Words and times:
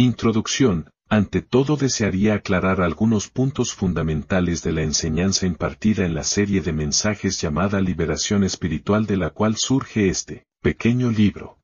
Introducción, 0.00 0.88
ante 1.10 1.42
todo 1.42 1.76
desearía 1.76 2.32
aclarar 2.32 2.80
algunos 2.80 3.28
puntos 3.28 3.74
fundamentales 3.74 4.62
de 4.62 4.72
la 4.72 4.80
enseñanza 4.80 5.44
impartida 5.44 6.06
en 6.06 6.14
la 6.14 6.24
serie 6.24 6.62
de 6.62 6.72
mensajes 6.72 7.38
llamada 7.38 7.82
Liberación 7.82 8.42
Espiritual 8.42 9.04
de 9.04 9.18
la 9.18 9.28
cual 9.28 9.56
surge 9.58 10.08
este 10.08 10.46
pequeño 10.62 11.10
libro. 11.10 11.58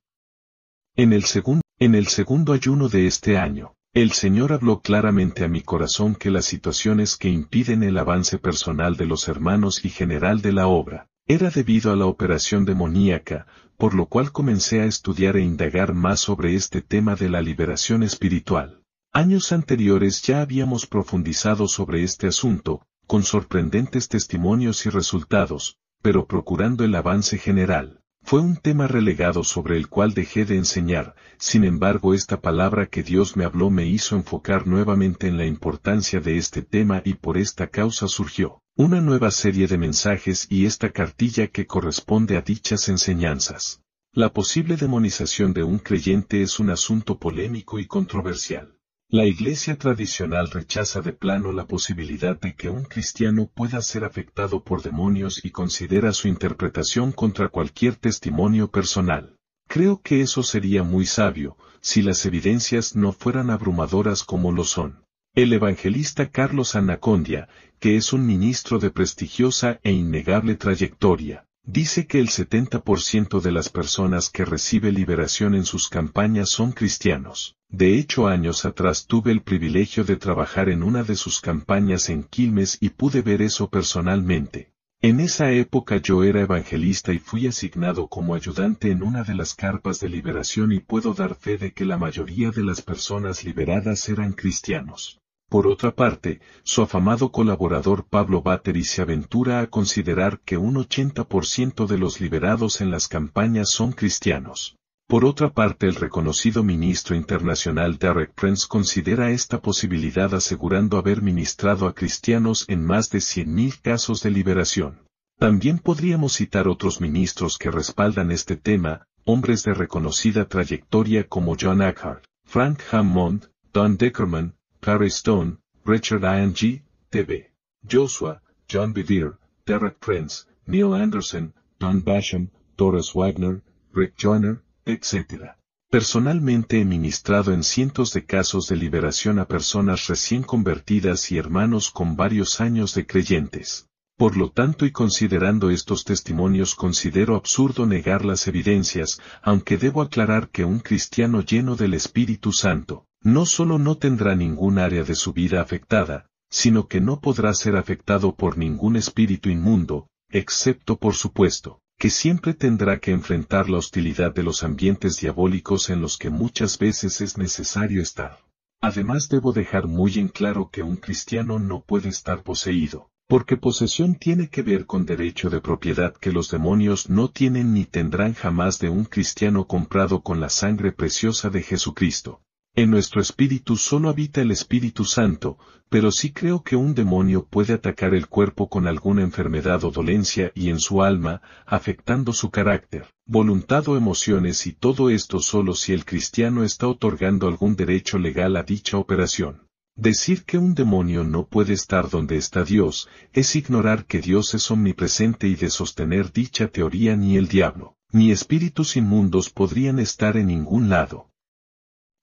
En 0.95 1.13
el, 1.13 1.25
segundo 1.25 2.53
ayuno 2.53 2.89
de 2.89 3.07
este 3.07 3.39
año, 3.39 3.73
el 3.91 4.11
Señor 4.11 4.53
habló 4.53 4.81
claramente 4.81 5.43
a 5.43 5.47
mi 5.47 5.61
corazón 5.61 6.13
que 6.13 6.29
las 6.29 6.45
situaciones 6.45 7.17
que 7.17 7.29
impiden 7.29 7.81
el 7.81 7.97
avance 7.97 8.37
personal 8.37 8.97
de 8.97 9.07
los 9.07 9.27
hermanos 9.27 9.83
y 9.83 9.89
general 9.89 10.43
de 10.43 10.53
la 10.53 10.67
obra, 10.67 11.09
era 11.29 11.49
debido 11.49 11.91
a 11.91 11.97
la 11.97 12.05
operación 12.05 12.63
demoníaca, 12.63 13.47
por 13.75 13.93
lo 13.93 14.05
cual 14.05 14.31
comencé 14.31 14.79
a 14.79 14.85
estudiar 14.85 15.35
e 15.35 15.41
indagar 15.41 15.93
más 15.93 16.21
sobre 16.21 16.55
este 16.55 16.81
tema 16.81 17.15
de 17.15 17.27
la 17.27 17.41
liberación 17.41 18.01
espiritual. 18.01 18.81
Años 19.11 19.51
anteriores 19.51 20.21
ya 20.21 20.39
habíamos 20.39 20.85
profundizado 20.85 21.67
sobre 21.67 22.03
este 22.03 22.27
asunto, 22.27 22.87
con 23.07 23.23
sorprendentes 23.23 24.07
testimonios 24.07 24.85
y 24.85 24.89
resultados, 24.89 25.77
pero 26.01 26.27
procurando 26.27 26.85
el 26.85 26.95
avance 26.95 27.37
general. 27.37 27.99
Fue 28.23 28.39
un 28.39 28.55
tema 28.55 28.87
relegado 28.87 29.43
sobre 29.43 29.75
el 29.75 29.89
cual 29.89 30.13
dejé 30.13 30.45
de 30.45 30.55
enseñar, 30.55 31.13
sin 31.37 31.65
embargo 31.65 32.13
esta 32.13 32.39
palabra 32.39 32.85
que 32.85 33.03
Dios 33.03 33.35
me 33.35 33.43
habló 33.43 33.69
me 33.69 33.85
hizo 33.85 34.15
enfocar 34.15 34.65
nuevamente 34.65 35.27
en 35.27 35.37
la 35.37 35.45
importancia 35.45 36.21
de 36.21 36.37
este 36.37 36.61
tema 36.61 37.01
y 37.03 37.15
por 37.15 37.37
esta 37.37 37.67
causa 37.67 38.07
surgió 38.07 38.61
una 38.79 39.01
nueva 39.01 39.31
serie 39.31 39.65
de 39.65 39.79
mensajes 39.79 40.45
y 40.51 40.67
esta 40.67 40.91
cartilla 40.91 41.47
que 41.47 41.65
corresponde 41.65 42.37
a 42.37 42.41
dichas 42.41 42.89
enseñanzas. 42.89 43.81
La 44.13 44.31
posible 44.31 44.77
demonización 44.77 45.51
de 45.51 45.63
un 45.63 45.79
creyente 45.79 46.43
es 46.43 46.59
un 46.59 46.69
asunto 46.69 47.17
polémico 47.17 47.79
y 47.79 47.87
controversial. 47.87 48.77
La 49.09 49.25
iglesia 49.25 49.79
tradicional 49.79 50.51
rechaza 50.51 51.01
de 51.01 51.11
plano 51.11 51.53
la 51.53 51.65
posibilidad 51.65 52.39
de 52.39 52.53
que 52.53 52.69
un 52.69 52.83
cristiano 52.83 53.49
pueda 53.51 53.81
ser 53.81 54.03
afectado 54.03 54.63
por 54.63 54.83
demonios 54.83 55.43
y 55.43 55.49
considera 55.49 56.13
su 56.13 56.27
interpretación 56.27 57.13
contra 57.13 57.49
cualquier 57.49 57.95
testimonio 57.95 58.69
personal. 58.69 59.37
Creo 59.67 60.03
que 60.03 60.21
eso 60.21 60.43
sería 60.43 60.83
muy 60.83 61.07
sabio, 61.07 61.57
si 61.81 62.03
las 62.03 62.23
evidencias 62.27 62.95
no 62.95 63.11
fueran 63.11 63.49
abrumadoras 63.49 64.23
como 64.23 64.51
lo 64.51 64.65
son. 64.65 65.06
El 65.37 65.53
evangelista 65.53 66.31
Carlos 66.31 66.75
Anacondia, 66.75 67.47
que 67.79 67.95
es 67.95 68.11
un 68.11 68.25
ministro 68.25 68.79
de 68.79 68.89
prestigiosa 68.89 69.79
e 69.83 69.91
innegable 69.91 70.55
trayectoria, 70.55 71.45
Dice 71.63 72.07
que 72.07 72.19
el 72.19 72.29
70% 72.29 73.39
de 73.39 73.51
las 73.51 73.69
personas 73.69 74.31
que 74.31 74.45
recibe 74.45 74.91
liberación 74.91 75.53
en 75.53 75.65
sus 75.65 75.89
campañas 75.89 76.49
son 76.49 76.71
cristianos. 76.71 77.55
De 77.69 77.99
hecho, 77.99 78.27
años 78.27 78.65
atrás 78.65 79.05
tuve 79.05 79.31
el 79.31 79.43
privilegio 79.43 80.03
de 80.05 80.15
trabajar 80.15 80.69
en 80.69 80.81
una 80.81 81.03
de 81.03 81.15
sus 81.15 81.39
campañas 81.39 82.09
en 82.09 82.23
Quilmes 82.23 82.79
y 82.81 82.89
pude 82.89 83.21
ver 83.21 83.43
eso 83.43 83.69
personalmente. 83.69 84.71
En 85.01 85.19
esa 85.19 85.51
época 85.51 85.97
yo 85.97 86.23
era 86.23 86.41
evangelista 86.41 87.13
y 87.13 87.19
fui 87.19 87.45
asignado 87.45 88.07
como 88.07 88.33
ayudante 88.33 88.89
en 88.89 89.03
una 89.03 89.23
de 89.23 89.35
las 89.35 89.53
carpas 89.53 89.99
de 89.99 90.09
liberación 90.09 90.71
y 90.71 90.79
puedo 90.79 91.13
dar 91.13 91.35
fe 91.35 91.59
de 91.59 91.73
que 91.73 91.85
la 91.85 91.99
mayoría 91.99 92.49
de 92.49 92.63
las 92.63 92.81
personas 92.81 93.43
liberadas 93.43 94.09
eran 94.09 94.33
cristianos. 94.33 95.19
Por 95.49 95.65
otra 95.65 95.95
parte, 95.95 96.41
su 96.63 96.81
afamado 96.81 97.31
colaborador 97.31 98.05
Pablo 98.05 98.41
Battery 98.41 98.83
se 98.83 99.01
aventura 99.01 99.61
a 99.61 99.67
considerar 99.67 100.41
que 100.41 100.57
un 100.57 100.75
80% 100.75 101.87
de 101.87 101.97
los 101.97 102.19
liberados 102.19 102.81
en 102.81 102.91
las 102.91 103.07
campañas 103.07 103.69
son 103.69 103.93
cristianos. 103.93 104.75
Por 105.07 105.23
otra 105.23 105.53
parte, 105.53 105.87
el 105.87 105.95
reconocido 105.95 106.63
ministro 106.63 107.15
internacional 107.15 107.97
Derek 107.97 108.33
Prince 108.33 108.65
considera 108.67 109.31
esta 109.31 109.61
posibilidad 109.61 110.33
asegurando 110.35 110.97
haber 110.97 111.21
ministrado 111.21 111.87
a 111.87 111.95
cristianos 111.95 112.65
en 112.67 112.83
más 112.83 113.09
de 113.09 113.19
100.000 113.19 113.81
casos 113.81 114.21
de 114.21 114.31
liberación. 114.31 115.07
También 115.39 115.79
podríamos 115.79 116.33
citar 116.33 116.67
otros 116.67 116.99
ministros 116.99 117.57
que 117.57 117.71
respaldan 117.71 118.31
este 118.31 118.57
tema, 118.57 119.05
hombres 119.23 119.63
de 119.63 119.73
reconocida 119.73 120.49
trayectoria 120.49 121.25
como 121.25 121.55
John 121.57 121.81
Eckhart, 121.81 122.25
Frank 122.43 122.81
Hammond, 122.91 123.45
Don 123.71 123.95
Deckerman, 123.95 124.56
Harry 124.83 125.09
Stone, 125.09 125.57
Richard 125.85 126.23
I.N.G., 126.23 126.83
T.B. 127.09 127.51
Joshua, 127.89 128.41
John 128.67 128.93
Bevere, 128.93 129.37
Derek 129.65 129.99
Prince, 129.99 130.45
Neil 130.65 130.93
Anderson, 130.93 131.53
Don 131.79 132.03
Basham, 132.03 132.49
Doris 132.75 133.13
Wagner, 133.13 133.63
Rick 133.93 134.15
Joyner, 134.17 134.61
etc. 134.85 135.55
Personalmente 135.89 136.81
he 136.81 136.85
ministrado 136.85 137.53
en 137.53 137.63
cientos 137.63 138.11
de 138.11 138.25
casos 138.25 138.67
de 138.67 138.75
liberación 138.75 139.39
a 139.39 139.47
personas 139.47 140.07
recién 140.07 140.43
convertidas 140.43 141.31
y 141.31 141.37
hermanos 141.37 141.91
con 141.91 142.17
varios 142.17 142.59
años 142.59 142.93
de 142.93 143.07
creyentes. 143.07 143.87
Por 144.17 144.35
lo 144.35 144.51
tanto 144.51 144.85
y 144.85 144.91
considerando 144.91 145.69
estos 145.69 146.03
testimonios 146.03 146.75
considero 146.75 147.35
absurdo 147.35 147.85
negar 147.85 148.25
las 148.25 148.47
evidencias, 148.47 149.21
aunque 149.41 149.77
debo 149.77 150.01
aclarar 150.01 150.49
que 150.49 150.65
un 150.65 150.79
cristiano 150.79 151.41
lleno 151.41 151.75
del 151.75 151.93
Espíritu 151.93 152.51
Santo, 152.51 153.05
no 153.21 153.45
solo 153.45 153.79
no 153.79 153.97
tendrá 153.97 154.35
ningún 154.35 154.79
área 154.79 155.03
de 155.03 155.15
su 155.15 155.33
vida 155.33 155.61
afectada, 155.61 156.27
sino 156.49 156.87
que 156.87 157.01
no 157.01 157.19
podrá 157.19 157.53
ser 157.53 157.75
afectado 157.75 158.35
por 158.35 158.57
ningún 158.57 158.95
espíritu 158.95 159.49
inmundo, 159.49 160.07
excepto 160.29 160.97
por 160.97 161.13
supuesto, 161.13 161.81
que 161.97 162.09
siempre 162.09 162.53
tendrá 162.53 162.99
que 162.99 163.11
enfrentar 163.11 163.69
la 163.69 163.79
hostilidad 163.79 164.33
de 164.33 164.43
los 164.43 164.63
ambientes 164.63 165.17
diabólicos 165.17 165.89
en 165.89 166.01
los 166.01 166.17
que 166.17 166.29
muchas 166.29 166.77
veces 166.77 167.21
es 167.21 167.37
necesario 167.37 168.01
estar. 168.01 168.39
Además 168.81 169.27
debo 169.29 169.53
dejar 169.53 169.87
muy 169.87 170.19
en 170.19 170.27
claro 170.27 170.69
que 170.71 170.83
un 170.83 170.97
cristiano 170.97 171.57
no 171.57 171.81
puede 171.81 172.09
estar 172.09 172.43
poseído, 172.43 173.09
porque 173.27 173.57
posesión 173.57 174.15
tiene 174.15 174.49
que 174.49 174.61
ver 174.61 174.85
con 174.85 175.05
derecho 175.05 175.49
de 175.49 175.59
propiedad 175.59 176.15
que 176.15 176.31
los 176.31 176.51
demonios 176.51 177.09
no 177.09 177.29
tienen 177.29 177.73
ni 177.73 177.85
tendrán 177.85 178.35
jamás 178.35 178.77
de 178.79 178.89
un 178.89 179.05
cristiano 179.05 179.65
comprado 179.65 180.21
con 180.21 180.39
la 180.39 180.49
sangre 180.49 180.91
preciosa 180.91 181.49
de 181.49 181.63
Jesucristo. 181.63 182.41
En 182.77 182.91
nuestro 182.91 183.21
espíritu 183.21 183.75
solo 183.75 184.07
habita 184.07 184.39
el 184.39 184.51
Espíritu 184.51 185.03
Santo, 185.03 185.57
pero 185.89 186.11
sí 186.11 186.31
creo 186.31 186.61
que 186.61 186.75
un 186.75 186.93
demonio 186.93 187.43
puede 187.43 187.73
atacar 187.73 188.13
el 188.13 188.27
cuerpo 188.27 188.69
con 188.69 188.85
alguna 188.85 189.23
enfermedad 189.23 189.83
o 189.83 189.89
dolencia 189.89 190.51
y 190.53 190.69
en 190.69 190.79
su 190.79 191.01
alma, 191.01 191.41
afectando 191.65 192.33
su 192.33 192.51
carácter, 192.51 193.07
voluntad 193.25 193.87
o 193.87 193.97
emociones 193.97 194.67
y 194.67 194.73
todo 194.73 195.09
esto 195.09 195.39
solo 195.39 195.73
si 195.73 195.91
el 195.91 196.05
cristiano 196.05 196.63
está 196.63 196.87
otorgando 196.87 197.47
algún 197.47 197.75
derecho 197.75 198.19
legal 198.19 198.55
a 198.55 198.61
dicha 198.61 198.99
operación. 198.99 199.63
Decir 199.95 200.43
que 200.43 200.59
un 200.59 200.75
demonio 200.75 201.23
no 201.23 201.47
puede 201.47 201.73
estar 201.73 202.11
donde 202.11 202.37
está 202.37 202.63
Dios, 202.63 203.09
es 203.33 203.55
ignorar 203.55 204.05
que 204.05 204.21
Dios 204.21 204.53
es 204.53 204.69
omnipresente 204.69 205.47
y 205.47 205.55
de 205.55 205.71
sostener 205.71 206.31
dicha 206.31 206.67
teoría 206.67 207.15
ni 207.15 207.37
el 207.37 207.47
diablo, 207.47 207.95
ni 208.11 208.29
espíritus 208.29 208.97
inmundos 208.97 209.49
podrían 209.49 209.97
estar 209.97 210.37
en 210.37 210.45
ningún 210.45 210.89
lado. 210.89 211.31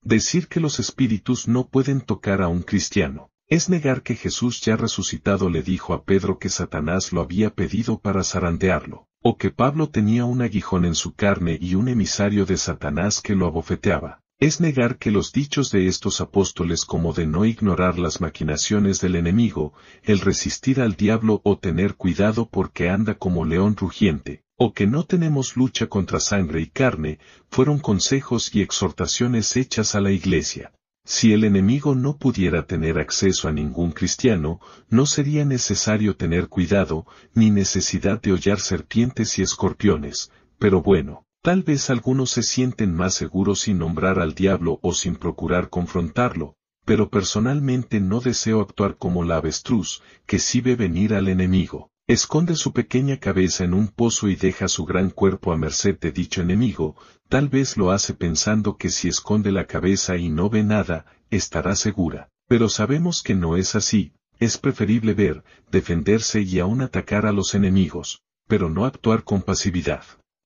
Decir 0.05 0.49
que 0.49 0.61
los 0.61 0.81
espíritus 0.81 1.49
no 1.49 1.67
pueden 1.67 2.03
tocar 2.03 2.43
a 2.43 2.49
un 2.49 2.61
cristiano, 2.61 3.31
es 3.49 3.71
negar 3.71 4.03
que 4.03 4.17
Jesús 4.17 4.61
ya 4.61 4.77
resucitado 4.77 5.49
le 5.49 5.63
dijo 5.63 5.95
a 5.95 6.05
Pedro 6.05 6.39
que 6.39 6.51
Satanás 6.51 7.11
lo 7.11 7.23
había 7.23 7.55
pedido 7.55 7.99
para 7.99 8.23
zarandearlo, 8.23 9.09
o 9.23 9.39
que 9.39 9.51
Pablo 9.51 9.89
tenía 9.89 10.27
un 10.27 10.43
aguijón 10.43 10.85
en 10.85 10.95
su 10.95 11.15
carne 11.15 11.57
y 11.59 11.75
un 11.75 11.89
emisario 11.89 12.45
de 12.45 12.59
Satanás 12.59 13.23
que 13.23 13.35
lo 13.35 13.47
abofeteaba. 13.47 14.21
Es 14.39 14.61
negar 14.61 14.99
que 14.99 15.11
los 15.11 15.33
dichos 15.33 15.71
de 15.71 15.87
estos 15.87 16.21
apóstoles 16.21 16.85
como 16.85 17.15
de 17.15 17.27
no 17.27 17.47
ignorar 17.47 17.99
las 17.99 18.21
maquinaciones 18.21 19.01
del 19.01 19.17
enemigo, 19.17 19.73
el 20.03 20.21
resistir 20.21 20.83
al 20.83 20.97
diablo 20.97 21.41
o 21.45 21.57
tener 21.57 21.95
cuidado 21.95 22.47
porque 22.51 22.91
anda 22.91 23.15
como 23.15 23.47
león 23.47 23.75
rugiente, 23.75 24.44
o 24.57 24.73
que 24.73 24.87
no 24.87 25.05
tenemos 25.05 25.57
lucha 25.57 25.89
contra 25.89 26.21
sangre 26.21 26.61
y 26.61 26.67
carne, 26.67 27.19
fueron 27.51 27.79
consejos 27.79 28.55
y 28.55 28.63
exhortaciones 28.63 29.57
hechas 29.57 29.95
a 29.95 30.01
la 30.01 30.13
Iglesia. 30.13 30.73
Si 31.07 31.35
el 31.35 31.45
enemigo 31.45 31.95
no 31.95 32.17
pudiera 32.17 32.67
tener 32.67 32.99
acceso 32.99 33.49
a 33.49 33.53
ningún 33.53 33.93
cristiano, 33.93 34.61
no 34.89 35.05
sería 35.05 35.45
necesario 35.45 36.17
tener 36.17 36.49
cuidado, 36.49 37.07
ni 37.35 37.51
necesidad 37.51 38.23
de 38.23 38.33
hollar 38.33 38.59
serpientes 38.59 39.39
y 39.39 39.43
escorpiones, 39.43 40.31
pero 40.59 40.81
bueno, 40.81 41.27
tal 41.43 41.63
vez 41.63 41.91
algunos 41.91 42.31
se 42.31 42.43
sienten 42.43 42.95
más 42.95 43.13
seguros 43.15 43.61
sin 43.61 43.79
nombrar 43.79 44.19
al 44.19 44.35
diablo 44.35 44.79
o 44.83 44.95
sin 44.95 45.17
procurar 45.17 45.69
confrontarlo, 45.69 46.57
pero 46.87 47.11
personalmente 47.11 48.01
no 48.01 48.21
deseo 48.21 48.63
actuar 48.63 48.97
como 48.97 49.25
la 49.25 49.37
avestruz, 49.37 50.03
que 50.25 50.39
sí 50.39 50.63
ve 50.63 50.75
venir 50.75 51.13
al 51.13 51.29
enemigo. 51.29 51.91
Esconde 52.07 52.55
su 52.55 52.75
pequeña 52.75 53.19
cabeza 53.19 53.65
en 53.65 53.73
un 53.73 53.89
pozo 53.89 54.29
y 54.29 54.37
deja 54.37 54.69
su 54.69 54.85
gran 54.85 55.09
cuerpo 55.09 55.53
a 55.53 55.57
merced 55.57 55.99
de 55.99 56.13
dicho 56.13 56.43
enemigo, 56.43 56.97
tal 57.31 57.49
vez 57.49 57.79
lo 57.79 57.93
hace 57.93 58.13
pensando 58.13 58.77
que 58.77 58.91
si 58.91 59.09
esconde 59.09 59.51
la 59.51 59.67
cabeza 59.67 60.19
y 60.19 60.29
no 60.29 60.51
ve 60.51 60.65
nada, 60.65 61.07
estará 61.31 61.75
segura. 61.75 62.29
Pero 62.47 62.69
sabemos 62.69 63.23
que 63.23 63.35
no 63.35 63.57
es 63.57 63.75
así, 63.75 64.13
es 64.39 64.59
preferible 64.59 65.15
ver, 65.15 65.45
defenderse 65.71 66.43
y 66.43 66.59
aún 66.59 66.83
atacar 66.83 67.25
a 67.25 67.33
los 67.33 67.55
enemigos, 67.55 68.21
pero 68.47 68.69
no 68.69 68.85
actuar 68.85 69.25
con 69.25 69.41
pasividad. 69.41 70.05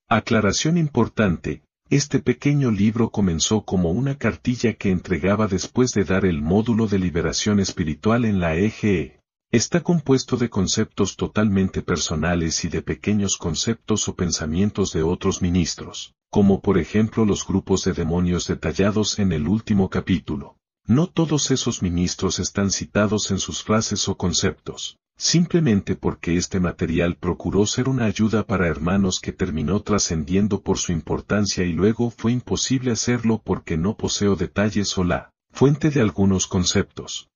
Aclaración 0.08 0.78
importante, 0.78 1.62
Este 1.90 2.20
pequeño 2.20 2.70
libro 2.70 3.10
comenzó 3.10 3.64
como 3.64 3.90
una 3.90 4.16
cartilla 4.18 4.74
que 4.74 4.90
entregaba 4.90 5.48
después 5.48 5.92
de 5.92 6.04
dar 6.04 6.26
el 6.26 6.42
módulo 6.42 6.86
de 6.86 6.98
liberación 6.98 7.60
espiritual 7.60 8.26
en 8.26 8.40
la 8.40 8.54
EGE. 8.56 9.17
Está 9.50 9.82
compuesto 9.82 10.36
de 10.36 10.50
conceptos 10.50 11.16
totalmente 11.16 11.80
personales 11.80 12.66
y 12.66 12.68
de 12.68 12.82
pequeños 12.82 13.38
conceptos 13.38 14.06
o 14.06 14.14
pensamientos 14.14 14.92
de 14.92 15.02
otros 15.02 15.40
ministros, 15.40 16.12
como 16.28 16.60
por 16.60 16.76
ejemplo 16.76 17.24
los 17.24 17.46
grupos 17.46 17.82
de 17.84 17.94
demonios 17.94 18.46
detallados 18.46 19.18
en 19.18 19.32
el 19.32 19.48
último 19.48 19.88
capítulo. 19.88 20.58
No 20.84 21.06
todos 21.06 21.50
esos 21.50 21.80
ministros 21.80 22.38
están 22.40 22.70
citados 22.70 23.30
en 23.30 23.38
sus 23.38 23.62
frases 23.62 24.06
o 24.10 24.18
conceptos, 24.18 24.98
simplemente 25.16 25.96
porque 25.96 26.36
este 26.36 26.60
material 26.60 27.16
procuró 27.16 27.64
ser 27.64 27.88
una 27.88 28.04
ayuda 28.04 28.46
para 28.46 28.68
hermanos 28.68 29.18
que 29.18 29.32
terminó 29.32 29.80
trascendiendo 29.80 30.60
por 30.60 30.76
su 30.76 30.92
importancia 30.92 31.64
y 31.64 31.72
luego 31.72 32.10
fue 32.10 32.32
imposible 32.32 32.90
hacerlo 32.90 33.40
porque 33.42 33.78
no 33.78 33.96
poseo 33.96 34.36
detalles 34.36 34.98
o 34.98 35.04
la 35.04 35.32
fuente 35.50 35.88
de 35.88 36.02
algunos 36.02 36.46
conceptos. 36.46 37.30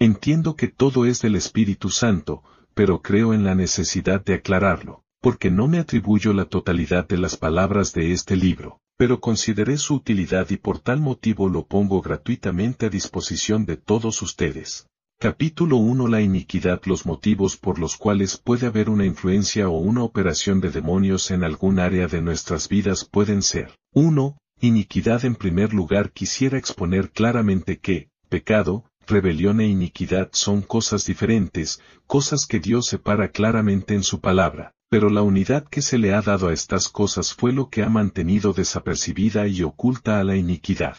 Entiendo 0.00 0.54
que 0.54 0.68
todo 0.68 1.06
es 1.06 1.20
del 1.22 1.34
Espíritu 1.34 1.90
Santo, 1.90 2.44
pero 2.74 3.02
creo 3.02 3.34
en 3.34 3.42
la 3.42 3.56
necesidad 3.56 4.24
de 4.24 4.34
aclararlo, 4.34 5.02
porque 5.20 5.50
no 5.50 5.66
me 5.66 5.80
atribuyo 5.80 6.32
la 6.32 6.44
totalidad 6.44 7.08
de 7.08 7.18
las 7.18 7.36
palabras 7.36 7.92
de 7.92 8.12
este 8.12 8.36
libro, 8.36 8.80
pero 8.96 9.20
consideré 9.20 9.76
su 9.76 9.94
utilidad 9.94 10.50
y 10.50 10.56
por 10.56 10.78
tal 10.78 11.00
motivo 11.00 11.48
lo 11.48 11.66
pongo 11.66 12.00
gratuitamente 12.00 12.86
a 12.86 12.90
disposición 12.90 13.66
de 13.66 13.76
todos 13.76 14.22
ustedes. 14.22 14.86
Capítulo 15.18 15.78
1 15.78 16.06
La 16.06 16.20
iniquidad 16.20 16.80
Los 16.84 17.04
motivos 17.04 17.56
por 17.56 17.80
los 17.80 17.96
cuales 17.96 18.36
puede 18.36 18.68
haber 18.68 18.88
una 18.88 19.04
influencia 19.04 19.68
o 19.68 19.78
una 19.78 20.04
operación 20.04 20.60
de 20.60 20.70
demonios 20.70 21.32
en 21.32 21.42
algún 21.42 21.80
área 21.80 22.06
de 22.06 22.22
nuestras 22.22 22.68
vidas 22.68 23.04
pueden 23.04 23.42
ser 23.42 23.74
1. 23.94 24.38
Iniquidad 24.60 25.24
En 25.24 25.34
primer 25.34 25.74
lugar 25.74 26.12
quisiera 26.12 26.56
exponer 26.56 27.10
claramente 27.10 27.80
que, 27.80 28.10
pecado, 28.28 28.84
rebelión 29.08 29.60
e 29.60 29.66
iniquidad 29.66 30.28
son 30.32 30.62
cosas 30.62 31.06
diferentes, 31.06 31.80
cosas 32.06 32.46
que 32.46 32.60
Dios 32.60 32.86
separa 32.86 33.30
claramente 33.30 33.94
en 33.94 34.02
su 34.02 34.20
palabra, 34.20 34.74
pero 34.90 35.08
la 35.08 35.22
unidad 35.22 35.66
que 35.66 35.82
se 35.82 35.98
le 35.98 36.14
ha 36.14 36.22
dado 36.22 36.48
a 36.48 36.52
estas 36.52 36.88
cosas 36.88 37.34
fue 37.34 37.52
lo 37.52 37.70
que 37.70 37.82
ha 37.82 37.88
mantenido 37.88 38.52
desapercibida 38.52 39.48
y 39.48 39.62
oculta 39.62 40.20
a 40.20 40.24
la 40.24 40.36
iniquidad. 40.36 40.96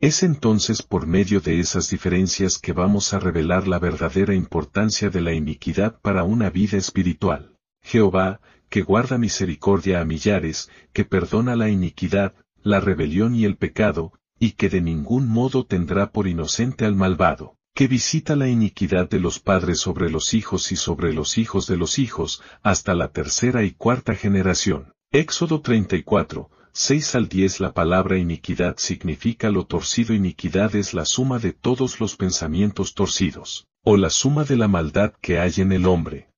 Es 0.00 0.24
entonces 0.24 0.82
por 0.82 1.06
medio 1.06 1.40
de 1.40 1.60
esas 1.60 1.88
diferencias 1.88 2.58
que 2.58 2.72
vamos 2.72 3.14
a 3.14 3.20
revelar 3.20 3.68
la 3.68 3.78
verdadera 3.78 4.34
importancia 4.34 5.10
de 5.10 5.20
la 5.20 5.32
iniquidad 5.32 6.00
para 6.02 6.24
una 6.24 6.50
vida 6.50 6.76
espiritual. 6.76 7.56
Jehová, 7.80 8.40
que 8.68 8.82
guarda 8.82 9.18
misericordia 9.18 10.00
a 10.00 10.04
millares, 10.04 10.70
que 10.92 11.04
perdona 11.04 11.54
la 11.54 11.68
iniquidad, 11.68 12.34
la 12.62 12.80
rebelión 12.80 13.36
y 13.36 13.44
el 13.44 13.56
pecado, 13.56 14.12
y 14.42 14.54
que 14.54 14.68
de 14.68 14.80
ningún 14.80 15.28
modo 15.28 15.64
tendrá 15.64 16.10
por 16.10 16.26
inocente 16.26 16.84
al 16.84 16.96
malvado, 16.96 17.54
que 17.76 17.86
visita 17.86 18.34
la 18.34 18.48
iniquidad 18.48 19.08
de 19.08 19.20
los 19.20 19.38
padres 19.38 19.78
sobre 19.78 20.10
los 20.10 20.34
hijos 20.34 20.72
y 20.72 20.76
sobre 20.76 21.12
los 21.12 21.38
hijos 21.38 21.68
de 21.68 21.76
los 21.76 22.00
hijos, 22.00 22.42
hasta 22.60 22.96
la 22.96 23.12
tercera 23.12 23.62
y 23.62 23.70
cuarta 23.70 24.16
generación. 24.16 24.94
Éxodo 25.12 25.60
34, 25.60 26.50
6 26.72 27.14
al 27.14 27.28
10 27.28 27.60
La 27.60 27.72
palabra 27.72 28.18
iniquidad 28.18 28.74
significa 28.78 29.48
lo 29.48 29.64
torcido 29.64 30.12
iniquidad 30.12 30.74
es 30.74 30.92
la 30.92 31.04
suma 31.04 31.38
de 31.38 31.52
todos 31.52 32.00
los 32.00 32.16
pensamientos 32.16 32.94
torcidos, 32.94 33.68
o 33.84 33.96
la 33.96 34.10
suma 34.10 34.42
de 34.42 34.56
la 34.56 34.66
maldad 34.66 35.12
que 35.20 35.38
hay 35.38 35.52
en 35.58 35.70
el 35.70 35.86
hombre. 35.86 36.30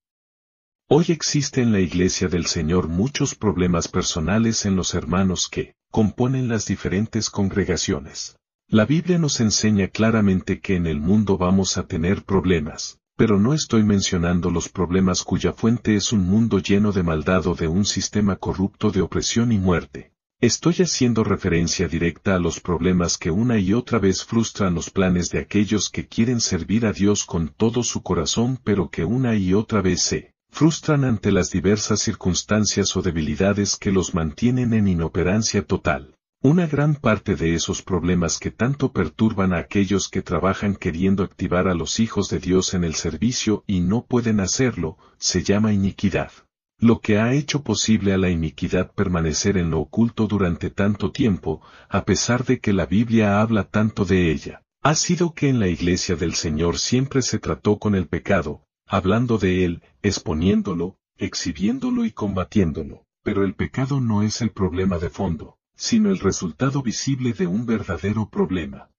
Hoy 0.87 1.05
existe 1.07 1.63
en 1.63 1.71
la 1.71 1.79
iglesia 1.79 2.27
del 2.27 2.45
Señor 2.45 2.87
muchos 2.87 3.33
problemas 3.33 3.87
personales 3.87 4.67
en 4.67 4.75
los 4.75 4.93
hermanos 4.93 5.49
que, 5.49 5.73
componen 5.95 6.49
las 6.49 6.65
diferentes 6.65 7.29
congregaciones. 7.29 8.35
La 8.67 8.85
Biblia 8.85 9.17
nos 9.17 9.39
enseña 9.39 9.87
claramente 9.87 10.59
que 10.59 10.75
en 10.75 10.87
el 10.87 10.99
mundo 10.99 11.37
vamos 11.37 11.77
a 11.77 11.87
tener 11.87 12.25
problemas, 12.25 12.99
pero 13.15 13.39
no 13.39 13.53
estoy 13.53 13.85
mencionando 13.85 14.51
los 14.51 14.67
problemas 14.67 15.23
cuya 15.23 15.53
fuente 15.53 15.95
es 15.95 16.11
un 16.11 16.27
mundo 16.27 16.59
lleno 16.59 16.91
de 16.91 17.01
maldad 17.01 17.47
o 17.47 17.55
de 17.55 17.69
un 17.69 17.85
sistema 17.85 18.35
corrupto 18.35 18.91
de 18.91 18.99
opresión 18.99 19.53
y 19.53 19.57
muerte. 19.57 20.11
Estoy 20.41 20.73
haciendo 20.79 21.23
referencia 21.23 21.87
directa 21.87 22.35
a 22.35 22.39
los 22.39 22.59
problemas 22.59 23.17
que 23.17 23.31
una 23.31 23.57
y 23.57 23.71
otra 23.71 23.97
vez 23.97 24.25
frustran 24.25 24.75
los 24.75 24.89
planes 24.89 25.29
de 25.29 25.39
aquellos 25.39 25.89
que 25.89 26.09
quieren 26.09 26.41
servir 26.41 26.85
a 26.85 26.91
Dios 26.91 27.23
con 27.23 27.47
todo 27.47 27.83
su 27.83 28.03
corazón 28.03 28.59
pero 28.65 28.89
que 28.89 29.05
una 29.05 29.37
y 29.37 29.53
otra 29.53 29.81
vez 29.81 30.01
se 30.01 30.34
frustran 30.55 31.03
ante 31.03 31.33
las 31.33 31.51
diversas 31.51 31.99
circunstancias 31.99 32.95
o 32.95 33.01
debilidades 33.01 33.75
que 33.75 33.91
los 33.91 34.15
mantienen 34.15 34.73
en 34.73 34.87
inoperancia 34.87 35.65
total. 35.65 36.15
Una 36.41 36.65
gran 36.65 36.95
parte 36.95 37.35
de 37.35 37.55
esos 37.55 37.81
problemas 37.81 38.39
que 38.39 38.51
tanto 38.51 38.93
perturban 38.93 39.51
a 39.51 39.57
aquellos 39.57 40.07
que 40.07 40.21
trabajan 40.21 40.77
queriendo 40.77 41.23
activar 41.23 41.67
a 41.67 41.73
los 41.73 41.99
hijos 41.99 42.29
de 42.29 42.39
Dios 42.39 42.73
en 42.73 42.85
el 42.85 42.95
servicio 42.95 43.65
y 43.67 43.81
no 43.81 44.05
pueden 44.05 44.39
hacerlo, 44.39 44.97
se 45.17 45.43
llama 45.43 45.73
iniquidad. 45.73 46.31
Lo 46.79 47.01
que 47.01 47.19
ha 47.19 47.33
hecho 47.33 47.61
posible 47.61 48.13
a 48.13 48.17
la 48.17 48.29
iniquidad 48.29 48.93
permanecer 48.93 49.57
en 49.57 49.71
lo 49.71 49.81
oculto 49.81 50.25
durante 50.25 50.69
tanto 50.69 51.11
tiempo, 51.11 51.61
a 51.89 52.05
pesar 52.05 52.45
de 52.45 52.61
que 52.61 52.71
la 52.71 52.85
Biblia 52.85 53.41
habla 53.41 53.65
tanto 53.65 54.05
de 54.05 54.31
ella, 54.31 54.61
ha 54.81 54.95
sido 54.95 55.33
que 55.33 55.49
en 55.49 55.59
la 55.59 55.67
iglesia 55.67 56.15
del 56.15 56.33
Señor 56.33 56.77
siempre 56.77 57.23
se 57.23 57.39
trató 57.39 57.77
con 57.77 57.93
el 57.93 58.07
pecado, 58.07 58.64
hablando 58.85 59.37
de 59.37 59.65
él, 59.65 59.83
exponiéndolo, 60.01 60.97
exhibiéndolo 61.17 62.05
y 62.05 62.11
combatiéndolo. 62.11 63.05
Pero 63.23 63.43
el 63.43 63.55
pecado 63.55 64.01
no 64.01 64.21
es 64.21 64.41
el 64.41 64.51
problema 64.51 64.99
de 64.99 65.09
fondo, 65.09 65.57
sino 65.75 66.11
el 66.11 66.19
resultado 66.19 66.83
visible 66.83 67.33
de 67.33 67.47
un 67.47 67.65
verdadero 67.65 68.29
problema. 68.29 68.91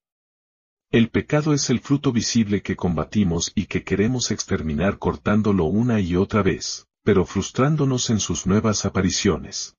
El 0.90 1.10
pecado 1.10 1.52
es 1.52 1.70
el 1.70 1.80
fruto 1.80 2.12
visible 2.12 2.62
que 2.62 2.76
combatimos 2.76 3.52
y 3.54 3.66
que 3.66 3.84
queremos 3.84 4.30
exterminar 4.30 4.98
cortándolo 4.98 5.64
una 5.64 6.00
y 6.00 6.16
otra 6.16 6.42
vez, 6.42 6.86
pero 7.04 7.24
frustrándonos 7.24 8.10
en 8.10 8.18
sus 8.18 8.46
nuevas 8.46 8.84
apariciones. 8.84 9.76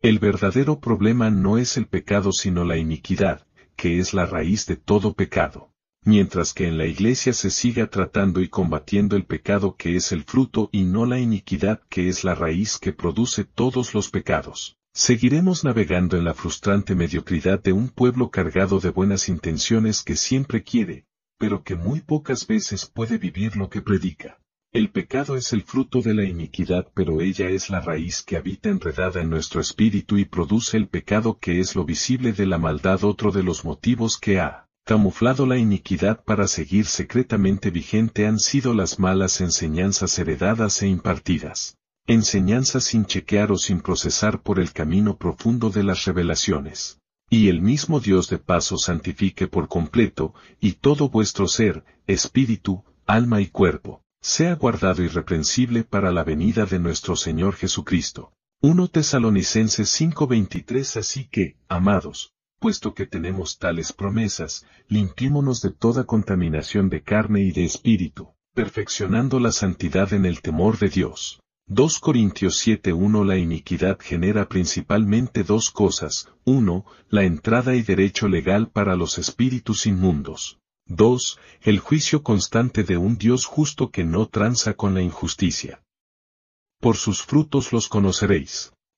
El 0.00 0.18
verdadero 0.18 0.80
problema 0.80 1.30
no 1.30 1.58
es 1.58 1.76
el 1.76 1.86
pecado 1.86 2.32
sino 2.32 2.64
la 2.64 2.76
iniquidad, 2.76 3.46
que 3.76 3.98
es 3.98 4.14
la 4.14 4.26
raíz 4.26 4.66
de 4.66 4.76
todo 4.76 5.14
pecado 5.14 5.73
mientras 6.04 6.52
que 6.52 6.66
en 6.68 6.78
la 6.78 6.86
iglesia 6.86 7.32
se 7.32 7.50
siga 7.50 7.88
tratando 7.88 8.40
y 8.40 8.48
combatiendo 8.48 9.16
el 9.16 9.24
pecado 9.24 9.76
que 9.76 9.96
es 9.96 10.12
el 10.12 10.24
fruto 10.24 10.68
y 10.70 10.84
no 10.84 11.06
la 11.06 11.18
iniquidad 11.18 11.80
que 11.88 12.08
es 12.08 12.24
la 12.24 12.34
raíz 12.34 12.78
que 12.78 12.92
produce 12.92 13.44
todos 13.44 13.94
los 13.94 14.10
pecados. 14.10 14.76
Seguiremos 14.92 15.64
navegando 15.64 16.16
en 16.16 16.24
la 16.24 16.34
frustrante 16.34 16.94
mediocridad 16.94 17.62
de 17.62 17.72
un 17.72 17.88
pueblo 17.88 18.30
cargado 18.30 18.78
de 18.78 18.90
buenas 18.90 19.28
intenciones 19.28 20.02
que 20.02 20.14
siempre 20.14 20.62
quiere, 20.62 21.06
pero 21.38 21.64
que 21.64 21.74
muy 21.74 22.00
pocas 22.00 22.46
veces 22.46 22.86
puede 22.86 23.18
vivir 23.18 23.56
lo 23.56 23.68
que 23.68 23.82
predica. 23.82 24.38
El 24.72 24.90
pecado 24.90 25.36
es 25.36 25.52
el 25.52 25.62
fruto 25.62 26.00
de 26.00 26.14
la 26.14 26.24
iniquidad, 26.24 26.88
pero 26.94 27.20
ella 27.20 27.48
es 27.48 27.70
la 27.70 27.80
raíz 27.80 28.22
que 28.22 28.36
habita 28.36 28.68
enredada 28.68 29.20
en 29.20 29.30
nuestro 29.30 29.60
espíritu 29.60 30.18
y 30.18 30.24
produce 30.24 30.76
el 30.76 30.88
pecado 30.88 31.38
que 31.38 31.60
es 31.60 31.76
lo 31.76 31.84
visible 31.84 32.32
de 32.32 32.46
la 32.46 32.58
maldad 32.58 33.04
otro 33.04 33.30
de 33.30 33.42
los 33.42 33.64
motivos 33.64 34.18
que 34.18 34.40
ha 34.40 34.63
camuflado 34.84 35.46
la 35.46 35.56
iniquidad 35.56 36.22
para 36.24 36.46
seguir 36.46 36.84
secretamente 36.84 37.70
vigente 37.70 38.26
han 38.26 38.38
sido 38.38 38.74
las 38.74 38.98
malas 38.98 39.40
enseñanzas 39.40 40.18
heredadas 40.18 40.82
e 40.82 40.88
impartidas. 40.88 41.78
Enseñanzas 42.06 42.84
sin 42.84 43.06
chequear 43.06 43.50
o 43.50 43.56
sin 43.56 43.80
procesar 43.80 44.42
por 44.42 44.60
el 44.60 44.72
camino 44.72 45.16
profundo 45.16 45.70
de 45.70 45.84
las 45.84 46.04
revelaciones. 46.04 46.98
Y 47.30 47.48
el 47.48 47.62
mismo 47.62 47.98
Dios 47.98 48.28
de 48.28 48.36
paso 48.36 48.76
santifique 48.76 49.48
por 49.48 49.68
completo, 49.68 50.34
y 50.60 50.72
todo 50.72 51.08
vuestro 51.08 51.48
ser, 51.48 51.82
espíritu, 52.06 52.84
alma 53.06 53.40
y 53.40 53.46
cuerpo, 53.46 54.02
sea 54.20 54.54
guardado 54.54 55.02
irreprensible 55.02 55.84
para 55.84 56.12
la 56.12 56.24
venida 56.24 56.66
de 56.66 56.78
nuestro 56.78 57.16
Señor 57.16 57.54
Jesucristo. 57.54 58.34
1 58.60 58.88
Tesalonicenses 58.88 59.88
5:23 59.98 60.98
Así 60.98 61.26
que, 61.26 61.56
amados, 61.68 62.33
puesto 62.64 62.94
que 62.94 63.04
tenemos 63.04 63.58
tales 63.58 63.92
promesas, 63.92 64.64
limpiémonos 64.88 65.60
de 65.60 65.70
toda 65.70 66.04
contaminación 66.04 66.88
de 66.88 67.02
carne 67.02 67.42
y 67.42 67.52
de 67.52 67.62
espíritu, 67.62 68.30
perfeccionando 68.54 69.38
la 69.38 69.52
santidad 69.52 70.14
en 70.14 70.24
el 70.24 70.40
temor 70.40 70.78
de 70.78 70.88
Dios. 70.88 71.42
2 71.66 71.98
Corintios 71.98 72.66
7:1 72.66 73.22
La 73.26 73.36
iniquidad 73.36 73.98
genera 74.00 74.48
principalmente 74.48 75.44
dos 75.44 75.70
cosas, 75.70 76.30
1. 76.46 76.86
La 77.10 77.24
entrada 77.24 77.74
y 77.74 77.82
derecho 77.82 78.28
legal 78.28 78.70
para 78.70 78.96
los 78.96 79.18
espíritus 79.18 79.84
inmundos. 79.84 80.58
2. 80.86 81.38
El 81.60 81.78
juicio 81.80 82.22
constante 82.22 82.82
de 82.82 82.96
un 82.96 83.18
Dios 83.18 83.44
justo 83.44 83.90
que 83.90 84.04
no 84.04 84.26
tranza 84.26 84.72
con 84.72 84.94
la 84.94 85.02
injusticia. 85.02 85.82
Por 86.80 86.96
sus 86.96 87.22
frutos 87.22 87.74
los 87.74 87.88
conoceréis. 87.88 88.72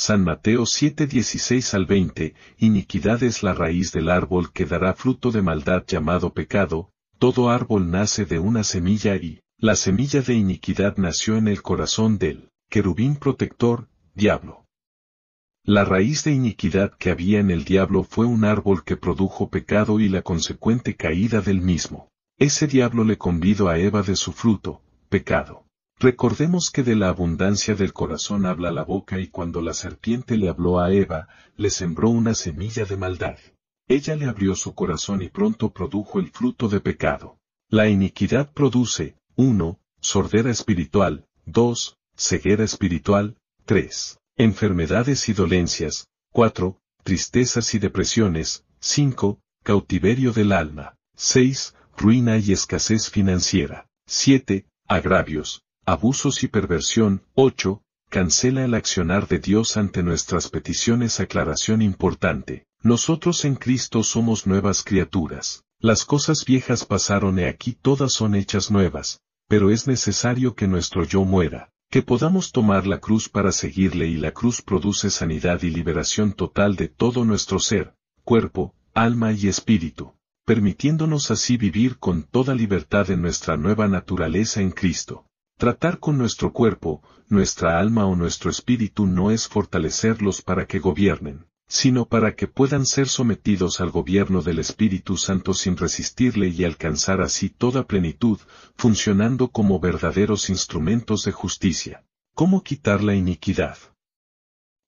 San 0.00 0.22
Mateo 0.22 0.64
7 0.64 1.08
16 1.08 1.74
al 1.74 1.84
20, 1.84 2.32
iniquidad 2.58 3.20
es 3.24 3.42
la 3.42 3.52
raíz 3.52 3.90
del 3.90 4.10
árbol 4.10 4.52
que 4.52 4.64
dará 4.64 4.94
fruto 4.94 5.32
de 5.32 5.42
maldad 5.42 5.82
llamado 5.88 6.32
pecado, 6.32 6.92
todo 7.18 7.50
árbol 7.50 7.90
nace 7.90 8.24
de 8.24 8.38
una 8.38 8.62
semilla 8.62 9.16
y, 9.16 9.40
la 9.58 9.74
semilla 9.74 10.22
de 10.22 10.34
iniquidad 10.34 10.98
nació 10.98 11.36
en 11.36 11.48
el 11.48 11.62
corazón 11.62 12.16
del, 12.16 12.48
querubín 12.70 13.16
protector, 13.16 13.88
diablo. 14.14 14.66
La 15.64 15.84
raíz 15.84 16.22
de 16.22 16.30
iniquidad 16.30 16.96
que 16.96 17.10
había 17.10 17.40
en 17.40 17.50
el 17.50 17.64
diablo 17.64 18.04
fue 18.04 18.24
un 18.24 18.44
árbol 18.44 18.84
que 18.84 18.96
produjo 18.96 19.50
pecado 19.50 19.98
y 19.98 20.08
la 20.08 20.22
consecuente 20.22 20.94
caída 20.94 21.40
del 21.40 21.60
mismo. 21.60 22.08
Ese 22.38 22.68
diablo 22.68 23.02
le 23.02 23.18
convidó 23.18 23.68
a 23.68 23.80
Eva 23.80 24.02
de 24.02 24.14
su 24.14 24.32
fruto, 24.32 24.80
pecado. 25.08 25.67
Recordemos 26.00 26.70
que 26.70 26.84
de 26.84 26.94
la 26.94 27.08
abundancia 27.08 27.74
del 27.74 27.92
corazón 27.92 28.46
habla 28.46 28.70
la 28.70 28.84
boca 28.84 29.18
y 29.18 29.26
cuando 29.26 29.60
la 29.60 29.74
serpiente 29.74 30.36
le 30.36 30.48
habló 30.48 30.78
a 30.78 30.92
Eva, 30.92 31.26
le 31.56 31.70
sembró 31.70 32.08
una 32.10 32.34
semilla 32.34 32.84
de 32.84 32.96
maldad. 32.96 33.36
Ella 33.88 34.14
le 34.14 34.26
abrió 34.26 34.54
su 34.54 34.74
corazón 34.74 35.22
y 35.22 35.28
pronto 35.28 35.72
produjo 35.72 36.20
el 36.20 36.30
fruto 36.30 36.68
de 36.68 36.80
pecado. 36.80 37.38
La 37.68 37.88
iniquidad 37.88 38.52
produce, 38.52 39.16
1. 39.34 39.80
Sordera 40.00 40.52
espiritual, 40.52 41.26
2. 41.46 41.96
Ceguera 42.16 42.62
espiritual, 42.62 43.36
3. 43.64 44.18
Enfermedades 44.36 45.28
y 45.28 45.32
dolencias, 45.32 46.06
4. 46.32 46.78
Tristezas 47.02 47.74
y 47.74 47.80
depresiones, 47.80 48.64
5. 48.78 49.40
Cautiverio 49.64 50.32
del 50.32 50.52
alma, 50.52 50.94
6. 51.16 51.74
Ruina 51.96 52.38
y 52.38 52.52
escasez 52.52 53.10
financiera, 53.10 53.88
7. 54.06 54.64
Agravios, 54.86 55.62
abusos 55.88 56.44
y 56.44 56.48
perversión. 56.48 57.22
8. 57.32 57.82
Cancela 58.10 58.62
el 58.62 58.74
accionar 58.74 59.26
de 59.26 59.38
Dios 59.38 59.78
ante 59.78 60.02
nuestras 60.02 60.50
peticiones. 60.50 61.18
Aclaración 61.18 61.80
importante. 61.80 62.66
Nosotros 62.82 63.46
en 63.46 63.54
Cristo 63.54 64.02
somos 64.02 64.46
nuevas 64.46 64.82
criaturas. 64.82 65.64
Las 65.80 66.04
cosas 66.04 66.44
viejas 66.44 66.84
pasaron 66.84 67.38
y 67.38 67.44
aquí 67.44 67.72
todas 67.72 68.12
son 68.12 68.34
hechas 68.34 68.70
nuevas, 68.70 69.22
pero 69.48 69.70
es 69.70 69.86
necesario 69.86 70.54
que 70.54 70.68
nuestro 70.68 71.04
yo 71.04 71.24
muera, 71.24 71.70
que 71.90 72.02
podamos 72.02 72.52
tomar 72.52 72.86
la 72.86 73.00
cruz 73.00 73.30
para 73.30 73.50
seguirle 73.50 74.08
y 74.08 74.18
la 74.18 74.32
cruz 74.32 74.60
produce 74.60 75.08
sanidad 75.08 75.62
y 75.62 75.70
liberación 75.70 76.34
total 76.34 76.76
de 76.76 76.88
todo 76.88 77.24
nuestro 77.24 77.60
ser, 77.60 77.94
cuerpo, 78.24 78.74
alma 78.92 79.32
y 79.32 79.48
espíritu, 79.48 80.12
permitiéndonos 80.44 81.30
así 81.30 81.56
vivir 81.56 81.98
con 81.98 82.24
toda 82.24 82.54
libertad 82.54 83.10
en 83.10 83.22
nuestra 83.22 83.56
nueva 83.56 83.88
naturaleza 83.88 84.60
en 84.60 84.70
Cristo. 84.70 85.24
Tratar 85.58 85.98
con 85.98 86.16
nuestro 86.16 86.52
cuerpo, 86.52 87.02
nuestra 87.26 87.80
alma 87.80 88.06
o 88.06 88.14
nuestro 88.14 88.48
espíritu 88.48 89.06
no 89.08 89.32
es 89.32 89.48
fortalecerlos 89.48 90.40
para 90.40 90.68
que 90.68 90.78
gobiernen, 90.78 91.46
sino 91.66 92.04
para 92.04 92.36
que 92.36 92.46
puedan 92.46 92.86
ser 92.86 93.08
sometidos 93.08 93.80
al 93.80 93.90
gobierno 93.90 94.40
del 94.42 94.60
Espíritu 94.60 95.16
Santo 95.16 95.54
sin 95.54 95.76
resistirle 95.76 96.46
y 96.46 96.62
alcanzar 96.62 97.20
así 97.20 97.50
toda 97.50 97.88
plenitud, 97.88 98.38
funcionando 98.76 99.48
como 99.48 99.80
verdaderos 99.80 100.48
instrumentos 100.48 101.24
de 101.24 101.32
justicia. 101.32 102.04
¿Cómo 102.36 102.62
quitar 102.62 103.02
la 103.02 103.16
iniquidad? 103.16 103.78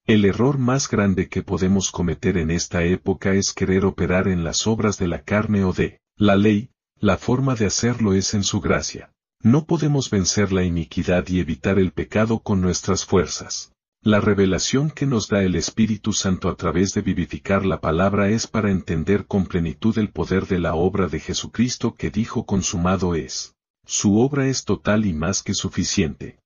El 0.06 0.24
error 0.24 0.56
más 0.58 0.88
grande 0.88 1.28
que 1.28 1.42
podemos 1.42 1.90
cometer 1.90 2.36
en 2.36 2.52
esta 2.52 2.84
época 2.84 3.34
es 3.34 3.52
querer 3.52 3.84
operar 3.84 4.28
en 4.28 4.44
las 4.44 4.68
obras 4.68 4.98
de 4.98 5.08
la 5.08 5.24
carne 5.24 5.64
o 5.64 5.72
de 5.72 6.00
la 6.14 6.36
ley, 6.36 6.70
la 7.00 7.16
forma 7.16 7.56
de 7.56 7.66
hacerlo 7.66 8.14
es 8.14 8.34
en 8.34 8.44
su 8.44 8.60
gracia. 8.60 9.12
No 9.42 9.64
podemos 9.64 10.10
vencer 10.10 10.52
la 10.52 10.64
iniquidad 10.64 11.26
y 11.28 11.40
evitar 11.40 11.78
el 11.78 11.92
pecado 11.92 12.40
con 12.40 12.60
nuestras 12.60 13.06
fuerzas. 13.06 13.72
La 14.02 14.20
revelación 14.20 14.90
que 14.90 15.06
nos 15.06 15.28
da 15.28 15.42
el 15.42 15.54
Espíritu 15.54 16.12
Santo 16.12 16.50
a 16.50 16.56
través 16.56 16.92
de 16.92 17.00
vivificar 17.00 17.64
la 17.64 17.80
palabra 17.80 18.28
es 18.28 18.46
para 18.46 18.70
entender 18.70 19.26
con 19.26 19.46
plenitud 19.46 19.96
el 19.96 20.10
poder 20.10 20.46
de 20.46 20.58
la 20.58 20.74
obra 20.74 21.08
de 21.08 21.20
Jesucristo 21.20 21.94
que 21.94 22.10
dijo 22.10 22.44
consumado 22.44 23.14
es. 23.14 23.54
Su 23.86 24.20
obra 24.20 24.46
es 24.46 24.66
total 24.66 25.06
y 25.06 25.14
más 25.14 25.42
que 25.42 25.54
suficiente. 25.54 26.38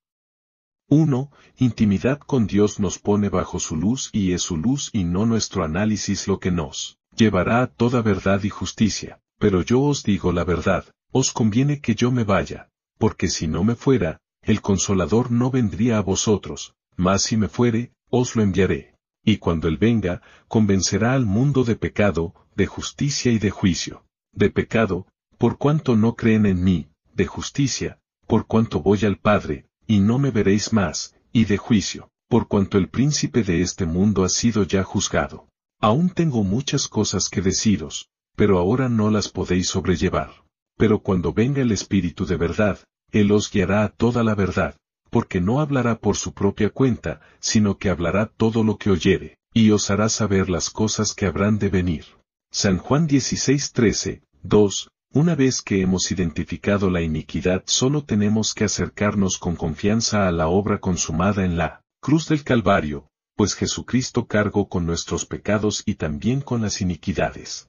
1. 0.89 1.33
Intimidad 1.59 2.21
con 2.21 2.47
Dios 2.47 2.79
nos 2.79 3.01
pone 3.01 3.29
bajo 3.29 3.59
su 3.59 3.75
luz 3.75 4.09
y 4.13 4.33
es 4.33 4.43
su 4.43 4.57
luz 4.57 4.91
y 4.93 5.03
no 5.03 5.27
nuestro 5.27 5.65
análisis 5.65 6.29
lo 6.29 6.39
que 6.39 6.53
nos 6.53 6.97
llevará 7.17 7.63
a 7.63 7.67
toda 7.67 8.03
verdad 8.03 8.45
y 8.45 8.51
justicia. 8.51 9.21
Pero 9.41 9.63
yo 9.63 9.81
os 9.81 10.05
digo 10.05 10.31
la 10.31 10.45
verdad, 10.45 10.85
os 11.11 11.33
conviene 11.33 11.81
que 11.81 11.97
yo 11.97 12.11
me 12.11 12.23
vaya, 12.23 12.71
porque 12.99 13.29
si 13.29 13.47
no 13.47 13.65
me 13.65 13.75
fuera, 13.75 14.21
el 14.43 14.61
consolador 14.61 15.31
no 15.31 15.51
vendría 15.51 15.99
a 15.99 16.03
vosotros, 16.03 16.75
mas 16.97 17.23
si 17.23 17.37
me 17.37 17.49
fuere, 17.49 17.93
os 18.11 18.37
lo 18.37 18.43
enviaré. 18.43 18.95
Y 19.25 19.39
cuando 19.39 19.69
él 19.69 19.79
venga, 19.79 20.21
convencerá 20.49 21.15
al 21.15 21.25
mundo 21.25 21.65
de 21.65 21.77
pecado, 21.77 22.35
de 22.55 22.67
justicia 22.67 23.33
y 23.33 23.39
de 23.39 23.51
juicio. 23.51 24.05
De 24.33 24.51
pecado, 24.51 25.07
por 25.39 25.59
cuanto 25.59 25.97
no 25.97 26.15
creen 26.15 26.47
en 26.47 26.63
mí, 26.63 26.89
de 27.15 27.27
justicia, 27.27 27.99
por 28.27 28.47
cuanto 28.47 28.81
voy 28.81 29.05
al 29.05 29.17
Padre, 29.17 29.67
y 29.87 30.01
no 30.01 30.19
me 30.19 30.31
veréis 30.31 30.73
más, 30.73 31.15
y 31.33 31.47
de 31.47 31.57
juicio, 31.57 32.11
por 32.29 32.49
cuanto 32.49 32.79
el 32.79 32.89
príncipe 32.89 33.43
de 33.43 33.63
este 33.63 33.87
mundo 33.87 34.25
ha 34.25 34.29
sido 34.29 34.63
ya 34.65 34.83
juzgado. 34.83 35.49
Aún 35.81 36.11
tengo 36.11 36.45
muchas 36.45 36.89
cosas 36.89 37.29
que 37.29 37.43
deciros, 37.43 38.09
pero 38.37 38.59
ahora 38.59 38.89
no 38.89 39.11
las 39.11 39.29
podéis 39.29 39.69
sobrellevar. 39.69 40.44
Pero 40.77 41.01
cuando 41.01 41.33
venga 41.33 41.63
el 41.63 41.73
Espíritu 41.73 42.27
de 42.27 42.37
verdad, 42.37 42.79
Él 43.13 43.31
os 43.33 43.51
guiará 43.51 43.85
a 43.85 43.89
toda 43.89 44.25
la 44.25 44.35
verdad, 44.35 44.77
porque 45.11 45.41
no 45.41 45.61
hablará 45.61 46.01
por 46.01 46.17
su 46.17 46.35
propia 46.35 46.71
cuenta, 46.71 47.21
sino 47.39 47.79
que 47.79 47.89
hablará 47.89 48.27
todo 48.27 48.65
lo 48.65 48.79
que 48.79 48.91
oyere, 48.91 49.39
y 49.53 49.71
os 49.71 49.91
hará 49.91 50.09
saber 50.09 50.51
las 50.51 50.71
cosas 50.71 51.15
que 51.15 51.27
habrán 51.27 51.59
de 51.59 51.69
venir. 51.69 52.05
San 52.51 52.79
Juan 52.79 53.07
16:13, 53.07 54.23
2. 54.43 54.89
Una 55.13 55.37
vez 55.37 55.63
que 55.63 55.81
hemos 55.81 56.11
identificado 56.11 56.91
la 56.91 57.01
iniquidad 57.01 57.63
solo 57.67 58.05
tenemos 58.05 58.53
que 58.53 58.65
acercarnos 58.65 59.39
con 59.39 59.55
confianza 59.55 60.27
a 60.27 60.33
la 60.33 60.49
obra 60.49 60.81
consumada 60.81 61.45
en 61.45 61.57
la 61.57 61.83
cruz 62.01 62.29
del 62.29 62.43
Calvario, 62.43 63.07
pues 63.37 63.55
Jesucristo 63.55 64.27
cargó 64.27 64.69
con 64.69 64.87
nuestros 64.87 65.25
pecados 65.25 65.85
y 65.87 65.95
también 65.95 66.41
con 66.41 66.63
las 66.63 66.81
iniquidades. 66.81 67.69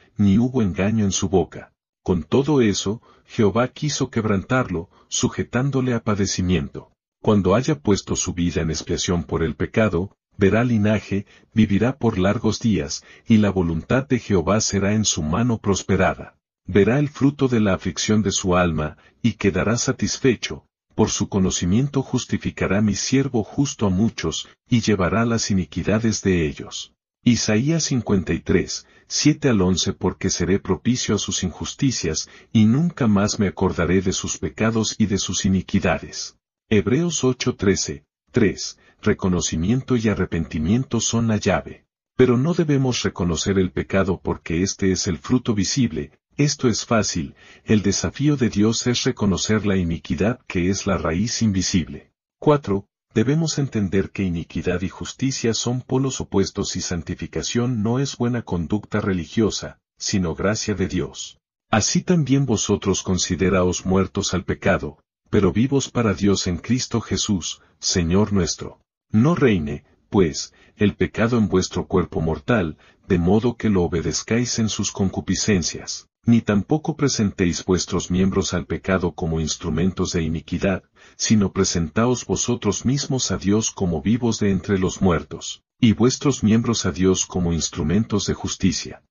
ni 0.17 0.37
hubo 0.37 0.61
engaño 0.61 1.05
en 1.05 1.11
su 1.11 1.29
boca. 1.29 1.73
Con 2.03 2.23
todo 2.23 2.61
eso, 2.61 3.01
Jehová 3.25 3.67
quiso 3.67 4.09
quebrantarlo, 4.09 4.89
sujetándole 5.07 5.93
a 5.93 6.03
padecimiento. 6.03 6.91
Cuando 7.21 7.53
haya 7.53 7.79
puesto 7.79 8.15
su 8.15 8.33
vida 8.33 8.61
en 8.61 8.71
expiación 8.71 9.23
por 9.23 9.43
el 9.43 9.55
pecado, 9.55 10.15
verá 10.37 10.63
linaje, 10.63 11.27
vivirá 11.53 11.97
por 11.97 12.17
largos 12.17 12.59
días, 12.59 13.03
y 13.27 13.37
la 13.37 13.51
voluntad 13.51 14.07
de 14.07 14.17
Jehová 14.17 14.59
será 14.61 14.93
en 14.93 15.05
su 15.05 15.21
mano 15.21 15.59
prosperada. 15.59 16.37
Verá 16.65 16.97
el 16.99 17.09
fruto 17.09 17.47
de 17.47 17.59
la 17.59 17.73
aflicción 17.73 18.23
de 18.23 18.31
su 18.31 18.55
alma, 18.55 18.97
y 19.21 19.33
quedará 19.33 19.77
satisfecho, 19.77 20.65
por 20.95 21.09
su 21.09 21.29
conocimiento 21.29 22.01
justificará 22.01 22.81
mi 22.81 22.95
siervo 22.95 23.43
justo 23.43 23.85
a 23.85 23.89
muchos, 23.89 24.49
y 24.67 24.81
llevará 24.81 25.25
las 25.25 25.51
iniquidades 25.51 26.21
de 26.21 26.47
ellos. 26.47 26.93
Isaías 27.23 27.83
53, 27.83 28.87
7 29.07 29.49
al 29.49 29.61
11 29.61 29.93
Porque 29.93 30.31
seré 30.31 30.57
propicio 30.57 31.13
a 31.13 31.19
sus 31.19 31.43
injusticias, 31.43 32.27
y 32.51 32.65
nunca 32.65 33.05
más 33.05 33.37
me 33.37 33.47
acordaré 33.47 34.01
de 34.01 34.11
sus 34.11 34.39
pecados 34.39 34.95
y 34.97 35.05
de 35.05 35.19
sus 35.19 35.45
iniquidades. 35.45 36.39
Hebreos 36.67 37.23
8, 37.23 37.55
13, 37.55 38.05
3. 38.31 38.79
Reconocimiento 39.03 39.97
y 39.97 40.09
arrepentimiento 40.09 40.99
son 40.99 41.27
la 41.27 41.37
llave. 41.37 41.85
Pero 42.17 42.37
no 42.37 42.55
debemos 42.55 43.03
reconocer 43.03 43.59
el 43.59 43.71
pecado 43.71 44.19
porque 44.19 44.63
este 44.63 44.91
es 44.91 45.05
el 45.05 45.19
fruto 45.19 45.53
visible, 45.53 46.19
esto 46.37 46.67
es 46.67 46.87
fácil, 46.87 47.35
el 47.65 47.83
desafío 47.83 48.35
de 48.35 48.49
Dios 48.49 48.87
es 48.87 49.03
reconocer 49.03 49.67
la 49.67 49.77
iniquidad 49.77 50.39
que 50.47 50.71
es 50.71 50.87
la 50.87 50.97
raíz 50.97 51.43
invisible. 51.43 52.13
4 52.39 52.87
debemos 53.13 53.57
entender 53.59 54.11
que 54.11 54.23
iniquidad 54.23 54.81
y 54.81 54.89
justicia 54.89 55.53
son 55.53 55.81
polos 55.81 56.21
opuestos 56.21 56.75
y 56.75 56.81
santificación 56.81 57.83
no 57.83 57.99
es 57.99 58.17
buena 58.17 58.43
conducta 58.43 59.01
religiosa, 59.01 59.79
sino 59.97 60.35
gracia 60.35 60.73
de 60.73 60.87
Dios. 60.87 61.37
Así 61.69 62.03
también 62.03 62.45
vosotros 62.45 63.03
consideraos 63.03 63.85
muertos 63.85 64.33
al 64.33 64.43
pecado, 64.43 64.97
pero 65.29 65.53
vivos 65.53 65.89
para 65.89 66.13
Dios 66.13 66.47
en 66.47 66.57
Cristo 66.57 66.99
Jesús, 66.99 67.61
Señor 67.79 68.33
nuestro. 68.33 68.81
No 69.09 69.35
reine, 69.35 69.85
pues, 70.09 70.53
el 70.75 70.95
pecado 70.95 71.37
en 71.37 71.47
vuestro 71.47 71.87
cuerpo 71.87 72.21
mortal, 72.21 72.77
de 73.07 73.17
modo 73.17 73.55
que 73.55 73.69
lo 73.69 73.83
obedezcáis 73.83 74.59
en 74.59 74.67
sus 74.67 74.91
concupiscencias, 74.91 76.09
ni 76.25 76.41
tampoco 76.41 76.95
presentéis 76.95 77.65
vuestros 77.65 78.11
miembros 78.11 78.53
al 78.53 78.65
pecado 78.65 79.13
como 79.13 79.39
instrumentos 79.39 80.11
de 80.11 80.21
iniquidad, 80.21 80.83
sino 81.15 81.51
presentaos 81.51 82.25
vosotros 82.25 82.85
mismos 82.85 83.31
a 83.31 83.37
Dios 83.37 83.71
como 83.71 84.01
vivos 84.01 84.39
de 84.39 84.51
entre 84.51 84.77
los 84.77 85.01
muertos, 85.01 85.63
y 85.79 85.93
vuestros 85.93 86.43
miembros 86.43 86.85
a 86.85 86.91
Dios 86.91 87.25
como 87.25 87.53
instrumentos 87.53 88.27
de 88.27 88.35
justicia. 88.35 89.03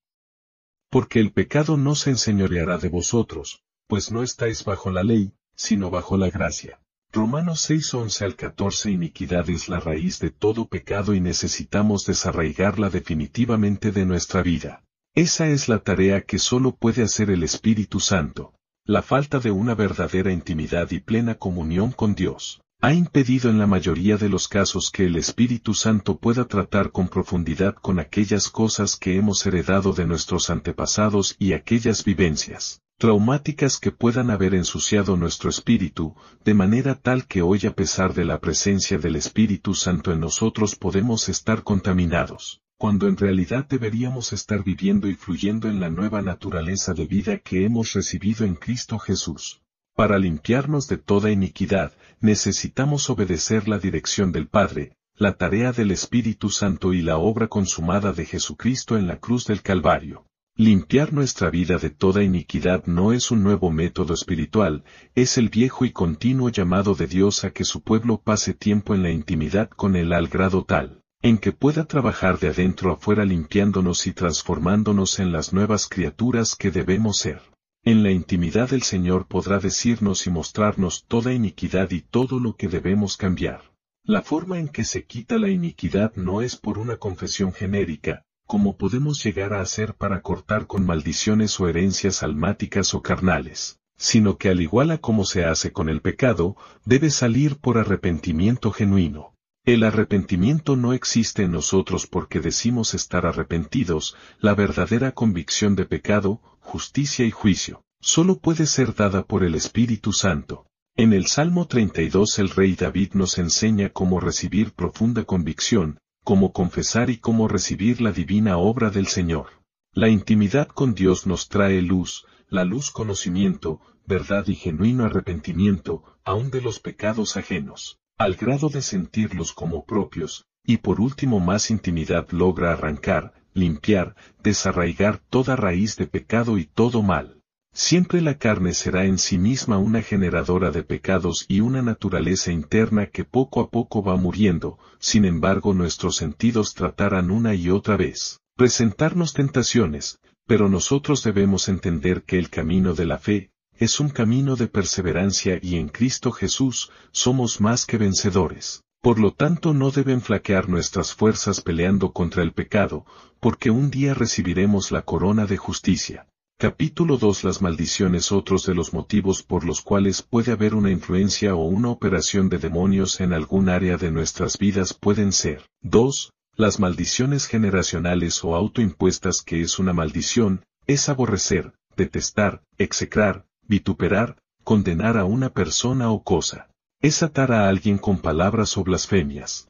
Porque 0.89 1.21
el 1.21 1.33
pecado 1.33 1.77
no 1.77 1.95
se 1.95 2.11
enseñoreará 2.11 2.79
de 2.79 2.89
vosotros, 2.89 3.63
pues 3.87 4.13
no 4.13 4.23
estáis 4.23 4.65
bajo 4.65 4.91
la 4.91 5.03
ley, 5.03 5.33
sino 5.57 5.91
bajo 5.91 6.17
la 6.17 6.31
gracia. 6.31 6.81
Romanos 7.13 7.63
6, 7.63 7.95
11 7.95 8.25
al 8.25 8.37
14 8.37 8.91
Iniquidad 8.93 9.51
es 9.51 9.69
la 9.69 9.81
raíz 9.81 10.21
de 10.21 10.31
todo 10.31 10.69
pecado 10.69 11.13
y 11.13 11.21
necesitamos 11.21 12.07
desarraigarla 12.07 12.89
definitivamente 12.89 13.91
de 13.91 14.07
nuestra 14.07 14.45
vida. 14.45 14.85
Esa 15.17 15.49
es 15.49 15.69
la 15.69 15.81
tarea 15.81 16.21
que 16.21 16.39
solo 16.39 16.77
puede 16.77 17.03
hacer 17.03 17.31
el 17.31 17.43
Espíritu 17.43 17.99
Santo. 17.99 18.55
La 18.85 19.03
falta 19.03 19.41
de 19.41 19.51
una 19.51 19.75
verdadera 19.75 20.31
intimidad 20.31 20.89
y 20.93 21.01
plena 21.01 21.35
comunión 21.35 21.91
con 21.91 22.15
Dios 22.15 22.61
ha 22.81 22.95
impedido 22.95 23.51
en 23.51 23.59
la 23.59 23.67
mayoría 23.67 24.17
de 24.17 24.29
los 24.29 24.47
casos 24.47 24.91
que 24.93 25.07
el 25.07 25.17
Espíritu 25.17 25.75
Santo 25.75 26.19
pueda 26.19 26.47
tratar 26.47 26.93
con 26.93 27.09
profundidad 27.09 27.75
con 27.75 27.99
aquellas 27.99 28.49
cosas 28.49 28.97
que 28.97 29.17
hemos 29.17 29.45
heredado 29.45 29.93
de 29.93 30.07
nuestros 30.07 30.49
antepasados 30.49 31.35
y 31.41 31.55
aquellas 31.55 32.05
vivencias 32.05 32.81
traumáticas 32.97 33.79
que 33.79 33.91
puedan 33.91 34.31
haber 34.31 34.55
ensuciado 34.55 35.17
nuestro 35.17 35.51
espíritu, 35.51 36.15
de 36.45 36.55
manera 36.55 36.95
tal 36.95 37.27
que 37.27 37.43
hoy 37.43 37.67
a 37.67 37.75
pesar 37.75 38.15
de 38.15 38.27
la 38.27 38.41
presencia 38.41 38.99
del 38.99 39.17
Espíritu 39.17 39.75
Santo 39.75 40.13
en 40.13 40.21
nosotros 40.21 40.77
podemos 40.77 41.31
estar 41.31 41.63
contaminados, 41.63 42.61
cuando 42.81 43.09
en 43.09 43.19
realidad 43.19 43.67
deberíamos 43.69 44.33
estar 44.33 44.65
viviendo 44.65 45.07
y 45.07 45.15
fluyendo 45.15 45.69
en 45.69 45.81
la 45.81 45.91
nueva 45.91 46.23
naturaleza 46.23 46.95
de 46.95 47.05
vida 47.05 47.37
que 47.37 47.67
hemos 47.67 47.93
recibido 47.93 48.47
en 48.47 48.55
Cristo 48.55 48.99
Jesús. 48.99 49.61
Para 49.95 50.19
limpiarnos 50.19 50.89
de 50.89 50.97
toda 50.97 51.31
iniquidad, 51.31 51.93
necesitamos 52.23 53.11
obedecer 53.11 53.69
la 53.69 53.79
dirección 53.79 54.33
del 54.33 54.49
Padre, 54.49 54.97
la 55.15 55.35
tarea 55.37 55.73
del 55.73 55.91
Espíritu 55.91 56.49
Santo 56.49 56.95
y 56.95 57.03
la 57.03 57.19
obra 57.19 57.49
consumada 57.49 58.15
de 58.15 58.25
Jesucristo 58.25 58.97
en 58.97 59.07
la 59.07 59.19
cruz 59.19 59.45
del 59.45 59.61
Calvario. 59.61 60.25
Limpiar 60.57 61.13
nuestra 61.13 61.51
vida 61.51 61.77
de 61.77 61.91
toda 61.91 62.23
iniquidad 62.23 62.87
no 62.87 63.13
es 63.13 63.31
un 63.31 63.43
nuevo 63.43 63.71
método 63.71 64.15
espiritual, 64.15 64.85
es 65.15 65.37
el 65.37 65.51
viejo 65.51 65.85
y 65.85 65.91
continuo 65.91 66.49
llamado 66.49 66.95
de 66.95 67.09
Dios 67.09 67.45
a 67.45 67.51
que 67.51 67.65
su 67.65 67.83
pueblo 67.83 68.23
pase 68.23 68.55
tiempo 68.55 68.95
en 68.95 69.03
la 69.03 69.11
intimidad 69.11 69.69
con 69.69 69.97
Él 69.97 70.15
al 70.15 70.29
grado 70.29 70.65
tal, 70.65 71.00
en 71.23 71.37
que 71.37 71.53
pueda 71.53 71.85
trabajar 71.85 72.39
de 72.39 72.49
adentro 72.49 72.93
afuera 72.93 73.27
limpiándonos 73.27 74.07
y 74.07 74.13
transformándonos 74.13 75.19
en 75.19 75.33
las 75.33 75.53
nuevas 75.53 75.87
criaturas 75.87 76.57
que 76.57 76.71
debemos 76.71 77.19
ser. 77.19 77.43
En 77.85 78.03
la 78.03 78.11
intimidad 78.11 78.73
el 78.73 78.83
Señor 78.83 79.27
podrá 79.27 79.59
decirnos 79.59 80.27
y 80.27 80.31
mostrarnos 80.31 81.05
toda 81.07 81.35
iniquidad 81.35 81.91
y 81.91 82.01
todo 82.01 82.41
lo 82.41 82.57
que 82.57 82.69
debemos 82.69 83.19
cambiar. 83.19 83.71
La 84.03 84.23
forma 84.23 84.59
en 84.59 84.69
que 84.69 84.85
se 84.85 85.05
quita 85.05 85.39
la 85.39 85.51
iniquidad 85.51 86.15
no 86.17 86.41
es 86.41 86.57
por 86.57 86.79
una 86.79 86.97
confesión 86.97 87.53
genérica, 87.53 88.25
como 88.47 88.79
podemos 88.79 89.23
llegar 89.23 89.53
a 89.53 89.61
hacer 89.61 89.95
para 89.95 90.23
cortar 90.23 90.67
con 90.67 90.87
maldiciones 90.87 91.61
o 91.61 91.69
herencias 91.69 92.23
almáticas 92.23 92.95
o 92.95 93.03
carnales, 93.03 93.79
sino 93.99 94.39
que 94.39 94.49
al 94.49 94.63
igual 94.63 94.91
a 94.91 94.99
como 94.99 95.27
se 95.27 95.45
hace 95.45 95.71
con 95.71 95.91
el 95.91 96.01
pecado, 96.01 96.57
debe 96.87 97.11
salir 97.11 97.59
por 97.59 97.77
arrepentimiento 97.77 98.73
genuino. 98.73 99.35
El 99.71 99.85
arrepentimiento 99.85 100.75
no 100.75 100.95
existe 100.95 101.45
en 101.45 101.53
nosotros 101.53 102.09
porque 102.09 102.41
decimos 102.41 102.93
estar 102.93 103.25
arrepentidos, 103.25 104.17
la 104.41 104.57
verdadera 104.57 105.13
convicción 105.13 105.77
de 105.77 105.85
pecado, 105.85 106.41
justicia 106.59 107.25
y 107.25 107.31
juicio, 107.31 107.85
solo 108.01 108.41
puede 108.41 108.67
ser 108.67 108.97
dada 108.97 109.25
por 109.25 109.45
el 109.45 109.55
Espíritu 109.55 110.13
Santo. 110.13 110.67
En 110.97 111.13
el 111.13 111.29
Salmo 111.29 111.69
32 111.69 112.41
el 112.41 112.49
rey 112.49 112.75
David 112.75 113.13
nos 113.13 113.39
enseña 113.39 113.91
cómo 113.91 114.19
recibir 114.19 114.73
profunda 114.73 115.23
convicción, 115.23 116.01
cómo 116.25 116.53
confesar 116.53 117.09
y 117.09 117.19
cómo 117.19 117.47
recibir 117.47 118.01
la 118.01 118.11
divina 118.11 118.59
obra 118.59 118.91
del 118.91 119.07
Señor. 119.07 119.51
La 119.93 120.09
intimidad 120.09 120.67
con 120.67 120.97
Dios 120.97 121.29
nos 121.29 121.49
trae 121.49 121.81
luz, 121.81 122.27
la 122.49 122.65
luz 122.65 122.91
conocimiento, 122.91 123.81
verdad 124.05 124.49
y 124.49 124.57
genuino 124.57 125.05
arrepentimiento, 125.05 126.03
aun 126.25 126.51
de 126.51 126.61
los 126.61 126.81
pecados 126.81 127.37
ajenos 127.37 128.00
al 128.21 128.35
grado 128.35 128.69
de 128.69 128.83
sentirlos 128.83 129.55
como 129.55 129.87
propios, 129.87 130.45
y 130.63 130.77
por 130.77 131.01
último 131.01 131.41
más 131.41 131.71
intimidad 131.71 132.29
logra 132.33 132.75
arrancar, 132.75 133.33
limpiar, 133.55 134.15
desarraigar 134.43 135.23
toda 135.31 135.57
raíz 135.57 135.97
de 135.97 136.07
pecado 136.07 136.59
y 136.59 136.67
todo 136.67 137.03
mal. 137.03 137.41
Siempre 137.73 138.21
la 138.21 138.37
carne 138.37 138.75
será 138.75 139.07
en 139.07 139.17
sí 139.17 139.39
misma 139.39 139.79
una 139.79 140.03
generadora 140.03 140.71
de 140.71 140.83
pecados 140.83 141.47
y 141.49 141.61
una 141.61 141.81
naturaleza 141.81 142.53
interna 142.53 143.07
que 143.07 143.25
poco 143.25 143.63
a 143.63 143.71
poco 143.71 144.03
va 144.03 144.17
muriendo, 144.17 144.79
sin 144.99 145.25
embargo 145.25 145.73
nuestros 145.73 146.17
sentidos 146.17 146.75
tratarán 146.75 147.31
una 147.31 147.55
y 147.55 147.71
otra 147.71 147.97
vez, 147.97 148.41
presentarnos 148.55 149.33
tentaciones, 149.33 150.21
pero 150.47 150.69
nosotros 150.69 151.23
debemos 151.23 151.71
entender 151.71 152.25
que 152.25 152.39
el 152.39 152.51
camino 152.51 152.93
de 152.93 153.07
la 153.07 153.17
fe, 153.17 153.51
es 153.81 153.99
un 153.99 154.11
camino 154.11 154.57
de 154.57 154.69
perseverancia 154.69 155.59
y 155.61 155.77
en 155.77 155.89
Cristo 155.89 156.33
Jesús 156.33 156.91
somos 157.13 157.63
más 157.63 157.87
que 157.87 157.97
vencedores. 157.97 158.85
Por 159.01 159.19
lo 159.19 159.33
tanto 159.33 159.73
no 159.73 159.91
deben 159.91 160.21
flaquear 160.21 160.69
nuestras 160.69 161.15
fuerzas 161.15 161.63
peleando 161.63 162.13
contra 162.13 162.43
el 162.43 162.53
pecado, 162.53 163.07
porque 163.41 163.71
un 163.71 163.91
día 163.91 164.13
recibiremos 164.13 164.93
la 164.93 165.01
corona 165.01 165.47
de 165.47 165.57
justicia. 165.57 166.27
Capítulo 166.59 167.17
2 167.17 167.43
Las 167.45 167.63
maldiciones 167.63 168.33
Otros 168.33 168.67
de 168.67 168.75
los 168.75 168.93
motivos 168.93 169.43
por 169.43 169.65
los 169.65 169.81
cuales 169.81 170.21
puede 170.21 170.53
haber 170.53 170.75
una 170.75 170.91
influencia 170.91 171.55
o 171.55 171.65
una 171.65 171.89
operación 171.89 172.51
de 172.51 172.59
demonios 172.59 173.19
en 173.23 173.33
algún 173.33 173.71
área 173.71 173.97
de 173.97 174.11
nuestras 174.11 174.59
vidas 174.59 174.93
pueden 174.93 175.33
ser 175.33 175.63
2. 175.81 176.35
Las 176.55 176.81
maldiciones 176.81 177.47
generacionales 177.47 178.45
o 178.45 178.55
autoimpuestas 178.55 179.41
que 179.41 179.63
es 179.63 179.79
una 179.79 179.95
maldición, 179.95 180.67
es 180.87 181.09
aborrecer, 181.09 181.73
detestar, 181.97 182.63
execrar, 182.77 183.47
vituperar, 183.71 184.37
condenar 184.65 185.17
a 185.17 185.25
una 185.25 185.51
persona 185.51 186.11
o 186.11 186.25
cosa. 186.25 186.69
Es 187.01 187.23
atar 187.23 187.53
a 187.53 187.69
alguien 187.69 187.99
con 187.99 188.19
palabras 188.19 188.77
o 188.77 188.83
blasfemias. 188.83 189.69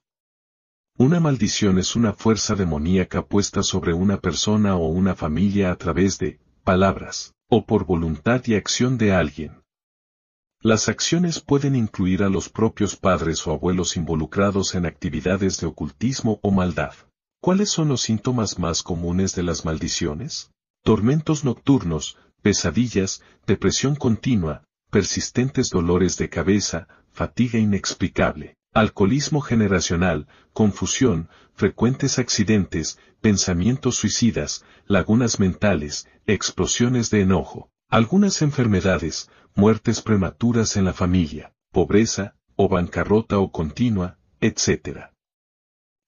Una 0.96 1.20
maldición 1.20 1.78
es 1.78 1.94
una 1.96 2.14
fuerza 2.14 2.54
demoníaca 2.54 3.26
puesta 3.26 3.62
sobre 3.62 3.92
una 3.92 4.18
persona 4.18 4.74
o 4.76 4.88
una 4.88 5.14
familia 5.14 5.70
a 5.70 5.76
través 5.76 6.18
de 6.18 6.40
palabras, 6.64 7.34
o 7.48 7.66
por 7.66 7.84
voluntad 7.84 8.42
y 8.46 8.54
acción 8.54 8.96
de 8.96 9.12
alguien. 9.12 9.62
Las 10.62 10.88
acciones 10.88 11.40
pueden 11.40 11.76
incluir 11.76 12.22
a 12.22 12.30
los 12.30 12.48
propios 12.48 12.96
padres 12.96 13.46
o 13.46 13.52
abuelos 13.52 13.98
involucrados 13.98 14.74
en 14.74 14.86
actividades 14.86 15.60
de 15.60 15.66
ocultismo 15.66 16.40
o 16.42 16.50
maldad. 16.50 16.94
¿Cuáles 17.42 17.70
son 17.70 17.88
los 17.88 18.00
síntomas 18.00 18.58
más 18.58 18.82
comunes 18.82 19.34
de 19.34 19.42
las 19.42 19.64
maldiciones? 19.66 20.50
Tormentos 20.82 21.44
nocturnos, 21.44 22.16
pesadillas, 22.42 23.22
depresión 23.46 23.96
continua, 23.96 24.64
persistentes 24.90 25.70
dolores 25.70 26.16
de 26.16 26.29
cabeza, 26.29 26.88
fatiga 27.12 27.59
inexplicable, 27.59 28.57
alcoholismo 28.72 29.40
generacional, 29.40 30.26
confusión, 30.53 31.29
frecuentes 31.55 32.18
accidentes, 32.18 32.98
pensamientos 33.20 33.96
suicidas, 33.96 34.64
lagunas 34.87 35.38
mentales, 35.38 36.09
explosiones 36.26 37.11
de 37.11 37.22
enojo, 37.22 37.70
algunas 37.88 38.42
enfermedades, 38.42 39.31
muertes 39.55 40.00
prematuras 40.00 40.76
en 40.76 40.85
la 40.85 40.92
familia, 40.92 41.53
pobreza, 41.70 42.37
o 42.57 42.68
bancarrota 42.68 43.38
o 43.38 43.50
continua, 43.50 44.18
etc. 44.40 45.11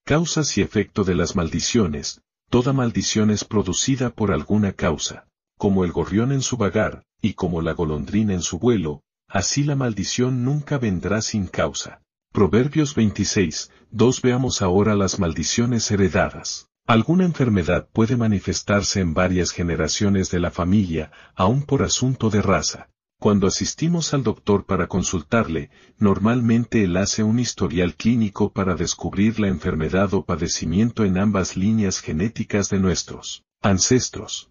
Causas 0.05 0.59
y 0.59 0.63
efecto 0.63 1.05
de 1.05 1.15
las 1.15 1.37
maldiciones, 1.37 2.23
toda 2.51 2.73
maldición 2.73 3.31
es 3.31 3.45
producida 3.45 4.11
por 4.11 4.33
alguna 4.33 4.73
causa 4.73 5.27
como 5.59 5.85
el 5.85 5.93
gorrión 5.93 6.33
en 6.33 6.43
su 6.43 6.57
vagar, 6.57 7.05
y 7.21 7.35
como 7.35 7.63
la 7.63 7.73
golondrina 7.73 8.35
en 8.35 8.43
su 8.43 8.59
vuelo, 8.59 9.03
así 9.29 9.63
la 9.63 9.77
maldición 9.77 10.45
nunca 10.45 10.79
vendrá 10.79 11.23
sin 11.23 11.47
causa. 11.47 12.03
Proverbios 12.33 12.95
26, 12.95 13.71
2 13.91 14.23
Veamos 14.23 14.63
ahora 14.63 14.95
las 14.95 15.19
maldiciones 15.19 15.91
heredadas. 15.91 16.69
Alguna 16.87 17.25
enfermedad 17.25 17.89
puede 17.93 18.17
manifestarse 18.17 19.01
en 19.01 19.15
varias 19.15 19.53
generaciones 19.53 20.31
de 20.31 20.41
la 20.41 20.51
familia, 20.51 21.13
aun 21.37 21.63
por 21.63 21.83
asunto 21.83 22.29
de 22.29 22.43
raza. 22.43 22.89
Cuando 23.21 23.47
asistimos 23.47 24.15
al 24.15 24.25
doctor 24.25 24.67
para 24.67 24.89
consultarle, 24.89 25.71
normalmente 25.97 26.83
él 26.83 26.97
hace 26.97 27.23
un 27.23 27.39
historial 27.39 27.95
clínico 27.95 28.53
para 28.53 28.75
descubrir 28.75 29.39
la 29.39 29.47
enfermedad 29.47 30.13
o 30.13 30.25
padecimiento 30.25 31.05
en 31.05 31.19
ambas 31.19 31.57
líneas 31.57 32.01
genéticas 32.01 32.69
de 32.69 32.81
nuestros 32.81 33.45
ancestros. 33.61 34.51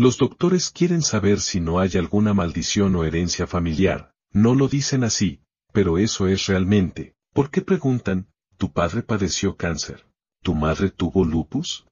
Los 0.00 0.16
doctores 0.16 0.70
quieren 0.70 1.02
saber 1.02 1.40
si 1.40 1.58
no 1.58 1.80
hay 1.80 1.96
alguna 1.96 2.32
maldición 2.32 2.94
o 2.94 3.02
herencia 3.02 3.48
familiar, 3.48 4.14
no 4.30 4.54
lo 4.54 4.68
dicen 4.68 5.02
así, 5.02 5.42
pero 5.72 5.98
eso 5.98 6.28
es 6.28 6.46
realmente. 6.46 7.16
¿Por 7.32 7.50
qué 7.50 7.62
preguntan, 7.62 8.28
¿tu 8.58 8.72
padre 8.72 9.02
padeció 9.02 9.56
cáncer? 9.56 10.06
¿Tu 10.44 10.54
madre 10.54 10.90
tuvo 10.90 11.24
lupus? 11.24 11.84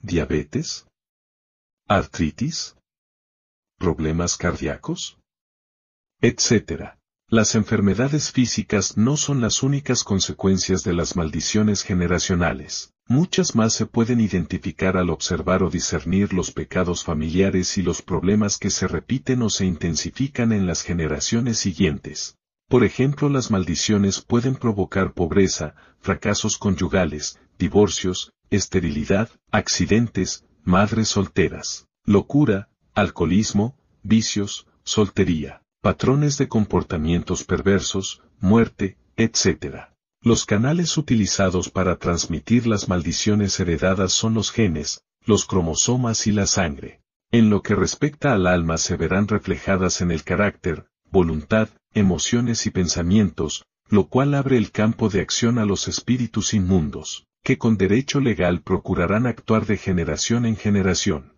¿Diabetes? 0.00 0.88
¿Artritis? 1.86 2.74
¿Problemas 3.78 4.36
cardíacos? 4.36 5.16
Etcétera. 6.20 6.98
Las 7.28 7.54
enfermedades 7.54 8.32
físicas 8.32 8.96
no 8.96 9.16
son 9.16 9.40
las 9.40 9.62
únicas 9.62 10.02
consecuencias 10.02 10.82
de 10.82 10.94
las 10.94 11.14
maldiciones 11.14 11.84
generacionales. 11.84 12.93
Muchas 13.06 13.54
más 13.54 13.74
se 13.74 13.86
pueden 13.86 14.20
identificar 14.20 14.96
al 14.96 15.10
observar 15.10 15.62
o 15.62 15.70
discernir 15.70 16.32
los 16.32 16.52
pecados 16.52 17.04
familiares 17.04 17.76
y 17.76 17.82
los 17.82 18.02
problemas 18.02 18.58
que 18.58 18.70
se 18.70 18.88
repiten 18.88 19.42
o 19.42 19.50
se 19.50 19.66
intensifican 19.66 20.52
en 20.52 20.66
las 20.66 20.82
generaciones 20.82 21.58
siguientes. 21.58 22.36
Por 22.68 22.82
ejemplo, 22.82 23.28
las 23.28 23.50
maldiciones 23.50 24.20
pueden 24.20 24.56
provocar 24.56 25.12
pobreza, 25.12 25.74
fracasos 26.00 26.56
conyugales, 26.56 27.38
divorcios, 27.58 28.32
esterilidad, 28.50 29.28
accidentes, 29.50 30.44
madres 30.62 31.08
solteras, 31.08 31.86
locura, 32.04 32.70
alcoholismo, 32.94 33.76
vicios, 34.02 34.66
soltería 34.82 35.60
patrones 35.84 36.38
de 36.38 36.48
comportamientos 36.48 37.44
perversos, 37.44 38.22
muerte, 38.40 38.96
etc. 39.18 39.90
Los 40.24 40.46
canales 40.46 40.96
utilizados 40.96 41.68
para 41.68 41.98
transmitir 41.98 42.66
las 42.66 42.88
maldiciones 42.88 43.60
heredadas 43.60 44.12
son 44.12 44.32
los 44.32 44.50
genes, 44.50 45.04
los 45.26 45.44
cromosomas 45.44 46.26
y 46.26 46.32
la 46.32 46.46
sangre. 46.46 47.02
En 47.30 47.50
lo 47.50 47.60
que 47.60 47.74
respecta 47.74 48.32
al 48.32 48.46
alma 48.46 48.78
se 48.78 48.96
verán 48.96 49.28
reflejadas 49.28 50.00
en 50.00 50.10
el 50.10 50.24
carácter, 50.24 50.86
voluntad, 51.10 51.68
emociones 51.92 52.64
y 52.64 52.70
pensamientos, 52.70 53.66
lo 53.90 54.08
cual 54.08 54.32
abre 54.32 54.56
el 54.56 54.70
campo 54.70 55.10
de 55.10 55.20
acción 55.20 55.58
a 55.58 55.66
los 55.66 55.88
espíritus 55.88 56.54
inmundos, 56.54 57.26
que 57.42 57.58
con 57.58 57.76
derecho 57.76 58.18
legal 58.18 58.62
procurarán 58.62 59.26
actuar 59.26 59.66
de 59.66 59.76
generación 59.76 60.46
en 60.46 60.56
generación. 60.56 61.36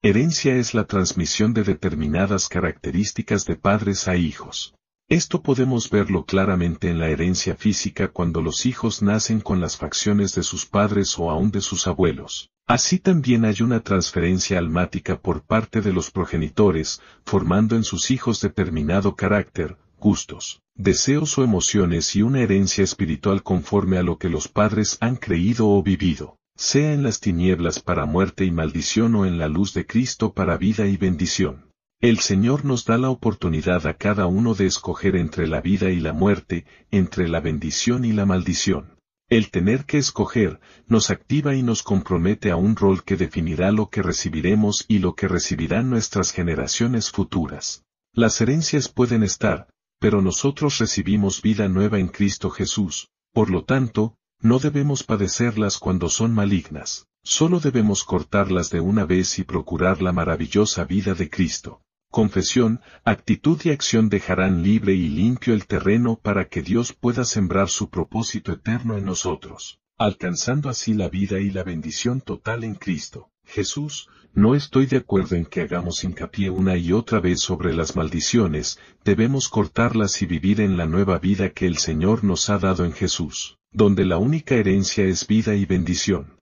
Herencia 0.00 0.56
es 0.56 0.72
la 0.72 0.86
transmisión 0.86 1.52
de 1.52 1.62
determinadas 1.62 2.48
características 2.48 3.44
de 3.44 3.56
padres 3.56 4.08
a 4.08 4.16
hijos. 4.16 4.74
Esto 5.12 5.42
podemos 5.42 5.90
verlo 5.90 6.24
claramente 6.24 6.88
en 6.88 6.98
la 6.98 7.10
herencia 7.10 7.54
física 7.54 8.08
cuando 8.08 8.40
los 8.40 8.64
hijos 8.64 9.02
nacen 9.02 9.40
con 9.42 9.60
las 9.60 9.76
facciones 9.76 10.34
de 10.34 10.42
sus 10.42 10.64
padres 10.64 11.18
o 11.18 11.30
aún 11.30 11.50
de 11.50 11.60
sus 11.60 11.86
abuelos. 11.86 12.48
Así 12.66 12.98
también 12.98 13.44
hay 13.44 13.60
una 13.60 13.80
transferencia 13.80 14.56
almática 14.56 15.20
por 15.20 15.42
parte 15.42 15.82
de 15.82 15.92
los 15.92 16.10
progenitores, 16.10 17.02
formando 17.26 17.76
en 17.76 17.84
sus 17.84 18.10
hijos 18.10 18.40
determinado 18.40 19.14
carácter, 19.14 19.76
gustos, 19.98 20.62
deseos 20.74 21.36
o 21.36 21.44
emociones 21.44 22.16
y 22.16 22.22
una 22.22 22.40
herencia 22.40 22.82
espiritual 22.82 23.42
conforme 23.42 23.98
a 23.98 24.02
lo 24.02 24.16
que 24.16 24.30
los 24.30 24.48
padres 24.48 24.96
han 25.00 25.16
creído 25.16 25.68
o 25.68 25.82
vivido 25.82 26.38
sea 26.56 26.94
en 26.94 27.02
las 27.02 27.20
tinieblas 27.20 27.80
para 27.80 28.06
muerte 28.06 28.46
y 28.46 28.50
maldición 28.50 29.14
o 29.16 29.26
en 29.26 29.38
la 29.38 29.48
luz 29.48 29.74
de 29.74 29.84
Cristo 29.84 30.32
para 30.32 30.56
vida 30.56 30.86
y 30.86 30.96
bendición. 30.96 31.71
El 32.02 32.18
Señor 32.18 32.64
nos 32.64 32.84
da 32.84 32.98
la 32.98 33.10
oportunidad 33.10 33.86
a 33.86 33.94
cada 33.94 34.26
uno 34.26 34.54
de 34.56 34.66
escoger 34.66 35.14
entre 35.14 35.46
la 35.46 35.60
vida 35.60 35.90
y 35.90 36.00
la 36.00 36.12
muerte, 36.12 36.66
entre 36.90 37.28
la 37.28 37.38
bendición 37.38 38.04
y 38.04 38.10
la 38.10 38.26
maldición. 38.26 38.98
El 39.28 39.52
tener 39.52 39.84
que 39.84 39.98
escoger, 39.98 40.58
nos 40.88 41.10
activa 41.10 41.54
y 41.54 41.62
nos 41.62 41.84
compromete 41.84 42.50
a 42.50 42.56
un 42.56 42.74
rol 42.74 43.04
que 43.04 43.16
definirá 43.16 43.70
lo 43.70 43.88
que 43.88 44.02
recibiremos 44.02 44.84
y 44.88 44.98
lo 44.98 45.14
que 45.14 45.28
recibirán 45.28 45.90
nuestras 45.90 46.32
generaciones 46.32 47.12
futuras. 47.12 47.84
Las 48.12 48.40
herencias 48.40 48.88
pueden 48.88 49.22
estar, 49.22 49.68
pero 50.00 50.22
nosotros 50.22 50.78
recibimos 50.78 51.40
vida 51.40 51.68
nueva 51.68 52.00
en 52.00 52.08
Cristo 52.08 52.50
Jesús, 52.50 53.10
por 53.32 53.48
lo 53.48 53.62
tanto, 53.62 54.16
no 54.40 54.58
debemos 54.58 55.04
padecerlas 55.04 55.78
cuando 55.78 56.08
son 56.08 56.34
malignas, 56.34 57.06
solo 57.22 57.60
debemos 57.60 58.02
cortarlas 58.02 58.70
de 58.70 58.80
una 58.80 59.04
vez 59.04 59.38
y 59.38 59.44
procurar 59.44 60.02
la 60.02 60.10
maravillosa 60.10 60.84
vida 60.84 61.14
de 61.14 61.30
Cristo. 61.30 61.80
Confesión, 62.12 62.80
actitud 63.04 63.60
y 63.64 63.70
acción 63.70 64.08
dejarán 64.08 64.62
libre 64.62 64.94
y 64.94 65.08
limpio 65.08 65.52
el 65.52 65.66
terreno 65.66 66.20
para 66.22 66.46
que 66.46 66.62
Dios 66.62 66.92
pueda 66.92 67.24
sembrar 67.24 67.68
su 67.68 67.90
propósito 67.90 68.52
eterno 68.52 68.96
en 68.96 69.04
nosotros, 69.04 69.80
alcanzando 69.98 70.68
así 70.68 70.94
la 70.94 71.08
vida 71.08 71.40
y 71.40 71.50
la 71.50 71.64
bendición 71.64 72.20
total 72.20 72.62
en 72.62 72.76
Cristo. 72.76 73.30
Jesús, 73.44 74.08
no 74.32 74.54
estoy 74.54 74.86
de 74.86 74.98
acuerdo 74.98 75.34
en 75.34 75.46
que 75.46 75.62
hagamos 75.62 76.04
hincapié 76.04 76.50
una 76.50 76.76
y 76.76 76.92
otra 76.92 77.18
vez 77.18 77.40
sobre 77.40 77.74
las 77.74 77.96
maldiciones, 77.96 78.78
debemos 79.04 79.48
cortarlas 79.48 80.22
y 80.22 80.26
vivir 80.26 80.60
en 80.60 80.76
la 80.76 80.86
nueva 80.86 81.18
vida 81.18 81.50
que 81.50 81.66
el 81.66 81.78
Señor 81.78 82.22
nos 82.22 82.48
ha 82.48 82.58
dado 82.58 82.84
en 82.84 82.92
Jesús 82.92 83.56
donde 83.72 84.04
la 84.04 84.18
única 84.18 84.54
herencia 84.54 85.04
es 85.04 85.26
vida 85.26 85.54
y 85.54 85.64
bendición. 85.64 86.38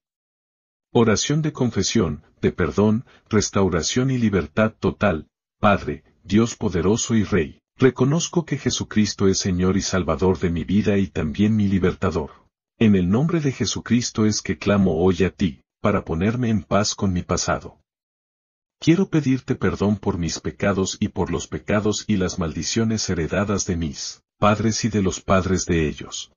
Oración 0.92 1.42
de 1.42 1.52
confesión, 1.52 2.24
de 2.42 2.50
perdón, 2.50 3.04
restauración 3.28 4.10
y 4.10 4.18
libertad 4.18 4.74
total, 4.80 5.28
Padre, 5.60 6.04
Dios 6.24 6.56
poderoso 6.56 7.14
y 7.14 7.22
Rey, 7.22 7.60
reconozco 7.76 8.46
que 8.46 8.56
Jesucristo 8.56 9.28
es 9.28 9.40
Señor 9.40 9.76
y 9.76 9.82
Salvador 9.82 10.38
de 10.38 10.48
mi 10.48 10.64
vida 10.64 10.96
y 10.96 11.06
también 11.06 11.54
mi 11.54 11.68
libertador. 11.68 12.30
En 12.78 12.96
el 12.96 13.10
nombre 13.10 13.40
de 13.40 13.52
Jesucristo 13.52 14.24
es 14.24 14.40
que 14.40 14.56
clamo 14.56 14.96
hoy 15.04 15.22
a 15.22 15.28
ti, 15.28 15.62
para 15.82 16.06
ponerme 16.06 16.48
en 16.48 16.62
paz 16.62 16.94
con 16.94 17.12
mi 17.12 17.20
pasado. 17.20 17.78
Quiero 18.78 19.10
pedirte 19.10 19.54
perdón 19.54 19.98
por 19.98 20.16
mis 20.16 20.40
pecados 20.40 20.96
y 20.98 21.08
por 21.08 21.30
los 21.30 21.46
pecados 21.46 22.06
y 22.06 22.16
las 22.16 22.38
maldiciones 22.38 23.10
heredadas 23.10 23.66
de 23.66 23.76
mis 23.76 24.22
padres 24.38 24.82
y 24.86 24.88
de 24.88 25.02
los 25.02 25.20
padres 25.20 25.66
de 25.66 25.86
ellos. 25.86 26.32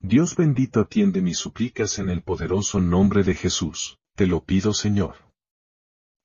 Dios 0.00 0.36
bendito 0.36 0.80
atiende 0.80 1.20
mis 1.20 1.36
súplicas 1.36 1.98
en 1.98 2.08
el 2.08 2.22
poderoso 2.22 2.80
nombre 2.80 3.24
de 3.24 3.34
Jesús, 3.34 3.98
te 4.16 4.26
lo 4.26 4.42
pido 4.42 4.72
Señor. 4.72 5.31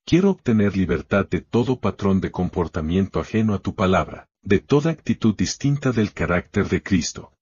Quiero 0.10 0.30
obtener 0.30 0.78
libertad 0.78 1.28
de 1.28 1.41
todo 1.41 1.82
patrón 1.82 2.22
de 2.22 2.32
comportamiento 2.32 3.20
ajeno 3.20 3.54
a 3.54 3.60
tu 3.60 3.76
palabra, 3.76 4.30
de 4.41 4.60
toda 4.60 4.89
actitud 4.89 5.36
distinta 5.36 5.91
del 5.91 6.13
carácter 6.13 6.70
de 6.70 6.82
Cristo. 6.82 7.34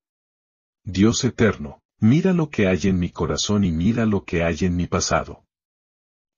Dios 0.84 1.24
eterno, 1.26 1.84
mira 2.00 2.34
lo 2.34 2.50
que 2.50 2.68
hay 2.68 2.80
en 2.86 2.98
mi 2.98 3.12
corazón 3.12 3.66
y 3.66 3.72
mira 3.72 4.08
lo 4.08 4.26
que 4.26 4.44
hay 4.44 4.58
en 4.62 4.76
mi 4.76 4.88
pasado. 4.88 5.46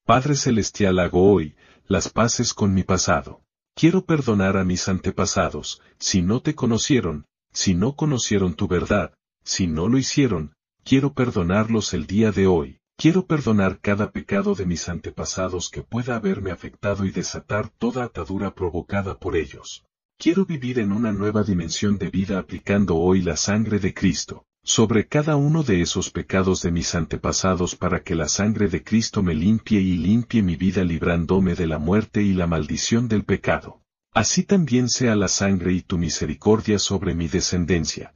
Padre 0.05 0.35
Celestial 0.35 0.99
hago 0.99 1.31
hoy, 1.31 1.55
las 1.85 2.09
paces 2.09 2.53
con 2.53 2.73
mi 2.73 2.83
pasado. 2.83 3.41
Quiero 3.73 4.03
perdonar 4.05 4.57
a 4.57 4.65
mis 4.65 4.89
antepasados, 4.89 5.81
si 5.97 6.21
no 6.21 6.41
te 6.41 6.55
conocieron, 6.55 7.25
si 7.53 7.73
no 7.73 7.95
conocieron 7.95 8.53
tu 8.53 8.67
verdad, 8.67 9.13
si 9.45 9.67
no 9.67 9.87
lo 9.87 9.97
hicieron, 9.97 10.55
quiero 10.83 11.13
perdonarlos 11.13 11.93
el 11.93 12.05
día 12.05 12.33
de 12.33 12.47
hoy, 12.47 12.81
quiero 12.97 13.27
perdonar 13.27 13.79
cada 13.79 14.11
pecado 14.11 14.55
de 14.55 14.65
mis 14.65 14.89
antepasados 14.89 15.69
que 15.69 15.83
pueda 15.83 16.15
haberme 16.15 16.49
afectado 16.49 17.05
y 17.05 17.11
desatar 17.11 17.69
toda 17.69 18.03
atadura 18.03 18.55
provocada 18.55 19.19
por 19.19 19.35
ellos. 19.35 19.85
Quiero 20.17 20.45
vivir 20.45 20.79
en 20.79 20.91
una 20.91 21.11
nueva 21.11 21.43
dimensión 21.43 21.99
de 21.99 22.09
vida 22.09 22.39
aplicando 22.39 22.95
hoy 22.95 23.21
la 23.21 23.37
sangre 23.37 23.77
de 23.77 23.93
Cristo, 23.93 24.45
sobre 24.63 25.07
cada 25.07 25.35
uno 25.35 25.61
de 25.61 25.81
esos 25.81 26.09
pecados 26.09 26.63
de 26.63 26.71
mis 26.71 26.95
antepasados 26.95 27.75
para 27.75 28.01
que 28.01 28.15
la 28.15 28.27
sangre 28.27 28.67
de 28.67 28.83
Cristo 28.83 29.21
me 29.21 29.35
limpie 29.35 29.79
y 29.79 29.95
limpie 29.97 30.41
mi 30.41 30.55
vida 30.55 30.83
librándome 30.83 31.53
de 31.53 31.67
la 31.67 31.77
muerte 31.77 32.23
y 32.23 32.33
la 32.33 32.47
maldición 32.47 33.07
del 33.07 33.25
pecado. 33.25 33.79
Así 34.11 34.41
también 34.41 34.89
sea 34.89 35.15
la 35.15 35.27
sangre 35.27 35.71
y 35.73 35.81
tu 35.81 35.99
misericordia 35.99 36.79
sobre 36.79 37.13
mi 37.13 37.27
descendencia, 37.27 38.15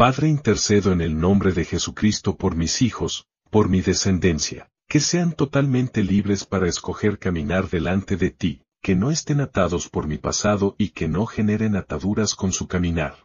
Padre 0.00 0.28
intercedo 0.28 0.92
en 0.92 1.02
el 1.02 1.20
nombre 1.20 1.52
de 1.52 1.66
Jesucristo 1.66 2.38
por 2.38 2.56
mis 2.56 2.80
hijos, 2.80 3.26
por 3.50 3.68
mi 3.68 3.80
descendencia, 3.80 4.70
que 4.88 5.00
sean 5.00 5.32
totalmente 5.32 6.02
libres 6.04 6.44
para 6.44 6.68
escoger 6.68 7.18
caminar 7.18 7.68
delante 7.68 8.16
de 8.16 8.30
ti, 8.30 8.62
que 8.80 8.94
no 8.94 9.10
estén 9.10 9.40
atados 9.40 9.88
por 9.88 10.06
mi 10.06 10.18
pasado 10.18 10.74
y 10.78 10.90
que 10.90 11.08
no 11.08 11.26
generen 11.26 11.76
ataduras 11.76 12.34
con 12.34 12.52
su 12.52 12.68
caminar. 12.68 13.16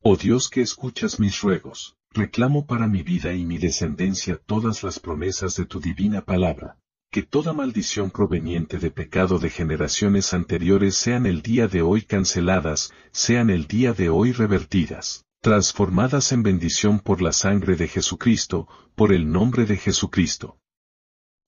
Oh 0.00 0.16
Dios 0.16 0.48
que 0.48 0.60
escuchas 0.60 1.18
mis 1.18 1.40
ruegos, 1.40 1.96
reclamo 2.12 2.66
para 2.66 2.86
mi 2.86 3.02
vida 3.02 3.32
y 3.32 3.44
mi 3.44 3.58
descendencia 3.58 4.40
todas 4.46 4.82
las 4.82 5.00
promesas 5.00 5.56
de 5.56 5.66
tu 5.66 5.80
divina 5.80 6.24
palabra, 6.24 6.78
que 7.10 7.22
toda 7.22 7.52
maldición 7.52 8.10
proveniente 8.10 8.78
de 8.78 8.90
pecado 8.90 9.38
de 9.38 9.50
generaciones 9.50 10.32
anteriores 10.32 10.96
sean 10.96 11.26
el 11.26 11.42
día 11.42 11.66
de 11.66 11.82
hoy 11.82 12.02
canceladas, 12.02 12.92
sean 13.10 13.50
el 13.50 13.66
día 13.66 13.92
de 13.92 14.08
hoy 14.08 14.32
revertidas 14.32 15.25
transformadas 15.46 16.32
en 16.32 16.42
bendición 16.42 16.98
por 16.98 17.22
la 17.22 17.30
sangre 17.30 17.76
de 17.76 17.86
Jesucristo, 17.86 18.66
por 18.96 19.12
el 19.12 19.30
nombre 19.30 19.64
de 19.64 19.76
Jesucristo. 19.76 20.58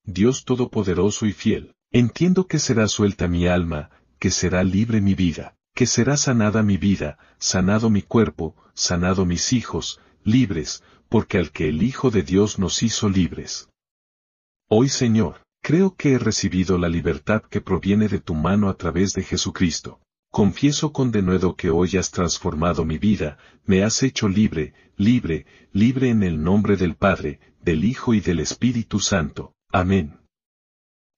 Dios 0.05 0.45
Todopoderoso 0.45 1.27
y 1.27 1.33
fiel, 1.33 1.75
entiendo 1.91 2.47
que 2.47 2.61
será 2.61 2.87
suelta 2.87 3.27
mi 3.27 3.49
alma, 3.49 3.91
que 4.21 4.31
será 4.31 4.63
libre 4.63 5.01
mi 5.01 5.17
vida, 5.17 5.57
que 5.75 5.87
será 5.87 6.17
sanada 6.17 6.63
mi 6.63 6.77
vida, 6.77 7.19
sanado 7.39 7.91
mi 7.91 8.03
cuerpo, 8.03 8.55
sanado 8.73 9.27
mis 9.27 9.53
hijos, 9.53 10.01
libres, 10.23 10.85
porque 11.09 11.39
al 11.39 11.51
que 11.51 11.69
el 11.69 11.83
Hijo 11.83 12.13
de 12.13 12.23
Dios 12.23 12.61
nos 12.61 12.85
hizo 12.85 13.09
libres. 13.09 13.69
Hoy 14.69 14.91
Señor, 14.91 15.41
Creo 15.61 15.97
que 15.97 16.13
he 16.13 16.19
recibido 16.21 16.79
la 16.79 16.89
libertad 16.89 17.43
que 17.43 17.61
proviene 17.61 18.07
de 18.07 18.21
tu 18.21 18.35
mano 18.35 18.69
a 18.69 18.75
través 18.75 19.13
de 19.13 19.25
Jesucristo. 19.25 20.01
Confieso 20.31 20.93
con 20.93 21.11
denuedo 21.11 21.57
que 21.57 21.71
hoy 21.71 21.97
has 21.97 22.11
transformado 22.11 22.85
mi 22.85 22.99
vida, 22.99 23.38
me 23.64 23.83
has 23.83 24.03
hecho 24.03 24.29
libre, 24.29 24.75
libre, 24.97 25.47
libre 25.73 26.11
en 26.11 26.23
el 26.23 26.43
nombre 26.43 26.77
del 26.77 26.97
Padre, 26.97 27.41
del 27.62 27.85
Hijo 27.85 28.12
y 28.14 28.21
del 28.21 28.41
Espíritu 28.41 29.01
Santo. 29.01 29.55
Amén. 29.73 30.21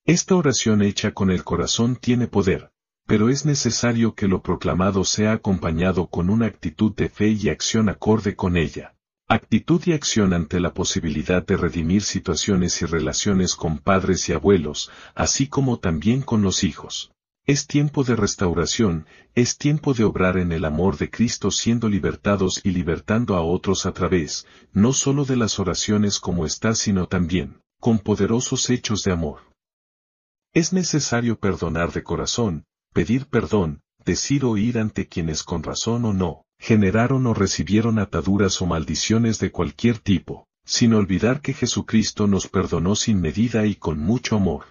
Esta 0.07 0.37
oración 0.37 0.83
hecha 0.83 1.12
con 1.12 1.31
el 1.31 1.44
corazón 1.44 1.96
tiene 1.96 2.29
poder, 2.29 2.70
pero 3.07 3.29
es 3.29 3.44
necesario 3.44 4.14
que 4.14 4.29
lo 4.29 4.42
proclamado 4.42 5.05
sea 5.05 5.33
acompañado 5.33 6.07
con 6.07 6.31
una 6.31 6.46
actitud 6.46 6.94
de 6.94 7.09
fe 7.09 7.31
y 7.31 7.49
acción 7.49 7.88
acorde 7.88 8.37
con 8.37 8.57
ella. 8.57 8.94
Actitud 9.29 9.83
y 9.87 9.92
acción 9.92 10.33
ante 10.33 10.59
la 10.61 10.73
posibilidad 10.73 11.44
de 11.44 11.57
redimir 11.57 12.03
situaciones 12.03 12.81
y 12.83 12.87
relaciones 12.87 13.55
con 13.55 13.79
padres 13.79 14.29
y 14.29 14.33
abuelos, 14.33 14.90
así 15.14 15.49
como 15.49 15.79
también 15.79 16.23
con 16.23 16.42
los 16.42 16.64
hijos. 16.64 17.12
Es 17.46 17.66
tiempo 17.66 18.05
de 18.05 18.16
restauración, 18.16 19.07
es 19.35 19.57
tiempo 19.57 19.94
de 19.94 20.05
obrar 20.05 20.37
en 20.37 20.53
el 20.53 20.64
amor 20.64 20.98
de 20.98 21.11
Cristo 21.11 21.50
siendo 21.50 21.88
libertados 21.88 22.61
y 22.62 22.70
libertando 22.70 23.35
a 23.35 23.42
otros 23.42 23.87
a 23.87 23.92
través, 23.92 24.46
no 24.72 24.92
solo 24.92 25.24
de 25.24 25.37
las 25.37 25.59
oraciones 25.59 26.20
como 26.20 26.46
está, 26.46 26.74
sino 26.74 27.09
también, 27.09 27.61
con 27.81 27.98
poderosos 27.98 28.68
hechos 28.70 29.03
de 29.03 29.12
amor. 29.12 29.40
Es 30.53 30.72
necesario 30.72 31.38
perdonar 31.38 31.92
de 31.92 32.03
corazón, 32.03 32.64
pedir 32.92 33.26
perdón, 33.26 33.81
decir 34.05 34.44
o 34.44 34.57
ir 34.57 34.79
ante 34.79 35.09
quienes 35.09 35.42
con 35.42 35.62
razón 35.62 36.05
o 36.05 36.12
no, 36.12 36.44
generaron 36.59 37.26
o 37.26 37.35
recibieron 37.35 37.98
ataduras 37.98 38.61
o 38.61 38.66
maldiciones 38.66 39.38
de 39.38 39.50
cualquier 39.50 39.98
tipo, 39.98 40.46
sin 40.64 40.92
olvidar 40.94 41.40
que 41.40 41.55
Jesucristo 41.55 42.26
nos 42.26 42.48
perdonó 42.48 42.96
sin 42.96 43.20
medida 43.20 43.64
y 43.66 43.76
con 43.76 43.98
mucho 43.98 44.37
amor. 44.37 44.64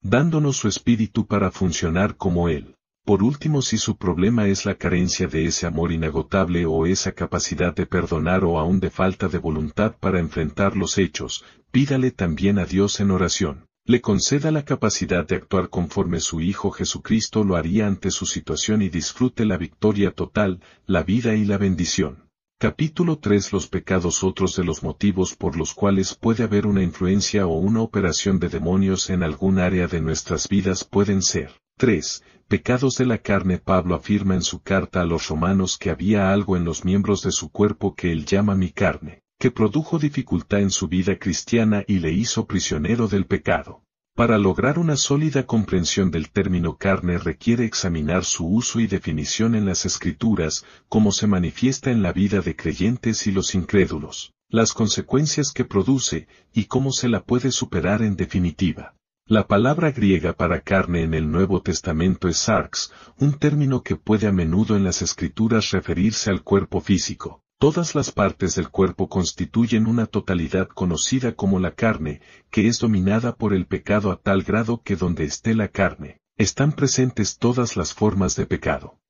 Dándonos 0.00 0.56
su 0.56 0.68
espíritu 0.68 1.26
para 1.26 1.50
funcionar 1.50 2.16
como 2.16 2.48
Él. 2.48 2.76
Por 3.04 3.22
último, 3.22 3.62
si 3.62 3.78
su 3.78 3.96
problema 3.96 4.46
es 4.48 4.66
la 4.66 4.74
carencia 4.74 5.28
de 5.28 5.46
ese 5.46 5.66
amor 5.66 5.92
inagotable 5.92 6.66
o 6.66 6.86
esa 6.86 7.12
capacidad 7.12 7.74
de 7.74 7.86
perdonar 7.86 8.44
o 8.44 8.58
aún 8.58 8.80
de 8.80 8.90
falta 8.90 9.28
de 9.28 9.38
voluntad 9.38 9.96
para 9.98 10.20
enfrentar 10.20 10.76
los 10.76 10.98
hechos, 10.98 11.44
pídale 11.70 12.10
también 12.10 12.58
a 12.58 12.64
Dios 12.64 13.00
en 13.00 13.10
oración 13.10 13.68
le 13.88 14.02
conceda 14.02 14.50
la 14.50 14.66
capacidad 14.66 15.26
de 15.26 15.36
actuar 15.36 15.70
conforme 15.70 16.20
su 16.20 16.42
Hijo 16.42 16.70
Jesucristo 16.70 17.42
lo 17.42 17.56
haría 17.56 17.86
ante 17.86 18.10
su 18.10 18.26
situación 18.26 18.82
y 18.82 18.90
disfrute 18.90 19.46
la 19.46 19.56
victoria 19.56 20.10
total, 20.10 20.60
la 20.84 21.02
vida 21.02 21.34
y 21.34 21.46
la 21.46 21.56
bendición. 21.56 22.27
Capítulo 22.60 23.20
3 23.20 23.52
Los 23.52 23.68
pecados 23.68 24.24
Otros 24.24 24.56
de 24.56 24.64
los 24.64 24.82
motivos 24.82 25.36
por 25.36 25.56
los 25.56 25.74
cuales 25.74 26.16
puede 26.16 26.42
haber 26.42 26.66
una 26.66 26.82
influencia 26.82 27.46
o 27.46 27.56
una 27.56 27.82
operación 27.82 28.40
de 28.40 28.48
demonios 28.48 29.10
en 29.10 29.22
algún 29.22 29.60
área 29.60 29.86
de 29.86 30.00
nuestras 30.00 30.48
vidas 30.48 30.82
pueden 30.82 31.22
ser 31.22 31.52
3. 31.76 32.24
Pecados 32.48 32.96
de 32.96 33.06
la 33.06 33.18
carne 33.18 33.58
Pablo 33.58 33.94
afirma 33.94 34.34
en 34.34 34.42
su 34.42 34.60
carta 34.60 35.02
a 35.02 35.04
los 35.04 35.28
romanos 35.28 35.78
que 35.78 35.90
había 35.90 36.32
algo 36.32 36.56
en 36.56 36.64
los 36.64 36.84
miembros 36.84 37.22
de 37.22 37.30
su 37.30 37.48
cuerpo 37.52 37.94
que 37.94 38.10
él 38.10 38.24
llama 38.26 38.56
mi 38.56 38.72
carne 38.72 39.22
que 39.38 39.52
produjo 39.52 40.00
dificultad 40.00 40.58
en 40.58 40.70
su 40.70 40.88
vida 40.88 41.16
cristiana 41.16 41.84
y 41.86 42.00
le 42.00 42.10
hizo 42.10 42.48
prisionero 42.48 43.06
del 43.06 43.26
pecado. 43.26 43.84
Para 44.18 44.36
lograr 44.36 44.80
una 44.80 44.96
sólida 44.96 45.46
comprensión 45.46 46.10
del 46.10 46.30
término 46.30 46.76
carne 46.76 47.18
requiere 47.18 47.64
examinar 47.64 48.24
su 48.24 48.48
uso 48.48 48.80
y 48.80 48.88
definición 48.88 49.54
en 49.54 49.64
las 49.64 49.86
escrituras, 49.86 50.64
como 50.88 51.12
se 51.12 51.28
manifiesta 51.28 51.92
en 51.92 52.02
la 52.02 52.12
vida 52.12 52.40
de 52.40 52.56
creyentes 52.56 53.28
y 53.28 53.30
los 53.30 53.54
incrédulos, 53.54 54.32
las 54.48 54.72
consecuencias 54.72 55.52
que 55.52 55.64
produce, 55.64 56.26
y 56.52 56.64
cómo 56.64 56.90
se 56.90 57.08
la 57.08 57.22
puede 57.22 57.52
superar 57.52 58.02
en 58.02 58.16
definitiva. 58.16 58.96
La 59.24 59.46
palabra 59.46 59.92
griega 59.92 60.32
para 60.32 60.62
carne 60.62 61.04
en 61.04 61.14
el 61.14 61.30
Nuevo 61.30 61.62
Testamento 61.62 62.26
es 62.26 62.38
sarx, 62.38 62.92
un 63.20 63.38
término 63.38 63.84
que 63.84 63.94
puede 63.94 64.26
a 64.26 64.32
menudo 64.32 64.74
en 64.74 64.82
las 64.82 65.00
escrituras 65.00 65.70
referirse 65.70 66.28
al 66.28 66.42
cuerpo 66.42 66.80
físico. 66.80 67.44
Todas 67.58 67.96
las 67.96 68.12
partes 68.12 68.54
del 68.54 68.70
cuerpo 68.70 69.08
constituyen 69.08 69.88
una 69.88 70.06
totalidad 70.06 70.68
conocida 70.68 71.34
como 71.34 71.58
la 71.58 71.72
carne, 71.72 72.20
que 72.50 72.68
es 72.68 72.78
dominada 72.78 73.34
por 73.34 73.52
el 73.52 73.66
pecado 73.66 74.12
a 74.12 74.20
tal 74.20 74.44
grado 74.44 74.80
que 74.82 74.94
donde 74.94 75.24
esté 75.24 75.56
la 75.56 75.66
carne, 75.66 76.20
están 76.36 76.70
presentes 76.70 77.36
todas 77.36 77.76
las 77.76 77.94
formas 77.94 78.36
de 78.36 78.46
pecado. 78.46 79.00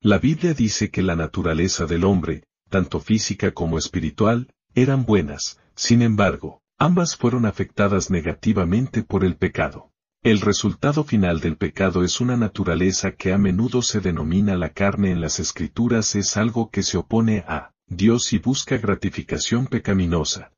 La 0.00 0.18
Biblia 0.18 0.54
dice 0.54 0.90
que 0.90 1.02
la 1.02 1.14
naturaleza 1.14 1.86
del 1.86 2.02
hombre, 2.02 2.48
tanto 2.68 2.98
física 2.98 3.52
como 3.52 3.78
espiritual, 3.78 4.52
eran 4.74 5.04
buenas, 5.04 5.60
sin 5.76 6.02
embargo, 6.02 6.62
ambas 6.78 7.14
fueron 7.14 7.46
afectadas 7.46 8.10
negativamente 8.10 9.04
por 9.04 9.24
el 9.24 9.36
pecado. 9.36 9.91
El 10.24 10.40
resultado 10.40 11.02
final 11.02 11.40
del 11.40 11.56
pecado 11.56 12.04
es 12.04 12.20
una 12.20 12.36
naturaleza 12.36 13.10
que 13.10 13.32
a 13.32 13.38
menudo 13.38 13.82
se 13.82 14.00
denomina 14.00 14.56
la 14.56 14.68
carne 14.68 15.10
en 15.10 15.20
las 15.20 15.40
escrituras 15.40 16.14
es 16.14 16.36
algo 16.36 16.70
que 16.70 16.84
se 16.84 16.96
opone 16.96 17.38
a 17.48 17.72
Dios 17.88 18.32
y 18.32 18.38
busca 18.38 18.78
gratificación 18.78 19.66
pecaminosa. 19.66 20.52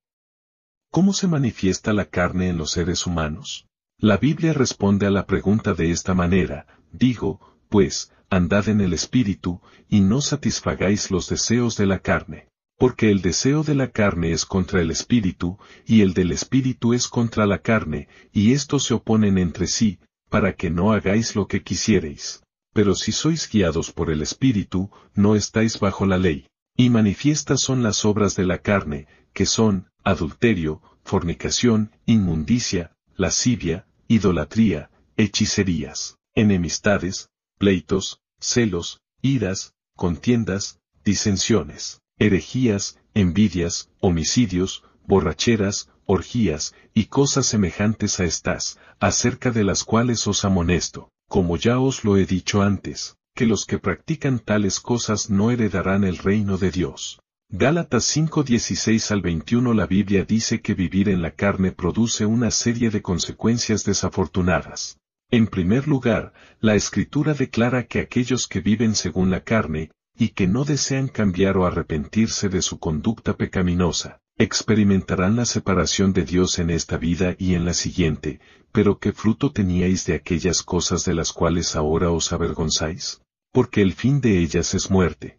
¿Cómo 0.91 1.15
se 1.15 1.29
manifiesta 1.29 1.95
la 1.95 2.05
carne 2.05 2.51
en 2.51 2.59
los 2.59 2.73
seres 2.73 3.07
humanos? 3.07 3.67
La 3.99 4.19
Biblia 4.19 4.53
responde 4.53 5.07
a 5.07 5.11
la 5.11 5.25
pregunta 5.25 5.73
de 5.73 5.91
esta 5.93 6.13
manera, 6.13 6.67
digo, 6.93 7.41
pues, 7.71 8.13
andad 8.29 8.69
en 8.69 8.83
el 8.83 8.93
Espíritu, 8.93 9.63
y 9.89 10.03
no 10.03 10.21
satisfagáis 10.21 11.11
los 11.11 11.31
deseos 11.31 11.79
de 11.79 11.87
la 11.87 12.01
carne 12.01 12.49
porque 12.79 13.11
el 13.11 13.23
deseo 13.23 13.63
de 13.63 13.75
la 13.75 13.91
carne 13.91 14.33
es 14.33 14.45
contra 14.45 14.81
el 14.81 14.91
espíritu, 14.91 15.59
y 15.87 16.01
el 16.01 16.13
del 16.13 16.33
espíritu 16.33 16.93
es 16.93 17.09
contra 17.09 17.47
la 17.47 17.59
carne, 17.59 18.09
y 18.33 18.53
estos 18.53 18.85
se 18.85 18.95
oponen 18.95 19.39
entre 19.39 19.67
sí, 19.67 20.01
para 20.29 20.55
que 20.57 20.71
no 20.71 20.93
hagáis 20.93 21.37
lo 21.37 21.47
que 21.47 21.63
quisiereis. 21.63 22.43
Pero 22.73 22.97
si 22.97 23.13
sois 23.13 23.49
guiados 23.49 23.93
por 23.93 24.11
el 24.11 24.23
espíritu, 24.23 24.91
no 25.15 25.37
estáis 25.37 25.79
bajo 25.79 26.07
la 26.07 26.19
ley. 26.19 26.49
Y 26.77 26.91
manifiestas 26.91 27.61
son 27.61 27.85
las 27.85 28.05
obras 28.05 28.35
de 28.35 28.45
la 28.45 28.59
carne, 28.59 29.07
que 29.33 29.47
son, 29.47 29.89
adulterio, 30.03 30.83
fornicación, 31.05 31.93
inmundicia, 32.05 32.97
lascivia, 33.15 33.87
idolatría, 34.09 34.91
hechicerías, 35.17 36.19
enemistades, 36.35 37.29
pleitos, 37.59 38.21
celos, 38.41 39.01
iras, 39.23 39.75
contiendas, 39.95 40.81
disensiones 41.05 42.01
herejías, 42.19 42.99
envidias, 43.15 43.91
homicidios, 44.01 44.85
borracheras, 45.07 45.91
orgías, 46.07 46.75
y 46.93 47.07
cosas 47.07 47.47
semejantes 47.47 48.21
a 48.21 48.25
estas, 48.25 48.79
acerca 49.01 49.51
de 49.51 49.65
las 49.65 49.85
cuales 49.85 50.27
os 50.27 50.45
amonesto, 50.45 51.11
como 51.29 51.57
ya 51.57 51.79
os 51.79 52.05
lo 52.05 52.17
he 52.17 52.27
dicho 52.27 52.63
antes, 52.63 53.17
que 53.35 53.47
los 53.47 53.67
que 53.67 53.79
practican 53.79 54.39
tales 54.39 54.81
cosas 54.81 55.31
no 55.31 55.51
heredarán 55.51 56.05
el 56.05 56.19
reino 56.19 56.57
de 56.59 56.71
Dios. 56.71 57.21
Gálatas 57.51 58.05
5:16 58.17 59.11
al 59.11 59.21
21 59.21 59.75
La 59.75 59.87
Biblia 59.87 60.25
dice 60.25 60.61
que 60.61 60.75
vivir 60.75 61.09
en 61.09 61.23
la 61.23 61.33
carne 61.33 61.73
produce 61.73 62.27
una 62.27 62.51
serie 62.51 62.91
de 62.91 63.03
consecuencias 63.03 63.85
desafortunadas. 63.85 64.99
En 65.31 65.47
primer 65.47 65.89
lugar, 65.89 66.33
la 66.61 66.75
Escritura 66.75 67.35
declara 67.35 67.85
que 67.85 68.01
aquellos 68.01 68.47
que 68.47 68.61
viven 68.61 68.95
según 68.95 69.31
la 69.31 69.43
carne, 69.43 69.91
y 70.17 70.29
que 70.29 70.47
no 70.47 70.65
desean 70.65 71.09
cambiar 71.09 71.57
o 71.57 71.67
arrepentirse 71.67 72.49
de 72.49 72.63
su 72.63 72.79
conducta 72.79 73.37
pecaminosa, 73.37 74.21
experimentarán 74.37 75.37
la 75.37 75.45
separación 75.45 76.13
de 76.13 76.25
Dios 76.25 76.59
en 76.59 76.71
esta 76.71 76.99
vida 76.99 77.37
y 77.39 77.55
en 77.55 77.65
la 77.65 77.75
siguiente, 77.75 78.41
pero 78.73 78.99
¿qué 78.99 79.13
fruto 79.13 79.53
teníais 79.53 80.07
de 80.07 80.15
aquellas 80.15 80.63
cosas 80.63 81.05
de 81.05 81.15
las 81.15 81.33
cuales 81.33 81.77
ahora 81.77 82.11
os 82.11 82.33
avergonzáis? 82.33 83.21
Porque 83.53 83.83
el 83.83 83.93
fin 83.93 84.21
de 84.21 84.39
ellas 84.39 84.75
es 84.75 84.91
muerte. 84.91 85.39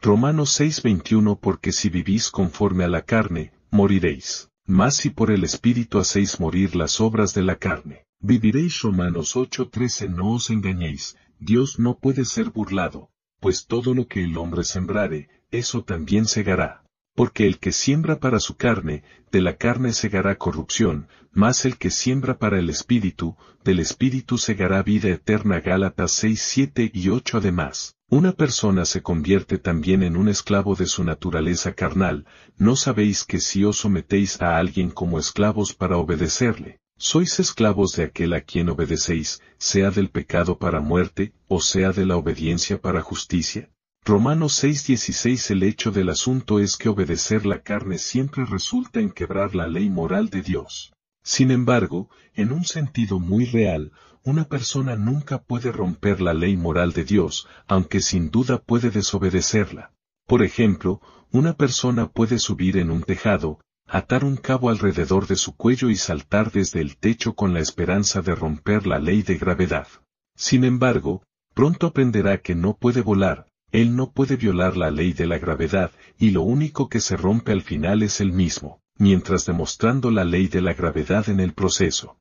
Romanos 0.00 0.58
6:21 0.58 1.38
Porque 1.38 1.72
si 1.72 1.90
vivís 1.90 2.30
conforme 2.30 2.84
a 2.84 2.88
la 2.88 3.02
carne, 3.02 3.52
moriréis, 3.70 4.48
mas 4.66 4.96
si 4.96 5.10
por 5.10 5.30
el 5.30 5.44
Espíritu 5.44 5.98
hacéis 5.98 6.40
morir 6.40 6.74
las 6.74 7.00
obras 7.02 7.34
de 7.34 7.42
la 7.42 7.56
carne, 7.56 8.06
viviréis. 8.20 8.80
Romanos 8.80 9.36
8:13 9.36 10.08
No 10.08 10.32
os 10.32 10.48
engañéis, 10.48 11.16
Dios 11.38 11.78
no 11.78 11.98
puede 11.98 12.24
ser 12.24 12.48
burlado, 12.48 13.10
pues 13.40 13.66
todo 13.66 13.94
lo 13.94 14.06
que 14.06 14.22
el 14.22 14.36
hombre 14.36 14.64
sembrare, 14.64 15.28
eso 15.50 15.82
también 15.82 16.26
segará. 16.26 16.84
Porque 17.14 17.46
el 17.46 17.58
que 17.58 17.72
siembra 17.72 18.20
para 18.20 18.38
su 18.38 18.56
carne, 18.56 19.02
de 19.32 19.40
la 19.40 19.56
carne 19.56 19.92
segará 19.92 20.36
corrupción, 20.36 21.08
mas 21.32 21.64
el 21.64 21.76
que 21.76 21.90
siembra 21.90 22.38
para 22.38 22.58
el 22.58 22.70
espíritu, 22.70 23.36
del 23.64 23.80
espíritu 23.80 24.38
segará 24.38 24.82
vida 24.82 25.08
eterna. 25.08 25.60
Gálatas 25.60 26.12
6, 26.12 26.40
7 26.40 26.90
y 26.94 27.08
8 27.08 27.38
Además, 27.38 27.94
una 28.08 28.32
persona 28.32 28.84
se 28.84 29.02
convierte 29.02 29.58
también 29.58 30.02
en 30.02 30.16
un 30.16 30.28
esclavo 30.28 30.74
de 30.74 30.86
su 30.86 31.04
naturaleza 31.04 31.74
carnal, 31.74 32.26
¿no 32.56 32.74
sabéis 32.74 33.24
que 33.24 33.38
si 33.38 33.64
os 33.64 33.78
sometéis 33.78 34.40
a 34.42 34.56
alguien 34.58 34.90
como 34.90 35.18
esclavos 35.18 35.74
para 35.74 35.96
obedecerle, 35.96 36.79
sois 37.02 37.40
esclavos 37.40 37.92
de 37.96 38.04
aquel 38.04 38.34
a 38.34 38.42
quien 38.42 38.68
obedecéis, 38.68 39.40
sea 39.56 39.90
del 39.90 40.10
pecado 40.10 40.58
para 40.58 40.80
muerte, 40.80 41.32
o 41.48 41.62
sea 41.62 41.92
de 41.92 42.04
la 42.04 42.18
obediencia 42.18 42.78
para 42.78 43.00
justicia. 43.00 43.70
Romanos 44.04 44.62
6:16 44.62 45.50
El 45.50 45.62
hecho 45.62 45.92
del 45.92 46.10
asunto 46.10 46.60
es 46.60 46.76
que 46.76 46.90
obedecer 46.90 47.46
la 47.46 47.62
carne 47.62 47.96
siempre 47.96 48.44
resulta 48.44 49.00
en 49.00 49.10
quebrar 49.10 49.54
la 49.54 49.66
ley 49.66 49.88
moral 49.88 50.28
de 50.28 50.42
Dios. 50.42 50.92
Sin 51.22 51.50
embargo, 51.50 52.10
en 52.34 52.52
un 52.52 52.66
sentido 52.66 53.18
muy 53.18 53.46
real, 53.46 53.92
una 54.22 54.44
persona 54.44 54.94
nunca 54.94 55.42
puede 55.42 55.72
romper 55.72 56.20
la 56.20 56.34
ley 56.34 56.58
moral 56.58 56.92
de 56.92 57.04
Dios, 57.04 57.48
aunque 57.66 58.00
sin 58.00 58.30
duda 58.30 58.58
puede 58.58 58.90
desobedecerla. 58.90 59.94
Por 60.26 60.42
ejemplo, 60.42 61.00
una 61.30 61.54
persona 61.54 62.10
puede 62.10 62.38
subir 62.38 62.76
en 62.76 62.90
un 62.90 63.02
tejado, 63.04 63.58
atar 63.92 64.24
un 64.24 64.36
cabo 64.36 64.70
alrededor 64.70 65.26
de 65.26 65.34
su 65.34 65.56
cuello 65.56 65.90
y 65.90 65.96
saltar 65.96 66.52
desde 66.52 66.80
el 66.80 66.96
techo 66.96 67.34
con 67.34 67.52
la 67.52 67.58
esperanza 67.58 68.22
de 68.22 68.36
romper 68.36 68.86
la 68.86 69.00
ley 69.00 69.22
de 69.22 69.36
gravedad. 69.36 69.88
Sin 70.36 70.62
embargo, 70.62 71.24
pronto 71.54 71.88
aprenderá 71.88 72.40
que 72.40 72.54
no 72.54 72.76
puede 72.76 73.02
volar, 73.02 73.48
él 73.72 73.96
no 73.96 74.12
puede 74.12 74.36
violar 74.36 74.76
la 74.76 74.92
ley 74.92 75.12
de 75.12 75.26
la 75.26 75.38
gravedad, 75.38 75.90
y 76.16 76.30
lo 76.30 76.42
único 76.42 76.88
que 76.88 77.00
se 77.00 77.16
rompe 77.16 77.50
al 77.50 77.62
final 77.62 78.04
es 78.04 78.20
el 78.20 78.32
mismo, 78.32 78.80
mientras 78.96 79.44
demostrando 79.44 80.12
la 80.12 80.24
ley 80.24 80.46
de 80.46 80.60
la 80.60 80.74
gravedad 80.74 81.28
en 81.28 81.40
el 81.40 81.52
proceso. 81.52 82.16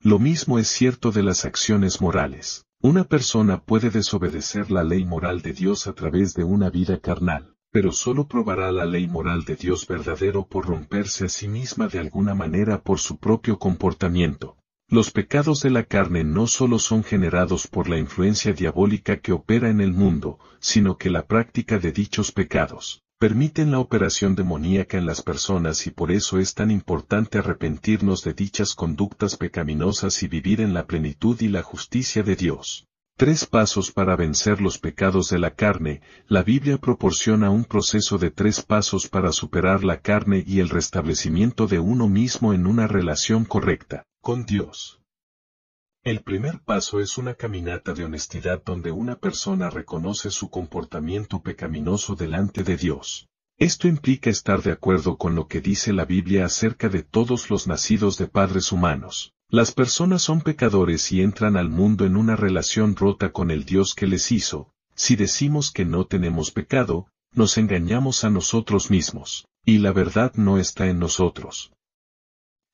Lo 0.00 0.20
mismo 0.20 0.60
es 0.60 0.68
cierto 0.68 1.10
de 1.10 1.24
las 1.24 1.44
acciones 1.44 2.00
morales. 2.00 2.66
Una 2.80 3.02
persona 3.02 3.64
puede 3.64 3.90
desobedecer 3.90 4.70
la 4.70 4.84
ley 4.84 5.04
moral 5.04 5.42
de 5.42 5.52
Dios 5.54 5.88
a 5.88 5.92
través 5.92 6.34
de 6.34 6.44
una 6.44 6.70
vida 6.70 7.00
carnal, 7.00 7.56
pero 7.70 7.92
solo 7.92 8.26
probará 8.26 8.72
la 8.72 8.84
ley 8.84 9.06
moral 9.06 9.44
de 9.44 9.56
Dios 9.56 9.86
verdadero 9.86 10.46
por 10.46 10.66
romperse 10.66 11.26
a 11.26 11.28
sí 11.28 11.48
misma 11.48 11.88
de 11.88 11.98
alguna 11.98 12.34
manera 12.34 12.82
por 12.82 12.98
su 12.98 13.18
propio 13.18 13.58
comportamiento. 13.58 14.56
Los 14.90 15.10
pecados 15.10 15.60
de 15.60 15.68
la 15.68 15.84
carne 15.84 16.24
no 16.24 16.46
solo 16.46 16.78
son 16.78 17.04
generados 17.04 17.66
por 17.66 17.90
la 17.90 17.98
influencia 17.98 18.54
diabólica 18.54 19.18
que 19.18 19.32
opera 19.32 19.68
en 19.68 19.82
el 19.82 19.92
mundo, 19.92 20.38
sino 20.60 20.96
que 20.96 21.10
la 21.10 21.26
práctica 21.26 21.78
de 21.78 21.92
dichos 21.92 22.32
pecados 22.32 23.02
permiten 23.18 23.70
la 23.70 23.80
operación 23.80 24.34
demoníaca 24.34 24.96
en 24.96 25.04
las 25.04 25.20
personas 25.20 25.86
y 25.86 25.90
por 25.90 26.10
eso 26.10 26.38
es 26.38 26.54
tan 26.54 26.70
importante 26.70 27.36
arrepentirnos 27.36 28.24
de 28.24 28.32
dichas 28.32 28.74
conductas 28.74 29.36
pecaminosas 29.36 30.22
y 30.22 30.28
vivir 30.28 30.62
en 30.62 30.72
la 30.72 30.86
plenitud 30.86 31.38
y 31.42 31.48
la 31.48 31.62
justicia 31.62 32.22
de 32.22 32.36
Dios. 32.36 32.87
Tres 33.18 33.46
pasos 33.46 33.90
para 33.90 34.14
vencer 34.14 34.60
los 34.60 34.78
pecados 34.78 35.28
de 35.28 35.40
la 35.40 35.56
carne, 35.56 36.02
la 36.28 36.44
Biblia 36.44 36.78
proporciona 36.78 37.50
un 37.50 37.64
proceso 37.64 38.16
de 38.16 38.30
tres 38.30 38.62
pasos 38.62 39.08
para 39.08 39.32
superar 39.32 39.82
la 39.82 40.00
carne 40.00 40.44
y 40.46 40.60
el 40.60 40.68
restablecimiento 40.68 41.66
de 41.66 41.80
uno 41.80 42.08
mismo 42.08 42.54
en 42.54 42.64
una 42.64 42.86
relación 42.86 43.44
correcta 43.44 44.04
con 44.20 44.46
Dios. 44.46 45.00
El 46.04 46.22
primer 46.22 46.60
paso 46.60 47.00
es 47.00 47.18
una 47.18 47.34
caminata 47.34 47.92
de 47.92 48.04
honestidad 48.04 48.62
donde 48.64 48.92
una 48.92 49.16
persona 49.16 49.68
reconoce 49.68 50.30
su 50.30 50.48
comportamiento 50.48 51.42
pecaminoso 51.42 52.14
delante 52.14 52.62
de 52.62 52.76
Dios. 52.76 53.26
Esto 53.58 53.88
implica 53.88 54.30
estar 54.30 54.62
de 54.62 54.70
acuerdo 54.70 55.18
con 55.18 55.34
lo 55.34 55.48
que 55.48 55.60
dice 55.60 55.92
la 55.92 56.04
Biblia 56.04 56.44
acerca 56.44 56.88
de 56.88 57.02
todos 57.02 57.50
los 57.50 57.66
nacidos 57.66 58.16
de 58.16 58.28
padres 58.28 58.70
humanos. 58.70 59.34
Las 59.50 59.72
personas 59.72 60.20
son 60.20 60.42
pecadores 60.42 61.10
y 61.10 61.22
entran 61.22 61.56
al 61.56 61.70
mundo 61.70 62.04
en 62.04 62.18
una 62.18 62.36
relación 62.36 62.94
rota 62.94 63.32
con 63.32 63.50
el 63.50 63.64
Dios 63.64 63.94
que 63.94 64.06
les 64.06 64.30
hizo. 64.30 64.74
Si 64.94 65.16
decimos 65.16 65.70
que 65.70 65.86
no 65.86 66.06
tenemos 66.06 66.50
pecado, 66.50 67.06
nos 67.32 67.56
engañamos 67.56 68.24
a 68.24 68.30
nosotros 68.30 68.90
mismos, 68.90 69.46
y 69.64 69.78
la 69.78 69.92
verdad 69.92 70.34
no 70.34 70.58
está 70.58 70.88
en 70.88 70.98
nosotros. 70.98 71.72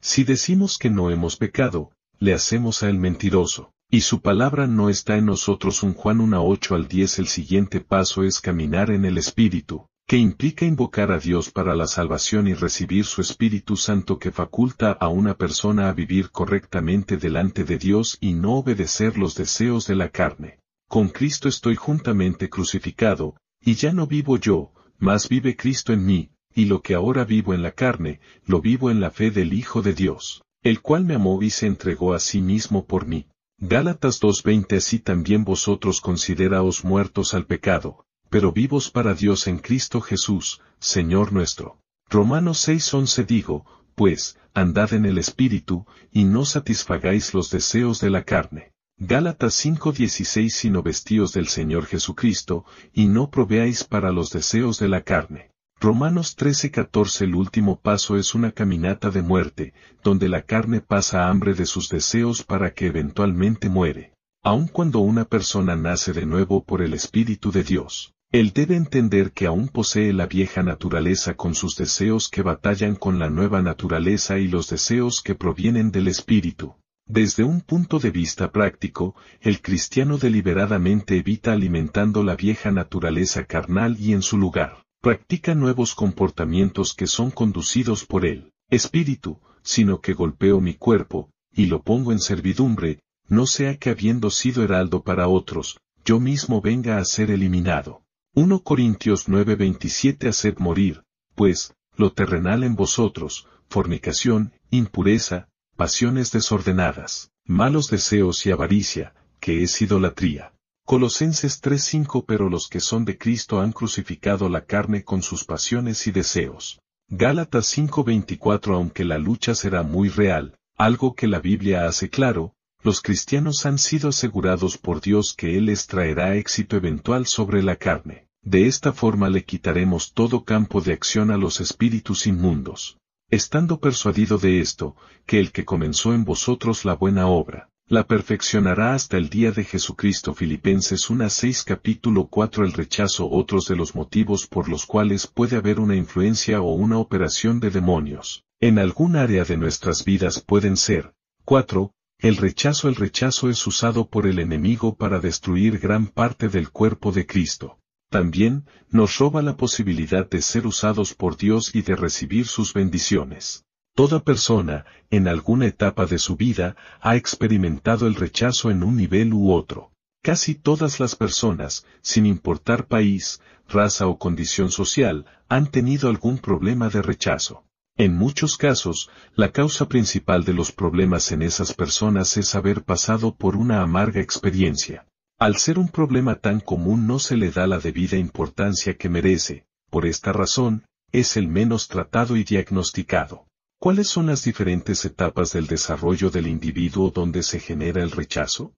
Si 0.00 0.24
decimos 0.24 0.76
que 0.76 0.90
no 0.90 1.10
hemos 1.10 1.36
pecado, 1.36 1.92
le 2.18 2.34
hacemos 2.34 2.82
a 2.82 2.88
él 2.88 2.98
mentiroso, 2.98 3.70
y 3.88 4.00
su 4.00 4.20
palabra 4.20 4.66
no 4.66 4.90
está 4.90 5.16
en 5.16 5.26
nosotros. 5.26 5.84
Un 5.84 5.94
Juan 5.94 6.20
1 6.20 6.44
8 6.44 6.74
al 6.74 6.88
10 6.88 7.20
El 7.20 7.28
siguiente 7.28 7.80
paso 7.82 8.24
es 8.24 8.40
caminar 8.40 8.90
en 8.90 9.04
el 9.04 9.16
Espíritu, 9.16 9.86
que 10.06 10.16
implica 10.16 10.64
invocar 10.64 11.10
a 11.12 11.18
Dios 11.18 11.50
para 11.50 11.74
la 11.74 11.86
salvación 11.86 12.46
y 12.48 12.54
recibir 12.54 13.04
su 13.04 13.20
Espíritu 13.20 13.76
Santo 13.76 14.18
que 14.18 14.30
faculta 14.30 14.92
a 14.92 15.08
una 15.08 15.34
persona 15.34 15.88
a 15.88 15.92
vivir 15.92 16.30
correctamente 16.30 17.16
delante 17.16 17.64
de 17.64 17.78
Dios 17.78 18.18
y 18.20 18.34
no 18.34 18.54
obedecer 18.54 19.16
los 19.16 19.34
deseos 19.34 19.86
de 19.86 19.94
la 19.94 20.10
carne. 20.10 20.60
Con 20.88 21.08
Cristo 21.08 21.48
estoy 21.48 21.76
juntamente 21.76 22.50
crucificado, 22.50 23.36
y 23.60 23.74
ya 23.74 23.92
no 23.92 24.06
vivo 24.06 24.36
yo, 24.36 24.72
mas 24.98 25.28
vive 25.28 25.56
Cristo 25.56 25.92
en 25.92 26.04
mí, 26.04 26.30
y 26.54 26.66
lo 26.66 26.82
que 26.82 26.94
ahora 26.94 27.24
vivo 27.24 27.54
en 27.54 27.62
la 27.62 27.72
carne, 27.72 28.20
lo 28.44 28.60
vivo 28.60 28.90
en 28.90 29.00
la 29.00 29.10
fe 29.10 29.30
del 29.30 29.52
Hijo 29.54 29.82
de 29.82 29.94
Dios 29.94 30.44
el 30.64 30.80
cual 30.80 31.04
me 31.04 31.14
amó 31.14 31.42
y 31.42 31.50
se 31.50 31.66
entregó 31.66 32.14
a 32.14 32.18
sí 32.18 32.40
mismo 32.40 32.86
por 32.86 33.06
mí. 33.06 33.26
Gálatas 33.58 34.20
2.20 34.20 34.78
Así 34.78 34.98
también 34.98 35.44
vosotros 35.44 36.00
consideraos 36.00 36.84
muertos 36.84 37.34
al 37.34 37.44
pecado, 37.44 38.06
pero 38.34 38.50
vivos 38.50 38.90
para 38.90 39.14
Dios 39.14 39.46
en 39.46 39.60
Cristo 39.60 40.00
Jesús, 40.00 40.60
Señor 40.80 41.32
nuestro. 41.32 41.78
Romanos 42.10 42.66
6.11 42.66 43.26
Digo, 43.26 43.64
pues, 43.94 44.36
andad 44.52 44.92
en 44.92 45.06
el 45.06 45.18
Espíritu, 45.18 45.86
y 46.10 46.24
no 46.24 46.44
satisfagáis 46.44 47.32
los 47.32 47.48
deseos 47.50 48.00
de 48.00 48.10
la 48.10 48.24
carne. 48.24 48.72
Gálatas 48.98 49.64
5.16 49.64 50.48
Sino 50.48 50.82
vestíos 50.82 51.32
del 51.32 51.46
Señor 51.46 51.86
Jesucristo, 51.86 52.64
y 52.92 53.06
no 53.06 53.30
proveáis 53.30 53.84
para 53.84 54.10
los 54.10 54.30
deseos 54.30 54.80
de 54.80 54.88
la 54.88 55.02
carne. 55.02 55.52
Romanos 55.80 56.36
13:14 56.36 57.20
El 57.20 57.36
último 57.36 57.78
paso 57.78 58.16
es 58.16 58.34
una 58.34 58.50
caminata 58.50 59.10
de 59.10 59.22
muerte, 59.22 59.74
donde 60.02 60.28
la 60.28 60.42
carne 60.42 60.80
pasa 60.80 61.28
hambre 61.28 61.54
de 61.54 61.66
sus 61.66 61.88
deseos 61.88 62.42
para 62.42 62.74
que 62.74 62.86
eventualmente 62.86 63.68
muere. 63.68 64.12
Aun 64.42 64.66
cuando 64.66 64.98
una 64.98 65.24
persona 65.24 65.76
nace 65.76 66.12
de 66.12 66.26
nuevo 66.26 66.64
por 66.64 66.82
el 66.82 66.94
Espíritu 66.94 67.52
de 67.52 67.62
Dios, 67.62 68.13
él 68.34 68.50
debe 68.52 68.74
entender 68.74 69.30
que 69.30 69.46
aún 69.46 69.68
posee 69.68 70.12
la 70.12 70.26
vieja 70.26 70.64
naturaleza 70.64 71.34
con 71.34 71.54
sus 71.54 71.76
deseos 71.76 72.28
que 72.28 72.42
batallan 72.42 72.96
con 72.96 73.20
la 73.20 73.30
nueva 73.30 73.62
naturaleza 73.62 74.40
y 74.40 74.48
los 74.48 74.68
deseos 74.68 75.22
que 75.22 75.36
provienen 75.36 75.92
del 75.92 76.08
Espíritu. 76.08 76.74
Desde 77.06 77.44
un 77.44 77.60
punto 77.60 78.00
de 78.00 78.10
vista 78.10 78.50
práctico, 78.50 79.14
el 79.40 79.62
cristiano 79.62 80.18
deliberadamente 80.18 81.16
evita 81.16 81.52
alimentando 81.52 82.24
la 82.24 82.34
vieja 82.34 82.72
naturaleza 82.72 83.44
carnal 83.44 83.96
y 84.00 84.14
en 84.14 84.22
su 84.22 84.36
lugar 84.36 84.82
practica 85.00 85.54
nuevos 85.54 85.94
comportamientos 85.94 86.92
que 86.92 87.06
son 87.06 87.30
conducidos 87.30 88.04
por 88.04 88.26
el 88.26 88.50
espíritu, 88.68 89.38
sino 89.62 90.00
que 90.00 90.12
golpeo 90.12 90.60
mi 90.60 90.74
cuerpo, 90.74 91.30
y 91.52 91.66
lo 91.66 91.82
pongo 91.82 92.10
en 92.10 92.18
servidumbre, 92.18 92.98
no 93.28 93.46
sea 93.46 93.76
que 93.76 93.90
habiendo 93.90 94.30
sido 94.30 94.64
heraldo 94.64 95.04
para 95.04 95.28
otros, 95.28 95.78
yo 96.04 96.18
mismo 96.18 96.60
venga 96.60 96.98
a 96.98 97.04
ser 97.04 97.30
eliminado. 97.30 98.03
1 98.36 98.64
Corintios 98.64 99.28
9:27 99.28 100.28
Haced 100.28 100.58
morir, 100.58 101.04
pues, 101.36 101.74
lo 101.96 102.12
terrenal 102.12 102.64
en 102.64 102.74
vosotros, 102.74 103.46
fornicación, 103.68 104.52
impureza, 104.70 105.48
pasiones 105.76 106.32
desordenadas, 106.32 107.30
malos 107.44 107.88
deseos 107.90 108.44
y 108.46 108.50
avaricia, 108.50 109.14
que 109.38 109.62
es 109.62 109.80
idolatría 109.80 110.52
Colosenses 110.84 111.62
3:5 111.62 112.24
Pero 112.26 112.50
los 112.50 112.68
que 112.68 112.80
son 112.80 113.04
de 113.04 113.16
Cristo 113.16 113.60
han 113.60 113.70
crucificado 113.70 114.48
la 114.48 114.66
carne 114.66 115.04
con 115.04 115.22
sus 115.22 115.44
pasiones 115.44 116.06
y 116.08 116.10
deseos. 116.10 116.80
Gálatas 117.08 117.66
5:24 117.66 118.74
Aunque 118.74 119.04
la 119.04 119.16
lucha 119.16 119.54
será 119.54 119.84
muy 119.84 120.08
real, 120.08 120.58
algo 120.76 121.14
que 121.14 121.28
la 121.28 121.38
Biblia 121.38 121.86
hace 121.86 122.10
claro, 122.10 122.54
los 122.84 123.00
cristianos 123.00 123.64
han 123.64 123.78
sido 123.78 124.10
asegurados 124.10 124.76
por 124.76 125.00
Dios 125.00 125.32
que 125.34 125.56
Él 125.56 125.66
les 125.66 125.86
traerá 125.86 126.36
éxito 126.36 126.76
eventual 126.76 127.26
sobre 127.26 127.62
la 127.62 127.76
carne. 127.76 128.28
De 128.42 128.66
esta 128.66 128.92
forma 128.92 129.30
le 129.30 129.44
quitaremos 129.44 130.12
todo 130.12 130.44
campo 130.44 130.82
de 130.82 130.92
acción 130.92 131.30
a 131.30 131.38
los 131.38 131.62
espíritus 131.62 132.26
inmundos. 132.26 132.98
Estando 133.30 133.80
persuadido 133.80 134.36
de 134.36 134.60
esto, 134.60 134.96
que 135.24 135.40
el 135.40 135.50
que 135.50 135.64
comenzó 135.64 136.12
en 136.12 136.26
vosotros 136.26 136.84
la 136.84 136.94
buena 136.94 137.26
obra, 137.26 137.70
la 137.86 138.06
perfeccionará 138.06 138.92
hasta 138.92 139.16
el 139.16 139.30
día 139.30 139.50
de 139.50 139.64
Jesucristo 139.64 140.34
Filipenses 140.34 141.08
1 141.08 141.30
6 141.30 141.64
capítulo 141.64 142.26
4 142.26 142.66
El 142.66 142.74
rechazo 142.74 143.30
otros 143.30 143.64
de 143.64 143.76
los 143.76 143.94
motivos 143.94 144.46
por 144.46 144.68
los 144.68 144.84
cuales 144.84 145.26
puede 145.26 145.56
haber 145.56 145.80
una 145.80 145.96
influencia 145.96 146.60
o 146.60 146.74
una 146.74 146.98
operación 146.98 147.60
de 147.60 147.70
demonios. 147.70 148.44
En 148.60 148.78
algún 148.78 149.16
área 149.16 149.44
de 149.44 149.56
nuestras 149.56 150.04
vidas 150.04 150.40
pueden 150.40 150.76
ser. 150.76 151.14
4. 151.46 151.93
El 152.18 152.36
rechazo 152.36 152.88
El 152.88 152.94
rechazo 152.94 153.50
es 153.50 153.66
usado 153.66 154.08
por 154.08 154.26
el 154.26 154.38
enemigo 154.38 154.96
para 154.96 155.20
destruir 155.20 155.78
gran 155.78 156.06
parte 156.06 156.48
del 156.48 156.70
cuerpo 156.70 157.12
de 157.12 157.26
Cristo. 157.26 157.78
También, 158.10 158.64
nos 158.90 159.18
roba 159.18 159.42
la 159.42 159.56
posibilidad 159.56 160.28
de 160.28 160.40
ser 160.40 160.66
usados 160.66 161.14
por 161.14 161.36
Dios 161.36 161.74
y 161.74 161.82
de 161.82 161.96
recibir 161.96 162.46
sus 162.46 162.72
bendiciones. 162.72 163.64
Toda 163.94 164.24
persona, 164.24 164.86
en 165.10 165.28
alguna 165.28 165.66
etapa 165.66 166.06
de 166.06 166.18
su 166.18 166.36
vida, 166.36 166.76
ha 167.00 167.16
experimentado 167.16 168.06
el 168.06 168.14
rechazo 168.14 168.70
en 168.70 168.82
un 168.82 168.96
nivel 168.96 169.32
u 169.32 169.52
otro. 169.52 169.92
Casi 170.22 170.54
todas 170.54 171.00
las 171.00 171.16
personas, 171.16 171.84
sin 172.00 172.24
importar 172.24 172.86
país, 172.86 173.40
raza 173.68 174.06
o 174.06 174.18
condición 174.18 174.70
social, 174.70 175.26
han 175.48 175.70
tenido 175.70 176.08
algún 176.08 176.38
problema 176.38 176.88
de 176.88 177.02
rechazo. 177.02 177.63
En 177.96 178.16
muchos 178.16 178.56
casos, 178.56 179.08
la 179.36 179.52
causa 179.52 179.88
principal 179.88 180.44
de 180.44 180.52
los 180.52 180.72
problemas 180.72 181.30
en 181.30 181.42
esas 181.42 181.74
personas 181.74 182.36
es 182.36 182.56
haber 182.56 182.82
pasado 182.82 183.36
por 183.36 183.54
una 183.54 183.82
amarga 183.82 184.20
experiencia. 184.20 185.06
Al 185.38 185.58
ser 185.58 185.78
un 185.78 185.88
problema 185.88 186.34
tan 186.36 186.58
común 186.58 187.06
no 187.06 187.20
se 187.20 187.36
le 187.36 187.52
da 187.52 187.68
la 187.68 187.78
debida 187.78 188.16
importancia 188.16 188.96
que 188.96 189.08
merece, 189.08 189.66
por 189.90 190.06
esta 190.06 190.32
razón, 190.32 190.86
es 191.12 191.36
el 191.36 191.46
menos 191.46 191.86
tratado 191.86 192.36
y 192.36 192.42
diagnosticado. 192.42 193.46
¿Cuáles 193.78 194.08
son 194.08 194.26
las 194.26 194.42
diferentes 194.42 195.04
etapas 195.04 195.52
del 195.52 195.68
desarrollo 195.68 196.30
del 196.30 196.48
individuo 196.48 197.10
donde 197.10 197.44
se 197.44 197.60
genera 197.60 198.02
el 198.02 198.10
rechazo? 198.10 198.74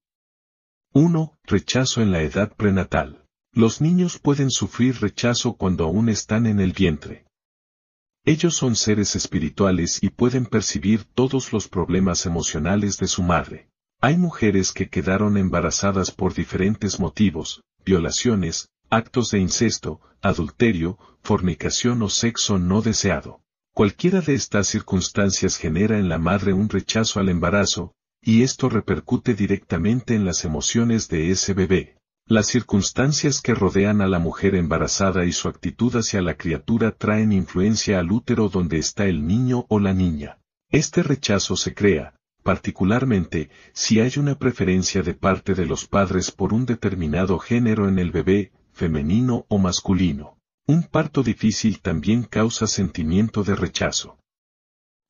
1. 0.92 1.38
Rechazo 1.44 2.02
en 2.02 2.12
la 2.12 2.20
edad 2.20 2.54
prenatal. 2.54 3.24
Los 3.52 3.80
niños 3.80 4.18
pueden 4.18 4.50
sufrir 4.50 5.00
rechazo 5.00 5.56
cuando 5.56 5.84
aún 5.84 6.10
están 6.10 6.46
en 6.46 6.60
el 6.60 6.72
vientre. 6.72 7.25
Ellos 8.28 8.56
son 8.56 8.74
seres 8.74 9.14
espirituales 9.14 10.00
y 10.02 10.10
pueden 10.10 10.46
percibir 10.46 11.04
todos 11.04 11.52
los 11.52 11.68
problemas 11.68 12.26
emocionales 12.26 12.98
de 12.98 13.06
su 13.06 13.22
madre. 13.22 13.68
Hay 14.00 14.16
mujeres 14.16 14.72
que 14.72 14.88
quedaron 14.88 15.36
embarazadas 15.36 16.10
por 16.10 16.34
diferentes 16.34 16.98
motivos, 16.98 17.62
violaciones, 17.84 18.68
actos 18.90 19.30
de 19.30 19.38
incesto, 19.38 20.00
adulterio, 20.22 20.98
fornicación 21.22 22.02
o 22.02 22.08
sexo 22.08 22.58
no 22.58 22.82
deseado. 22.82 23.42
Cualquiera 23.72 24.20
de 24.20 24.34
estas 24.34 24.66
circunstancias 24.66 25.56
genera 25.56 25.96
en 25.96 26.08
la 26.08 26.18
madre 26.18 26.52
un 26.52 26.68
rechazo 26.68 27.20
al 27.20 27.28
embarazo, 27.28 27.94
y 28.20 28.42
esto 28.42 28.68
repercute 28.68 29.34
directamente 29.34 30.16
en 30.16 30.24
las 30.24 30.44
emociones 30.44 31.08
de 31.08 31.30
ese 31.30 31.54
bebé. 31.54 31.95
Las 32.28 32.48
circunstancias 32.48 33.40
que 33.40 33.54
rodean 33.54 34.00
a 34.00 34.08
la 34.08 34.18
mujer 34.18 34.56
embarazada 34.56 35.24
y 35.26 35.30
su 35.30 35.46
actitud 35.46 35.94
hacia 35.94 36.20
la 36.22 36.36
criatura 36.36 36.90
traen 36.90 37.30
influencia 37.30 38.00
al 38.00 38.10
útero 38.10 38.48
donde 38.48 38.78
está 38.78 39.06
el 39.06 39.28
niño 39.28 39.64
o 39.68 39.78
la 39.78 39.94
niña. 39.94 40.40
Este 40.68 41.04
rechazo 41.04 41.54
se 41.54 41.72
crea, 41.72 42.16
particularmente, 42.42 43.48
si 43.74 44.00
hay 44.00 44.10
una 44.16 44.40
preferencia 44.40 45.02
de 45.02 45.14
parte 45.14 45.54
de 45.54 45.66
los 45.66 45.86
padres 45.86 46.32
por 46.32 46.52
un 46.52 46.66
determinado 46.66 47.38
género 47.38 47.88
en 47.88 48.00
el 48.00 48.10
bebé, 48.10 48.50
femenino 48.72 49.46
o 49.46 49.58
masculino. 49.58 50.36
Un 50.66 50.82
parto 50.82 51.22
difícil 51.22 51.80
también 51.80 52.24
causa 52.24 52.66
sentimiento 52.66 53.44
de 53.44 53.54
rechazo. 53.54 54.18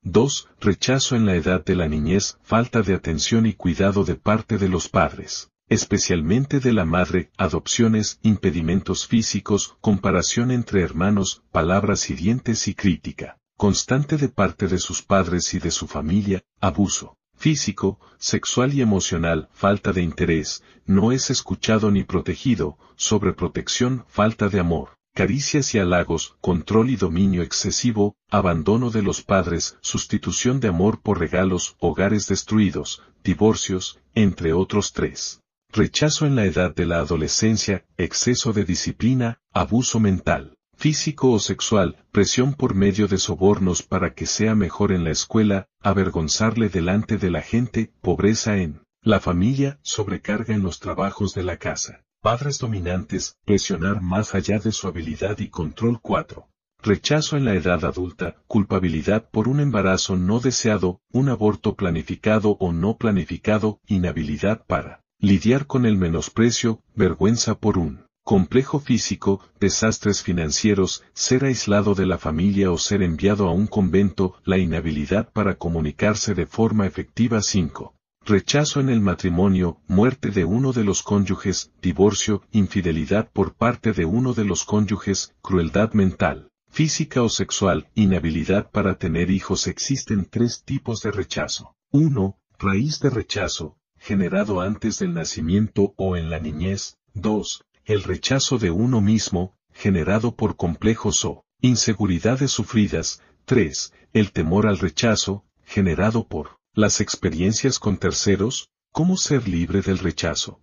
2. 0.02 0.50
Rechazo 0.60 1.16
en 1.16 1.24
la 1.24 1.34
edad 1.34 1.64
de 1.64 1.76
la 1.76 1.88
niñez, 1.88 2.36
falta 2.42 2.82
de 2.82 2.92
atención 2.92 3.46
y 3.46 3.54
cuidado 3.54 4.04
de 4.04 4.16
parte 4.16 4.58
de 4.58 4.68
los 4.68 4.90
padres, 4.90 5.50
especialmente 5.68 6.60
de 6.60 6.72
la 6.72 6.84
madre, 6.84 7.30
adopciones, 7.36 8.18
impedimentos 8.22 9.06
físicos, 9.06 9.76
comparación 9.80 10.50
entre 10.50 10.82
hermanos, 10.82 11.42
palabras 11.50 12.08
hirientes 12.10 12.68
y 12.68 12.74
crítica, 12.74 13.38
constante 13.56 14.16
de 14.16 14.28
parte 14.28 14.68
de 14.68 14.78
sus 14.78 15.02
padres 15.02 15.54
y 15.54 15.58
de 15.58 15.70
su 15.70 15.86
familia, 15.86 16.42
abuso 16.60 17.16
físico, 17.38 18.00
sexual 18.18 18.72
y 18.72 18.80
emocional, 18.80 19.50
falta 19.52 19.92
de 19.92 20.02
interés, 20.02 20.62
no 20.86 21.12
es 21.12 21.28
escuchado 21.28 21.90
ni 21.90 22.02
protegido, 22.02 22.78
sobreprotección, 22.96 24.06
falta 24.08 24.48
de 24.48 24.60
amor 24.60 24.96
caricias 25.16 25.74
y 25.74 25.78
halagos, 25.78 26.36
control 26.42 26.90
y 26.90 26.96
dominio 26.96 27.40
excesivo, 27.42 28.16
abandono 28.28 28.90
de 28.90 29.00
los 29.00 29.22
padres, 29.22 29.78
sustitución 29.80 30.60
de 30.60 30.68
amor 30.68 31.00
por 31.00 31.18
regalos, 31.18 31.74
hogares 31.78 32.28
destruidos, 32.28 33.02
divorcios, 33.24 33.98
entre 34.14 34.52
otros 34.52 34.92
tres. 34.92 35.40
Rechazo 35.76 36.24
en 36.24 36.36
la 36.36 36.46
edad 36.46 36.74
de 36.74 36.86
la 36.86 37.00
adolescencia, 37.00 37.84
exceso 37.98 38.54
de 38.54 38.64
disciplina, 38.64 39.42
abuso 39.52 40.00
mental, 40.00 40.56
físico 40.74 41.30
o 41.30 41.38
sexual, 41.38 42.02
presión 42.12 42.54
por 42.54 42.74
medio 42.74 43.08
de 43.08 43.18
sobornos 43.18 43.82
para 43.82 44.14
que 44.14 44.24
sea 44.24 44.54
mejor 44.54 44.90
en 44.90 45.04
la 45.04 45.10
escuela, 45.10 45.68
avergonzarle 45.82 46.70
delante 46.70 47.18
de 47.18 47.30
la 47.30 47.42
gente, 47.42 47.92
pobreza 48.00 48.56
en 48.56 48.80
la 49.02 49.20
familia, 49.20 49.78
sobrecarga 49.82 50.54
en 50.54 50.62
los 50.62 50.80
trabajos 50.80 51.34
de 51.34 51.42
la 51.42 51.58
casa. 51.58 52.06
Padres 52.22 52.58
dominantes, 52.58 53.36
presionar 53.44 54.00
más 54.00 54.34
allá 54.34 54.58
de 54.58 54.72
su 54.72 54.88
habilidad 54.88 55.40
y 55.40 55.50
control 55.50 56.00
4. 56.00 56.48
Rechazo 56.82 57.36
en 57.36 57.44
la 57.44 57.52
edad 57.52 57.84
adulta, 57.84 58.36
culpabilidad 58.46 59.28
por 59.28 59.46
un 59.46 59.60
embarazo 59.60 60.16
no 60.16 60.40
deseado, 60.40 61.02
un 61.12 61.28
aborto 61.28 61.76
planificado 61.76 62.56
o 62.60 62.72
no 62.72 62.96
planificado, 62.96 63.78
inhabilidad 63.86 64.64
para 64.64 65.02
lidiar 65.18 65.66
con 65.66 65.86
el 65.86 65.96
menosprecio, 65.96 66.80
vergüenza 66.94 67.54
por 67.54 67.78
un 67.78 68.04
complejo 68.22 68.80
físico, 68.80 69.40
desastres 69.60 70.22
financieros, 70.22 71.04
ser 71.14 71.44
aislado 71.44 71.94
de 71.94 72.06
la 72.06 72.18
familia 72.18 72.72
o 72.72 72.78
ser 72.78 73.02
enviado 73.02 73.48
a 73.48 73.52
un 73.52 73.66
convento, 73.66 74.34
la 74.44 74.58
inhabilidad 74.58 75.30
para 75.32 75.54
comunicarse 75.54 76.34
de 76.34 76.46
forma 76.46 76.86
efectiva 76.86 77.40
5 77.40 77.96
rechazo 78.26 78.80
en 78.80 78.88
el 78.88 79.00
matrimonio, 79.00 79.80
muerte 79.86 80.30
de 80.30 80.44
uno 80.44 80.72
de 80.72 80.82
los 80.82 81.04
cónyuges, 81.04 81.70
divorcio, 81.80 82.42
infidelidad 82.50 83.30
por 83.32 83.54
parte 83.54 83.92
de 83.92 84.04
uno 84.04 84.34
de 84.34 84.44
los 84.44 84.64
cónyuges, 84.64 85.36
crueldad 85.42 85.92
mental, 85.92 86.50
física 86.68 87.22
o 87.22 87.28
sexual, 87.28 87.88
inhabilidad 87.94 88.68
para 88.72 88.98
tener 88.98 89.30
hijos. 89.30 89.68
Existen 89.68 90.26
tres 90.28 90.64
tipos 90.64 91.02
de 91.02 91.12
rechazo. 91.12 91.76
1. 91.92 92.36
Raíz 92.58 92.98
de 92.98 93.10
rechazo, 93.10 93.78
generado 94.06 94.60
antes 94.60 95.00
del 95.00 95.14
nacimiento 95.14 95.92
o 95.96 96.16
en 96.16 96.30
la 96.30 96.38
niñez. 96.38 96.96
2. 97.14 97.64
El 97.84 98.04
rechazo 98.04 98.56
de 98.56 98.70
uno 98.70 99.00
mismo, 99.00 99.56
generado 99.72 100.36
por 100.36 100.54
complejos 100.54 101.24
o 101.24 101.44
inseguridades 101.60 102.52
sufridas. 102.52 103.20
3. 103.46 103.92
El 104.12 104.30
temor 104.30 104.68
al 104.68 104.78
rechazo, 104.78 105.44
generado 105.64 106.28
por 106.28 106.60
las 106.72 107.00
experiencias 107.00 107.80
con 107.80 107.96
terceros, 107.96 108.70
¿cómo 108.92 109.16
ser 109.16 109.48
libre 109.48 109.82
del 109.82 109.98
rechazo? 109.98 110.60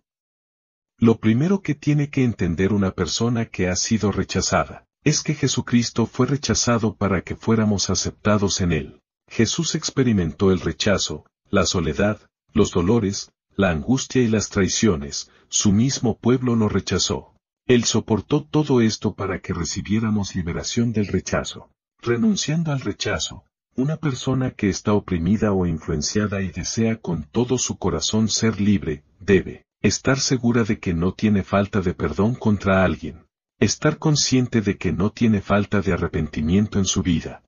Lo 0.97 1.19
primero 1.19 1.61
que 1.61 1.75
tiene 1.75 2.09
que 2.09 2.23
entender 2.23 2.71
una 2.71 2.91
persona 2.91 3.47
que 3.47 3.67
ha 3.67 3.75
sido 3.75 4.13
rechazada, 4.13 4.85
es 5.03 5.21
que 5.21 5.35
Jesucristo 5.35 6.05
fue 6.05 6.27
rechazado 6.27 6.95
para 6.95 7.23
que 7.23 7.35
fuéramos 7.35 7.89
aceptados 7.89 8.61
en 8.61 8.71
Él. 8.71 9.01
Jesús 9.27 9.75
experimentó 9.75 10.49
el 10.49 10.61
rechazo, 10.61 11.25
la 11.49 11.65
soledad, 11.65 12.21
los 12.53 12.71
dolores, 12.71 13.32
la 13.55 13.69
angustia 13.69 14.21
y 14.21 14.27
las 14.27 14.49
traiciones, 14.49 15.29
su 15.49 15.71
mismo 15.71 16.17
pueblo 16.17 16.55
lo 16.55 16.69
rechazó. 16.69 17.33
Él 17.65 17.83
soportó 17.85 18.43
todo 18.43 18.81
esto 18.81 19.13
para 19.13 19.39
que 19.39 19.53
recibiéramos 19.53 20.35
liberación 20.35 20.91
del 20.91 21.07
rechazo. 21.07 21.69
Renunciando 22.01 22.71
al 22.71 22.81
rechazo, 22.81 23.45
una 23.75 23.97
persona 23.97 24.51
que 24.51 24.69
está 24.69 24.93
oprimida 24.93 25.53
o 25.53 25.65
influenciada 25.65 26.41
y 26.41 26.49
desea 26.49 26.97
con 26.97 27.23
todo 27.23 27.57
su 27.57 27.77
corazón 27.77 28.27
ser 28.29 28.59
libre, 28.59 29.03
debe 29.19 29.65
estar 29.81 30.19
segura 30.19 30.63
de 30.63 30.79
que 30.79 30.93
no 30.93 31.13
tiene 31.13 31.43
falta 31.43 31.81
de 31.81 31.93
perdón 31.93 32.35
contra 32.35 32.83
alguien. 32.83 33.25
Estar 33.59 33.97
consciente 33.97 34.61
de 34.61 34.77
que 34.77 34.91
no 34.91 35.11
tiene 35.11 35.41
falta 35.41 35.81
de 35.81 35.93
arrepentimiento 35.93 36.79
en 36.79 36.85
su 36.85 37.01
vida. 37.01 37.43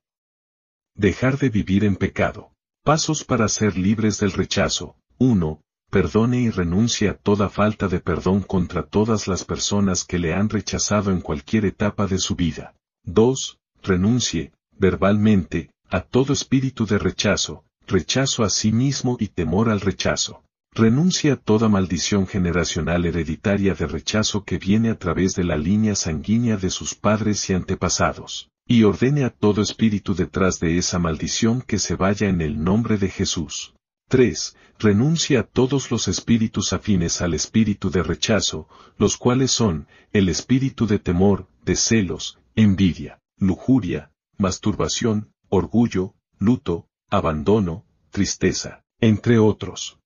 Dejar 0.94 1.38
de 1.38 1.50
vivir 1.50 1.84
en 1.84 1.96
pecado. 1.96 2.52
Pasos 2.82 3.24
para 3.24 3.48
ser 3.48 3.76
libres 3.76 4.18
del 4.18 4.32
rechazo. 4.32 4.96
1. 5.18 5.60
Perdone 5.96 6.42
y 6.42 6.50
renuncie 6.50 7.08
a 7.08 7.14
toda 7.14 7.48
falta 7.48 7.88
de 7.88 8.00
perdón 8.00 8.42
contra 8.42 8.82
todas 8.82 9.26
las 9.28 9.46
personas 9.46 10.04
que 10.04 10.18
le 10.18 10.34
han 10.34 10.50
rechazado 10.50 11.10
en 11.10 11.22
cualquier 11.22 11.64
etapa 11.64 12.06
de 12.06 12.18
su 12.18 12.34
vida. 12.34 12.74
2. 13.04 13.58
Renuncie, 13.82 14.52
verbalmente, 14.78 15.70
a 15.88 16.02
todo 16.02 16.34
espíritu 16.34 16.84
de 16.84 16.98
rechazo, 16.98 17.64
rechazo 17.86 18.44
a 18.44 18.50
sí 18.50 18.72
mismo 18.72 19.16
y 19.18 19.28
temor 19.28 19.70
al 19.70 19.80
rechazo. 19.80 20.42
Renuncia 20.74 21.32
a 21.32 21.36
toda 21.36 21.70
maldición 21.70 22.26
generacional 22.26 23.06
hereditaria 23.06 23.72
de 23.72 23.86
rechazo 23.86 24.44
que 24.44 24.58
viene 24.58 24.90
a 24.90 24.98
través 24.98 25.34
de 25.34 25.44
la 25.44 25.56
línea 25.56 25.94
sanguínea 25.94 26.58
de 26.58 26.68
sus 26.68 26.94
padres 26.94 27.48
y 27.48 27.54
antepasados, 27.54 28.50
y 28.68 28.82
ordene 28.82 29.24
a 29.24 29.30
todo 29.30 29.62
espíritu 29.62 30.14
detrás 30.14 30.60
de 30.60 30.76
esa 30.76 30.98
maldición 30.98 31.62
que 31.62 31.78
se 31.78 31.96
vaya 31.96 32.28
en 32.28 32.42
el 32.42 32.62
nombre 32.62 32.98
de 32.98 33.08
Jesús. 33.08 33.72
3. 34.08 34.56
Renuncia 34.78 35.40
a 35.40 35.42
todos 35.42 35.90
los 35.90 36.06
espíritus 36.06 36.72
afines 36.72 37.22
al 37.22 37.34
espíritu 37.34 37.90
de 37.90 38.04
rechazo, 38.04 38.68
los 38.98 39.16
cuales 39.16 39.50
son, 39.50 39.88
el 40.12 40.28
espíritu 40.28 40.86
de 40.86 41.00
temor, 41.00 41.48
de 41.64 41.74
celos, 41.74 42.38
envidia, 42.54 43.20
lujuria, 43.36 44.12
masturbación, 44.38 45.32
orgullo, 45.48 46.14
luto, 46.38 46.88
abandono, 47.10 47.84
tristeza, 48.10 48.84
entre 49.00 49.38
otros. 49.38 49.98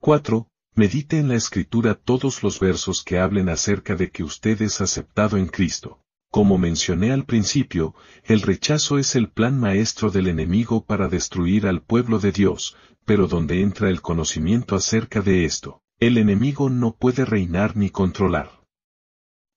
4. 0.00 0.46
Medite 0.74 1.18
en 1.18 1.28
la 1.28 1.34
escritura 1.34 1.94
todos 1.94 2.42
los 2.42 2.60
versos 2.60 3.02
que 3.02 3.18
hablen 3.18 3.48
acerca 3.48 3.96
de 3.96 4.10
que 4.10 4.22
usted 4.22 4.60
es 4.60 4.80
aceptado 4.80 5.38
en 5.38 5.46
Cristo. 5.46 6.00
Como 6.30 6.58
mencioné 6.58 7.12
al 7.12 7.24
principio, 7.24 7.94
el 8.24 8.42
rechazo 8.42 8.98
es 8.98 9.16
el 9.16 9.30
plan 9.30 9.58
maestro 9.58 10.10
del 10.10 10.28
enemigo 10.28 10.84
para 10.84 11.08
destruir 11.08 11.66
al 11.66 11.82
pueblo 11.82 12.18
de 12.18 12.32
Dios, 12.32 12.76
pero 13.06 13.26
donde 13.26 13.62
entra 13.62 13.88
el 13.88 14.02
conocimiento 14.02 14.76
acerca 14.76 15.22
de 15.22 15.46
esto, 15.46 15.82
el 15.98 16.18
enemigo 16.18 16.68
no 16.68 16.94
puede 16.94 17.24
reinar 17.24 17.76
ni 17.76 17.88
controlar. 17.88 18.50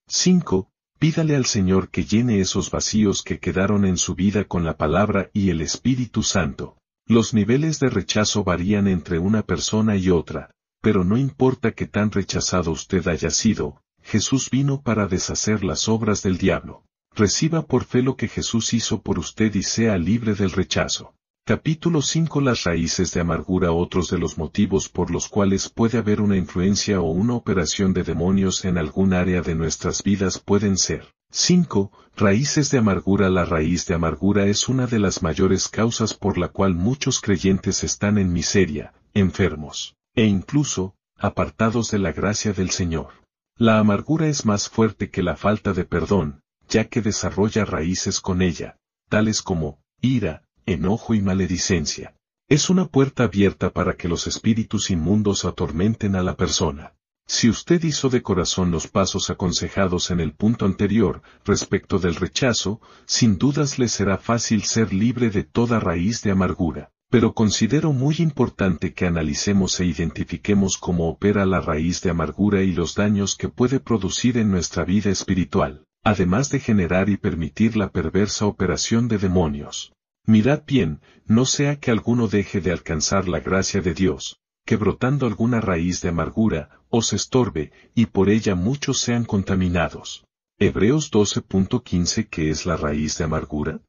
5. 0.08 0.70
Pídale 0.98 1.36
al 1.36 1.44
Señor 1.44 1.90
que 1.90 2.04
llene 2.04 2.40
esos 2.40 2.70
vacíos 2.70 3.22
que 3.22 3.38
quedaron 3.38 3.84
en 3.84 3.98
su 3.98 4.14
vida 4.14 4.44
con 4.44 4.64
la 4.64 4.76
palabra 4.76 5.30
y 5.34 5.50
el 5.50 5.60
Espíritu 5.60 6.22
Santo. 6.22 6.78
Los 7.06 7.34
niveles 7.34 7.80
de 7.80 7.90
rechazo 7.90 8.44
varían 8.44 8.88
entre 8.88 9.18
una 9.18 9.42
persona 9.42 9.96
y 9.96 10.08
otra, 10.08 10.54
pero 10.80 11.04
no 11.04 11.18
importa 11.18 11.72
que 11.72 11.86
tan 11.86 12.10
rechazado 12.10 12.70
usted 12.70 13.06
haya 13.08 13.30
sido, 13.30 13.81
Jesús 14.02 14.50
vino 14.50 14.82
para 14.82 15.06
deshacer 15.06 15.64
las 15.64 15.88
obras 15.88 16.22
del 16.22 16.38
diablo. 16.38 16.84
Reciba 17.14 17.66
por 17.66 17.84
fe 17.84 18.02
lo 18.02 18.16
que 18.16 18.28
Jesús 18.28 18.72
hizo 18.72 19.02
por 19.02 19.18
usted 19.18 19.54
y 19.54 19.62
sea 19.62 19.98
libre 19.98 20.34
del 20.34 20.50
rechazo. 20.50 21.14
Capítulo 21.44 22.02
5 22.02 22.40
Las 22.40 22.62
raíces 22.64 23.12
de 23.12 23.20
amargura 23.20 23.72
Otros 23.72 24.08
de 24.10 24.18
los 24.18 24.38
motivos 24.38 24.88
por 24.88 25.10
los 25.10 25.28
cuales 25.28 25.68
puede 25.68 25.98
haber 25.98 26.20
una 26.20 26.36
influencia 26.36 27.00
o 27.00 27.10
una 27.10 27.34
operación 27.34 27.92
de 27.92 28.04
demonios 28.04 28.64
en 28.64 28.78
algún 28.78 29.12
área 29.12 29.42
de 29.42 29.54
nuestras 29.56 30.02
vidas 30.02 30.38
pueden 30.38 30.78
ser 30.78 31.12
5. 31.32 31.90
Raíces 32.16 32.70
de 32.70 32.78
amargura 32.78 33.28
La 33.28 33.44
raíz 33.44 33.86
de 33.86 33.94
amargura 33.94 34.46
es 34.46 34.68
una 34.68 34.86
de 34.86 34.98
las 34.98 35.22
mayores 35.22 35.68
causas 35.68 36.14
por 36.14 36.38
la 36.38 36.48
cual 36.48 36.74
muchos 36.74 37.20
creyentes 37.20 37.82
están 37.82 38.18
en 38.18 38.32
miseria, 38.32 38.94
enfermos, 39.12 39.96
e 40.14 40.26
incluso, 40.26 40.94
apartados 41.16 41.90
de 41.90 41.98
la 41.98 42.12
gracia 42.12 42.52
del 42.52 42.70
Señor. 42.70 43.21
La 43.62 43.78
amargura 43.78 44.26
es 44.26 44.44
más 44.44 44.68
fuerte 44.68 45.08
que 45.08 45.22
la 45.22 45.36
falta 45.36 45.72
de 45.72 45.84
perdón, 45.84 46.42
ya 46.68 46.88
que 46.88 47.00
desarrolla 47.00 47.64
raíces 47.64 48.20
con 48.20 48.42
ella, 48.42 48.76
tales 49.08 49.40
como 49.40 49.78
ira, 50.00 50.42
enojo 50.66 51.14
y 51.14 51.22
maledicencia. 51.22 52.16
Es 52.48 52.70
una 52.70 52.86
puerta 52.86 53.22
abierta 53.22 53.70
para 53.70 53.94
que 53.94 54.08
los 54.08 54.26
espíritus 54.26 54.90
inmundos 54.90 55.44
atormenten 55.44 56.16
a 56.16 56.24
la 56.24 56.36
persona. 56.36 56.96
Si 57.28 57.48
usted 57.48 57.80
hizo 57.84 58.08
de 58.08 58.20
corazón 58.20 58.72
los 58.72 58.88
pasos 58.88 59.30
aconsejados 59.30 60.10
en 60.10 60.18
el 60.18 60.32
punto 60.32 60.64
anterior 60.64 61.22
respecto 61.44 62.00
del 62.00 62.16
rechazo, 62.16 62.80
sin 63.06 63.38
dudas 63.38 63.78
le 63.78 63.86
será 63.86 64.18
fácil 64.18 64.64
ser 64.64 64.92
libre 64.92 65.30
de 65.30 65.44
toda 65.44 65.78
raíz 65.78 66.20
de 66.22 66.32
amargura. 66.32 66.91
Pero 67.12 67.34
considero 67.34 67.92
muy 67.92 68.16
importante 68.20 68.94
que 68.94 69.04
analicemos 69.04 69.78
e 69.80 69.84
identifiquemos 69.84 70.78
cómo 70.78 71.10
opera 71.10 71.44
la 71.44 71.60
raíz 71.60 72.00
de 72.00 72.08
amargura 72.08 72.62
y 72.62 72.72
los 72.72 72.94
daños 72.94 73.36
que 73.36 73.50
puede 73.50 73.80
producir 73.80 74.38
en 74.38 74.50
nuestra 74.50 74.86
vida 74.86 75.10
espiritual, 75.10 75.84
además 76.02 76.48
de 76.48 76.58
generar 76.58 77.10
y 77.10 77.18
permitir 77.18 77.76
la 77.76 77.90
perversa 77.90 78.46
operación 78.46 79.08
de 79.08 79.18
demonios. 79.18 79.92
Mirad 80.24 80.62
bien, 80.66 81.02
no 81.26 81.44
sea 81.44 81.78
que 81.78 81.90
alguno 81.90 82.28
deje 82.28 82.62
de 82.62 82.72
alcanzar 82.72 83.28
la 83.28 83.40
gracia 83.40 83.82
de 83.82 83.92
Dios, 83.92 84.40
que 84.64 84.76
brotando 84.76 85.26
alguna 85.26 85.60
raíz 85.60 86.00
de 86.00 86.08
amargura, 86.08 86.80
os 86.88 87.12
estorbe, 87.12 87.72
y 87.94 88.06
por 88.06 88.30
ella 88.30 88.54
muchos 88.54 89.00
sean 89.00 89.26
contaminados. 89.26 90.24
Hebreos 90.58 91.12
12.15 91.12 92.28
¿Qué 92.30 92.48
es 92.48 92.64
la 92.64 92.78
raíz 92.78 93.18
de 93.18 93.24
amargura? 93.24 93.82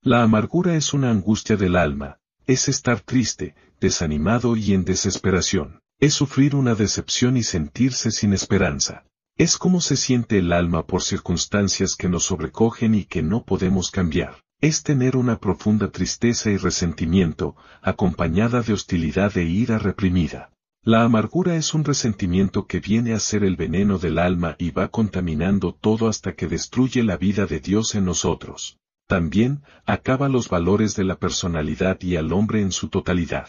La 0.00 0.22
amargura 0.22 0.74
es 0.76 0.94
una 0.94 1.10
angustia 1.10 1.56
del 1.56 1.76
alma, 1.76 2.21
es 2.46 2.68
estar 2.68 3.00
triste, 3.00 3.54
desanimado 3.80 4.56
y 4.56 4.74
en 4.74 4.84
desesperación, 4.84 5.80
es 5.98 6.14
sufrir 6.14 6.54
una 6.54 6.74
decepción 6.74 7.36
y 7.36 7.42
sentirse 7.42 8.10
sin 8.10 8.32
esperanza. 8.32 9.04
Es 9.36 9.56
como 9.56 9.80
se 9.80 9.96
siente 9.96 10.38
el 10.38 10.52
alma 10.52 10.86
por 10.86 11.02
circunstancias 11.02 11.96
que 11.96 12.08
nos 12.08 12.24
sobrecogen 12.24 12.94
y 12.94 13.04
que 13.04 13.22
no 13.22 13.44
podemos 13.44 13.90
cambiar 13.90 14.42
es 14.62 14.84
tener 14.84 15.16
una 15.16 15.40
profunda 15.40 15.90
tristeza 15.90 16.48
y 16.48 16.56
resentimiento, 16.56 17.56
acompañada 17.82 18.62
de 18.62 18.72
hostilidad 18.72 19.36
e 19.36 19.42
ira 19.42 19.76
reprimida. 19.76 20.52
La 20.84 21.02
amargura 21.02 21.56
es 21.56 21.74
un 21.74 21.82
resentimiento 21.82 22.68
que 22.68 22.78
viene 22.78 23.12
a 23.12 23.18
ser 23.18 23.42
el 23.42 23.56
veneno 23.56 23.98
del 23.98 24.18
alma 24.18 24.54
y 24.58 24.70
va 24.70 24.86
contaminando 24.86 25.74
todo 25.74 26.08
hasta 26.08 26.34
que 26.34 26.46
destruye 26.46 27.02
la 27.02 27.16
vida 27.16 27.46
de 27.46 27.58
Dios 27.58 27.96
en 27.96 28.04
nosotros. 28.04 28.78
También, 29.12 29.60
acaba 29.84 30.30
los 30.30 30.48
valores 30.48 30.96
de 30.96 31.04
la 31.04 31.16
personalidad 31.16 32.00
y 32.00 32.16
al 32.16 32.32
hombre 32.32 32.62
en 32.62 32.72
su 32.72 32.88
totalidad. 32.88 33.46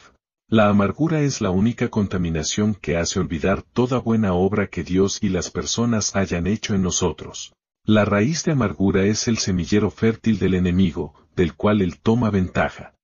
La 0.50 0.68
amargura 0.68 1.22
es 1.22 1.40
la 1.40 1.52
única 1.52 1.88
contaminación 1.88 2.76
que 2.76 2.98
hace 2.98 3.22
olvidar 3.22 3.62
toda 3.62 4.00
buena 4.00 4.34
obra 4.34 4.68
que 4.68 4.84
Dios 4.84 5.20
y 5.22 5.30
las 5.30 5.52
personas 5.52 6.18
hayan 6.18 6.48
hecho 6.48 6.76
en 6.76 6.82
nosotros. 6.82 7.54
La 7.86 8.04
raíz 8.04 8.44
de 8.44 8.52
amargura 8.52 9.06
es 9.06 9.30
el 9.30 9.38
semillero 9.38 9.90
fértil 9.90 10.38
del 10.38 10.56
enemigo, 10.56 11.14
del 11.34 11.56
cual 11.56 11.82
él 11.82 11.98
toma 11.98 12.30
ventaja. 12.30 12.96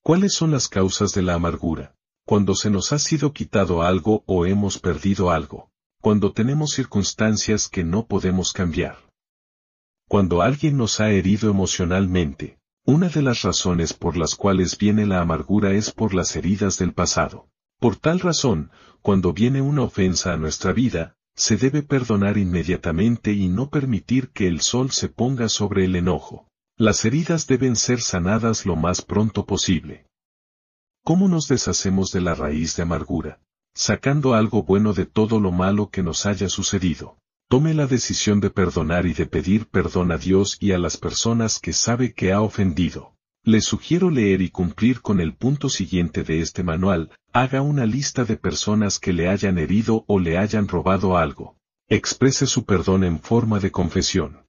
¿Cuáles 0.00 0.32
son 0.32 0.52
las 0.52 0.68
causas 0.68 1.10
de 1.10 1.22
la 1.22 1.34
amargura? 1.34 1.96
Cuando 2.24 2.54
se 2.54 2.70
nos 2.70 2.92
ha 2.92 3.00
sido 3.00 3.32
quitado 3.32 3.82
algo 3.82 4.22
o 4.26 4.46
hemos 4.46 4.78
perdido 4.78 5.32
algo. 5.32 5.72
Cuando 6.00 6.30
tenemos 6.30 6.70
circunstancias 6.70 7.68
que 7.68 7.82
no 7.82 8.06
podemos 8.06 8.52
cambiar. 8.52 8.96
Cuando 10.14 10.42
alguien 10.42 10.76
nos 10.76 11.00
ha 11.00 11.10
herido 11.10 11.50
emocionalmente. 11.50 12.60
Una 12.84 13.08
de 13.08 13.20
las 13.20 13.42
razones 13.42 13.94
por 13.94 14.16
las 14.16 14.36
cuales 14.36 14.78
viene 14.78 15.06
la 15.06 15.20
amargura 15.20 15.72
es 15.72 15.90
por 15.90 16.14
las 16.14 16.36
heridas 16.36 16.78
del 16.78 16.94
pasado. 16.94 17.48
Por 17.80 17.96
tal 17.96 18.20
razón, 18.20 18.70
cuando 19.02 19.32
viene 19.32 19.60
una 19.60 19.82
ofensa 19.82 20.32
a 20.32 20.36
nuestra 20.36 20.72
vida, 20.72 21.16
se 21.34 21.56
debe 21.56 21.82
perdonar 21.82 22.38
inmediatamente 22.38 23.32
y 23.32 23.48
no 23.48 23.70
permitir 23.70 24.28
que 24.28 24.46
el 24.46 24.60
sol 24.60 24.92
se 24.92 25.08
ponga 25.08 25.48
sobre 25.48 25.84
el 25.84 25.96
enojo. 25.96 26.46
Las 26.76 27.04
heridas 27.04 27.48
deben 27.48 27.74
ser 27.74 28.00
sanadas 28.00 28.66
lo 28.66 28.76
más 28.76 29.02
pronto 29.02 29.46
posible. 29.46 30.06
¿Cómo 31.02 31.26
nos 31.26 31.48
deshacemos 31.48 32.12
de 32.12 32.20
la 32.20 32.36
raíz 32.36 32.76
de 32.76 32.84
amargura? 32.84 33.40
Sacando 33.74 34.34
algo 34.34 34.62
bueno 34.62 34.92
de 34.92 35.06
todo 35.06 35.40
lo 35.40 35.50
malo 35.50 35.90
que 35.90 36.04
nos 36.04 36.24
haya 36.24 36.48
sucedido. 36.48 37.18
Tome 37.48 37.74
la 37.74 37.86
decisión 37.86 38.40
de 38.40 38.50
perdonar 38.50 39.06
y 39.06 39.12
de 39.12 39.26
pedir 39.26 39.66
perdón 39.68 40.12
a 40.12 40.18
Dios 40.18 40.56
y 40.60 40.72
a 40.72 40.78
las 40.78 40.96
personas 40.96 41.60
que 41.60 41.72
sabe 41.72 42.14
que 42.14 42.32
ha 42.32 42.40
ofendido. 42.40 43.14
Le 43.42 43.60
sugiero 43.60 44.10
leer 44.10 44.40
y 44.40 44.50
cumplir 44.50 45.02
con 45.02 45.20
el 45.20 45.34
punto 45.34 45.68
siguiente 45.68 46.22
de 46.22 46.40
este 46.40 46.62
manual, 46.62 47.10
haga 47.32 47.60
una 47.60 47.84
lista 47.84 48.24
de 48.24 48.38
personas 48.38 48.98
que 48.98 49.12
le 49.12 49.28
hayan 49.28 49.58
herido 49.58 50.04
o 50.06 50.18
le 50.18 50.38
hayan 50.38 50.66
robado 50.66 51.18
algo. 51.18 51.58
Exprese 51.88 52.46
su 52.46 52.64
perdón 52.64 53.04
en 53.04 53.20
forma 53.20 53.60
de 53.60 53.70
confesión. 53.70 54.46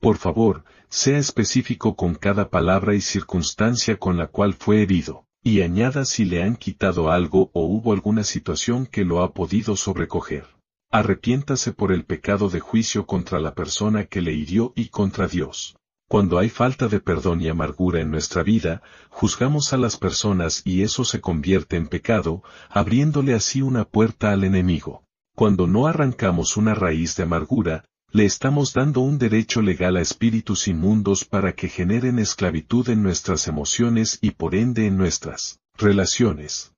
Por 0.00 0.16
favor, 0.16 0.64
sea 0.88 1.18
específico 1.18 1.94
con 1.94 2.16
cada 2.16 2.50
palabra 2.50 2.96
y 2.96 3.00
circunstancia 3.00 3.96
con 3.96 4.18
la 4.18 4.26
cual 4.26 4.54
fue 4.54 4.82
herido, 4.82 5.26
y 5.44 5.60
añada 5.60 6.04
si 6.04 6.24
le 6.24 6.42
han 6.42 6.56
quitado 6.56 7.12
algo 7.12 7.50
o 7.52 7.66
hubo 7.66 7.92
alguna 7.92 8.24
situación 8.24 8.86
que 8.86 9.04
lo 9.04 9.22
ha 9.22 9.32
podido 9.32 9.76
sobrecoger. 9.76 10.44
Arrepiéntase 10.94 11.72
por 11.72 11.90
el 11.90 12.04
pecado 12.04 12.50
de 12.50 12.60
juicio 12.60 13.06
contra 13.06 13.40
la 13.40 13.54
persona 13.54 14.04
que 14.04 14.20
le 14.20 14.34
hirió 14.34 14.74
y 14.76 14.90
contra 14.90 15.26
Dios. 15.26 15.74
Cuando 16.06 16.38
hay 16.38 16.50
falta 16.50 16.86
de 16.86 17.00
perdón 17.00 17.40
y 17.40 17.48
amargura 17.48 18.02
en 18.02 18.10
nuestra 18.10 18.42
vida, 18.42 18.82
juzgamos 19.08 19.72
a 19.72 19.78
las 19.78 19.96
personas 19.96 20.60
y 20.66 20.82
eso 20.82 21.04
se 21.04 21.22
convierte 21.22 21.76
en 21.76 21.88
pecado, 21.88 22.42
abriéndole 22.68 23.32
así 23.32 23.62
una 23.62 23.86
puerta 23.86 24.32
al 24.32 24.44
enemigo. 24.44 25.02
Cuando 25.34 25.66
no 25.66 25.86
arrancamos 25.86 26.58
una 26.58 26.74
raíz 26.74 27.16
de 27.16 27.22
amargura, 27.22 27.86
le 28.10 28.26
estamos 28.26 28.74
dando 28.74 29.00
un 29.00 29.16
derecho 29.16 29.62
legal 29.62 29.96
a 29.96 30.02
espíritus 30.02 30.68
inmundos 30.68 31.24
para 31.24 31.54
que 31.54 31.70
generen 31.70 32.18
esclavitud 32.18 32.90
en 32.90 33.02
nuestras 33.02 33.48
emociones 33.48 34.18
y 34.20 34.32
por 34.32 34.54
ende 34.54 34.86
en 34.86 34.98
nuestras 34.98 35.58
relaciones. 35.78 36.71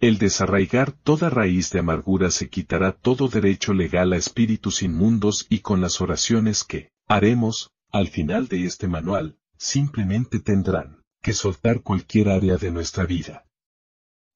El 0.00 0.18
desarraigar 0.18 0.92
toda 0.92 1.28
raíz 1.28 1.70
de 1.70 1.80
amargura 1.80 2.30
se 2.30 2.48
quitará 2.48 2.92
todo 2.92 3.26
derecho 3.26 3.74
legal 3.74 4.12
a 4.12 4.16
espíritus 4.16 4.82
inmundos 4.82 5.46
y 5.48 5.58
con 5.58 5.80
las 5.80 6.00
oraciones 6.00 6.62
que 6.62 6.92
haremos, 7.08 7.72
al 7.90 8.06
final 8.06 8.46
de 8.46 8.64
este 8.64 8.86
manual, 8.86 9.38
simplemente 9.56 10.38
tendrán 10.38 11.02
que 11.20 11.32
soltar 11.32 11.82
cualquier 11.82 12.28
área 12.28 12.56
de 12.58 12.70
nuestra 12.70 13.06
vida. 13.06 13.44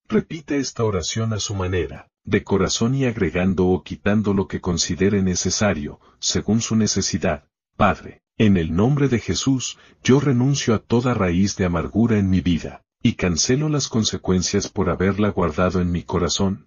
Repite 0.08 0.56
esta 0.56 0.82
oración 0.82 1.32
a 1.32 1.38
su 1.38 1.54
manera, 1.54 2.08
de 2.24 2.42
corazón 2.42 2.96
y 2.96 3.04
agregando 3.04 3.68
o 3.68 3.84
quitando 3.84 4.34
lo 4.34 4.48
que 4.48 4.60
considere 4.60 5.22
necesario, 5.22 6.00
según 6.18 6.60
su 6.60 6.74
necesidad. 6.74 7.48
Padre, 7.76 8.22
en 8.36 8.56
el 8.56 8.74
nombre 8.74 9.06
de 9.06 9.20
Jesús, 9.20 9.78
yo 10.02 10.18
renuncio 10.18 10.74
a 10.74 10.80
toda 10.80 11.14
raíz 11.14 11.54
de 11.54 11.66
amargura 11.66 12.18
en 12.18 12.30
mi 12.30 12.40
vida, 12.40 12.82
y 13.02 13.14
cancelo 13.14 13.68
las 13.68 13.88
consecuencias 13.88 14.68
por 14.68 14.90
haberla 14.90 15.30
guardado 15.30 15.80
en 15.80 15.90
mi 15.90 16.02
corazón. 16.02 16.66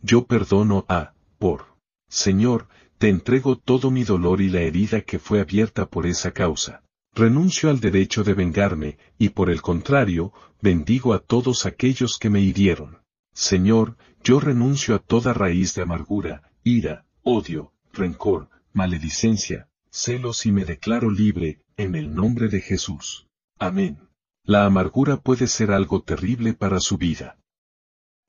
Yo 0.00 0.26
perdono 0.26 0.84
a, 0.88 1.14
por, 1.38 1.66
Señor, 2.08 2.68
te 2.98 3.08
entrego 3.08 3.56
todo 3.56 3.90
mi 3.90 4.04
dolor 4.04 4.40
y 4.40 4.48
la 4.48 4.60
herida 4.60 5.02
que 5.02 5.18
fue 5.18 5.40
abierta 5.40 5.86
por 5.86 6.06
esa 6.06 6.32
causa. 6.32 6.82
Renuncio 7.14 7.70
al 7.70 7.80
derecho 7.80 8.24
de 8.24 8.34
vengarme, 8.34 8.98
y 9.18 9.30
por 9.30 9.50
el 9.50 9.62
contrario, 9.62 10.32
bendigo 10.60 11.14
a 11.14 11.20
todos 11.20 11.66
aquellos 11.66 12.18
que 12.18 12.30
me 12.30 12.40
hirieron. 12.40 12.98
Señor, 13.32 13.96
yo 14.24 14.40
renuncio 14.40 14.94
a 14.94 14.98
toda 14.98 15.32
raíz 15.32 15.74
de 15.74 15.82
amargura, 15.82 16.50
ira, 16.64 17.06
odio, 17.22 17.72
rencor, 17.92 18.48
maledicencia, 18.72 19.68
celos 19.90 20.44
y 20.46 20.52
me 20.52 20.64
declaro 20.64 21.10
libre, 21.10 21.60
en 21.76 21.94
el 21.94 22.14
nombre 22.14 22.48
de 22.48 22.60
Jesús. 22.60 23.28
Amén. 23.58 24.07
La 24.48 24.64
amargura 24.64 25.18
puede 25.18 25.46
ser 25.46 25.70
algo 25.72 26.00
terrible 26.00 26.54
para 26.54 26.80
su 26.80 26.96
vida. 26.96 27.36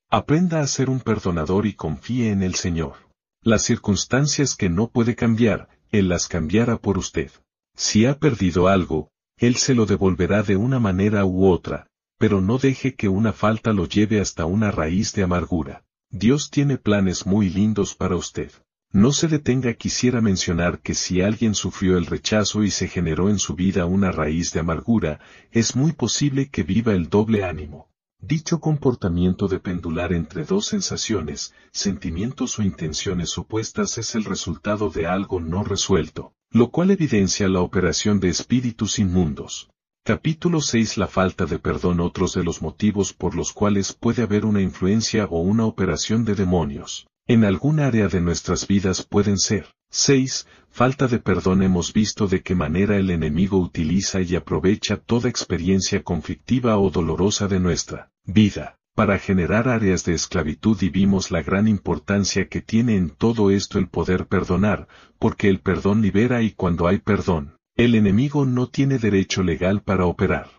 Aprenda 0.09 0.59
a 0.59 0.67
ser 0.67 0.89
un 0.89 0.99
perdonador 0.99 1.65
y 1.65 1.75
confíe 1.75 2.29
en 2.31 2.43
el 2.43 2.55
Señor. 2.55 2.95
Las 3.41 3.63
circunstancias 3.63 4.57
que 4.57 4.67
no 4.67 4.89
puede 4.89 5.15
cambiar, 5.15 5.69
Él 5.91 6.09
las 6.09 6.27
cambiará 6.27 6.75
por 6.75 6.97
usted. 6.97 7.31
Si 7.73 8.05
ha 8.05 8.19
perdido 8.19 8.67
algo, 8.67 9.11
Él 9.37 9.55
se 9.55 9.73
lo 9.73 9.85
devolverá 9.85 10.43
de 10.43 10.57
una 10.57 10.77
manera 10.77 11.23
u 11.23 11.47
otra, 11.47 11.87
pero 12.17 12.41
no 12.41 12.57
deje 12.57 12.95
que 12.95 13.07
una 13.07 13.31
falta 13.31 13.71
lo 13.71 13.87
lleve 13.87 14.19
hasta 14.19 14.43
una 14.43 14.71
raíz 14.71 15.13
de 15.13 15.23
amargura. 15.23 15.85
Dios 16.09 16.49
tiene 16.49 16.77
planes 16.77 17.25
muy 17.25 17.49
lindos 17.49 17.95
para 17.95 18.17
usted. 18.17 18.51
No 18.91 19.11
se 19.11 19.27
detenga 19.27 19.75
quisiera 19.75 20.19
mencionar 20.19 20.79
que 20.79 20.95
si 20.95 21.21
alguien 21.21 21.53
sufrió 21.53 21.95
el 21.95 22.07
rechazo 22.07 22.63
y 22.63 22.71
se 22.71 22.87
generó 22.87 23.29
en 23.29 23.37
su 23.37 23.53
vida 23.53 23.85
una 23.85 24.11
raíz 24.11 24.51
de 24.51 24.61
amargura, 24.61 25.19
es 25.51 25.75
muy 25.75 25.91
posible 25.91 26.49
que 26.49 26.63
viva 26.63 26.93
el 26.93 27.07
doble 27.07 27.43
ánimo. 27.43 27.87
Dicho 28.19 28.59
comportamiento 28.59 29.47
de 29.47 29.59
pendular 29.59 30.11
entre 30.11 30.43
dos 30.43 30.65
sensaciones, 30.65 31.53
sentimientos 31.71 32.57
o 32.57 32.63
intenciones 32.63 33.37
opuestas 33.37 33.99
es 33.99 34.15
el 34.15 34.25
resultado 34.25 34.89
de 34.89 35.05
algo 35.05 35.39
no 35.39 35.63
resuelto, 35.63 36.33
lo 36.49 36.71
cual 36.71 36.89
evidencia 36.89 37.47
la 37.47 37.61
operación 37.61 38.19
de 38.19 38.29
espíritus 38.29 38.97
inmundos. 38.97 39.69
Capítulo 40.03 40.61
6 40.61 40.97
La 40.97 41.07
falta 41.07 41.45
de 41.45 41.59
perdón 41.59 41.99
Otros 41.99 42.33
de 42.33 42.43
los 42.43 42.63
motivos 42.63 43.13
por 43.13 43.35
los 43.35 43.53
cuales 43.53 43.93
puede 43.93 44.23
haber 44.23 44.45
una 44.45 44.61
influencia 44.61 45.25
o 45.25 45.41
una 45.41 45.65
operación 45.65 46.25
de 46.25 46.33
demonios 46.33 47.08
en 47.29 47.45
algún 47.45 47.79
área 47.79 48.07
de 48.07 48.21
nuestras 48.21 48.67
vidas 48.67 49.03
pueden 49.03 49.37
ser. 49.37 49.67
6. 49.91 50.47
Falta 50.71 51.07
de 51.07 51.19
perdón 51.19 51.61
hemos 51.61 51.93
visto 51.93 52.27
de 52.27 52.41
qué 52.41 52.55
manera 52.55 52.97
el 52.97 53.11
enemigo 53.11 53.59
utiliza 53.59 54.21
y 54.21 54.35
aprovecha 54.35 54.97
toda 54.97 55.29
experiencia 55.29 56.01
conflictiva 56.01 56.79
o 56.79 56.89
dolorosa 56.89 57.47
de 57.47 57.59
nuestra 57.59 58.09
vida 58.25 58.77
para 58.95 59.19
generar 59.19 59.69
áreas 59.69 60.05
de 60.05 60.15
esclavitud 60.15 60.81
y 60.81 60.89
vimos 60.89 61.29
la 61.29 61.43
gran 61.43 61.67
importancia 61.67 62.47
que 62.47 62.61
tiene 62.61 62.95
en 62.95 63.11
todo 63.11 63.51
esto 63.51 63.77
el 63.77 63.89
poder 63.89 64.25
perdonar, 64.25 64.87
porque 65.19 65.49
el 65.49 65.59
perdón 65.59 66.01
libera 66.01 66.41
y 66.41 66.53
cuando 66.53 66.87
hay 66.87 66.97
perdón, 66.97 67.57
el 67.75 67.93
enemigo 67.93 68.47
no 68.47 68.69
tiene 68.69 68.97
derecho 68.97 69.43
legal 69.43 69.83
para 69.83 70.07
operar. 70.07 70.58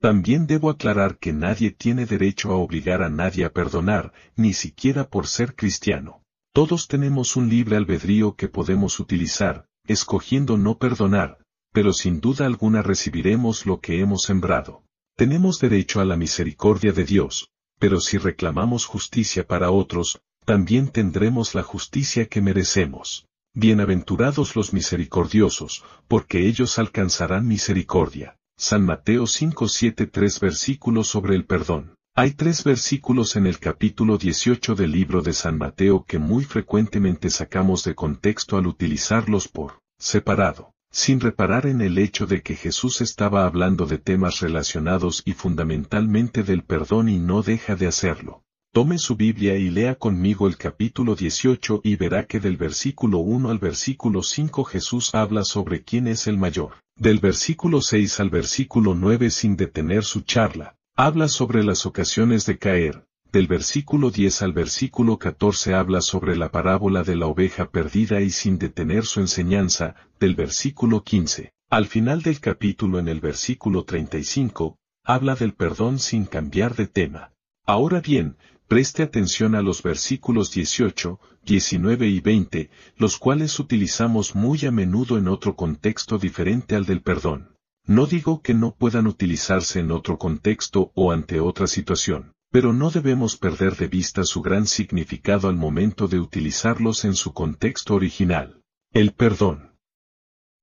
También 0.00 0.46
debo 0.46 0.70
aclarar 0.70 1.18
que 1.18 1.32
nadie 1.32 1.72
tiene 1.72 2.06
derecho 2.06 2.52
a 2.52 2.56
obligar 2.56 3.02
a 3.02 3.08
nadie 3.08 3.44
a 3.44 3.52
perdonar, 3.52 4.12
ni 4.36 4.52
siquiera 4.52 5.08
por 5.08 5.26
ser 5.26 5.56
cristiano. 5.56 6.22
Todos 6.52 6.86
tenemos 6.86 7.34
un 7.34 7.48
libre 7.48 7.76
albedrío 7.76 8.36
que 8.36 8.48
podemos 8.48 9.00
utilizar, 9.00 9.66
escogiendo 9.86 10.56
no 10.56 10.78
perdonar, 10.78 11.38
pero 11.72 11.92
sin 11.92 12.20
duda 12.20 12.46
alguna 12.46 12.82
recibiremos 12.82 13.66
lo 13.66 13.80
que 13.80 14.00
hemos 14.00 14.22
sembrado. 14.22 14.84
Tenemos 15.16 15.58
derecho 15.58 16.00
a 16.00 16.04
la 16.04 16.16
misericordia 16.16 16.92
de 16.92 17.04
Dios, 17.04 17.50
pero 17.80 18.00
si 18.00 18.18
reclamamos 18.18 18.86
justicia 18.86 19.46
para 19.46 19.72
otros, 19.72 20.20
también 20.44 20.88
tendremos 20.88 21.56
la 21.56 21.64
justicia 21.64 22.26
que 22.26 22.40
merecemos. 22.40 23.26
Bienaventurados 23.52 24.54
los 24.54 24.72
misericordiosos, 24.72 25.84
porque 26.06 26.46
ellos 26.46 26.78
alcanzarán 26.78 27.48
misericordia. 27.48 28.37
San 28.60 28.84
Mateo 28.84 29.28
5 29.28 29.68
7 29.68 30.08
3 30.08 30.40
versículos 30.40 31.06
sobre 31.06 31.36
el 31.36 31.44
perdón. 31.44 31.94
Hay 32.16 32.32
tres 32.32 32.64
versículos 32.64 33.36
en 33.36 33.46
el 33.46 33.60
capítulo 33.60 34.18
18 34.18 34.74
del 34.74 34.90
libro 34.90 35.22
de 35.22 35.32
San 35.32 35.58
Mateo 35.58 36.04
que 36.04 36.18
muy 36.18 36.42
frecuentemente 36.42 37.30
sacamos 37.30 37.84
de 37.84 37.94
contexto 37.94 38.56
al 38.56 38.66
utilizarlos 38.66 39.46
por 39.46 39.78
separado, 39.96 40.72
sin 40.90 41.20
reparar 41.20 41.66
en 41.66 41.80
el 41.82 41.98
hecho 41.98 42.26
de 42.26 42.42
que 42.42 42.56
Jesús 42.56 43.00
estaba 43.00 43.46
hablando 43.46 43.86
de 43.86 43.98
temas 43.98 44.40
relacionados 44.40 45.22
y 45.24 45.34
fundamentalmente 45.34 46.42
del 46.42 46.64
perdón 46.64 47.08
y 47.08 47.20
no 47.20 47.42
deja 47.42 47.76
de 47.76 47.86
hacerlo. 47.86 48.42
Tome 48.72 48.98
su 48.98 49.14
Biblia 49.14 49.54
y 49.54 49.70
lea 49.70 49.94
conmigo 49.94 50.48
el 50.48 50.56
capítulo 50.56 51.14
18 51.14 51.82
y 51.84 51.94
verá 51.94 52.26
que 52.26 52.40
del 52.40 52.56
versículo 52.56 53.18
1 53.18 53.50
al 53.50 53.60
versículo 53.60 54.24
5 54.24 54.64
Jesús 54.64 55.14
habla 55.14 55.44
sobre 55.44 55.84
quién 55.84 56.08
es 56.08 56.26
el 56.26 56.38
mayor. 56.38 56.72
Del 56.98 57.20
versículo 57.20 57.80
6 57.80 58.18
al 58.18 58.28
versículo 58.28 58.96
9 58.96 59.30
sin 59.30 59.56
detener 59.56 60.02
su 60.02 60.22
charla, 60.22 60.76
habla 60.96 61.28
sobre 61.28 61.62
las 61.62 61.86
ocasiones 61.86 62.44
de 62.44 62.58
caer, 62.58 63.06
del 63.30 63.46
versículo 63.46 64.10
10 64.10 64.42
al 64.42 64.52
versículo 64.52 65.16
14 65.16 65.74
habla 65.74 66.00
sobre 66.00 66.34
la 66.34 66.50
parábola 66.50 67.04
de 67.04 67.14
la 67.14 67.26
oveja 67.26 67.70
perdida 67.70 68.20
y 68.20 68.30
sin 68.30 68.58
detener 68.58 69.04
su 69.04 69.20
enseñanza, 69.20 69.94
del 70.18 70.34
versículo 70.34 71.04
15, 71.04 71.52
al 71.70 71.86
final 71.86 72.22
del 72.22 72.40
capítulo 72.40 72.98
en 72.98 73.06
el 73.06 73.20
versículo 73.20 73.84
35, 73.84 74.76
habla 75.04 75.36
del 75.36 75.54
perdón 75.54 76.00
sin 76.00 76.24
cambiar 76.24 76.74
de 76.74 76.88
tema. 76.88 77.30
Ahora 77.64 78.00
bien, 78.00 78.38
Preste 78.68 79.02
atención 79.02 79.54
a 79.54 79.62
los 79.62 79.82
versículos 79.82 80.52
18, 80.52 81.18
19 81.42 82.06
y 82.06 82.20
20, 82.20 82.70
los 82.98 83.16
cuales 83.16 83.58
utilizamos 83.58 84.34
muy 84.34 84.66
a 84.66 84.70
menudo 84.70 85.16
en 85.16 85.26
otro 85.26 85.56
contexto 85.56 86.18
diferente 86.18 86.76
al 86.76 86.84
del 86.84 87.00
perdón. 87.00 87.56
No 87.86 88.04
digo 88.04 88.42
que 88.42 88.52
no 88.52 88.74
puedan 88.74 89.06
utilizarse 89.06 89.80
en 89.80 89.90
otro 89.90 90.18
contexto 90.18 90.92
o 90.94 91.12
ante 91.12 91.40
otra 91.40 91.66
situación, 91.66 92.34
pero 92.50 92.74
no 92.74 92.90
debemos 92.90 93.38
perder 93.38 93.74
de 93.74 93.88
vista 93.88 94.24
su 94.24 94.42
gran 94.42 94.66
significado 94.66 95.48
al 95.48 95.56
momento 95.56 96.06
de 96.06 96.20
utilizarlos 96.20 97.06
en 97.06 97.14
su 97.14 97.32
contexto 97.32 97.94
original. 97.94 98.60
El 98.92 99.12
perdón. 99.14 99.78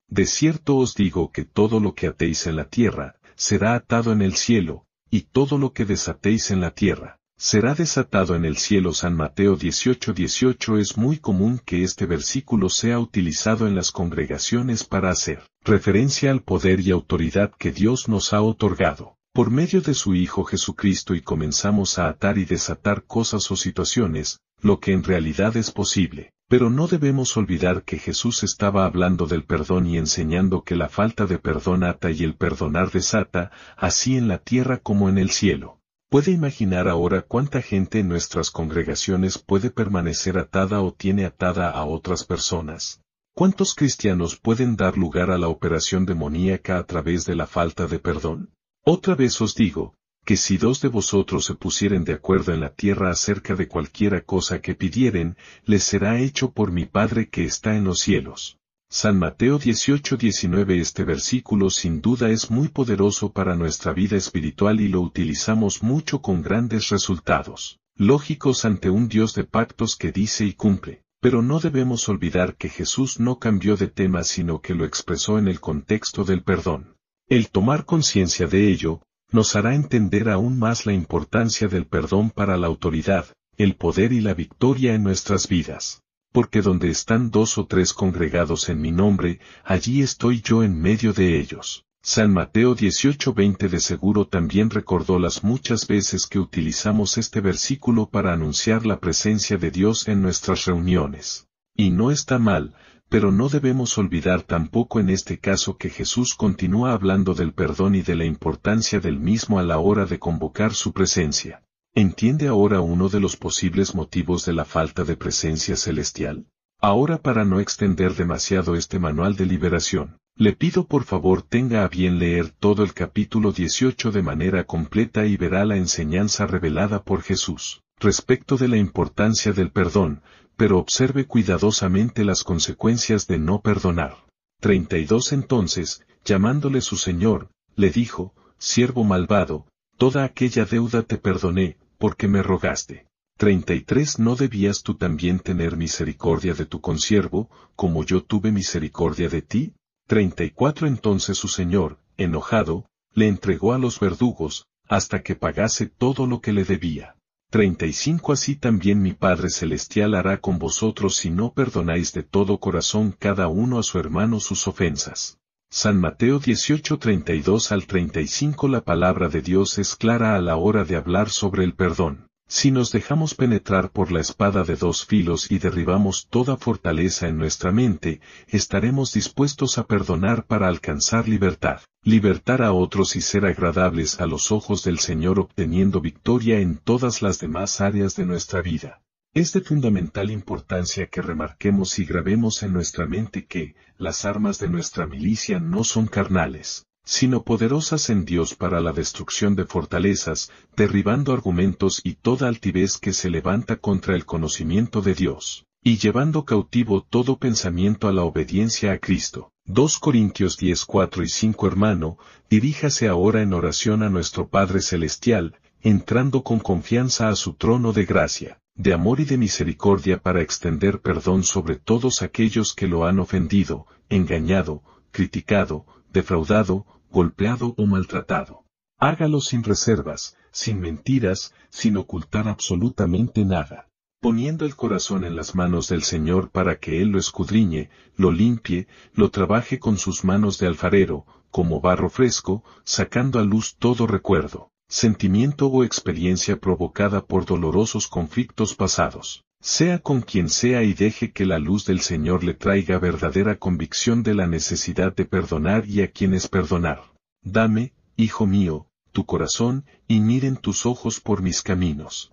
De 0.07 0.27
cierto 0.27 0.77
os 0.77 0.93
digo 0.93 1.31
que 1.31 1.43
todo 1.43 1.79
lo 1.79 1.95
que 1.95 2.05
atéis 2.05 2.45
en 2.45 2.57
la 2.57 2.69
tierra, 2.69 3.15
será 3.33 3.73
atado 3.73 4.11
en 4.11 4.21
el 4.21 4.35
cielo, 4.35 4.85
y 5.09 5.21
todo 5.21 5.57
lo 5.57 5.73
que 5.73 5.85
desatéis 5.85 6.51
en 6.51 6.61
la 6.61 6.69
tierra, 6.69 7.19
será 7.37 7.75
desatado 7.75 8.35
en 8.35 8.45
el 8.45 8.57
cielo. 8.57 8.93
San 8.93 9.15
Mateo 9.15 9.57
18:18 9.57 10.77
es 10.79 10.97
muy 10.97 11.17
común 11.17 11.59
que 11.63 11.83
este 11.83 12.05
versículo 12.05 12.69
sea 12.69 12.99
utilizado 12.99 13.67
en 13.67 13.75
las 13.75 13.91
congregaciones 13.91 14.83
para 14.83 15.09
hacer 15.09 15.43
referencia 15.63 16.31
al 16.31 16.41
poder 16.41 16.79
y 16.79 16.91
autoridad 16.91 17.51
que 17.57 17.71
Dios 17.71 18.07
nos 18.07 18.33
ha 18.33 18.41
otorgado 18.41 19.17
por 19.33 19.51
medio 19.51 19.81
de 19.81 19.93
su 19.93 20.15
Hijo 20.15 20.45
Jesucristo 20.45 21.13
y 21.13 21.21
comenzamos 21.21 21.99
a 21.99 22.07
atar 22.07 22.37
y 22.37 22.45
desatar 22.45 23.03
cosas 23.03 23.51
o 23.51 23.57
situaciones, 23.57 24.39
lo 24.61 24.79
que 24.79 24.93
en 24.93 25.03
realidad 25.03 25.57
es 25.57 25.71
posible. 25.71 26.31
Pero 26.47 26.69
no 26.69 26.87
debemos 26.87 27.35
olvidar 27.35 27.83
que 27.83 27.97
Jesús 27.97 28.43
estaba 28.43 28.85
hablando 28.85 29.25
del 29.25 29.43
perdón 29.43 29.87
y 29.87 29.97
enseñando 29.97 30.63
que 30.63 30.75
la 30.75 30.87
falta 30.87 31.25
de 31.25 31.37
perdón 31.37 31.83
ata 31.83 32.11
y 32.11 32.23
el 32.23 32.35
perdonar 32.35 32.91
desata, 32.91 33.51
así 33.75 34.15
en 34.15 34.29
la 34.29 34.37
tierra 34.37 34.77
como 34.77 35.09
en 35.09 35.17
el 35.17 35.31
cielo. 35.31 35.81
¿Puede 36.15 36.31
imaginar 36.31 36.87
ahora 36.87 37.23
cuánta 37.23 37.61
gente 37.61 37.99
en 37.99 38.07
nuestras 38.07 38.49
congregaciones 38.49 39.37
puede 39.37 39.69
permanecer 39.69 40.37
atada 40.37 40.81
o 40.81 40.93
tiene 40.93 41.25
atada 41.25 41.69
a 41.69 41.83
otras 41.83 42.23
personas? 42.23 43.01
¿Cuántos 43.35 43.75
cristianos 43.75 44.37
pueden 44.37 44.77
dar 44.77 44.97
lugar 44.97 45.29
a 45.29 45.37
la 45.37 45.49
operación 45.49 46.05
demoníaca 46.05 46.77
a 46.77 46.85
través 46.85 47.25
de 47.25 47.35
la 47.35 47.47
falta 47.47 47.87
de 47.87 47.99
perdón? 47.99 48.53
Otra 48.85 49.13
vez 49.15 49.41
os 49.41 49.55
digo, 49.55 49.93
que 50.23 50.37
si 50.37 50.57
dos 50.57 50.79
de 50.79 50.87
vosotros 50.87 51.43
se 51.43 51.55
pusieren 51.55 52.05
de 52.05 52.13
acuerdo 52.13 52.53
en 52.53 52.61
la 52.61 52.73
tierra 52.73 53.09
acerca 53.09 53.53
de 53.53 53.67
cualquiera 53.67 54.21
cosa 54.21 54.61
que 54.61 54.73
pidieren, 54.73 55.35
les 55.65 55.83
será 55.83 56.17
hecho 56.17 56.51
por 56.51 56.71
mi 56.71 56.85
Padre 56.85 57.27
que 57.27 57.43
está 57.43 57.75
en 57.75 57.83
los 57.83 57.99
cielos. 57.99 58.57
San 58.97 59.19
Mateo 59.19 59.59
18-19 59.59 60.79
Este 60.79 61.03
versículo 61.03 61.69
sin 61.69 62.01
duda 62.01 62.29
es 62.29 62.49
muy 62.49 62.69
poderoso 62.69 63.33
para 63.33 63.55
nuestra 63.55 63.91
vida 63.91 64.15
espiritual 64.15 64.79
y 64.79 64.87
lo 64.87 65.01
utilizamos 65.01 65.83
mucho 65.83 66.21
con 66.21 66.41
grandes 66.41 66.89
resultados, 66.89 67.79
lógicos 67.97 68.63
ante 68.63 68.89
un 68.89 69.09
Dios 69.09 69.33
de 69.33 69.43
pactos 69.43 69.97
que 69.97 70.11
dice 70.11 70.45
y 70.45 70.53
cumple. 70.53 71.03
Pero 71.19 71.41
no 71.41 71.59
debemos 71.59 72.07
olvidar 72.07 72.55
que 72.55 72.69
Jesús 72.69 73.19
no 73.19 73.39
cambió 73.39 73.75
de 73.75 73.87
tema 73.87 74.23
sino 74.23 74.61
que 74.61 74.75
lo 74.75 74.85
expresó 74.85 75.39
en 75.39 75.49
el 75.49 75.59
contexto 75.59 76.23
del 76.23 76.43
perdón. 76.43 76.95
El 77.27 77.49
tomar 77.49 77.85
conciencia 77.85 78.47
de 78.47 78.69
ello, 78.69 79.01
nos 79.31 79.55
hará 79.55 79.75
entender 79.75 80.29
aún 80.29 80.57
más 80.57 80.85
la 80.85 80.93
importancia 80.93 81.67
del 81.67 81.85
perdón 81.85 82.29
para 82.29 82.55
la 82.55 82.67
autoridad, 82.67 83.25
el 83.57 83.75
poder 83.75 84.13
y 84.13 84.21
la 84.21 84.35
victoria 84.35 84.93
en 84.93 85.03
nuestras 85.03 85.49
vidas 85.49 86.04
porque 86.35 86.61
donde 86.61 86.89
están 86.89 87.31
dos 87.31 87.57
o 87.57 87.65
tres 87.65 87.93
congregados 87.93 88.67
en 88.67 88.81
mi 88.81 88.91
nombre, 88.91 89.39
allí 89.63 90.01
estoy 90.01 90.41
yo 90.41 90.63
en 90.63 90.77
medio 90.77 91.13
de 91.13 91.39
ellos. 91.39 91.85
San 92.01 92.33
Mateo 92.33 92.75
18:20 92.75 93.69
de 93.69 93.79
seguro 93.79 94.27
también 94.27 94.69
recordó 94.69 95.17
las 95.17 95.45
muchas 95.45 95.87
veces 95.87 96.27
que 96.27 96.37
utilizamos 96.37 97.17
este 97.17 97.39
versículo 97.39 98.09
para 98.09 98.33
anunciar 98.33 98.85
la 98.85 98.99
presencia 98.99 99.57
de 99.57 99.71
Dios 99.71 100.09
en 100.09 100.21
nuestras 100.21 100.65
reuniones. 100.65 101.47
Y 101.73 101.91
no 101.91 102.11
está 102.11 102.37
mal, 102.37 102.75
pero 103.07 103.31
no 103.31 103.47
debemos 103.47 103.97
olvidar 103.97 104.41
tampoco 104.41 104.99
en 104.99 105.09
este 105.09 105.39
caso 105.39 105.77
que 105.77 105.89
Jesús 105.89 106.35
continúa 106.35 106.91
hablando 106.91 107.33
del 107.33 107.53
perdón 107.53 107.95
y 107.95 108.01
de 108.01 108.15
la 108.15 108.25
importancia 108.25 108.99
del 108.99 109.21
mismo 109.21 109.57
a 109.57 109.63
la 109.63 109.79
hora 109.79 110.05
de 110.05 110.19
convocar 110.19 110.73
su 110.73 110.91
presencia. 110.91 111.64
¿Entiende 111.97 112.49
ahora 112.49 112.81
uno 112.81 113.07
de 113.07 113.21
los 113.21 113.37
posibles 113.37 113.95
motivos 113.95 114.43
de 114.43 114.51
la 114.51 114.65
falta 114.65 115.05
de 115.05 115.15
presencia 115.15 115.77
celestial? 115.77 116.45
Ahora 116.81 117.19
para 117.19 117.45
no 117.45 117.61
extender 117.61 118.15
demasiado 118.15 118.75
este 118.75 118.99
manual 118.99 119.37
de 119.37 119.45
liberación, 119.45 120.17
le 120.35 120.51
pido 120.51 120.87
por 120.87 121.05
favor 121.05 121.41
tenga 121.41 121.85
a 121.85 121.87
bien 121.87 122.19
leer 122.19 122.49
todo 122.49 122.83
el 122.83 122.93
capítulo 122.93 123.53
18 123.53 124.11
de 124.11 124.21
manera 124.21 124.65
completa 124.65 125.25
y 125.25 125.37
verá 125.37 125.63
la 125.63 125.77
enseñanza 125.77 126.45
revelada 126.45 127.01
por 127.01 127.21
Jesús, 127.21 127.81
respecto 127.97 128.57
de 128.57 128.67
la 128.67 128.75
importancia 128.75 129.53
del 129.53 129.71
perdón, 129.71 130.21
pero 130.57 130.79
observe 130.79 131.27
cuidadosamente 131.27 132.25
las 132.25 132.43
consecuencias 132.43 133.25
de 133.25 133.39
no 133.39 133.61
perdonar. 133.61 134.17
32 134.59 135.31
Entonces, 135.31 136.05
llamándole 136.25 136.81
su 136.81 136.97
Señor, 136.97 137.47
le 137.77 137.89
dijo, 137.89 138.33
siervo 138.57 139.05
malvado, 139.05 139.65
toda 139.95 140.25
aquella 140.25 140.65
deuda 140.65 141.03
te 141.03 141.17
perdoné, 141.17 141.77
porque 142.05 142.27
me 142.27 142.43
rogaste. 142.43 143.07
33 143.37 144.19
¿No 144.19 144.35
debías 144.35 144.83
tú 144.83 144.93
también 144.93 145.39
tener 145.39 145.75
misericordia 145.75 146.53
de 146.53 146.67
tu 146.67 146.79
consiervo, 146.79 147.49
como 147.75 148.03
yo 148.03 148.23
tuve 148.23 148.51
misericordia 148.51 149.27
de 149.27 149.41
ti? 149.41 149.73
34 150.05 150.85
Entonces 150.85 151.35
su 151.35 151.47
señor, 151.47 151.97
enojado, 152.15 152.85
le 153.11 153.27
entregó 153.27 153.73
a 153.73 153.79
los 153.79 153.99
verdugos, 153.99 154.67
hasta 154.87 155.23
que 155.23 155.33
pagase 155.33 155.87
todo 155.87 156.27
lo 156.27 156.41
que 156.41 156.53
le 156.53 156.63
debía. 156.63 157.15
35 157.49 158.33
Así 158.33 158.55
también 158.55 159.01
mi 159.01 159.13
Padre 159.13 159.49
Celestial 159.49 160.13
hará 160.13 160.39
con 160.41 160.59
vosotros 160.59 161.15
si 161.15 161.31
no 161.31 161.53
perdonáis 161.53 162.13
de 162.13 162.21
todo 162.21 162.59
corazón 162.59 163.15
cada 163.17 163.47
uno 163.47 163.79
a 163.79 163.83
su 163.83 163.97
hermano 163.97 164.39
sus 164.39 164.67
ofensas. 164.67 165.39
San 165.77 165.99
Mateo 165.99 166.39
18:32 166.39 167.73
al 167.73 167.85
35 167.85 168.69
La 168.69 168.79
palabra 168.79 169.27
de 169.27 169.41
Dios 169.41 169.77
es 169.77 169.97
clara 169.97 170.37
a 170.37 170.39
la 170.39 170.55
hora 170.55 170.85
de 170.85 170.95
hablar 170.95 171.29
sobre 171.29 171.65
el 171.65 171.73
perdón. 171.73 172.29
Si 172.47 172.71
nos 172.71 172.93
dejamos 172.93 173.35
penetrar 173.35 173.91
por 173.91 174.09
la 174.13 174.21
espada 174.21 174.63
de 174.63 174.77
dos 174.77 175.05
filos 175.05 175.51
y 175.51 175.59
derribamos 175.59 176.27
toda 176.29 176.55
fortaleza 176.55 177.27
en 177.27 177.37
nuestra 177.37 177.73
mente, 177.73 178.21
estaremos 178.47 179.11
dispuestos 179.11 179.77
a 179.77 179.85
perdonar 179.85 180.45
para 180.45 180.69
alcanzar 180.69 181.27
libertad, 181.27 181.81
libertar 182.03 182.61
a 182.61 182.71
otros 182.71 183.17
y 183.17 183.19
ser 183.19 183.45
agradables 183.45 184.21
a 184.21 184.27
los 184.27 184.53
ojos 184.53 184.81
del 184.85 184.99
Señor 184.99 185.41
obteniendo 185.41 185.99
victoria 185.99 186.59
en 186.61 186.77
todas 186.77 187.21
las 187.21 187.37
demás 187.39 187.81
áreas 187.81 188.15
de 188.15 188.25
nuestra 188.25 188.61
vida. 188.61 189.01
Es 189.35 189.51
de 189.51 189.59
fundamental 189.59 190.31
importancia 190.31 191.07
que 191.07 191.21
remarquemos 191.21 191.99
y 191.99 192.05
grabemos 192.05 192.63
en 192.63 192.71
nuestra 192.71 193.05
mente 193.05 193.45
que, 193.45 193.75
las 193.97 194.23
armas 194.23 194.59
de 194.59 194.69
nuestra 194.69 195.07
milicia 195.07 195.59
no 195.59 195.83
son 195.83 196.07
carnales, 196.07 196.85
sino 197.03 197.43
poderosas 197.43 198.09
en 198.09 198.23
Dios 198.23 198.55
para 198.55 198.79
la 198.79 198.93
destrucción 198.93 199.57
de 199.57 199.65
fortalezas, 199.65 200.51
derribando 200.77 201.33
argumentos 201.33 201.99
y 202.01 202.13
toda 202.13 202.47
altivez 202.47 202.97
que 202.97 203.11
se 203.11 203.29
levanta 203.29 203.75
contra 203.75 204.15
el 204.15 204.25
conocimiento 204.25 205.01
de 205.01 205.15
Dios, 205.15 205.65
y 205.83 205.97
llevando 205.97 206.45
cautivo 206.45 207.01
todo 207.01 207.37
pensamiento 207.37 208.07
a 208.07 208.13
la 208.13 208.23
obediencia 208.23 208.93
a 208.93 208.99
Cristo. 208.99 209.51
2 209.65 209.99
Corintios 209.99 210.55
10, 210.55 210.85
4 210.85 211.23
y 211.23 211.27
5 211.27 211.67
Hermano, 211.67 212.17
diríjase 212.49 213.09
ahora 213.09 213.41
en 213.41 213.51
oración 213.51 214.01
a 214.01 214.09
nuestro 214.09 214.47
Padre 214.47 214.79
Celestial, 214.79 215.59
entrando 215.81 216.41
con 216.41 216.59
confianza 216.59 217.27
a 217.27 217.35
su 217.35 217.55
trono 217.55 217.91
de 217.91 218.05
gracia, 218.05 218.59
de 218.75 218.93
amor 218.93 219.21
y 219.21 219.25
de 219.25 219.37
misericordia 219.37 220.21
para 220.21 220.41
extender 220.41 220.99
perdón 220.99 221.43
sobre 221.43 221.77
todos 221.77 222.21
aquellos 222.21 222.73
que 222.73 222.87
lo 222.87 223.05
han 223.05 223.19
ofendido, 223.19 223.87
engañado, 224.09 224.83
criticado, 225.11 225.85
defraudado, 226.11 226.85
golpeado 227.09 227.73
o 227.77 227.85
maltratado. 227.85 228.65
Hágalo 228.99 229.39
sin 229.39 229.63
reservas, 229.63 230.35
sin 230.51 230.81
mentiras, 230.81 231.53
sin 231.69 231.95
ocultar 231.95 232.49
absolutamente 232.49 233.45
nada, 233.45 233.87
poniendo 234.19 234.65
el 234.65 234.75
corazón 234.75 235.23
en 235.23 235.37
las 235.37 235.55
manos 235.55 235.87
del 235.87 236.03
Señor 236.03 236.49
para 236.49 236.77
que 236.77 237.01
Él 237.01 237.09
lo 237.09 237.19
escudriñe, 237.19 237.89
lo 238.17 238.31
limpie, 238.31 238.87
lo 239.13 239.31
trabaje 239.31 239.79
con 239.79 239.97
sus 239.97 240.25
manos 240.25 240.57
de 240.59 240.67
alfarero, 240.67 241.25
como 241.49 241.79
barro 241.79 242.09
fresco, 242.09 242.63
sacando 242.83 243.39
a 243.39 243.43
luz 243.43 243.77
todo 243.77 244.05
recuerdo, 244.05 244.71
sentimiento 244.87 245.67
o 245.67 245.83
experiencia 245.83 246.57
provocada 246.57 247.25
por 247.25 247.45
dolorosos 247.45 248.07
conflictos 248.07 248.75
pasados. 248.75 249.43
Sea 249.61 249.99
con 249.99 250.21
quien 250.21 250.49
sea 250.49 250.83
y 250.83 250.93
deje 250.93 251.31
que 251.31 251.45
la 251.45 251.57
luz 251.57 251.85
del 251.85 252.01
Señor 252.01 252.43
le 252.43 252.53
traiga 252.53 252.99
verdadera 252.99 253.57
convicción 253.57 254.21
de 254.21 254.35
la 254.35 254.47
necesidad 254.47 255.15
de 255.15 255.25
perdonar 255.25 255.87
y 255.87 256.01
a 256.01 256.11
quienes 256.11 256.47
perdonar. 256.47 257.01
Dame, 257.41 257.93
hijo 258.15 258.45
mío, 258.45 258.87
tu 259.11 259.25
corazón, 259.25 259.85
y 260.07 260.19
miren 260.19 260.57
tus 260.57 260.85
ojos 260.85 261.19
por 261.19 261.41
mis 261.41 261.63
caminos. 261.63 262.31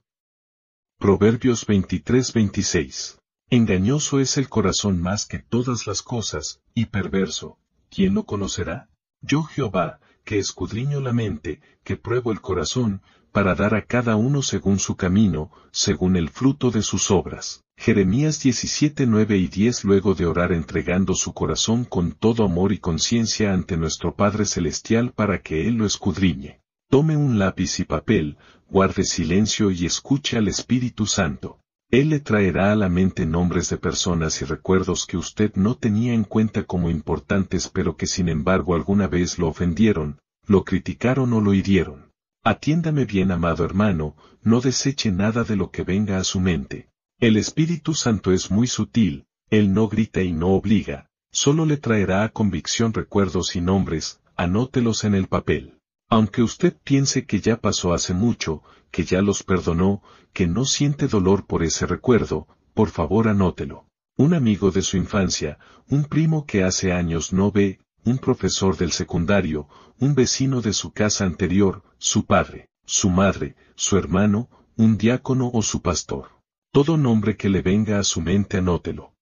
Proverbios 0.99 1.67
23-26. 1.67 3.19
Engañoso 3.49 4.21
es 4.21 4.37
el 4.37 4.49
corazón 4.49 5.01
más 5.01 5.27
que 5.27 5.39
todas 5.39 5.87
las 5.87 6.03
cosas, 6.03 6.61
y 6.75 6.87
perverso, 6.87 7.59
¿quién 7.91 8.15
lo 8.15 8.25
conocerá? 8.25 8.89
Yo 9.21 9.43
Jehová, 9.43 10.01
que 10.25 10.39
escudriño 10.39 11.01
la 11.01 11.13
mente, 11.13 11.61
que 11.85 11.97
pruebo 11.97 12.33
el 12.33 12.41
corazón, 12.41 13.03
para 13.33 13.55
dar 13.55 13.75
a 13.75 13.87
cada 13.87 14.17
uno 14.17 14.43
según 14.43 14.79
su 14.79 14.97
camino, 14.97 15.51
según 15.71 16.17
el 16.17 16.29
fruto 16.29 16.71
de 16.71 16.83
sus 16.83 17.11
obras. 17.11 17.65
Jeremías 17.77 18.41
17, 18.43 19.07
9 19.07 19.39
y 19.39 19.49
10 19.49 19.85
Luego 19.85 20.15
de 20.15 20.27
orar 20.27 20.53
entregando 20.53 21.15
su 21.15 21.33
corazón 21.33 21.85
con 21.85 22.13
todo 22.13 22.45
amor 22.45 22.73
y 22.73 22.79
conciencia 22.79 23.53
ante 23.53 23.77
nuestro 23.77 24.15
Padre 24.15 24.45
Celestial 24.45 25.13
para 25.13 25.41
que 25.41 25.67
Él 25.67 25.77
lo 25.77 25.87
escudriñe. 25.87 26.61
Tome 26.91 27.17
un 27.17 27.39
lápiz 27.39 27.81
y 27.81 27.85
papel, 27.85 28.37
guarde 28.69 29.05
silencio 29.05 29.71
y 29.71 29.87
escuche 29.87 30.37
al 30.37 30.47
Espíritu 30.47 31.07
Santo. 31.07 31.62
Él 31.93 32.09
le 32.09 32.21
traerá 32.21 32.73
a 32.73 32.75
la 32.75 32.89
mente 32.89 33.27
nombres 33.27 33.69
de 33.69 33.77
personas 33.77 34.41
y 34.41 34.47
recuerdos 34.47 35.05
que 35.05 35.19
usted 35.19 35.53
no 35.57 35.75
tenía 35.75 36.15
en 36.15 36.25
cuenta 36.25 36.65
como 36.65 36.89
importantes 36.89 37.69
pero 37.69 37.99
que 37.99 38.07
sin 38.07 38.31
embargo 38.31 38.75
alguna 38.75 39.09
vez 39.09 39.39
lo 39.39 39.49
ofendieron, 39.49 40.19
lo 40.47 40.65
criticaron 40.65 41.35
o 41.35 41.43
lo 41.43 41.53
hirieron. 41.53 42.11
Atiéndame 42.43 43.05
bien 43.05 43.31
amado 43.31 43.63
hermano, 43.67 44.17
no 44.43 44.63
deseche 44.63 45.13
nada 45.13 45.45
de 45.45 45.55
lo 45.55 45.71
que 45.71 45.83
venga 45.83 46.17
a 46.17 46.25
su 46.25 46.41
mente. 46.41 46.89
El 47.21 47.37
Espíritu 47.37 47.93
Santo 47.93 48.33
es 48.33 48.51
muy 48.51 48.69
sutil, 48.69 49.27
Él 49.51 49.75
no 49.75 49.87
grita 49.89 50.23
y 50.23 50.33
no 50.33 50.49
obliga, 50.55 51.11
solo 51.31 51.67
le 51.67 51.77
traerá 51.77 52.25
a 52.25 52.31
convicción 52.31 52.95
recuerdos 52.95 53.55
y 53.55 53.61
nombres, 53.61 54.19
anótelos 54.35 55.05
en 55.05 55.15
el 55.15 55.27
papel. 55.27 55.75
Aunque 56.13 56.43
usted 56.43 56.77
piense 56.85 57.25
que 57.25 57.41
ya 57.41 57.57
pasó 57.57 57.95
hace 57.95 58.13
mucho, 58.13 58.63
que 58.91 59.07
ya 59.07 59.23
los 59.23 59.43
perdonó, 59.43 60.03
que 60.35 60.47
no 60.47 60.67
siente 60.67 61.09
dolor 61.09 61.47
por 61.47 61.63
ese 61.63 61.87
recuerdo, 61.87 62.47
por 62.75 62.91
favor 62.91 63.29
anótelo. 63.29 63.87
Un 64.19 64.35
amigo 64.35 64.71
de 64.71 64.83
su 64.83 64.99
infancia, 64.99 65.59
un 65.89 66.05
primo 66.05 66.45
que 66.45 66.65
hace 66.65 66.93
años 66.93 67.33
no 67.33 67.51
ve, 67.51 67.79
un 68.05 68.19
profesor 68.19 68.77
del 68.77 68.93
secundario, 68.93 69.69
un 70.01 70.15
vecino 70.15 70.61
de 70.61 70.75
su 70.75 70.93
casa 70.93 71.25
anterior, 71.25 71.83
su 71.97 72.27
padre, 72.27 72.69
su 72.85 73.09
madre, 73.09 73.57
su 73.75 73.97
hermano, 73.97 74.51
un 74.77 74.99
diácono 74.99 75.51
o 75.55 75.63
su 75.63 75.81
pastor. 75.81 76.29
Todo 76.73 76.99
nombre 76.99 77.39
que 77.39 77.49
le 77.49 77.63
venga 77.63 77.99
a 77.99 78.05
su 78.05 78.21
mente 78.21 78.59
anótelo. 78.59 79.15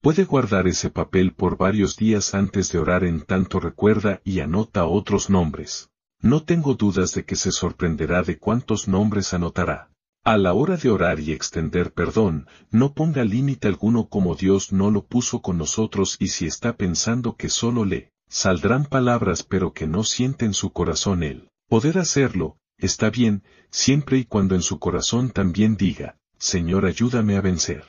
Puede 0.00 0.24
guardar 0.24 0.66
ese 0.66 0.90
papel 0.90 1.32
por 1.32 1.56
varios 1.56 1.96
días 1.96 2.34
antes 2.34 2.72
de 2.72 2.80
orar 2.80 3.04
en 3.04 3.20
tanto 3.20 3.60
recuerda 3.60 4.20
y 4.24 4.40
anota 4.40 4.84
otros 4.84 5.30
nombres. 5.30 5.90
No 6.22 6.44
tengo 6.44 6.74
dudas 6.74 7.14
de 7.14 7.24
que 7.24 7.34
se 7.34 7.50
sorprenderá 7.50 8.22
de 8.22 8.38
cuántos 8.38 8.86
nombres 8.86 9.34
anotará. 9.34 9.90
A 10.24 10.36
la 10.36 10.52
hora 10.52 10.76
de 10.76 10.88
orar 10.88 11.18
y 11.18 11.32
extender 11.32 11.92
perdón, 11.92 12.46
no 12.70 12.94
ponga 12.94 13.24
límite 13.24 13.66
alguno 13.66 14.08
como 14.08 14.36
Dios 14.36 14.72
no 14.72 14.92
lo 14.92 15.04
puso 15.04 15.42
con 15.42 15.58
nosotros 15.58 16.16
y 16.20 16.28
si 16.28 16.46
está 16.46 16.76
pensando 16.76 17.36
que 17.36 17.48
solo 17.48 17.84
le 17.84 18.12
saldrán 18.28 18.86
palabras 18.86 19.42
pero 19.42 19.72
que 19.72 19.88
no 19.88 20.04
siente 20.04 20.44
en 20.44 20.54
su 20.54 20.72
corazón 20.72 21.24
Él. 21.24 21.50
Poder 21.68 21.98
hacerlo, 21.98 22.56
está 22.78 23.10
bien, 23.10 23.42
siempre 23.72 24.18
y 24.18 24.24
cuando 24.24 24.54
en 24.54 24.62
su 24.62 24.78
corazón 24.78 25.30
también 25.30 25.76
diga, 25.76 26.18
Señor 26.38 26.86
ayúdame 26.86 27.36
a 27.36 27.40
vencer. 27.40 27.84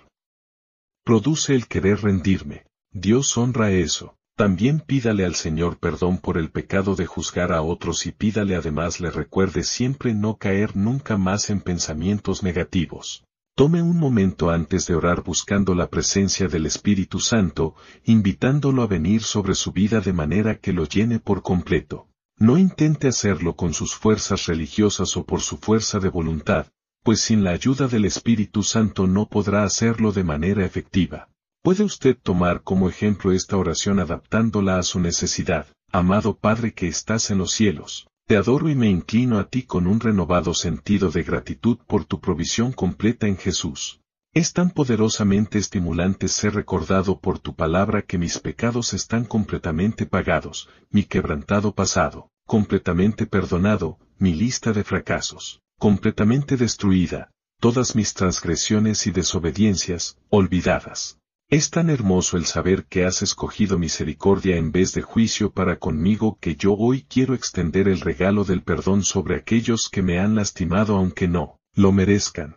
Produce 1.03 1.53
el 1.53 1.67
querer 1.67 2.01
rendirme. 2.01 2.65
Dios 2.91 3.37
honra 3.37 3.69
eso. 3.69 4.15
También 4.35 4.79
pídale 4.79 5.25
al 5.25 5.35
Señor 5.35 5.77
perdón 5.77 6.17
por 6.17 6.39
el 6.39 6.49
pecado 6.49 6.95
de 6.95 7.05
juzgar 7.05 7.51
a 7.51 7.61
otros 7.61 8.07
y 8.07 8.11
pídale 8.11 8.55
además 8.55 8.99
le 8.99 9.11
recuerde 9.11 9.63
siempre 9.63 10.15
no 10.15 10.37
caer 10.37 10.75
nunca 10.75 11.17
más 11.17 11.51
en 11.51 11.61
pensamientos 11.61 12.41
negativos. 12.41 13.23
Tome 13.55 13.83
un 13.83 13.99
momento 13.99 14.49
antes 14.49 14.87
de 14.87 14.95
orar 14.95 15.21
buscando 15.21 15.75
la 15.75 15.87
presencia 15.87 16.47
del 16.47 16.65
Espíritu 16.65 17.19
Santo, 17.19 17.75
invitándolo 18.03 18.81
a 18.81 18.87
venir 18.87 19.21
sobre 19.21 19.53
su 19.53 19.71
vida 19.71 20.01
de 20.01 20.13
manera 20.13 20.57
que 20.57 20.73
lo 20.73 20.85
llene 20.85 21.19
por 21.19 21.43
completo. 21.43 22.07
No 22.39 22.57
intente 22.57 23.07
hacerlo 23.07 23.55
con 23.55 23.75
sus 23.75 23.93
fuerzas 23.93 24.47
religiosas 24.47 25.15
o 25.15 25.23
por 25.23 25.41
su 25.41 25.57
fuerza 25.57 25.99
de 25.99 26.09
voluntad, 26.09 26.65
pues 27.03 27.19
sin 27.19 27.43
la 27.43 27.51
ayuda 27.51 27.87
del 27.87 28.05
Espíritu 28.05 28.63
Santo 28.63 29.05
no 29.05 29.27
podrá 29.27 29.63
hacerlo 29.63 30.11
de 30.11 30.23
manera 30.23 30.65
efectiva. 30.65 31.29
Puede 31.63 31.85
usted 31.85 32.17
tomar 32.21 32.61
como 32.61 32.89
ejemplo 32.89 33.31
esta 33.31 33.55
oración 33.55 34.01
adaptándola 34.01 34.79
a 34.79 34.83
su 34.83 34.99
necesidad. 34.99 35.65
Amado 35.93 36.35
Padre 36.37 36.73
que 36.73 36.89
estás 36.89 37.31
en 37.31 37.37
los 37.37 37.53
cielos, 37.53 38.05
te 38.27 38.35
adoro 38.35 38.67
y 38.67 38.75
me 38.75 38.89
inclino 38.89 39.39
a 39.39 39.47
ti 39.47 39.63
con 39.63 39.87
un 39.87 40.01
renovado 40.01 40.53
sentido 40.53 41.09
de 41.09 41.23
gratitud 41.23 41.77
por 41.87 42.03
tu 42.03 42.19
provisión 42.19 42.73
completa 42.73 43.27
en 43.27 43.37
Jesús. 43.37 44.01
Es 44.33 44.51
tan 44.51 44.71
poderosamente 44.71 45.57
estimulante 45.57 46.27
ser 46.27 46.53
recordado 46.53 47.21
por 47.21 47.39
tu 47.39 47.55
palabra 47.55 48.01
que 48.01 48.17
mis 48.17 48.39
pecados 48.39 48.93
están 48.93 49.23
completamente 49.23 50.05
pagados, 50.05 50.67
mi 50.89 51.05
quebrantado 51.05 51.73
pasado, 51.73 52.27
completamente 52.45 53.25
perdonado, 53.25 53.99
mi 54.17 54.33
lista 54.33 54.73
de 54.73 54.83
fracasos, 54.83 55.61
completamente 55.79 56.57
destruida, 56.57 57.31
todas 57.61 57.95
mis 57.95 58.13
transgresiones 58.13 59.07
y 59.07 59.11
desobediencias, 59.11 60.17
olvidadas. 60.29 61.19
Es 61.53 61.69
tan 61.69 61.91
hermoso 61.91 62.37
el 62.37 62.47
saber 62.47 62.85
que 62.85 63.05
has 63.05 63.21
escogido 63.21 63.77
misericordia 63.77 64.57
en 64.57 64.71
vez 64.71 64.91
de 64.95 65.03
juicio 65.03 65.51
para 65.51 65.77
conmigo 65.77 66.39
que 66.41 66.55
yo 66.55 66.73
hoy 66.73 67.05
quiero 67.07 67.35
extender 67.35 67.87
el 67.87 68.01
regalo 68.01 68.43
del 68.43 68.63
perdón 68.63 69.03
sobre 69.03 69.35
aquellos 69.35 69.87
que 69.87 70.01
me 70.01 70.17
han 70.17 70.33
lastimado 70.33 70.95
aunque 70.95 71.27
no 71.27 71.59
lo 71.75 71.91
merezcan. 71.91 72.55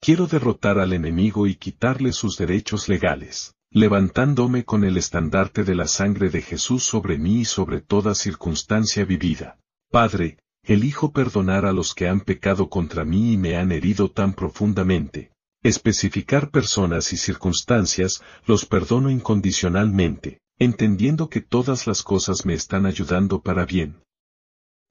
Quiero 0.00 0.26
derrotar 0.26 0.78
al 0.78 0.94
enemigo 0.94 1.46
y 1.46 1.56
quitarle 1.56 2.14
sus 2.14 2.38
derechos 2.38 2.88
legales, 2.88 3.56
levantándome 3.70 4.64
con 4.64 4.84
el 4.84 4.96
estandarte 4.96 5.62
de 5.62 5.74
la 5.74 5.86
sangre 5.86 6.30
de 6.30 6.40
Jesús 6.40 6.84
sobre 6.84 7.18
mí 7.18 7.40
y 7.40 7.44
sobre 7.44 7.82
toda 7.82 8.14
circunstancia 8.14 9.04
vivida. 9.04 9.58
Padre, 9.90 10.38
elijo 10.62 11.12
perdonar 11.12 11.66
a 11.66 11.72
los 11.72 11.92
que 11.92 12.08
han 12.08 12.22
pecado 12.22 12.70
contra 12.70 13.04
mí 13.04 13.34
y 13.34 13.36
me 13.36 13.58
han 13.58 13.70
herido 13.70 14.10
tan 14.10 14.32
profundamente. 14.32 15.31
Especificar 15.64 16.50
personas 16.50 17.12
y 17.12 17.16
circunstancias, 17.16 18.20
los 18.46 18.66
perdono 18.66 19.10
incondicionalmente, 19.10 20.40
entendiendo 20.58 21.28
que 21.28 21.40
todas 21.40 21.86
las 21.86 22.02
cosas 22.02 22.44
me 22.44 22.54
están 22.54 22.84
ayudando 22.84 23.42
para 23.42 23.64
bien. 23.64 24.02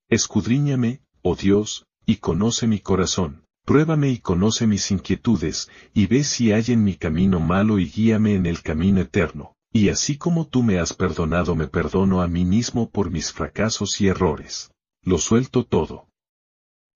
Escudriñame, 0.09 1.01
oh 1.24 1.36
Dios, 1.36 1.88
y 2.05 2.17
conoce 2.17 2.67
mi 2.67 2.80
corazón. 2.80 3.43
Pruébame 3.65 4.11
y 4.11 4.19
conoce 4.19 4.65
mis 4.65 4.91
inquietudes, 4.91 5.69
y 5.93 6.07
ve 6.07 6.24
si 6.24 6.53
hay 6.53 6.63
en 6.69 6.86
mi 6.86 6.95
camino 6.95 7.41
malo 7.41 7.78
y 7.78 7.89
guíame 7.89 8.36
en 8.36 8.45
el 8.45 8.61
camino 8.61 9.01
eterno. 9.01 9.55
Y 9.74 9.89
así 9.89 10.17
como 10.17 10.47
tú 10.47 10.63
me 10.63 10.80
has 10.80 10.93
perdonado 10.93 11.53
me 11.53 11.67
perdono 11.67 12.22
a 12.22 12.30
mí 12.30 12.45
mismo 12.45 12.89
por 12.89 13.11
mis 13.11 13.34
fracasos 13.34 13.99
y 13.99 14.07
errores. 14.07 14.72
Lo 15.03 15.17
suelto 15.17 15.65
todo. 15.65 16.07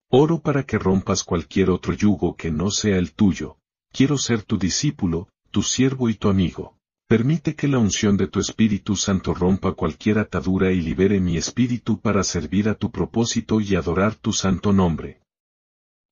Oro 0.09 0.39
para 0.39 0.63
que 0.63 0.77
rompas 0.77 1.25
cualquier 1.25 1.69
otro 1.69 1.93
yugo 1.93 2.35
que 2.35 2.51
no 2.51 2.71
sea 2.71 2.97
el 2.97 3.13
tuyo. 3.13 3.57
Quiero 3.95 4.17
ser 4.17 4.43
tu 4.43 4.57
discípulo, 4.57 5.29
tu 5.51 5.63
siervo 5.63 6.09
y 6.09 6.15
tu 6.15 6.27
amigo. 6.27 6.77
Permite 7.07 7.55
que 7.55 7.69
la 7.69 7.79
unción 7.79 8.17
de 8.17 8.27
tu 8.27 8.41
Espíritu 8.41 8.97
Santo 8.97 9.33
rompa 9.33 9.71
cualquier 9.71 10.19
atadura 10.19 10.73
y 10.73 10.81
libere 10.81 11.21
mi 11.21 11.37
espíritu 11.37 12.01
para 12.01 12.25
servir 12.25 12.67
a 12.67 12.75
tu 12.75 12.91
propósito 12.91 13.61
y 13.61 13.73
adorar 13.73 14.15
tu 14.15 14.33
santo 14.33 14.73
nombre. 14.73 15.21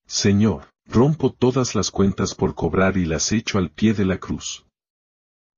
Señor, 0.07 0.69
rompo 0.85 1.33
todas 1.33 1.75
las 1.75 1.91
cuentas 1.91 2.35
por 2.35 2.55
cobrar 2.55 2.95
y 2.95 3.03
las 3.03 3.33
echo 3.33 3.57
al 3.57 3.69
pie 3.69 3.93
de 3.93 4.05
la 4.05 4.17
cruz. 4.17 4.65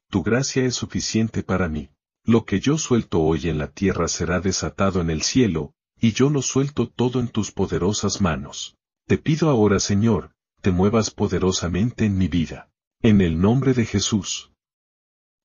Tu 0.09 0.23
gracia 0.23 0.65
es 0.65 0.73
suficiente 0.73 1.43
para 1.43 1.69
mí. 1.69 1.89
Lo 2.23 2.43
que 2.43 2.59
yo 2.59 2.79
suelto 2.79 3.19
hoy 3.19 3.49
en 3.49 3.59
la 3.59 3.67
tierra 3.67 4.07
será 4.07 4.39
desatado 4.39 4.99
en 4.99 5.11
el 5.11 5.21
cielo, 5.21 5.75
y 6.01 6.13
yo 6.13 6.31
lo 6.31 6.41
suelto 6.41 6.89
todo 6.89 7.19
en 7.19 7.27
tus 7.27 7.51
poderosas 7.51 8.19
manos. 8.19 8.77
Te 9.05 9.19
pido 9.19 9.51
ahora, 9.51 9.79
Señor, 9.79 10.31
te 10.65 10.71
muevas 10.71 11.11
poderosamente 11.11 12.05
en 12.05 12.17
mi 12.17 12.27
vida. 12.27 12.71
En 13.03 13.21
el 13.21 13.39
nombre 13.39 13.75
de 13.75 13.85
Jesús. 13.85 14.51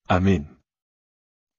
Amén. 0.09 0.57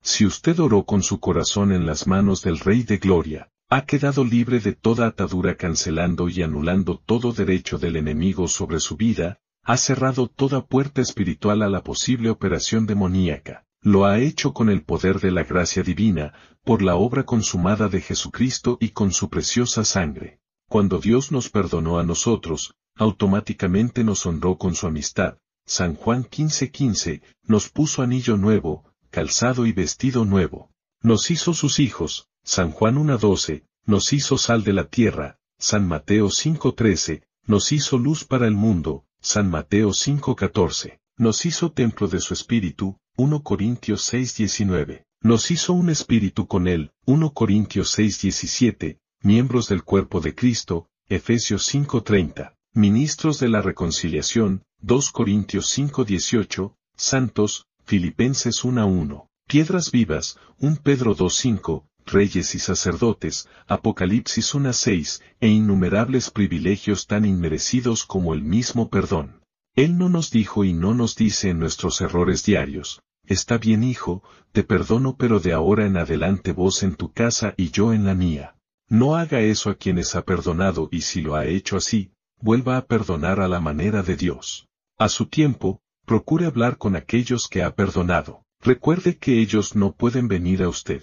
Si 0.01 0.25
usted 0.25 0.59
oró 0.59 0.83
con 0.83 1.03
su 1.03 1.19
corazón 1.19 1.71
en 1.71 1.85
las 1.85 2.07
manos 2.07 2.41
del 2.41 2.57
Rey 2.57 2.81
de 2.81 2.97
Gloria, 2.97 3.51
ha 3.69 3.85
quedado 3.85 4.25
libre 4.25 4.61
de 4.61 4.73
toda 4.73 5.05
atadura 5.05 5.57
cancelando 5.57 6.27
y 6.27 6.41
anulando 6.41 6.97
todo 7.05 7.33
derecho 7.33 7.77
del 7.77 7.97
enemigo 7.97 8.47
sobre 8.47 8.79
su 8.79 8.97
vida, 8.97 9.37
ha 9.61 9.77
cerrado 9.77 10.25
toda 10.25 10.65
puerta 10.65 10.99
espiritual 10.99 11.61
a 11.61 11.69
la 11.69 11.83
posible 11.83 12.31
operación 12.31 12.87
demoníaca, 12.87 13.67
lo 13.83 14.05
ha 14.05 14.17
hecho 14.17 14.53
con 14.55 14.71
el 14.71 14.81
poder 14.81 15.19
de 15.19 15.29
la 15.29 15.43
gracia 15.43 15.83
divina, 15.83 16.33
por 16.63 16.81
la 16.81 16.95
obra 16.95 17.25
consumada 17.25 17.89
de 17.89 18.01
Jesucristo 18.01 18.79
y 18.81 18.89
con 18.89 19.11
su 19.11 19.29
preciosa 19.29 19.85
sangre. 19.85 20.39
Cuando 20.67 20.97
Dios 20.97 21.31
nos 21.31 21.49
perdonó 21.49 21.99
a 21.99 22.03
nosotros, 22.03 22.73
automáticamente 23.01 24.03
nos 24.03 24.27
honró 24.27 24.59
con 24.59 24.75
su 24.75 24.85
amistad. 24.85 25.39
San 25.65 25.95
Juan 25.95 26.23
15:15, 26.23 27.23
nos 27.45 27.67
puso 27.69 28.03
anillo 28.03 28.37
nuevo, 28.37 28.85
calzado 29.09 29.65
y 29.65 29.71
vestido 29.71 30.23
nuevo. 30.23 30.69
Nos 31.01 31.31
hizo 31.31 31.55
sus 31.55 31.79
hijos, 31.79 32.27
San 32.43 32.69
Juan 32.69 32.97
1.12, 32.97 33.63
nos 33.87 34.13
hizo 34.13 34.37
sal 34.37 34.63
de 34.63 34.73
la 34.73 34.83
tierra, 34.87 35.39
San 35.57 35.87
Mateo 35.87 36.27
5.13, 36.27 37.23
nos 37.47 37.71
hizo 37.71 37.97
luz 37.97 38.23
para 38.23 38.45
el 38.45 38.53
mundo, 38.53 39.05
San 39.19 39.49
Mateo 39.49 39.89
5.14, 39.89 40.99
nos 41.17 41.43
hizo 41.47 41.71
templo 41.71 42.07
de 42.07 42.19
su 42.19 42.35
espíritu, 42.35 42.99
1 43.17 43.41
Corintios 43.41 44.13
6.19, 44.13 45.05
nos 45.21 45.49
hizo 45.49 45.73
un 45.73 45.89
espíritu 45.89 46.45
con 46.45 46.67
él, 46.67 46.91
1 47.07 47.33
Corintios 47.33 47.97
6.17, 47.97 48.99
miembros 49.23 49.69
del 49.69 49.83
cuerpo 49.83 50.19
de 50.21 50.35
Cristo, 50.35 50.87
Efesios 51.09 51.67
5.30, 51.73 52.53
ministros 52.73 53.37
de 53.39 53.49
la 53.49 53.61
reconciliación, 53.61 54.63
2 54.79 55.11
Corintios 55.11 55.77
5.18, 55.77 56.73
santos, 56.95 57.65
Filipenses 57.83 58.63
1.1, 58.63 59.27
piedras 59.45 59.91
vivas, 59.91 60.37
1 60.59 60.77
Pedro 60.81 61.13
2.5, 61.13 61.83
reyes 62.05 62.55
y 62.55 62.59
sacerdotes, 62.59 63.49
Apocalipsis 63.67 64.55
1.6, 64.55 65.21
e 65.41 65.49
innumerables 65.49 66.31
privilegios 66.31 67.07
tan 67.07 67.25
inmerecidos 67.25 68.05
como 68.05 68.33
el 68.33 68.41
mismo 68.41 68.89
perdón. 68.89 69.41
Él 69.75 69.97
no 69.97 70.07
nos 70.07 70.31
dijo 70.31 70.63
y 70.63 70.71
no 70.71 70.93
nos 70.93 71.17
dice 71.17 71.49
en 71.49 71.59
nuestros 71.59 71.99
errores 71.99 72.45
diarios, 72.45 73.01
está 73.25 73.57
bien 73.57 73.83
hijo, 73.83 74.23
te 74.53 74.63
perdono 74.63 75.17
pero 75.17 75.41
de 75.41 75.51
ahora 75.51 75.85
en 75.85 75.97
adelante 75.97 76.53
vos 76.53 76.83
en 76.83 76.95
tu 76.95 77.11
casa 77.11 77.53
y 77.57 77.71
yo 77.71 77.91
en 77.91 78.05
la 78.05 78.15
mía. 78.15 78.55
No 78.87 79.17
haga 79.17 79.41
eso 79.41 79.69
a 79.69 79.75
quienes 79.75 80.15
ha 80.15 80.23
perdonado 80.23 80.87
y 80.89 81.01
si 81.01 81.21
lo 81.21 81.35
ha 81.35 81.45
hecho 81.45 81.75
así, 81.75 82.11
vuelva 82.41 82.77
a 82.77 82.85
perdonar 82.85 83.39
a 83.39 83.47
la 83.47 83.59
manera 83.59 84.03
de 84.03 84.15
Dios. 84.15 84.67
A 84.97 85.09
su 85.09 85.27
tiempo, 85.27 85.81
procure 86.05 86.45
hablar 86.45 86.77
con 86.77 86.95
aquellos 86.95 87.47
que 87.47 87.63
ha 87.63 87.75
perdonado. 87.75 88.43
Recuerde 88.59 89.17
que 89.17 89.39
ellos 89.39 89.75
no 89.75 89.93
pueden 89.93 90.27
venir 90.27 90.61
a 90.61 90.69
usted. 90.69 91.01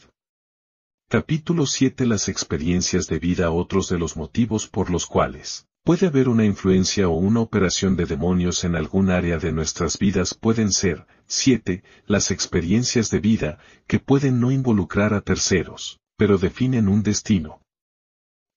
Capítulo 1.09 1.66
7 1.66 2.07
Las 2.07 2.28
experiencias 2.28 3.07
de 3.07 3.18
vida 3.18 3.51
Otros 3.51 3.89
de 3.89 3.99
los 3.99 4.16
motivos 4.16 4.68
por 4.68 4.91
los 4.91 5.07
cuales 5.07 5.66
puede 5.82 6.07
haber 6.07 6.28
una 6.28 6.45
influencia 6.45 7.09
o 7.09 7.16
una 7.16 7.41
operación 7.41 7.97
de 7.97 8.05
demonios 8.05 8.62
en 8.64 8.76
algún 8.76 9.09
área 9.09 9.39
de 9.39 9.53
nuestras 9.53 9.99
vidas 9.99 10.34
pueden 10.34 10.70
ser 10.70 11.07
7. 11.26 11.82
Las 12.07 12.30
experiencias 12.30 13.11
de 13.11 13.20
vida 13.20 13.59
que 13.86 13.99
pueden 13.99 14.39
no 14.39 14.51
involucrar 14.51 15.14
a 15.14 15.22
terceros, 15.22 15.99
pero 16.18 16.36
definen 16.36 16.89
un 16.89 17.03
destino. 17.03 17.62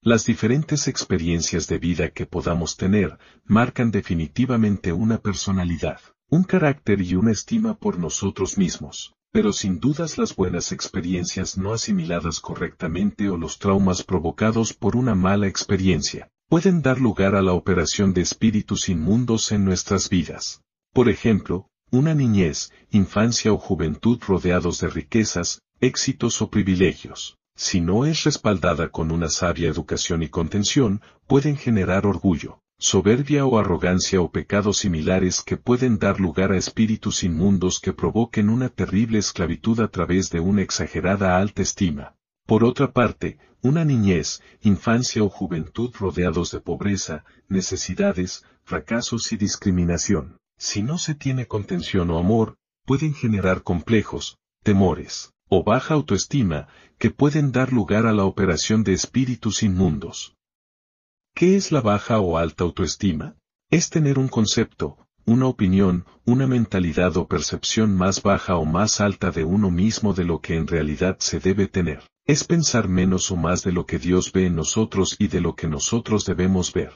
Las 0.04 0.26
diferentes 0.26 0.88
experiencias 0.88 1.68
de 1.68 1.78
vida 1.78 2.10
que 2.10 2.26
podamos 2.26 2.76
tener 2.76 3.20
marcan 3.46 3.92
definitivamente 3.92 4.94
una 4.94 5.20
personalidad, 5.20 6.00
un 6.28 6.44
carácter 6.44 7.02
y 7.02 7.14
una 7.14 7.32
estima 7.32 7.78
por 7.78 8.00
nosotros 8.00 8.58
mismos. 8.58 9.14
Pero 9.32 9.54
sin 9.54 9.80
dudas 9.80 10.18
las 10.18 10.36
buenas 10.36 10.72
experiencias 10.72 11.56
no 11.56 11.72
asimiladas 11.72 12.40
correctamente 12.40 13.30
o 13.30 13.38
los 13.38 13.60
traumas 13.60 14.02
provocados 14.02 14.74
por 14.74 14.96
una 14.96 15.14
mala 15.14 15.46
experiencia, 15.46 16.30
pueden 16.50 16.82
dar 16.82 17.00
lugar 17.00 17.36
a 17.36 17.44
la 17.44 17.54
operación 17.54 18.16
de 18.16 18.22
espíritus 18.22 18.90
inmundos 18.90 19.52
en 19.52 19.66
nuestras 19.66 20.10
vidas. 20.10 20.64
Por 20.94 21.10
ejemplo, 21.10 21.68
una 21.92 22.16
niñez, 22.16 22.72
infancia 22.90 23.54
o 23.54 23.60
juventud 23.60 24.20
rodeados 24.28 24.80
de 24.80 24.90
riquezas, 24.90 25.62
éxitos 25.80 26.42
o 26.42 26.50
privilegios, 26.50 27.38
si 27.62 27.80
no 27.80 28.06
es 28.06 28.24
respaldada 28.24 28.90
con 28.90 29.12
una 29.12 29.30
sabia 29.30 29.70
educación 29.70 30.24
y 30.24 30.30
contención, 30.30 31.00
pueden 31.28 31.58
generar 31.58 32.08
orgullo, 32.08 32.60
soberbia 32.80 33.46
o 33.46 33.60
arrogancia 33.60 34.20
o 34.20 34.32
pecados 34.32 34.80
similares 34.80 35.44
que 35.44 35.58
pueden 35.58 36.00
dar 36.00 36.20
lugar 36.20 36.52
a 36.52 36.58
espíritus 36.58 37.24
inmundos 37.24 37.80
que 37.80 37.94
provoquen 37.94 38.50
una 38.50 38.70
terrible 38.70 39.20
esclavitud 39.20 39.80
a 39.80 39.90
través 39.90 40.32
de 40.32 40.40
una 40.40 40.64
exagerada 40.64 41.38
alta 41.38 41.62
estima. 41.62 42.16
Por 42.48 42.64
otra 42.64 42.94
parte, 42.94 43.38
una 43.62 43.86
niñez, 43.86 44.42
infancia 44.62 45.24
o 45.24 45.30
juventud 45.30 45.94
rodeados 46.00 46.50
de 46.50 46.62
pobreza, 46.62 47.26
necesidades, 47.48 48.44
fracasos 48.64 49.32
y 49.34 49.38
discriminación, 49.38 50.40
si 50.58 50.82
no 50.82 50.98
se 50.98 51.14
tiene 51.14 51.46
contención 51.46 52.10
o 52.10 52.18
amor, 52.18 52.58
pueden 52.88 53.14
generar 53.14 53.62
complejos, 53.62 54.40
temores, 54.64 55.32
o 55.54 55.66
baja 55.66 55.96
autoestima, 55.96 56.70
que 56.98 57.12
pueden 57.12 57.52
dar 57.52 57.74
lugar 57.74 58.06
a 58.06 58.14
la 58.14 58.24
operación 58.24 58.86
de 58.86 58.94
espíritus 58.94 59.64
inmundos. 59.64 60.38
¿Qué 61.36 61.58
es 61.58 61.74
la 61.74 61.82
baja 61.82 62.22
o 62.22 62.38
alta 62.38 62.64
autoestima? 62.64 63.36
Es 63.70 63.90
tener 63.90 64.18
un 64.18 64.30
concepto, 64.30 64.98
una 65.26 65.48
opinión, 65.48 66.06
una 66.26 66.48
mentalidad 66.48 67.18
o 67.18 67.28
percepción 67.28 67.98
más 67.98 68.24
baja 68.24 68.56
o 68.56 68.64
más 68.64 69.02
alta 69.02 69.30
de 69.32 69.44
uno 69.44 69.70
mismo 69.70 70.14
de 70.14 70.24
lo 70.24 70.40
que 70.40 70.56
en 70.56 70.68
realidad 70.68 71.18
se 71.20 71.42
debe 71.42 71.68
tener. 71.68 72.02
Es 72.26 72.46
pensar 72.46 72.88
menos 72.88 73.30
o 73.30 73.36
más 73.36 73.62
de 73.66 73.74
lo 73.74 73.86
que 73.86 74.00
Dios 74.00 74.32
ve 74.32 74.46
en 74.46 74.56
nosotros 74.56 75.18
y 75.20 75.28
de 75.28 75.42
lo 75.42 75.56
que 75.56 75.68
nosotros 75.68 76.24
debemos 76.24 76.72
ver. 76.72 76.94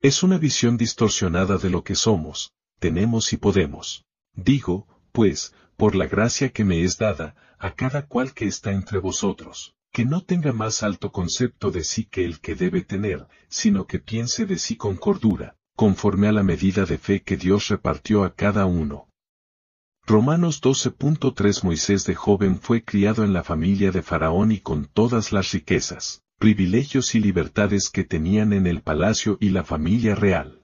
Es 0.00 0.22
una 0.22 0.38
visión 0.38 0.76
distorsionada 0.76 1.58
de 1.58 1.68
lo 1.68 1.82
que 1.82 1.96
somos, 1.96 2.52
tenemos 2.78 3.32
y 3.32 3.38
podemos. 3.38 4.04
Digo, 4.34 4.86
pues, 5.10 5.52
por 5.80 5.96
la 5.96 6.06
gracia 6.06 6.50
que 6.50 6.62
me 6.62 6.84
es 6.84 6.98
dada, 6.98 7.34
a 7.58 7.74
cada 7.74 8.06
cual 8.06 8.34
que 8.34 8.46
está 8.46 8.70
entre 8.70 8.98
vosotros 8.98 9.74
que 9.92 10.04
no 10.04 10.20
tenga 10.22 10.52
más 10.52 10.82
alto 10.82 11.10
concepto 11.10 11.70
de 11.70 11.84
sí 11.84 12.04
que 12.04 12.24
el 12.24 12.40
que 12.40 12.54
debe 12.54 12.82
tener, 12.82 13.26
sino 13.48 13.86
que 13.86 13.98
piense 13.98 14.46
de 14.46 14.58
sí 14.58 14.76
con 14.76 14.96
cordura, 14.96 15.56
conforme 15.74 16.28
a 16.28 16.32
la 16.32 16.42
medida 16.42 16.84
de 16.84 16.98
fe 16.98 17.22
que 17.22 17.36
Dios 17.36 17.68
repartió 17.68 18.22
a 18.22 18.34
cada 18.34 18.66
uno. 18.66 19.08
Romanos 20.06 20.62
12.3 20.62 21.64
Moisés 21.64 22.04
de 22.04 22.14
joven 22.14 22.60
fue 22.60 22.84
criado 22.84 23.24
en 23.24 23.32
la 23.32 23.42
familia 23.42 23.90
de 23.90 24.02
Faraón 24.02 24.52
y 24.52 24.60
con 24.60 24.84
todas 24.84 25.32
las 25.32 25.50
riquezas, 25.52 26.22
privilegios 26.38 27.14
y 27.14 27.20
libertades 27.20 27.90
que 27.90 28.04
tenían 28.04 28.52
en 28.52 28.66
el 28.66 28.82
palacio 28.82 29.38
y 29.40 29.48
la 29.48 29.64
familia 29.64 30.14
real. 30.14 30.62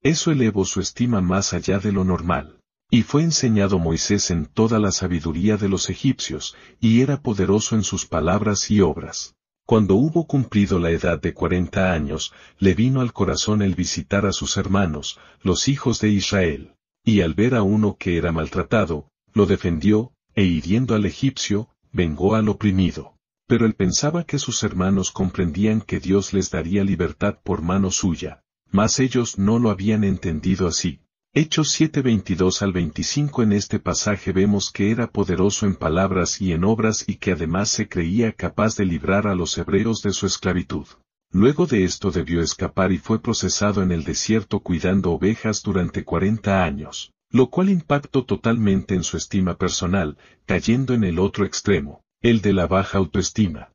Eso 0.00 0.30
elevó 0.30 0.64
su 0.64 0.80
estima 0.80 1.20
más 1.20 1.52
allá 1.52 1.78
de 1.80 1.92
lo 1.92 2.04
normal. 2.04 2.61
Y 2.94 3.04
fue 3.04 3.22
enseñado 3.22 3.78
Moisés 3.78 4.30
en 4.30 4.44
toda 4.44 4.78
la 4.78 4.92
sabiduría 4.92 5.56
de 5.56 5.66
los 5.66 5.88
egipcios, 5.88 6.54
y 6.78 7.00
era 7.00 7.22
poderoso 7.22 7.74
en 7.74 7.84
sus 7.84 8.04
palabras 8.04 8.70
y 8.70 8.82
obras. 8.82 9.34
Cuando 9.64 9.94
hubo 9.94 10.26
cumplido 10.26 10.78
la 10.78 10.90
edad 10.90 11.18
de 11.18 11.32
cuarenta 11.32 11.94
años, 11.94 12.34
le 12.58 12.74
vino 12.74 13.00
al 13.00 13.14
corazón 13.14 13.62
el 13.62 13.74
visitar 13.74 14.26
a 14.26 14.32
sus 14.32 14.58
hermanos, 14.58 15.18
los 15.42 15.68
hijos 15.68 16.02
de 16.02 16.10
Israel. 16.10 16.74
Y 17.02 17.22
al 17.22 17.32
ver 17.32 17.54
a 17.54 17.62
uno 17.62 17.96
que 17.98 18.18
era 18.18 18.30
maltratado, 18.30 19.08
lo 19.32 19.46
defendió, 19.46 20.12
e 20.34 20.44
hiriendo 20.44 20.94
al 20.94 21.06
egipcio, 21.06 21.70
vengó 21.92 22.34
al 22.34 22.50
oprimido. 22.50 23.16
Pero 23.46 23.64
él 23.64 23.72
pensaba 23.72 24.24
que 24.24 24.38
sus 24.38 24.62
hermanos 24.64 25.12
comprendían 25.12 25.80
que 25.80 25.98
Dios 25.98 26.34
les 26.34 26.50
daría 26.50 26.84
libertad 26.84 27.38
por 27.42 27.62
mano 27.62 27.90
suya, 27.90 28.42
mas 28.70 29.00
ellos 29.00 29.38
no 29.38 29.58
lo 29.58 29.70
habían 29.70 30.04
entendido 30.04 30.66
así. 30.66 31.00
Hechos 31.34 31.80
7:22 31.80 32.60
al 32.60 32.72
25 32.74 33.42
en 33.42 33.54
este 33.54 33.78
pasaje 33.78 34.32
vemos 34.32 34.70
que 34.70 34.90
era 34.90 35.06
poderoso 35.06 35.64
en 35.64 35.76
palabras 35.76 36.42
y 36.42 36.52
en 36.52 36.62
obras 36.62 37.04
y 37.06 37.14
que 37.14 37.32
además 37.32 37.70
se 37.70 37.88
creía 37.88 38.32
capaz 38.32 38.76
de 38.76 38.84
librar 38.84 39.26
a 39.26 39.34
los 39.34 39.56
hebreos 39.56 40.02
de 40.02 40.12
su 40.12 40.26
esclavitud. 40.26 40.84
Luego 41.30 41.64
de 41.64 41.84
esto 41.84 42.10
debió 42.10 42.42
escapar 42.42 42.92
y 42.92 42.98
fue 42.98 43.22
procesado 43.22 43.82
en 43.82 43.92
el 43.92 44.04
desierto 44.04 44.60
cuidando 44.60 45.10
ovejas 45.12 45.62
durante 45.62 46.04
40 46.04 46.64
años, 46.64 47.12
lo 47.30 47.48
cual 47.48 47.70
impactó 47.70 48.26
totalmente 48.26 48.94
en 48.94 49.02
su 49.02 49.16
estima 49.16 49.56
personal, 49.56 50.18
cayendo 50.44 50.92
en 50.92 51.02
el 51.02 51.18
otro 51.18 51.46
extremo, 51.46 52.02
el 52.20 52.42
de 52.42 52.52
la 52.52 52.66
baja 52.66 52.98
autoestima. 52.98 53.71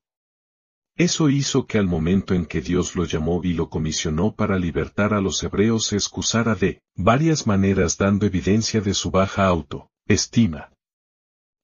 Eso 0.97 1.29
hizo 1.29 1.67
que 1.67 1.77
al 1.77 1.85
momento 1.85 2.33
en 2.33 2.47
que 2.47 2.59
Dios 2.59 2.95
lo 2.95 3.05
llamó 3.05 3.41
y 3.43 3.53
lo 3.53 3.69
comisionó 3.69 4.33
para 4.33 4.57
libertar 4.57 5.13
a 5.13 5.21
los 5.21 5.43
hebreos 5.43 5.85
se 5.85 5.95
excusara 5.95 6.55
de 6.55 6.81
varias 6.95 7.45
maneras 7.45 7.99
dando 7.99 8.25
evidencia 8.25 8.81
de 8.81 8.95
su 8.95 9.11
baja 9.11 9.45
autoestima. 9.45 10.73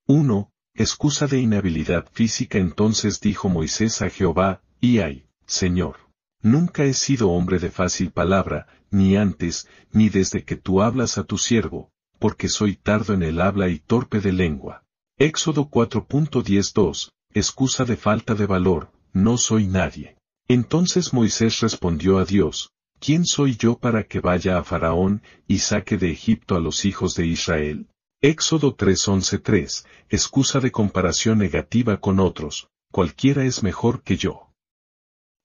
1. 0.05 0.51
Excusa 0.75 1.25
de 1.25 1.39
inhabilidad 1.39 2.07
física 2.11 2.59
entonces 2.59 3.19
dijo 3.21 3.49
Moisés 3.49 4.03
a 4.03 4.11
Jehová, 4.11 4.61
y 4.79 4.99
ay, 4.99 5.25
Señor. 5.47 5.97
Nunca 6.43 6.83
he 6.83 6.93
sido 6.93 7.31
hombre 7.31 7.57
de 7.57 7.71
fácil 7.71 8.11
palabra, 8.11 8.67
ni 8.91 9.15
antes, 9.17 9.67
ni 9.91 10.09
desde 10.09 10.43
que 10.43 10.57
tú 10.57 10.83
hablas 10.83 11.17
a 11.17 11.23
tu 11.23 11.39
siervo, 11.39 11.91
porque 12.19 12.49
soy 12.49 12.75
tardo 12.75 13.15
en 13.15 13.23
el 13.23 13.41
habla 13.41 13.69
y 13.69 13.79
torpe 13.79 14.19
de 14.19 14.31
lengua. 14.31 14.83
Éxodo 15.17 15.71
4.12, 15.71 17.09
excusa 17.33 17.85
de 17.85 17.97
falta 17.97 18.35
de 18.35 18.45
valor, 18.45 18.91
no 19.13 19.37
soy 19.37 19.67
nadie. 19.67 20.17
Entonces 20.47 21.13
Moisés 21.13 21.59
respondió 21.61 22.17
a 22.17 22.25
Dios, 22.25 22.71
¿quién 22.99 23.25
soy 23.25 23.55
yo 23.55 23.77
para 23.77 24.03
que 24.03 24.19
vaya 24.19 24.57
a 24.57 24.63
Faraón 24.63 25.21
y 25.47 25.59
saque 25.59 25.97
de 25.97 26.11
Egipto 26.11 26.55
a 26.55 26.59
los 26.59 26.85
hijos 26.85 27.15
de 27.15 27.27
Israel? 27.27 27.87
Éxodo 28.21 28.75
3.11.3, 28.75 29.85
excusa 30.09 30.59
de 30.59 30.71
comparación 30.71 31.37
negativa 31.37 31.99
con 31.99 32.19
otros, 32.19 32.69
cualquiera 32.91 33.43
es 33.43 33.63
mejor 33.63 34.01
que 34.01 34.17
yo. 34.17 34.49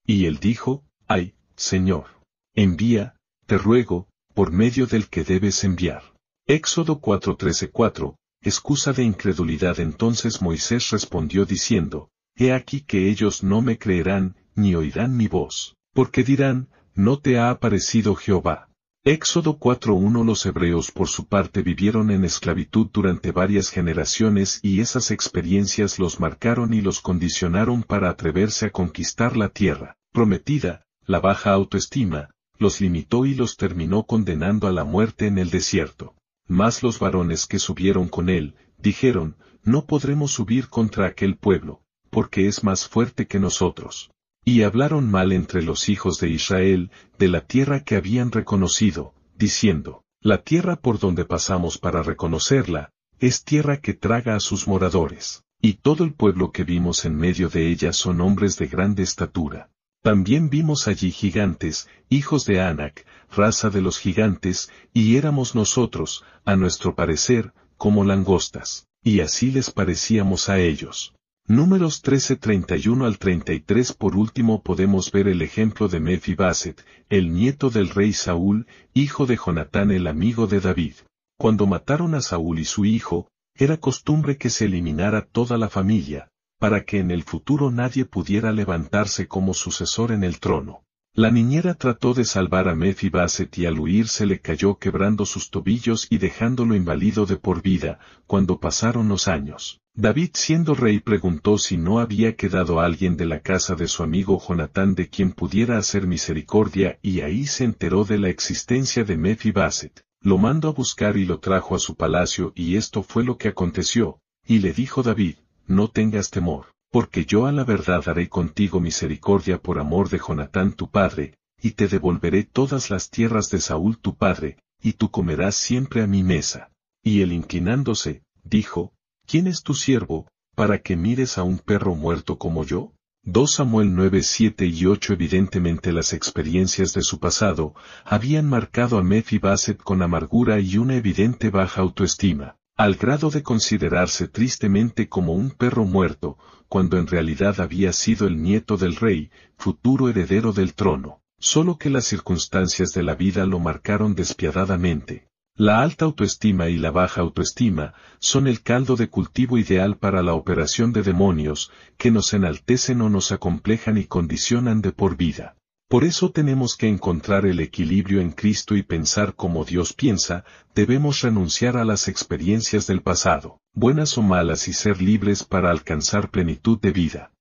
Y 0.06 0.26
él 0.26 0.38
dijo, 0.38 0.84
ay, 1.06 1.34
Señor, 1.56 2.06
envía, 2.54 3.16
te 3.46 3.58
ruego, 3.58 4.08
por 4.32 4.52
medio 4.52 4.86
del 4.86 5.08
que 5.08 5.24
debes 5.24 5.64
enviar. 5.64 6.02
Éxodo 6.46 7.00
4.13.4, 7.00 8.14
excusa 8.42 8.92
de 8.92 9.02
incredulidad 9.02 9.80
entonces 9.80 10.40
Moisés 10.40 10.90
respondió 10.90 11.44
diciendo, 11.44 12.10
He 12.40 12.52
aquí 12.52 12.82
que 12.82 13.08
ellos 13.10 13.42
no 13.42 13.62
me 13.62 13.78
creerán, 13.78 14.36
ni 14.54 14.76
oirán 14.76 15.16
mi 15.16 15.26
voz, 15.26 15.76
porque 15.92 16.22
dirán, 16.22 16.68
no 16.94 17.18
te 17.18 17.36
ha 17.36 17.50
aparecido 17.50 18.14
Jehová. 18.14 18.68
Éxodo 19.02 19.58
4.1 19.58 20.24
Los 20.24 20.46
hebreos 20.46 20.92
por 20.92 21.08
su 21.08 21.26
parte 21.26 21.62
vivieron 21.62 22.12
en 22.12 22.24
esclavitud 22.24 22.90
durante 22.92 23.32
varias 23.32 23.70
generaciones 23.70 24.60
y 24.62 24.78
esas 24.78 25.10
experiencias 25.10 25.98
los 25.98 26.20
marcaron 26.20 26.74
y 26.74 26.80
los 26.80 27.00
condicionaron 27.00 27.82
para 27.82 28.08
atreverse 28.08 28.66
a 28.66 28.70
conquistar 28.70 29.36
la 29.36 29.48
tierra 29.48 29.96
prometida, 30.12 30.86
la 31.06 31.18
baja 31.18 31.50
autoestima, 31.50 32.30
los 32.56 32.80
limitó 32.80 33.26
y 33.26 33.34
los 33.34 33.56
terminó 33.56 34.04
condenando 34.04 34.68
a 34.68 34.72
la 34.72 34.84
muerte 34.84 35.26
en 35.26 35.38
el 35.38 35.50
desierto. 35.50 36.14
Mas 36.46 36.84
los 36.84 37.00
varones 37.00 37.46
que 37.46 37.58
subieron 37.58 38.08
con 38.08 38.28
él, 38.28 38.54
dijeron, 38.78 39.36
no 39.64 39.86
podremos 39.86 40.30
subir 40.30 40.68
contra 40.68 41.06
aquel 41.06 41.36
pueblo, 41.36 41.82
porque 42.10 42.46
es 42.46 42.64
más 42.64 42.88
fuerte 42.88 43.26
que 43.26 43.38
nosotros. 43.38 44.10
Y 44.44 44.62
hablaron 44.62 45.10
mal 45.10 45.32
entre 45.32 45.62
los 45.62 45.88
hijos 45.88 46.20
de 46.20 46.28
Israel, 46.30 46.90
de 47.18 47.28
la 47.28 47.42
tierra 47.42 47.84
que 47.84 47.96
habían 47.96 48.32
reconocido, 48.32 49.14
diciendo, 49.36 50.02
La 50.20 50.42
tierra 50.42 50.76
por 50.76 50.98
donde 50.98 51.24
pasamos 51.24 51.78
para 51.78 52.02
reconocerla, 52.02 52.90
es 53.20 53.44
tierra 53.44 53.80
que 53.80 53.94
traga 53.94 54.36
a 54.36 54.40
sus 54.40 54.68
moradores, 54.68 55.42
y 55.60 55.74
todo 55.74 56.04
el 56.04 56.14
pueblo 56.14 56.52
que 56.52 56.64
vimos 56.64 57.04
en 57.04 57.16
medio 57.16 57.48
de 57.48 57.68
ella 57.68 57.92
son 57.92 58.20
hombres 58.20 58.56
de 58.58 58.68
grande 58.68 59.02
estatura. 59.02 59.70
También 60.02 60.48
vimos 60.48 60.86
allí 60.86 61.10
gigantes, 61.10 61.88
hijos 62.08 62.44
de 62.44 62.60
Anac, 62.60 63.04
raza 63.34 63.68
de 63.68 63.82
los 63.82 63.98
gigantes, 63.98 64.70
y 64.94 65.16
éramos 65.16 65.54
nosotros, 65.56 66.24
a 66.44 66.54
nuestro 66.54 66.94
parecer, 66.94 67.52
como 67.76 68.04
langostas, 68.04 68.86
y 69.02 69.20
así 69.20 69.50
les 69.50 69.70
parecíamos 69.70 70.48
a 70.48 70.58
ellos. 70.58 71.14
Números 71.50 72.02
13:31 72.02 73.06
al 73.06 73.16
33 73.16 73.94
Por 73.94 74.16
último 74.16 74.62
podemos 74.62 75.10
ver 75.10 75.28
el 75.28 75.40
ejemplo 75.40 75.88
de 75.88 75.98
Mefibaset, 75.98 76.84
el 77.08 77.32
nieto 77.32 77.70
del 77.70 77.88
rey 77.88 78.12
Saúl, 78.12 78.66
hijo 78.92 79.24
de 79.24 79.38
Jonatán 79.38 79.90
el 79.90 80.08
amigo 80.08 80.46
de 80.46 80.60
David. 80.60 80.92
Cuando 81.38 81.66
mataron 81.66 82.14
a 82.14 82.20
Saúl 82.20 82.58
y 82.58 82.66
su 82.66 82.84
hijo, 82.84 83.30
era 83.54 83.78
costumbre 83.78 84.36
que 84.36 84.50
se 84.50 84.66
eliminara 84.66 85.22
toda 85.24 85.56
la 85.56 85.70
familia, 85.70 86.28
para 86.58 86.84
que 86.84 86.98
en 86.98 87.10
el 87.10 87.22
futuro 87.22 87.70
nadie 87.70 88.04
pudiera 88.04 88.52
levantarse 88.52 89.26
como 89.26 89.54
sucesor 89.54 90.12
en 90.12 90.24
el 90.24 90.40
trono. 90.40 90.82
La 91.18 91.32
niñera 91.32 91.74
trató 91.74 92.14
de 92.14 92.24
salvar 92.24 92.68
a 92.68 92.76
Mefibaset 92.76 93.58
y 93.58 93.66
al 93.66 93.80
huir 93.80 94.06
se 94.06 94.24
le 94.24 94.38
cayó 94.38 94.76
quebrando 94.78 95.26
sus 95.26 95.50
tobillos 95.50 96.06
y 96.10 96.18
dejándolo 96.18 96.76
inválido 96.76 97.26
de 97.26 97.36
por 97.36 97.60
vida, 97.60 97.98
cuando 98.28 98.60
pasaron 98.60 99.08
los 99.08 99.26
años. 99.26 99.80
David 99.94 100.30
siendo 100.34 100.76
rey 100.76 101.00
preguntó 101.00 101.58
si 101.58 101.76
no 101.76 101.98
había 101.98 102.36
quedado 102.36 102.78
alguien 102.78 103.16
de 103.16 103.26
la 103.26 103.40
casa 103.40 103.74
de 103.74 103.88
su 103.88 104.04
amigo 104.04 104.40
Jonatán 104.40 104.94
de 104.94 105.08
quien 105.08 105.32
pudiera 105.32 105.76
hacer 105.76 106.06
misericordia 106.06 107.00
y 107.02 107.22
ahí 107.22 107.46
se 107.46 107.64
enteró 107.64 108.04
de 108.04 108.18
la 108.18 108.28
existencia 108.28 109.02
de 109.02 109.16
Mephibaset. 109.16 110.04
Lo 110.20 110.38
mandó 110.38 110.68
a 110.68 110.72
buscar 110.72 111.16
y 111.16 111.24
lo 111.24 111.40
trajo 111.40 111.74
a 111.74 111.80
su 111.80 111.96
palacio 111.96 112.52
y 112.54 112.76
esto 112.76 113.02
fue 113.02 113.24
lo 113.24 113.38
que 113.38 113.48
aconteció, 113.48 114.20
y 114.46 114.60
le 114.60 114.72
dijo 114.72 115.02
David, 115.02 115.34
no 115.66 115.88
tengas 115.88 116.30
temor, 116.30 116.66
porque 116.90 117.24
yo 117.24 117.46
a 117.46 117.52
la 117.52 117.64
verdad 117.64 118.08
haré 118.08 118.28
contigo 118.28 118.80
misericordia 118.80 119.60
por 119.60 119.78
amor 119.78 120.08
de 120.08 120.18
Jonatán 120.18 120.72
tu 120.72 120.90
padre, 120.90 121.34
y 121.60 121.72
te 121.72 121.88
devolveré 121.88 122.44
todas 122.44 122.90
las 122.90 123.10
tierras 123.10 123.50
de 123.50 123.60
Saúl 123.60 123.98
tu 123.98 124.16
padre, 124.16 124.58
y 124.80 124.92
tú 124.92 125.10
comerás 125.10 125.56
siempre 125.56 126.02
a 126.02 126.06
mi 126.06 126.22
mesa. 126.22 126.70
Y 127.02 127.22
él 127.22 127.32
inclinándose, 127.32 128.22
dijo, 128.44 128.92
¿quién 129.26 129.46
es 129.46 129.62
tu 129.62 129.74
siervo, 129.74 130.28
para 130.54 130.78
que 130.78 130.96
mires 130.96 131.38
a 131.38 131.42
un 131.42 131.58
perro 131.58 131.94
muerto 131.94 132.38
como 132.38 132.64
yo? 132.64 132.92
2 133.24 133.52
Samuel 133.52 133.94
9, 133.94 134.22
7 134.22 134.66
y 134.66 134.86
8 134.86 135.12
Evidentemente 135.12 135.92
las 135.92 136.12
experiencias 136.12 136.94
de 136.94 137.02
su 137.02 137.18
pasado 137.18 137.74
habían 138.04 138.48
marcado 138.48 138.96
a 138.96 139.02
Mephibaset 139.02 139.76
con 139.82 140.02
amargura 140.02 140.60
y 140.60 140.78
una 140.78 140.96
evidente 140.96 141.50
baja 141.50 141.82
autoestima, 141.82 142.56
al 142.78 142.94
grado 142.94 143.28
de 143.30 143.42
considerarse 143.42 144.28
tristemente 144.28 145.08
como 145.08 145.32
un 145.32 145.50
perro 145.50 145.84
muerto, 145.84 146.38
cuando 146.68 146.96
en 146.96 147.08
realidad 147.08 147.60
había 147.60 147.92
sido 147.92 148.28
el 148.28 148.40
nieto 148.40 148.76
del 148.76 148.94
rey, 148.94 149.32
futuro 149.56 150.08
heredero 150.08 150.52
del 150.52 150.74
trono, 150.74 151.20
solo 151.40 151.76
que 151.76 151.90
las 151.90 152.04
circunstancias 152.04 152.92
de 152.92 153.02
la 153.02 153.16
vida 153.16 153.46
lo 153.46 153.58
marcaron 153.58 154.14
despiadadamente. 154.14 155.26
La 155.56 155.82
alta 155.82 156.04
autoestima 156.04 156.68
y 156.68 156.78
la 156.78 156.92
baja 156.92 157.20
autoestima 157.20 157.94
son 158.20 158.46
el 158.46 158.62
caldo 158.62 158.94
de 158.94 159.08
cultivo 159.08 159.58
ideal 159.58 159.96
para 159.96 160.22
la 160.22 160.34
operación 160.34 160.92
de 160.92 161.02
demonios, 161.02 161.72
que 161.96 162.12
nos 162.12 162.32
enaltecen 162.32 163.02
o 163.02 163.10
nos 163.10 163.32
acomplejan 163.32 163.98
y 163.98 164.04
condicionan 164.04 164.82
de 164.82 164.92
por 164.92 165.16
vida. 165.16 165.57
Por 165.88 166.04
eso 166.04 166.30
tenemos 166.30 166.76
que 166.76 166.86
encontrar 166.86 167.46
el 167.46 167.60
equilibrio 167.60 168.20
en 168.20 168.30
Cristo 168.32 168.76
y 168.76 168.82
pensar 168.82 169.34
como 169.34 169.64
Dios 169.64 169.94
piensa, 169.94 170.44
debemos 170.74 171.22
renunciar 171.22 171.78
a 171.78 171.84
las 171.84 172.08
experiencias 172.08 172.86
del 172.86 173.00
pasado, 173.00 173.58
buenas 173.72 174.18
o 174.18 174.22
malas 174.22 174.68
y 174.68 174.74
ser 174.74 175.00
libres 175.00 175.44
para 175.44 175.70
alcanzar 175.70 176.30
plenitud 176.30 176.78
de 176.78 176.92
vida. 176.92 177.32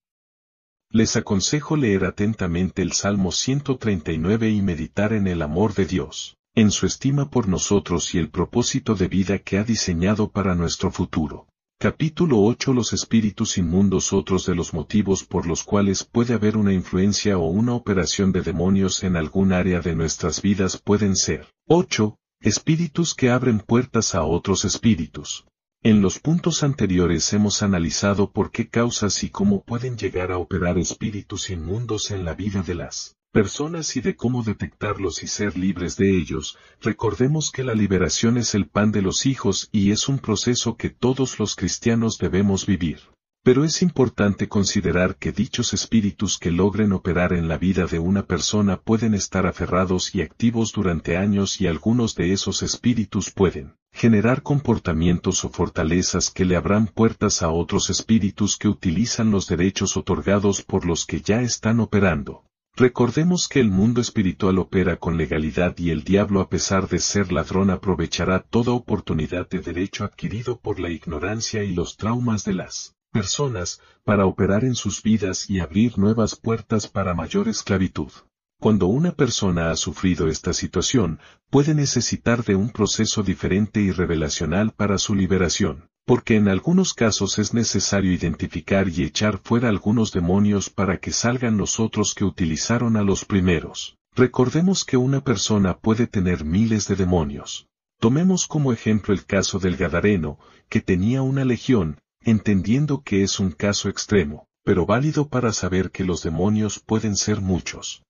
Les 0.89 1.17
aconsejo 1.17 1.75
leer 1.75 2.05
atentamente 2.05 2.81
el 2.81 2.93
Salmo 2.93 3.33
139 3.33 4.49
y 4.49 4.61
meditar 4.61 5.11
en 5.11 5.27
el 5.27 5.41
amor 5.41 5.73
de 5.73 5.85
Dios 5.85 6.37
en 6.57 6.71
su 6.71 6.87
estima 6.87 7.29
por 7.29 7.47
nosotros 7.47 8.15
y 8.15 8.17
el 8.17 8.31
propósito 8.31 8.95
de 8.95 9.07
vida 9.07 9.37
que 9.37 9.59
ha 9.59 9.63
diseñado 9.63 10.31
para 10.31 10.55
nuestro 10.55 10.89
futuro. 10.89 11.45
Capítulo 11.79 12.41
8 12.41 12.73
Los 12.73 12.91
espíritus 12.91 13.59
inmundos 13.59 14.11
Otros 14.11 14.47
de 14.47 14.55
los 14.55 14.73
motivos 14.73 15.23
por 15.23 15.45
los 15.45 15.63
cuales 15.63 16.03
puede 16.03 16.33
haber 16.33 16.57
una 16.57 16.73
influencia 16.73 17.37
o 17.37 17.45
una 17.45 17.75
operación 17.75 18.31
de 18.31 18.41
demonios 18.41 19.03
en 19.03 19.15
algún 19.15 19.53
área 19.53 19.79
de 19.79 19.93
nuestras 19.95 20.41
vidas 20.41 20.81
pueden 20.83 21.15
ser 21.15 21.45
8. 21.67 22.17
Espíritus 22.41 23.13
que 23.13 23.29
abren 23.29 23.59
puertas 23.59 24.15
a 24.15 24.23
otros 24.23 24.65
espíritus. 24.65 25.45
En 25.83 26.01
los 26.01 26.17
puntos 26.17 26.63
anteriores 26.63 27.31
hemos 27.33 27.61
analizado 27.61 28.31
por 28.31 28.49
qué 28.49 28.69
causas 28.69 29.23
y 29.23 29.29
cómo 29.29 29.63
pueden 29.63 29.97
llegar 29.97 30.31
a 30.31 30.39
operar 30.39 30.79
espíritus 30.79 31.51
inmundos 31.51 32.09
en 32.09 32.25
la 32.25 32.33
vida 32.33 32.63
de 32.63 32.73
las 32.73 33.16
personas 33.31 33.95
y 33.95 34.01
de 34.01 34.15
cómo 34.15 34.43
detectarlos 34.43 35.23
y 35.23 35.27
ser 35.27 35.57
libres 35.57 35.97
de 35.97 36.17
ellos, 36.17 36.57
recordemos 36.81 37.51
que 37.51 37.63
la 37.63 37.73
liberación 37.73 38.37
es 38.37 38.55
el 38.55 38.67
pan 38.67 38.91
de 38.91 39.01
los 39.01 39.25
hijos 39.25 39.69
y 39.71 39.91
es 39.91 40.07
un 40.07 40.19
proceso 40.19 40.75
que 40.77 40.89
todos 40.89 41.39
los 41.39 41.55
cristianos 41.55 42.17
debemos 42.17 42.65
vivir. 42.65 42.99
Pero 43.43 43.63
es 43.63 43.81
importante 43.81 44.49
considerar 44.49 45.15
que 45.15 45.31
dichos 45.31 45.73
espíritus 45.73 46.37
que 46.37 46.51
logren 46.51 46.91
operar 46.91 47.31
en 47.31 47.47
la 47.47 47.57
vida 47.57 47.85
de 47.85 47.97
una 47.97 48.25
persona 48.25 48.81
pueden 48.81 49.13
estar 49.13 49.45
aferrados 49.45 50.13
y 50.15 50.21
activos 50.21 50.73
durante 50.73 51.15
años 51.15 51.61
y 51.61 51.67
algunos 51.67 52.15
de 52.15 52.33
esos 52.33 52.61
espíritus 52.61 53.31
pueden 53.31 53.75
generar 53.93 54.43
comportamientos 54.43 55.45
o 55.45 55.49
fortalezas 55.49 56.29
que 56.29 56.45
le 56.45 56.55
abran 56.55 56.87
puertas 56.87 57.41
a 57.41 57.49
otros 57.49 57.89
espíritus 57.89 58.57
que 58.57 58.67
utilizan 58.67 59.31
los 59.31 59.47
derechos 59.47 59.95
otorgados 59.95 60.61
por 60.61 60.85
los 60.85 61.05
que 61.05 61.21
ya 61.21 61.41
están 61.41 61.79
operando. 61.79 62.46
Recordemos 62.79 63.47
que 63.47 63.59
el 63.59 63.71
mundo 63.71 64.01
espiritual 64.01 64.59
opera 64.59 64.97
con 64.97 65.17
legalidad 65.17 65.75
y 65.79 65.89
el 65.89 66.03
diablo 66.03 66.41
a 66.41 66.47
pesar 66.47 66.87
de 66.87 66.99
ser 66.99 67.31
ladrón 67.31 67.71
aprovechará 67.71 68.43
toda 68.43 68.71
oportunidad 68.71 69.49
de 69.49 69.61
derecho 69.61 70.03
adquirido 70.03 70.59
por 70.59 70.79
la 70.79 70.91
ignorancia 70.91 71.63
y 71.63 71.73
los 71.73 71.97
traumas 71.97 72.45
de 72.45 72.53
las 72.53 72.95
personas, 73.11 73.81
para 74.03 74.27
operar 74.27 74.63
en 74.63 74.75
sus 74.75 75.01
vidas 75.01 75.49
y 75.49 75.59
abrir 75.59 75.97
nuevas 75.97 76.35
puertas 76.35 76.87
para 76.87 77.15
mayor 77.15 77.47
esclavitud. 77.47 78.11
Cuando 78.59 78.85
una 78.85 79.11
persona 79.11 79.71
ha 79.71 79.75
sufrido 79.75 80.27
esta 80.27 80.53
situación, 80.53 81.19
puede 81.49 81.73
necesitar 81.73 82.43
de 82.43 82.53
un 82.53 82.69
proceso 82.69 83.23
diferente 83.23 83.81
y 83.81 83.89
revelacional 83.89 84.71
para 84.71 84.99
su 84.99 85.15
liberación, 85.15 85.89
porque 86.07 86.37
en 86.37 86.47
algunos 86.47 86.93
casos 86.93 87.37
es 87.37 87.53
necesario 87.53 88.13
identificar 88.13 88.87
y 88.87 89.03
echar 89.03 89.39
fuera 89.39 89.67
algunos 89.67 90.13
demonios 90.13 90.69
para 90.69 90.99
que 90.99 91.11
salgan 91.11 91.57
los 91.57 91.81
otros 91.81 92.15
que 92.15 92.23
utilizaron 92.23 92.95
a 92.95 93.03
los 93.03 93.25
primeros. 93.25 93.97
Recordemos 94.15 94.85
que 94.85 94.95
una 94.95 95.21
persona 95.21 95.77
puede 95.77 96.07
tener 96.07 96.45
miles 96.45 96.87
de 96.87 96.95
demonios. 96.95 97.67
Tomemos 97.99 98.47
como 98.47 98.71
ejemplo 98.71 99.13
el 99.13 99.25
caso 99.25 99.59
del 99.59 99.75
Gadareno, 99.75 100.39
que 100.69 100.79
tenía 100.79 101.23
una 101.23 101.43
legión, 101.43 101.99
entendiendo 102.21 103.01
que 103.03 103.21
es 103.23 103.41
un 103.41 103.51
caso 103.51 103.89
extremo, 103.89 104.47
pero 104.63 104.85
válido 104.85 105.27
para 105.27 105.51
saber 105.51 105.91
que 105.91 106.05
los 106.05 106.23
demonios 106.23 106.79
pueden 106.79 107.17
ser 107.17 107.41
muchos. 107.41 108.01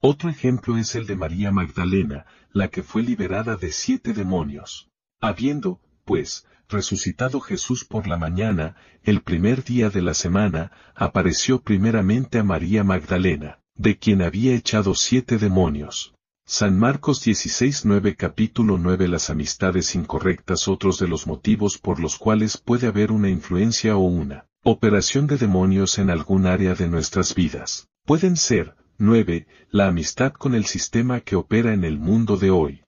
Otro 0.00 0.28
ejemplo 0.28 0.76
es 0.76 0.96
el 0.96 1.06
de 1.06 1.14
María 1.14 1.52
Magdalena, 1.52 2.26
la 2.50 2.66
que 2.66 2.82
fue 2.82 3.04
liberada 3.04 3.54
de 3.54 3.70
siete 3.70 4.12
demonios. 4.12 4.88
Habiendo, 5.20 5.80
pues, 6.06 6.46
resucitado 6.68 7.40
Jesús 7.40 7.84
por 7.84 8.06
la 8.06 8.16
mañana, 8.16 8.76
el 9.02 9.20
primer 9.20 9.62
día 9.64 9.90
de 9.90 10.00
la 10.00 10.14
semana, 10.14 10.72
apareció 10.94 11.60
primeramente 11.60 12.38
a 12.38 12.44
María 12.44 12.82
Magdalena, 12.84 13.58
de 13.74 13.98
quien 13.98 14.22
había 14.22 14.54
echado 14.54 14.94
siete 14.94 15.36
demonios. 15.36 16.14
San 16.46 16.78
Marcos 16.78 17.26
16:9 17.26 18.16
Capítulo 18.16 18.78
9 18.78 19.08
Las 19.08 19.30
amistades 19.30 19.96
incorrectas 19.96 20.68
Otros 20.68 21.00
de 21.00 21.08
los 21.08 21.26
motivos 21.26 21.76
por 21.76 21.98
los 21.98 22.16
cuales 22.18 22.56
puede 22.56 22.86
haber 22.86 23.10
una 23.10 23.28
influencia 23.28 23.96
o 23.96 24.04
una 24.04 24.46
operación 24.62 25.26
de 25.26 25.38
demonios 25.38 25.98
en 25.98 26.08
algún 26.08 26.46
área 26.46 26.74
de 26.74 26.88
nuestras 26.88 27.34
vidas. 27.34 27.88
Pueden 28.04 28.36
ser, 28.36 28.76
9. 28.98 29.48
La 29.70 29.88
amistad 29.88 30.32
con 30.32 30.54
el 30.54 30.66
sistema 30.66 31.20
que 31.20 31.34
opera 31.34 31.74
en 31.74 31.82
el 31.82 31.98
mundo 31.98 32.36
de 32.36 32.50
hoy. 32.50 32.84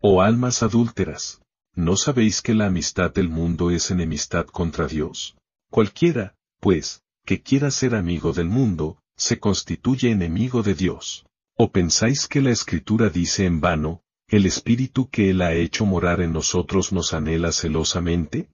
O 0.00 0.20
almas 0.20 0.62
adúlteras. 0.62 1.40
¿No 1.78 1.96
sabéis 1.96 2.42
que 2.42 2.54
la 2.54 2.66
amistad 2.66 3.14
del 3.14 3.28
mundo 3.28 3.70
es 3.70 3.92
enemistad 3.92 4.46
contra 4.46 4.88
Dios? 4.88 5.36
Cualquiera, 5.70 6.34
pues, 6.58 7.04
que 7.24 7.40
quiera 7.40 7.70
ser 7.70 7.94
amigo 7.94 8.32
del 8.32 8.48
mundo, 8.48 8.98
se 9.16 9.38
constituye 9.38 10.10
enemigo 10.10 10.64
de 10.64 10.74
Dios. 10.74 11.24
¿O 11.54 11.70
pensáis 11.70 12.26
que 12.26 12.42
la 12.42 12.50
Escritura 12.50 13.10
dice 13.10 13.44
en 13.44 13.60
vano, 13.60 14.02
el 14.26 14.44
Espíritu 14.44 15.08
que 15.08 15.30
Él 15.30 15.40
ha 15.40 15.54
hecho 15.54 15.86
morar 15.86 16.20
en 16.20 16.32
nosotros 16.32 16.92
nos 16.92 17.14
anhela 17.14 17.52
celosamente? 17.52 18.50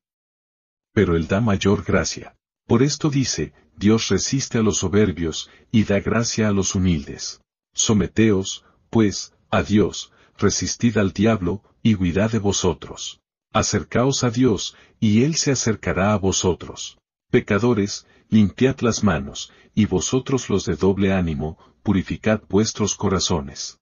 Pero 0.92 1.16
Él 1.16 1.26
da 1.26 1.40
mayor 1.40 1.82
gracia. 1.82 2.36
Por 2.66 2.82
esto 2.82 3.08
dice, 3.08 3.54
Dios 3.74 4.10
resiste 4.10 4.58
a 4.58 4.62
los 4.62 4.76
soberbios, 4.76 5.48
y 5.72 5.84
da 5.84 5.98
gracia 5.98 6.48
a 6.48 6.52
los 6.52 6.74
humildes. 6.74 7.40
Someteos, 7.72 8.66
pues, 8.90 9.32
a 9.48 9.62
Dios, 9.62 10.12
resistid 10.38 10.98
al 10.98 11.12
diablo, 11.12 11.62
y 11.82 11.94
huirá 11.94 12.28
de 12.28 12.38
vosotros. 12.38 13.20
Acercaos 13.52 14.24
a 14.24 14.30
Dios, 14.30 14.76
y 15.00 15.24
Él 15.24 15.36
se 15.36 15.52
acercará 15.52 16.12
a 16.12 16.18
vosotros. 16.18 16.98
Pecadores, 17.30 18.06
limpiad 18.28 18.80
las 18.80 19.04
manos, 19.04 19.52
y 19.74 19.86
vosotros 19.86 20.48
los 20.48 20.64
de 20.64 20.76
doble 20.76 21.12
ánimo, 21.12 21.58
purificad 21.82 22.42
vuestros 22.48 22.94
corazones. 22.96 23.78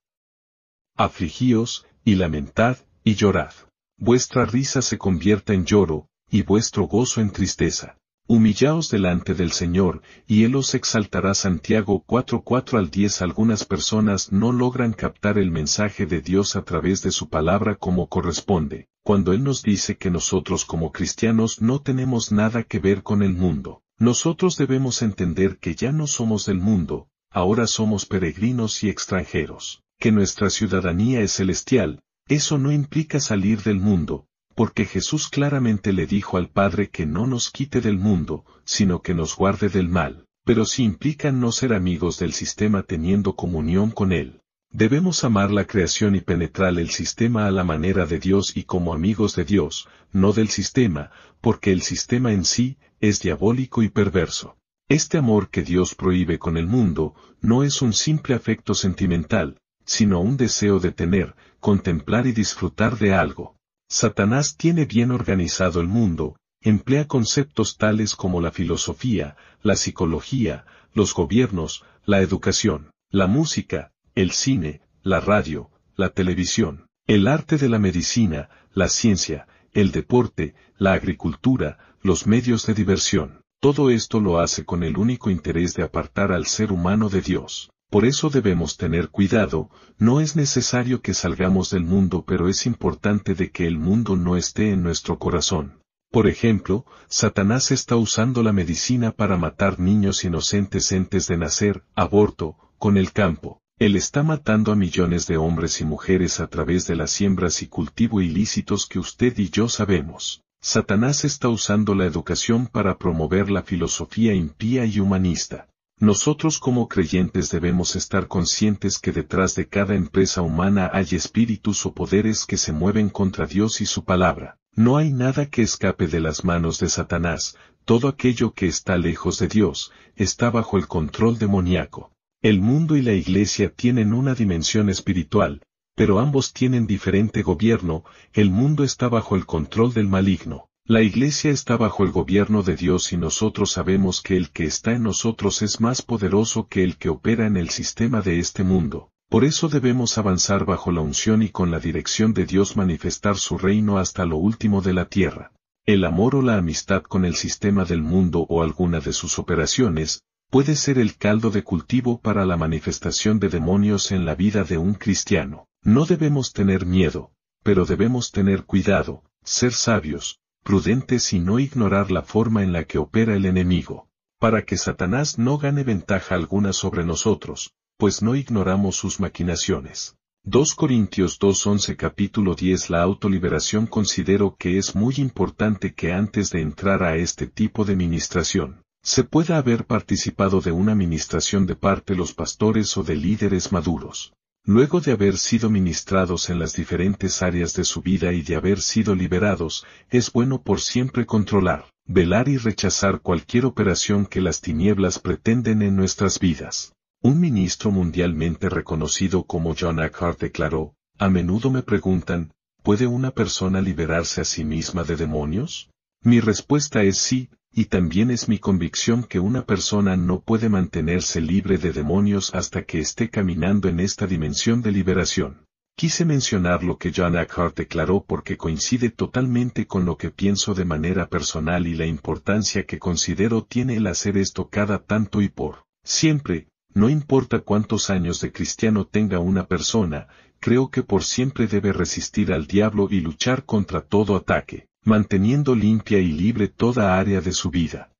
Afligíos, 0.95 1.85
y 2.05 2.15
lamentad, 2.15 2.77
y 3.03 3.15
llorad. 3.15 3.53
Vuestra 3.97 4.45
risa 4.45 4.81
se 4.81 4.97
convierta 4.97 5.53
en 5.53 5.65
lloro, 5.65 6.07
y 6.29 6.43
vuestro 6.43 6.83
gozo 6.83 7.21
en 7.21 7.31
tristeza. 7.31 7.97
Humillaos 8.25 8.89
delante 8.89 9.33
del 9.33 9.51
Señor, 9.51 10.01
y 10.25 10.45
Él 10.45 10.55
os 10.55 10.73
exaltará 10.75 11.33
Santiago 11.33 12.05
4:4 12.07 12.77
al 12.77 12.89
10 12.89 13.21
Algunas 13.21 13.65
personas 13.65 14.31
no 14.31 14.53
logran 14.53 14.93
captar 14.93 15.37
el 15.37 15.51
mensaje 15.51 16.05
de 16.05 16.21
Dios 16.21 16.55
a 16.55 16.63
través 16.63 17.01
de 17.01 17.11
su 17.11 17.27
palabra 17.27 17.75
como 17.75 18.07
corresponde, 18.07 18.87
cuando 19.03 19.33
Él 19.33 19.43
nos 19.43 19.61
dice 19.61 19.97
que 19.97 20.09
nosotros 20.09 20.63
como 20.63 20.93
cristianos 20.93 21.61
no 21.61 21.81
tenemos 21.81 22.31
nada 22.31 22.63
que 22.63 22.79
ver 22.79 23.03
con 23.03 23.23
el 23.23 23.33
mundo. 23.33 23.83
Nosotros 23.99 24.55
debemos 24.55 25.01
entender 25.01 25.59
que 25.59 25.75
ya 25.75 25.91
no 25.91 26.07
somos 26.07 26.45
del 26.45 26.59
mundo, 26.59 27.09
ahora 27.29 27.67
somos 27.67 28.05
peregrinos 28.05 28.83
y 28.83 28.89
extranjeros, 28.89 29.83
que 29.99 30.13
nuestra 30.13 30.49
ciudadanía 30.49 31.19
es 31.19 31.33
celestial, 31.33 32.01
eso 32.29 32.57
no 32.57 32.71
implica 32.71 33.19
salir 33.19 33.61
del 33.63 33.81
mundo, 33.81 34.27
porque 34.55 34.85
Jesús 34.85 35.29
claramente 35.29 35.93
le 35.93 36.05
dijo 36.05 36.37
al 36.37 36.49
Padre 36.49 36.89
que 36.89 37.05
no 37.05 37.27
nos 37.27 37.49
quite 37.49 37.81
del 37.81 37.97
mundo, 37.97 38.45
sino 38.65 39.01
que 39.01 39.13
nos 39.13 39.35
guarde 39.35 39.69
del 39.69 39.89
mal, 39.89 40.25
pero 40.45 40.65
sí 40.65 40.83
implica 40.83 41.31
no 41.31 41.51
ser 41.51 41.73
amigos 41.73 42.19
del 42.19 42.33
sistema 42.33 42.83
teniendo 42.83 43.35
comunión 43.35 43.91
con 43.91 44.11
él. 44.11 44.41
Debemos 44.69 45.23
amar 45.23 45.51
la 45.51 45.65
creación 45.65 46.15
y 46.15 46.21
penetrar 46.21 46.79
el 46.79 46.89
sistema 46.89 47.45
a 47.45 47.51
la 47.51 47.63
manera 47.63 48.07
de 48.07 48.19
Dios 48.19 48.57
y 48.57 48.63
como 48.63 48.93
amigos 48.93 49.35
de 49.35 49.45
Dios, 49.45 49.87
no 50.11 50.33
del 50.33 50.49
sistema, 50.49 51.11
porque 51.41 51.71
el 51.71 51.81
sistema 51.81 52.33
en 52.33 52.43
sí 52.43 52.77
es 52.99 53.21
diabólico 53.21 53.83
y 53.83 53.89
perverso. 53.89 54.57
Este 54.89 55.17
amor 55.17 55.49
que 55.49 55.61
Dios 55.61 55.95
prohíbe 55.95 56.39
con 56.39 56.57
el 56.57 56.67
mundo, 56.67 57.15
no 57.39 57.63
es 57.63 57.81
un 57.81 57.93
simple 57.93 58.33
afecto 58.33 58.73
sentimental, 58.73 59.57
sino 59.85 60.21
un 60.21 60.37
deseo 60.37 60.79
de 60.79 60.91
tener, 60.91 61.35
contemplar 61.59 62.27
y 62.27 62.31
disfrutar 62.31 62.97
de 62.97 63.13
algo. 63.13 63.55
Satanás 63.87 64.57
tiene 64.57 64.85
bien 64.85 65.11
organizado 65.11 65.81
el 65.81 65.87
mundo, 65.87 66.37
emplea 66.61 67.07
conceptos 67.07 67.77
tales 67.77 68.15
como 68.15 68.41
la 68.41 68.51
filosofía, 68.51 69.35
la 69.61 69.75
psicología, 69.75 70.65
los 70.93 71.13
gobiernos, 71.13 71.83
la 72.05 72.21
educación, 72.21 72.91
la 73.09 73.27
música, 73.27 73.91
el 74.15 74.31
cine, 74.31 74.81
la 75.03 75.19
radio, 75.19 75.69
la 75.95 76.09
televisión, 76.09 76.87
el 77.05 77.27
arte 77.27 77.57
de 77.57 77.69
la 77.69 77.79
medicina, 77.79 78.49
la 78.73 78.87
ciencia, 78.89 79.47
el 79.73 79.91
deporte, 79.91 80.55
la 80.77 80.93
agricultura, 80.93 81.77
los 82.01 82.27
medios 82.27 82.65
de 82.65 82.73
diversión. 82.73 83.41
Todo 83.59 83.89
esto 83.89 84.19
lo 84.19 84.39
hace 84.39 84.65
con 84.65 84.83
el 84.83 84.97
único 84.97 85.29
interés 85.29 85.73
de 85.73 85.83
apartar 85.83 86.31
al 86.31 86.45
ser 86.45 86.71
humano 86.71 87.09
de 87.09 87.21
Dios. 87.21 87.72
Por 87.93 88.05
eso 88.05 88.31
debemos 88.31 88.77
tener 88.77 89.09
cuidado, 89.09 89.69
no 89.99 90.19
es 90.19 90.35
necesario 90.35 91.03
que 91.03 91.13
salgamos 91.13 91.69
del 91.69 91.83
mundo 91.83 92.23
pero 92.25 92.49
es 92.49 92.65
importante 92.65 93.35
de 93.35 93.51
que 93.51 93.67
el 93.67 93.77
mundo 93.77 94.15
no 94.15 94.35
esté 94.35 94.71
en 94.71 94.81
nuestro 94.81 95.19
corazón. 95.19 95.79
Por 96.11 96.25
ejemplo, 96.25 96.87
Satanás 97.07 97.69
está 97.69 97.95
usando 97.95 98.41
la 98.41 98.51
medicina 98.51 99.11
para 99.11 99.37
matar 99.37 99.79
niños 99.79 100.23
inocentes 100.23 100.91
antes 100.91 101.27
de 101.27 101.37
nacer, 101.37 101.83
aborto, 101.93 102.57
con 102.79 102.97
el 102.97 103.11
campo. 103.11 103.61
Él 103.77 103.95
está 103.95 104.23
matando 104.23 104.71
a 104.71 104.75
millones 104.75 105.27
de 105.27 105.37
hombres 105.37 105.79
y 105.79 105.85
mujeres 105.85 106.39
a 106.39 106.47
través 106.47 106.87
de 106.87 106.95
las 106.95 107.11
siembras 107.11 107.61
y 107.61 107.67
cultivo 107.67 108.21
ilícitos 108.21 108.87
que 108.87 108.97
usted 108.97 109.37
y 109.37 109.51
yo 109.51 109.69
sabemos. 109.69 110.41
Satanás 110.63 111.25
está 111.25 111.47
usando 111.47 111.93
la 111.93 112.05
educación 112.05 112.65
para 112.65 112.97
promover 112.97 113.51
la 113.51 113.61
filosofía 113.61 114.33
impía 114.33 114.83
y 114.87 114.99
humanista. 114.99 115.67
Nosotros 115.99 116.59
como 116.59 116.87
creyentes 116.87 117.49
debemos 117.49 117.95
estar 117.95 118.27
conscientes 118.27 118.99
que 118.99 119.11
detrás 119.11 119.55
de 119.55 119.67
cada 119.67 119.95
empresa 119.95 120.41
humana 120.41 120.89
hay 120.91 121.07
espíritus 121.11 121.85
o 121.85 121.93
poderes 121.93 122.45
que 122.45 122.57
se 122.57 122.73
mueven 122.73 123.09
contra 123.09 123.45
Dios 123.45 123.79
y 123.79 123.85
su 123.85 124.03
palabra. 124.03 124.57
No 124.75 124.97
hay 124.97 125.13
nada 125.13 125.45
que 125.45 125.61
escape 125.61 126.07
de 126.07 126.19
las 126.19 126.43
manos 126.43 126.79
de 126.79 126.89
Satanás, 126.89 127.55
todo 127.85 128.07
aquello 128.07 128.53
que 128.53 128.67
está 128.67 128.97
lejos 128.97 129.39
de 129.39 129.47
Dios, 129.47 129.91
está 130.15 130.49
bajo 130.49 130.77
el 130.77 130.87
control 130.87 131.37
demoníaco. 131.37 132.11
El 132.41 132.59
mundo 132.59 132.95
y 132.97 133.01
la 133.01 133.13
iglesia 133.13 133.73
tienen 133.73 134.13
una 134.13 134.35
dimensión 134.35 134.89
espiritual, 134.89 135.61
pero 135.95 136.19
ambos 136.19 136.53
tienen 136.53 136.87
diferente 136.87 137.43
gobierno, 137.43 138.03
el 138.33 138.49
mundo 138.49 138.83
está 138.83 139.09
bajo 139.09 139.35
el 139.35 139.45
control 139.45 139.93
del 139.93 140.07
maligno. 140.07 140.69
La 140.85 141.01
iglesia 141.01 141.49
está 141.49 141.77
bajo 141.77 142.03
el 142.03 142.11
gobierno 142.11 142.61
de 142.61 142.75
Dios 142.75 143.13
y 143.13 143.17
nosotros 143.17 143.71
sabemos 143.71 144.21
que 144.21 144.35
el 144.35 144.49
que 144.49 144.65
está 144.65 144.91
en 144.91 145.03
nosotros 145.03 145.61
es 145.61 145.79
más 145.79 146.01
poderoso 146.01 146.67
que 146.67 146.83
el 146.83 146.97
que 146.97 147.07
opera 147.07 147.47
en 147.47 147.55
el 147.55 147.69
sistema 147.69 148.19
de 148.19 148.39
este 148.39 148.65
mundo. 148.65 149.09
Por 149.29 149.45
eso 149.45 149.69
debemos 149.69 150.17
avanzar 150.17 150.65
bajo 150.65 150.91
la 150.91 150.99
unción 150.99 151.41
y 151.41 151.47
con 151.47 151.71
la 151.71 151.79
dirección 151.79 152.33
de 152.33 152.45
Dios 152.45 152.75
manifestar 152.75 153.37
su 153.37 153.57
reino 153.57 153.97
hasta 153.97 154.25
lo 154.25 154.35
último 154.35 154.81
de 154.81 154.91
la 154.91 155.05
tierra. 155.05 155.53
El 155.85 156.03
amor 156.03 156.35
o 156.35 156.41
la 156.41 156.57
amistad 156.57 157.03
con 157.03 157.23
el 157.23 157.35
sistema 157.35 157.85
del 157.85 158.01
mundo 158.01 158.45
o 158.49 158.61
alguna 158.61 158.99
de 158.99 159.13
sus 159.13 159.39
operaciones, 159.39 160.23
puede 160.49 160.75
ser 160.75 160.97
el 160.97 161.15
caldo 161.15 161.49
de 161.49 161.63
cultivo 161.63 162.19
para 162.19 162.45
la 162.45 162.57
manifestación 162.57 163.39
de 163.39 163.47
demonios 163.47 164.11
en 164.11 164.25
la 164.25 164.35
vida 164.35 164.65
de 164.65 164.77
un 164.77 164.95
cristiano. 164.95 165.65
No 165.81 166.05
debemos 166.05 166.51
tener 166.51 166.85
miedo, 166.85 167.31
pero 167.63 167.85
debemos 167.85 168.31
tener 168.31 168.65
cuidado, 168.65 169.23
ser 169.45 169.71
sabios, 169.71 170.41
prudentes 170.63 171.33
y 171.33 171.39
no 171.39 171.59
ignorar 171.59 172.09
la 172.09 172.23
forma 172.23 172.63
en 172.63 172.73
la 172.73 172.85
que 172.85 172.97
opera 172.97 173.35
el 173.35 173.45
enemigo, 173.45 174.07
para 174.39 174.63
que 174.63 174.77
Satanás 174.77 175.37
no 175.37 175.57
gane 175.57 175.83
ventaja 175.83 176.35
alguna 176.35 176.73
sobre 176.73 177.05
nosotros, 177.05 177.73
pues 177.97 178.21
no 178.21 178.35
ignoramos 178.35 178.95
sus 178.95 179.19
maquinaciones. 179.19 180.15
2 180.45 180.75
Corintios 180.75 181.39
2.11 181.39 181.95
capítulo 181.95 182.55
10 182.55 182.89
La 182.89 183.01
autoliberación 183.01 183.87
considero 183.87 184.57
que 184.57 184.77
es 184.77 184.95
muy 184.95 185.15
importante 185.17 185.93
que 185.93 186.11
antes 186.11 186.49
de 186.49 186.59
entrar 186.59 187.03
a 187.03 187.15
este 187.15 187.47
tipo 187.47 187.85
de 187.85 187.95
ministración, 187.95 188.83
se 189.01 189.23
pueda 189.23 189.57
haber 189.57 189.85
participado 189.85 190.59
de 190.61 190.71
una 190.71 190.95
ministración 190.95 191.65
de 191.65 191.75
parte 191.75 192.15
los 192.15 192.33
pastores 192.33 192.97
o 192.97 193.03
de 193.03 193.15
líderes 193.15 193.71
maduros. 193.71 194.33
Luego 194.65 195.01
de 195.01 195.11
haber 195.11 195.37
sido 195.37 195.69
ministrados 195.69 196.49
en 196.49 196.57
las 196.57 196.73
diferentes 196.73 197.41
áreas 197.41 197.73
de 197.73 197.83
su 197.83 198.01
vida 198.01 198.31
y 198.31 198.43
de 198.43 198.55
haber 198.55 198.79
sido 198.79 199.13
liberados, 199.13 199.85
es 200.09 200.31
bueno 200.31 200.61
por 200.61 200.79
siempre 200.79 201.25
controlar, 201.25 201.91
velar 202.05 202.47
y 202.47 202.55
rechazar 202.57 203.19
cualquier 203.19 203.65
operación 203.65 204.25
que 204.25 204.39
las 204.39 204.61
tinieblas 204.61 205.19
pretenden 205.19 205.81
en 205.81 205.97
nuestras 205.97 206.39
vidas. 206.39 206.93
Un 207.21 207.41
ministro 207.41 207.91
mundialmente 207.91 208.69
reconocido 208.69 209.43
como 209.43 209.75
John 209.77 209.99
Eckhart 209.99 210.39
declaró, 210.39 210.95
a 211.17 211.29
menudo 211.29 211.69
me 211.69 211.83
preguntan, 211.83 212.53
¿puede 212.83 213.05
una 213.05 213.31
persona 213.31 213.81
liberarse 213.81 214.39
a 214.39 214.45
sí 214.45 214.63
misma 214.63 215.03
de 215.03 215.17
demonios? 215.17 215.89
Mi 216.21 216.39
respuesta 216.39 217.03
es 217.03 217.17
sí, 217.17 217.49
y 217.75 217.85
también 217.85 218.29
es 218.29 218.47
mi 218.47 218.59
convicción 218.59 219.23
que 219.23 219.39
una 219.39 219.65
persona 219.65 220.15
no 220.15 220.41
puede 220.41 220.69
mantenerse 220.69 221.41
libre 221.41 221.79
de 221.79 221.91
demonios 221.91 222.53
hasta 222.53 222.83
que 222.83 222.99
esté 222.99 223.31
caminando 223.31 223.89
en 223.89 223.99
esta 223.99 224.27
dimensión 224.27 224.83
de 224.83 224.91
liberación. 224.91 225.65
Quise 225.95 226.23
mencionar 226.23 226.83
lo 226.83 226.97
que 226.97 227.11
John 227.15 227.35
Eckhart 227.35 227.75
declaró 227.75 228.23
porque 228.27 228.57
coincide 228.57 229.09
totalmente 229.09 229.87
con 229.87 230.05
lo 230.05 230.17
que 230.17 230.29
pienso 230.29 230.75
de 230.75 230.85
manera 230.85 231.29
personal 231.29 231.87
y 231.87 231.95
la 231.95 232.05
importancia 232.05 232.85
que 232.85 232.99
considero 232.99 233.63
tiene 233.63 233.95
el 233.95 234.05
hacer 234.05 234.37
esto 234.37 234.69
cada 234.69 234.99
tanto 234.99 235.41
y 235.41 235.49
por 235.49 235.85
siempre, 236.03 236.67
no 236.93 237.09
importa 237.09 237.61
cuántos 237.61 238.11
años 238.11 238.39
de 238.41 238.51
cristiano 238.51 239.05
tenga 239.07 239.39
una 239.39 239.65
persona, 239.67 240.27
creo 240.59 240.91
que 240.91 241.01
por 241.01 241.23
siempre 241.23 241.65
debe 241.65 241.91
resistir 241.91 242.53
al 242.53 242.67
diablo 242.67 243.07
y 243.09 243.19
luchar 243.19 243.65
contra 243.65 244.01
todo 244.01 244.35
ataque 244.35 244.87
manteniendo 245.03 245.75
limpia 245.75 246.19
y 246.19 246.31
libre 246.31 246.67
toda 246.67 247.19
área 247.19 247.41
de 247.41 247.51
su 247.51 247.69
vida. 247.69 248.11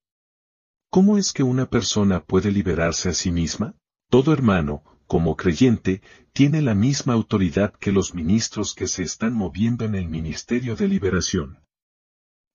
¿Cómo 0.90 1.18
es 1.18 1.34
que 1.34 1.44
una 1.44 1.70
persona 1.70 2.24
puede 2.24 2.52
liberarse 2.52 3.10
a 3.10 3.14
sí 3.14 3.32
misma? 3.32 3.76
Todo 4.10 4.32
hermano, 4.34 4.84
como 5.08 5.36
creyente, 5.36 6.02
tiene 6.34 6.62
la 6.62 6.76
misma 6.76 7.14
autoridad 7.14 7.74
que 7.74 7.92
los 7.92 8.14
ministros 8.14 8.76
que 8.76 8.88
se 8.88 9.04
están 9.04 9.34
moviendo 9.34 9.86
en 9.86 9.96
el 9.96 10.08
ministerio 10.08 10.76
de 10.76 10.88
liberación. 10.88 11.60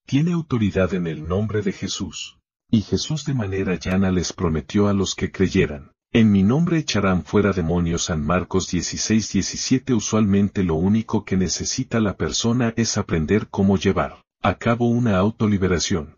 Tiene 0.07 0.33
autoridad 0.33 0.95
en 0.95 1.07
el 1.07 1.29
nombre 1.29 1.63
de 1.63 1.73
Jesús. 1.73 2.39
Y 2.71 2.83
Jesús 2.83 3.25
de 3.25 3.35
manera 3.35 3.77
llana 3.77 4.11
les 4.11 4.33
prometió 4.33 4.89
a 4.89 4.93
los 4.93 5.15
que 5.15 5.31
creyeran. 5.33 5.93
En 6.10 6.32
mi 6.32 6.43
nombre 6.43 6.78
echarán 6.78 7.22
fuera 7.22 7.52
demonios 7.52 8.05
San 8.05 8.24
Marcos 8.24 8.72
16-17 8.72 9.94
Usualmente 9.94 10.64
lo 10.64 10.74
único 10.74 11.26
que 11.26 11.36
necesita 11.36 12.01
la 12.01 12.16
persona 12.16 12.72
es 12.76 12.97
aprender 12.97 13.48
cómo 13.48 13.76
llevar 13.76 14.24
a 14.40 14.55
cabo 14.55 14.89
una 14.89 15.18
autoliberación. 15.18 16.16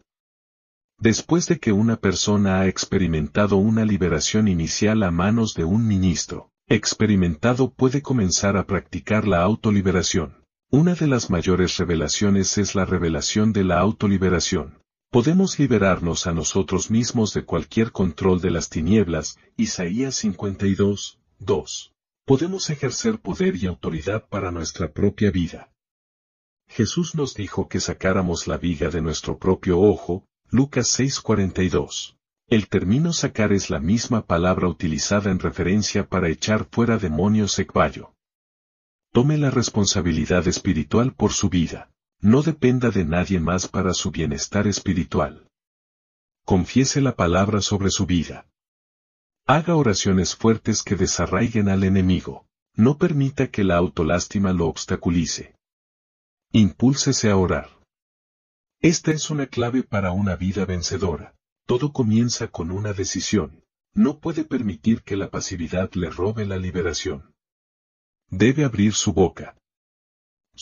Después 0.99 1.49
de 1.49 1.59
que 1.59 1.73
una 1.73 1.97
persona 1.97 2.61
ha 2.61 2.69
experimentado 2.69 3.57
una 3.57 3.85
liberación 3.85 4.47
inicial 4.47 5.03
a 5.03 5.11
manos 5.11 5.55
de 5.55 5.65
un 5.65 5.89
ministro, 5.89 6.53
experimentado 6.69 7.73
puede 7.73 8.01
comenzar 8.01 8.57
a 8.57 8.67
practicar 8.67 9.27
la 9.27 9.43
autoliberación. 9.43 10.45
Una 10.71 10.95
de 10.95 11.09
las 11.09 11.31
mayores 11.31 11.79
revelaciones 11.79 12.59
es 12.59 12.77
la 12.77 12.85
revelación 12.85 13.53
de 13.53 13.65
la 13.65 13.81
autoliberación. 13.81 14.80
Podemos 15.13 15.59
liberarnos 15.59 16.29
a 16.29 16.33
nosotros 16.33 16.89
mismos 16.89 17.35
de 17.35 17.45
cualquier 17.45 17.91
control 17.91 18.41
de 18.41 18.53
las 18.53 18.69
tinieblas, 18.69 19.41
Isaías 19.57 20.15
52, 20.15 21.19
2. 21.41 21.95
Podemos 22.25 22.71
ejercer 22.71 23.19
poder 23.19 23.57
y 23.57 23.67
autoridad 23.67 24.29
para 24.29 24.53
nuestra 24.53 24.93
propia 24.93 25.33
vida. 25.33 25.73
Jesús 26.69 27.17
nos 27.17 27.35
dijo 27.35 27.67
que 27.67 27.81
sacáramos 27.81 28.47
la 28.47 28.57
viga 28.57 28.89
de 28.89 29.03
nuestro 29.03 29.37
propio 29.37 29.81
ojo, 29.81 30.29
Lucas 30.49 30.97
6:42. 30.97 32.17
El 32.47 32.69
término 32.69 33.13
sacar 33.13 33.53
es 33.53 33.69
la 33.69 33.81
misma 33.81 34.27
palabra 34.27 34.69
utilizada 34.69 35.33
en 35.33 35.41
referencia 35.41 36.09
para 36.09 36.29
echar 36.29 36.69
fuera 36.71 36.99
demonios 36.99 37.59
ekbayo. 37.59 38.15
Tome 39.11 39.39
la 39.39 39.51
responsabilidad 39.51 40.47
espiritual 40.47 41.13
por 41.15 41.33
su 41.33 41.49
vida 41.49 41.91
no 42.21 42.43
dependa 42.43 42.91
de 42.91 43.05
nadie 43.05 43.41
más 43.41 43.69
para 43.69 43.95
su 43.95 44.11
bienestar 44.11 44.67
espiritual. 44.67 45.49
Confiese 46.45 47.01
la 47.01 47.17
palabra 47.17 47.61
sobre 47.61 47.91
su 47.91 48.07
vida. 48.07 48.47
Haga 49.47 49.75
oraciones 49.75 50.37
fuertes 50.37 50.83
que 50.83 50.97
desarraiguen 50.97 51.69
al 51.69 51.85
enemigo. 51.85 52.47
No 52.75 52.99
permita 52.99 53.51
que 53.51 53.65
la 53.65 53.77
autolástima 53.77 54.53
lo 54.53 54.67
obstaculice. 54.67 55.55
Impúlsese 56.53 57.31
a 57.31 57.37
orar. 57.37 57.69
Esta 58.81 59.13
es 59.13 59.31
una 59.31 59.47
clave 59.47 59.83
para 59.83 60.13
una 60.13 60.37
vida 60.37 60.65
vencedora. 60.65 61.35
Todo 61.67 61.93
comienza 61.93 62.49
con 62.49 62.71
una 62.71 62.93
decisión. 62.93 63.65
No 63.93 64.21
puede 64.21 64.45
permitir 64.45 65.03
que 65.03 65.17
la 65.17 65.31
pasividad 65.31 65.91
le 65.95 66.11
robe 66.11 66.47
la 66.47 66.57
liberación. 66.57 67.35
Debe 68.29 68.65
abrir 68.65 68.95
su 68.95 69.13
boca. 69.13 69.57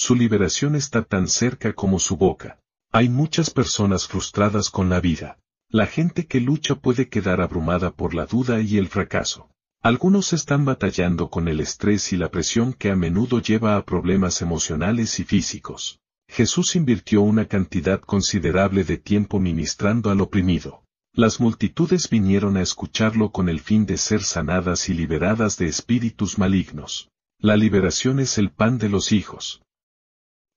Su 0.00 0.14
liberación 0.14 0.76
está 0.76 1.02
tan 1.02 1.26
cerca 1.26 1.72
como 1.72 1.98
su 1.98 2.16
boca. 2.16 2.60
Hay 2.92 3.08
muchas 3.08 3.50
personas 3.50 4.06
frustradas 4.06 4.70
con 4.70 4.88
la 4.88 5.00
vida. 5.00 5.40
La 5.70 5.86
gente 5.86 6.28
que 6.28 6.40
lucha 6.40 6.76
puede 6.76 7.08
quedar 7.08 7.40
abrumada 7.40 7.90
por 7.90 8.14
la 8.14 8.24
duda 8.24 8.60
y 8.60 8.78
el 8.78 8.86
fracaso. 8.86 9.50
Algunos 9.82 10.32
están 10.32 10.64
batallando 10.64 11.30
con 11.30 11.48
el 11.48 11.58
estrés 11.58 12.12
y 12.12 12.16
la 12.16 12.30
presión 12.30 12.74
que 12.74 12.92
a 12.92 12.96
menudo 12.96 13.42
lleva 13.42 13.74
a 13.74 13.84
problemas 13.84 14.40
emocionales 14.40 15.18
y 15.18 15.24
físicos. 15.24 15.98
Jesús 16.28 16.76
invirtió 16.76 17.22
una 17.22 17.46
cantidad 17.46 18.00
considerable 18.00 18.84
de 18.84 18.98
tiempo 18.98 19.40
ministrando 19.40 20.10
al 20.10 20.20
oprimido. 20.20 20.84
Las 21.12 21.40
multitudes 21.40 22.08
vinieron 22.08 22.56
a 22.56 22.62
escucharlo 22.62 23.32
con 23.32 23.48
el 23.48 23.58
fin 23.58 23.84
de 23.84 23.96
ser 23.96 24.22
sanadas 24.22 24.88
y 24.90 24.94
liberadas 24.94 25.58
de 25.58 25.66
espíritus 25.66 26.38
malignos. 26.38 27.08
La 27.40 27.56
liberación 27.56 28.20
es 28.20 28.38
el 28.38 28.52
pan 28.52 28.78
de 28.78 28.90
los 28.90 29.10
hijos. 29.10 29.60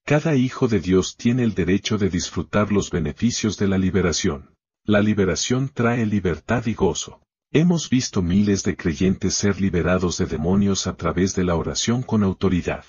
Cada 0.03 0.36
hijo 0.36 0.68
de 0.68 0.80
Dios 0.80 1.15
tiene 1.15 1.44
el 1.44 1.53
derecho 1.53 1.98
de 1.98 2.10
disfrutar 2.10 2.72
los 2.72 2.90
beneficios 2.90 3.57
de 3.57 3.68
la 3.68 3.78
liberación. 3.78 4.53
La 4.84 5.02
liberación 5.02 5.69
trae 5.69 6.06
libertad 6.06 6.65
y 6.65 6.73
gozo. 6.73 7.22
Hemos 7.52 7.90
visto 7.90 8.22
miles 8.22 8.64
de 8.64 8.76
creyentes 8.76 9.36
ser 9.36 9.61
liberados 9.61 10.18
de 10.18 10.26
demonios 10.26 10.88
a 10.88 10.95
través 10.95 11.36
de 11.36 11.44
la 11.44 11.56
oración 11.56 12.02
con 12.02 12.23
autoridad. 12.23 12.86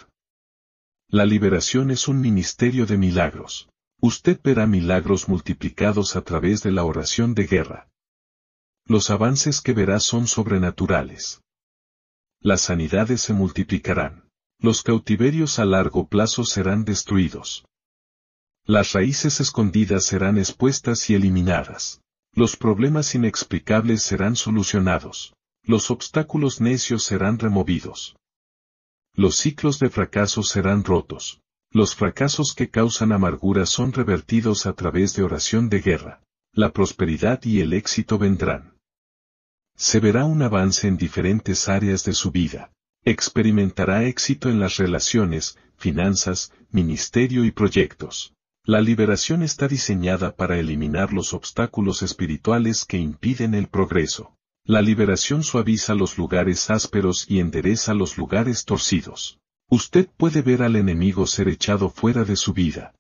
La 1.09 1.27
liberación 1.27 1.91
es 1.91 2.09
un 2.09 2.21
ministerio 2.21 2.87
de 2.87 2.97
milagros. 2.97 3.69
Usted 4.01 4.41
verá 4.43 4.67
milagros 4.67 5.29
multiplicados 5.29 6.17
a 6.17 6.23
través 6.23 6.63
de 6.63 6.73
la 6.73 6.85
oración 6.85 7.35
de 7.35 7.47
guerra. 7.47 7.91
Los 8.85 9.11
avances 9.11 9.61
que 9.61 9.75
verá 9.75 10.01
son 10.01 10.27
sobrenaturales. 10.27 11.43
Las 12.41 12.63
sanidades 12.63 13.21
se 13.21 13.33
multiplicarán. 13.33 14.32
Los 14.63 14.85
cautiverios 14.85 15.59
a 15.59 15.65
largo 15.65 16.07
plazo 16.07 16.45
serán 16.45 16.85
destruidos. 16.85 17.65
Las 18.65 18.93
raíces 18.93 19.41
escondidas 19.41 20.05
serán 20.05 20.39
expuestas 20.39 21.11
y 21.11 21.17
eliminadas. 21.17 22.01
Los 22.33 22.57
problemas 22.57 23.17
inexplicables 23.17 24.05
serán 24.05 24.37
solucionados. 24.37 25.35
Los 25.65 25.91
obstáculos 25.91 26.61
necios 26.61 27.03
serán 27.03 27.41
removidos. 27.41 28.15
Los 29.15 29.35
ciclos 29.35 29.81
de 29.81 29.91
fracaso 29.91 30.45
serán 30.45 30.85
rotos. 30.85 31.41
Los 31.73 31.97
fracasos 31.97 32.55
que 32.55 32.71
causan 32.71 33.11
amargura 33.11 33.67
son 33.67 33.93
revertidos 33.93 34.67
a 34.67 34.75
través 34.75 35.17
de 35.17 35.25
oración 35.25 35.71
de 35.71 35.81
guerra. 35.81 36.23
La 36.53 36.73
prosperidad 36.73 37.43
y 37.43 37.63
el 37.63 37.73
éxito 37.73 38.17
vendrán. 38.17 38.77
Se 39.75 39.99
verá 39.99 40.25
un 40.25 40.41
avance 40.41 40.87
en 40.87 40.97
diferentes 40.97 41.69
áreas 41.69 42.05
de 42.05 42.13
su 42.13 42.31
vida. 42.31 42.71
Experimentará 43.05 44.05
éxito 44.05 44.49
en 44.49 44.61
las 44.61 44.77
relaciones, 44.77 45.59
finanzas, 45.77 46.53
ministerio 46.71 47.45
y 47.45 47.51
proyectos. 47.51 48.33
La 48.65 48.81
liberación 48.81 49.43
está 49.43 49.67
diseñada 49.67 50.37
para 50.37 50.57
eliminar 50.57 51.13
los 51.13 51.35
obstáculos 51.35 52.03
espirituales 52.03 52.85
que 52.85 52.99
impiden 52.99 53.55
el 53.55 53.67
progreso. 53.67 54.37
La 54.65 54.83
liberación 54.83 55.43
suaviza 55.43 55.97
los 55.97 56.17
lugares 56.17 56.71
ásperos 56.71 57.27
y 57.29 57.41
endereza 57.41 57.93
los 57.93 58.17
lugares 58.17 58.65
torcidos. 58.65 59.41
Usted 59.69 60.09
puede 60.17 60.43
ver 60.43 60.63
al 60.63 60.77
enemigo 60.77 61.27
ser 61.27 61.49
echado 61.49 61.91
fuera 61.91 62.23
de 62.23 62.37
su 62.37 62.53
vida. 62.53 62.95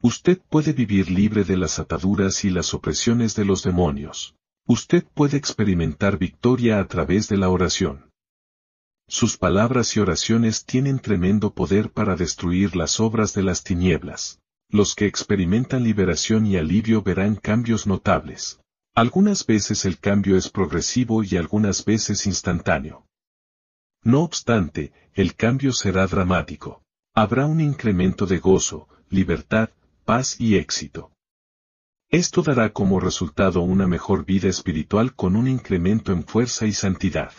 Usted 0.00 0.40
puede 0.48 0.72
vivir 0.72 1.10
libre 1.10 1.42
de 1.42 1.56
las 1.56 1.80
ataduras 1.80 2.44
y 2.44 2.50
las 2.50 2.74
opresiones 2.74 3.34
de 3.34 3.44
los 3.44 3.64
demonios. 3.64 4.36
Usted 4.66 5.04
puede 5.14 5.36
experimentar 5.36 6.16
victoria 6.16 6.78
a 6.78 6.86
través 6.86 7.28
de 7.28 7.38
la 7.38 7.48
oración. 7.48 8.09
Sus 9.12 9.36
palabras 9.36 9.96
y 9.96 10.00
oraciones 10.00 10.64
tienen 10.64 11.00
tremendo 11.00 11.52
poder 11.52 11.90
para 11.90 12.14
destruir 12.14 12.76
las 12.76 13.00
obras 13.00 13.34
de 13.34 13.42
las 13.42 13.64
tinieblas. 13.64 14.38
Los 14.68 14.94
que 14.94 15.06
experimentan 15.06 15.82
liberación 15.82 16.46
y 16.46 16.56
alivio 16.56 17.02
verán 17.02 17.34
cambios 17.34 17.88
notables. 17.88 18.60
Algunas 18.94 19.44
veces 19.44 19.84
el 19.84 19.98
cambio 19.98 20.36
es 20.36 20.48
progresivo 20.48 21.24
y 21.24 21.36
algunas 21.36 21.84
veces 21.84 22.24
instantáneo. 22.24 23.04
No 24.04 24.20
obstante, 24.20 24.92
el 25.14 25.34
cambio 25.34 25.72
será 25.72 26.06
dramático. 26.06 26.84
Habrá 27.12 27.46
un 27.46 27.60
incremento 27.60 28.26
de 28.26 28.38
gozo, 28.38 28.86
libertad, 29.08 29.70
paz 30.04 30.40
y 30.40 30.54
éxito. 30.54 31.10
Esto 32.10 32.42
dará 32.42 32.72
como 32.72 33.00
resultado 33.00 33.60
una 33.62 33.88
mejor 33.88 34.24
vida 34.24 34.48
espiritual 34.48 35.16
con 35.16 35.34
un 35.34 35.48
incremento 35.48 36.12
en 36.12 36.22
fuerza 36.22 36.66
y 36.66 36.72
santidad. 36.72 37.32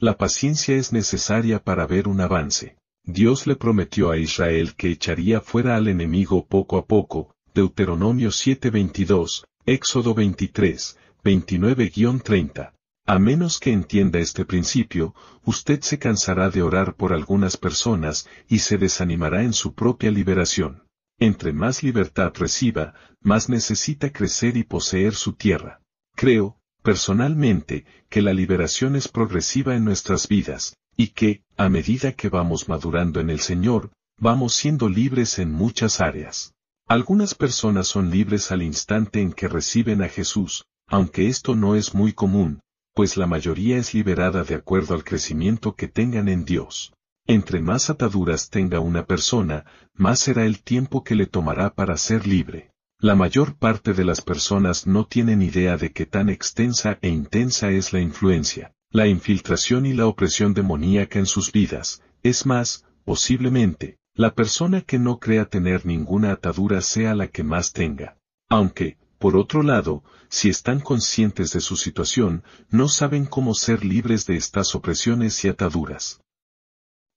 La 0.00 0.16
paciencia 0.16 0.76
es 0.76 0.92
necesaria 0.92 1.58
para 1.58 1.84
ver 1.84 2.06
un 2.06 2.20
avance. 2.20 2.76
Dios 3.02 3.48
le 3.48 3.56
prometió 3.56 4.12
a 4.12 4.16
Israel 4.16 4.76
que 4.76 4.92
echaría 4.92 5.40
fuera 5.40 5.74
al 5.74 5.88
enemigo 5.88 6.46
poco 6.46 6.78
a 6.78 6.86
poco, 6.86 7.34
Deuteronomio 7.52 8.30
7:22, 8.30 9.44
Éxodo 9.66 10.14
23, 10.14 10.96
29-30. 11.24 12.74
A 13.06 13.18
menos 13.18 13.58
que 13.58 13.72
entienda 13.72 14.20
este 14.20 14.44
principio, 14.44 15.16
usted 15.44 15.80
se 15.80 15.98
cansará 15.98 16.48
de 16.48 16.62
orar 16.62 16.94
por 16.94 17.12
algunas 17.12 17.56
personas 17.56 18.28
y 18.48 18.60
se 18.60 18.78
desanimará 18.78 19.42
en 19.42 19.52
su 19.52 19.74
propia 19.74 20.12
liberación. 20.12 20.84
Entre 21.18 21.52
más 21.52 21.82
libertad 21.82 22.32
reciba, 22.36 22.94
más 23.20 23.48
necesita 23.48 24.12
crecer 24.12 24.56
y 24.56 24.62
poseer 24.62 25.14
su 25.14 25.32
tierra. 25.32 25.80
Creo, 26.14 26.57
personalmente, 26.88 27.84
que 28.08 28.22
la 28.22 28.32
liberación 28.32 28.96
es 28.96 29.08
progresiva 29.08 29.76
en 29.76 29.84
nuestras 29.84 30.26
vidas, 30.26 30.78
y 30.96 31.08
que, 31.08 31.42
a 31.58 31.68
medida 31.68 32.12
que 32.12 32.30
vamos 32.30 32.66
madurando 32.66 33.20
en 33.20 33.28
el 33.28 33.40
Señor, 33.40 33.90
vamos 34.18 34.54
siendo 34.54 34.88
libres 34.88 35.38
en 35.38 35.52
muchas 35.52 36.00
áreas. 36.00 36.54
Algunas 36.86 37.34
personas 37.34 37.88
son 37.88 38.10
libres 38.10 38.50
al 38.52 38.62
instante 38.62 39.20
en 39.20 39.34
que 39.34 39.48
reciben 39.48 40.00
a 40.00 40.08
Jesús, 40.08 40.64
aunque 40.86 41.28
esto 41.28 41.54
no 41.54 41.74
es 41.74 41.92
muy 41.92 42.14
común, 42.14 42.62
pues 42.94 43.18
la 43.18 43.26
mayoría 43.26 43.76
es 43.76 43.92
liberada 43.92 44.42
de 44.42 44.54
acuerdo 44.54 44.94
al 44.94 45.04
crecimiento 45.04 45.74
que 45.74 45.88
tengan 45.88 46.26
en 46.26 46.46
Dios. 46.46 46.94
Entre 47.26 47.60
más 47.60 47.90
ataduras 47.90 48.48
tenga 48.48 48.80
una 48.80 49.04
persona, 49.04 49.66
más 49.92 50.20
será 50.20 50.46
el 50.46 50.62
tiempo 50.62 51.04
que 51.04 51.16
le 51.16 51.26
tomará 51.26 51.68
para 51.74 51.98
ser 51.98 52.26
libre. 52.26 52.70
La 53.00 53.14
mayor 53.14 53.54
parte 53.54 53.92
de 53.92 54.04
las 54.04 54.20
personas 54.20 54.88
no 54.88 55.06
tienen 55.06 55.40
idea 55.40 55.76
de 55.76 55.92
qué 55.92 56.04
tan 56.04 56.28
extensa 56.28 56.98
e 57.00 57.08
intensa 57.08 57.70
es 57.70 57.92
la 57.92 58.00
influencia, 58.00 58.74
la 58.90 59.06
infiltración 59.06 59.86
y 59.86 59.92
la 59.92 60.08
opresión 60.08 60.52
demoníaca 60.52 61.20
en 61.20 61.26
sus 61.26 61.52
vidas, 61.52 62.02
es 62.24 62.44
más, 62.44 62.84
posiblemente, 63.04 63.98
la 64.14 64.34
persona 64.34 64.80
que 64.80 64.98
no 64.98 65.20
crea 65.20 65.44
tener 65.44 65.86
ninguna 65.86 66.32
atadura 66.32 66.80
sea 66.80 67.14
la 67.14 67.28
que 67.28 67.44
más 67.44 67.72
tenga. 67.72 68.18
Aunque, 68.48 68.98
por 69.20 69.36
otro 69.36 69.62
lado, 69.62 70.02
si 70.28 70.48
están 70.48 70.80
conscientes 70.80 71.52
de 71.52 71.60
su 71.60 71.76
situación, 71.76 72.42
no 72.68 72.88
saben 72.88 73.26
cómo 73.26 73.54
ser 73.54 73.84
libres 73.84 74.26
de 74.26 74.36
estas 74.36 74.74
opresiones 74.74 75.44
y 75.44 75.48
ataduras. 75.48 76.20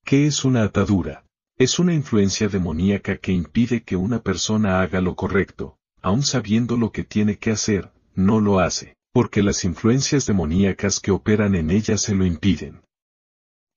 ¿Qué 0.04 0.28
es 0.28 0.44
una 0.44 0.62
atadura? 0.62 1.24
Es 1.62 1.78
una 1.78 1.94
influencia 1.94 2.48
demoníaca 2.48 3.18
que 3.18 3.30
impide 3.30 3.84
que 3.84 3.94
una 3.94 4.20
persona 4.20 4.80
haga 4.82 5.00
lo 5.00 5.14
correcto, 5.14 5.78
aun 6.00 6.24
sabiendo 6.24 6.76
lo 6.76 6.90
que 6.90 7.04
tiene 7.04 7.38
que 7.38 7.52
hacer, 7.52 7.92
no 8.16 8.40
lo 8.40 8.58
hace, 8.58 8.96
porque 9.12 9.44
las 9.44 9.62
influencias 9.62 10.26
demoníacas 10.26 10.98
que 10.98 11.12
operan 11.12 11.54
en 11.54 11.70
ella 11.70 11.98
se 11.98 12.16
lo 12.16 12.26
impiden. 12.26 12.82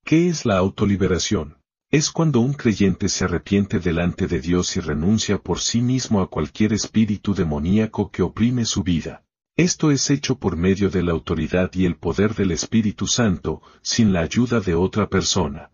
¿Qué 0.04 0.30
es 0.30 0.48
la 0.48 0.58
autoliberación? 0.58 1.60
Es 1.92 2.10
cuando 2.10 2.40
un 2.40 2.54
creyente 2.54 3.08
se 3.08 3.26
arrepiente 3.26 3.80
delante 3.80 4.26
de 4.26 4.40
Dios 4.40 4.76
y 4.78 4.80
renuncia 4.80 5.38
por 5.38 5.60
sí 5.60 5.80
mismo 5.84 6.22
a 6.22 6.30
cualquier 6.32 6.74
espíritu 6.74 7.36
demoníaco 7.36 8.10
que 8.10 8.24
oprime 8.24 8.66
su 8.66 8.82
vida. 8.82 9.26
Esto 9.56 9.92
es 9.92 10.10
hecho 10.10 10.40
por 10.40 10.58
medio 10.58 10.90
de 10.90 11.04
la 11.04 11.12
autoridad 11.12 11.70
y 11.76 11.86
el 11.86 11.98
poder 11.98 12.34
del 12.34 12.50
Espíritu 12.50 13.06
Santo, 13.06 13.62
sin 13.84 14.12
la 14.12 14.22
ayuda 14.22 14.60
de 14.60 14.74
otra 14.74 15.08
persona. 15.08 15.70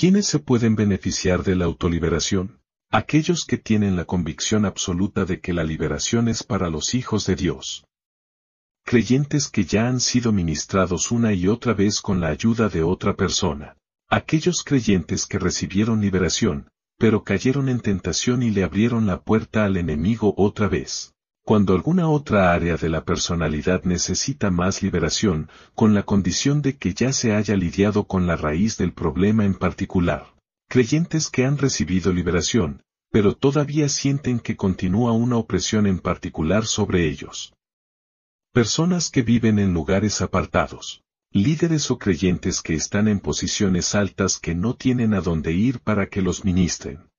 ¿Quiénes 0.00 0.28
se 0.28 0.38
pueden 0.38 0.76
beneficiar 0.76 1.42
de 1.42 1.54
la 1.56 1.66
autoliberación? 1.66 2.62
Aquellos 2.90 3.44
que 3.44 3.58
tienen 3.58 3.96
la 3.96 4.06
convicción 4.06 4.64
absoluta 4.64 5.26
de 5.26 5.42
que 5.42 5.52
la 5.52 5.62
liberación 5.62 6.28
es 6.28 6.42
para 6.42 6.70
los 6.70 6.94
hijos 6.94 7.26
de 7.26 7.36
Dios. 7.36 7.84
Creyentes 8.82 9.48
que 9.48 9.64
ya 9.64 9.88
han 9.88 10.00
sido 10.00 10.32
ministrados 10.32 11.10
una 11.10 11.34
y 11.34 11.48
otra 11.48 11.74
vez 11.74 12.00
con 12.00 12.18
la 12.18 12.28
ayuda 12.28 12.70
de 12.70 12.82
otra 12.82 13.14
persona. 13.14 13.76
Aquellos 14.08 14.64
creyentes 14.64 15.26
que 15.26 15.38
recibieron 15.38 16.00
liberación, 16.00 16.70
pero 16.96 17.22
cayeron 17.22 17.68
en 17.68 17.80
tentación 17.80 18.42
y 18.42 18.48
le 18.48 18.64
abrieron 18.64 19.06
la 19.06 19.20
puerta 19.20 19.66
al 19.66 19.76
enemigo 19.76 20.32
otra 20.38 20.68
vez 20.68 21.12
cuando 21.50 21.74
alguna 21.74 22.08
otra 22.08 22.52
área 22.52 22.76
de 22.76 22.88
la 22.88 23.04
personalidad 23.04 23.82
necesita 23.82 24.52
más 24.52 24.84
liberación, 24.84 25.50
con 25.74 25.94
la 25.94 26.04
condición 26.04 26.62
de 26.62 26.76
que 26.76 26.94
ya 26.94 27.12
se 27.12 27.34
haya 27.34 27.56
lidiado 27.56 28.04
con 28.04 28.28
la 28.28 28.36
raíz 28.36 28.76
del 28.76 28.92
problema 28.92 29.44
en 29.44 29.54
particular. 29.54 30.32
Creyentes 30.68 31.28
que 31.28 31.44
han 31.44 31.58
recibido 31.58 32.12
liberación, 32.12 32.84
pero 33.10 33.34
todavía 33.34 33.88
sienten 33.88 34.38
que 34.38 34.54
continúa 34.54 35.10
una 35.10 35.38
opresión 35.38 35.88
en 35.88 35.98
particular 35.98 36.66
sobre 36.66 37.08
ellos. 37.08 37.52
Personas 38.52 39.10
que 39.10 39.22
viven 39.22 39.58
en 39.58 39.74
lugares 39.74 40.22
apartados. 40.22 41.02
Líderes 41.32 41.90
o 41.90 41.98
creyentes 41.98 42.62
que 42.62 42.74
están 42.74 43.08
en 43.08 43.18
posiciones 43.18 43.96
altas 43.96 44.38
que 44.38 44.54
no 44.54 44.76
tienen 44.76 45.14
a 45.14 45.20
dónde 45.20 45.50
ir 45.50 45.80
para 45.80 46.06
que 46.06 46.22
los 46.22 46.44
ministren. 46.44 47.10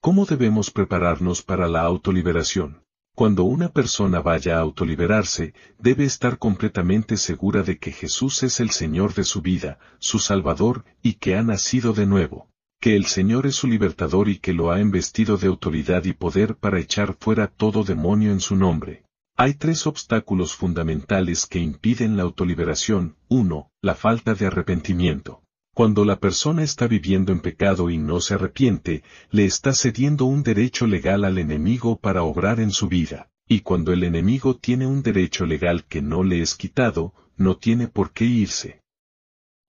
¿Cómo 0.00 0.24
debemos 0.24 0.70
prepararnos 0.70 1.42
para 1.42 1.68
la 1.68 1.82
autoliberación? 1.82 2.83
Cuando 3.14 3.44
una 3.44 3.68
persona 3.68 4.20
vaya 4.20 4.56
a 4.56 4.60
autoliberarse, 4.60 5.54
debe 5.78 6.04
estar 6.04 6.36
completamente 6.36 7.16
segura 7.16 7.62
de 7.62 7.78
que 7.78 7.92
Jesús 7.92 8.42
es 8.42 8.58
el 8.58 8.70
Señor 8.70 9.14
de 9.14 9.22
su 9.22 9.40
vida, 9.40 9.78
su 10.00 10.18
Salvador, 10.18 10.84
y 11.00 11.14
que 11.14 11.36
ha 11.36 11.44
nacido 11.44 11.92
de 11.92 12.06
nuevo, 12.06 12.48
que 12.80 12.96
el 12.96 13.06
Señor 13.06 13.46
es 13.46 13.54
su 13.54 13.68
libertador 13.68 14.28
y 14.28 14.40
que 14.40 14.52
lo 14.52 14.72
ha 14.72 14.80
investido 14.80 15.36
de 15.36 15.46
autoridad 15.46 16.04
y 16.06 16.12
poder 16.12 16.56
para 16.56 16.80
echar 16.80 17.16
fuera 17.20 17.46
todo 17.46 17.84
demonio 17.84 18.32
en 18.32 18.40
su 18.40 18.56
nombre. 18.56 19.04
Hay 19.36 19.54
tres 19.54 19.86
obstáculos 19.86 20.56
fundamentales 20.56 21.46
que 21.46 21.60
impiden 21.60 22.16
la 22.16 22.24
autoliberación. 22.24 23.16
Uno, 23.28 23.70
La 23.80 23.94
falta 23.94 24.34
de 24.34 24.46
arrepentimiento. 24.46 25.43
Cuando 25.74 26.04
la 26.04 26.20
persona 26.20 26.62
está 26.62 26.86
viviendo 26.86 27.32
en 27.32 27.40
pecado 27.40 27.90
y 27.90 27.98
no 27.98 28.20
se 28.20 28.34
arrepiente, 28.34 29.02
le 29.30 29.44
está 29.44 29.74
cediendo 29.74 30.24
un 30.24 30.44
derecho 30.44 30.86
legal 30.86 31.24
al 31.24 31.36
enemigo 31.36 31.98
para 31.98 32.22
obrar 32.22 32.60
en 32.60 32.70
su 32.70 32.86
vida, 32.86 33.28
y 33.48 33.60
cuando 33.60 33.92
el 33.92 34.04
enemigo 34.04 34.56
tiene 34.56 34.86
un 34.86 35.02
derecho 35.02 35.46
legal 35.46 35.84
que 35.84 36.00
no 36.00 36.22
le 36.22 36.42
es 36.42 36.54
quitado, 36.54 37.12
no 37.36 37.56
tiene 37.56 37.88
por 37.88 38.12
qué 38.12 38.24
irse. 38.24 38.82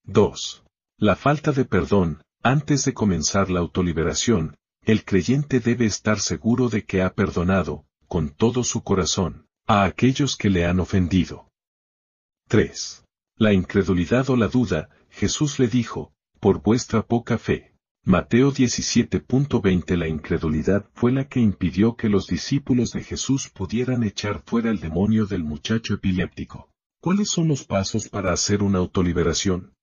2. 0.03 0.63
La 0.99 1.15
falta 1.15 1.51
de 1.51 1.65
perdón, 1.65 2.21
antes 2.43 2.85
de 2.85 2.93
comenzar 2.93 3.49
la 3.49 3.59
autoliberación, 3.61 4.55
el 4.83 5.03
creyente 5.03 5.59
debe 5.59 5.87
estar 5.87 6.19
seguro 6.19 6.69
de 6.69 6.85
que 6.85 7.01
ha 7.01 7.15
perdonado, 7.15 7.85
con 8.07 8.29
todo 8.29 8.63
su 8.63 8.83
corazón, 8.83 9.47
a 9.65 9.83
aquellos 9.85 10.37
que 10.37 10.51
le 10.51 10.65
han 10.65 10.79
ofendido. 10.79 11.49
3. 12.47 13.03
La 13.37 13.51
incredulidad 13.51 14.29
o 14.29 14.35
la 14.35 14.47
duda, 14.47 14.89
Jesús 15.15 15.59
le 15.59 15.69
dijo, 15.69 16.13
por 16.41 16.61
vuestra 16.61 17.01
poca 17.01 17.37
fe. 17.37 17.73
Mateo 18.03 18.51
17.20 18.51 19.95
La 19.95 20.09
incredulidad 20.09 20.89
fue 20.93 21.13
la 21.13 21.29
que 21.29 21.39
impidió 21.39 21.95
que 21.95 22.09
los 22.09 22.27
discípulos 22.27 22.91
de 22.91 23.01
Jesús 23.01 23.49
pudieran 23.49 24.03
echar 24.03 24.43
fuera 24.45 24.69
el 24.69 24.81
demonio 24.81 25.25
del 25.25 25.45
muchacho 25.45 25.93
epiléptico. 25.93 26.69
¿Cuáles 26.99 27.29
son 27.29 27.47
los 27.47 27.63
pasos 27.63 28.09
para 28.09 28.33
hacer 28.33 28.61
una 28.61 28.79
autoliberación? 28.79 29.73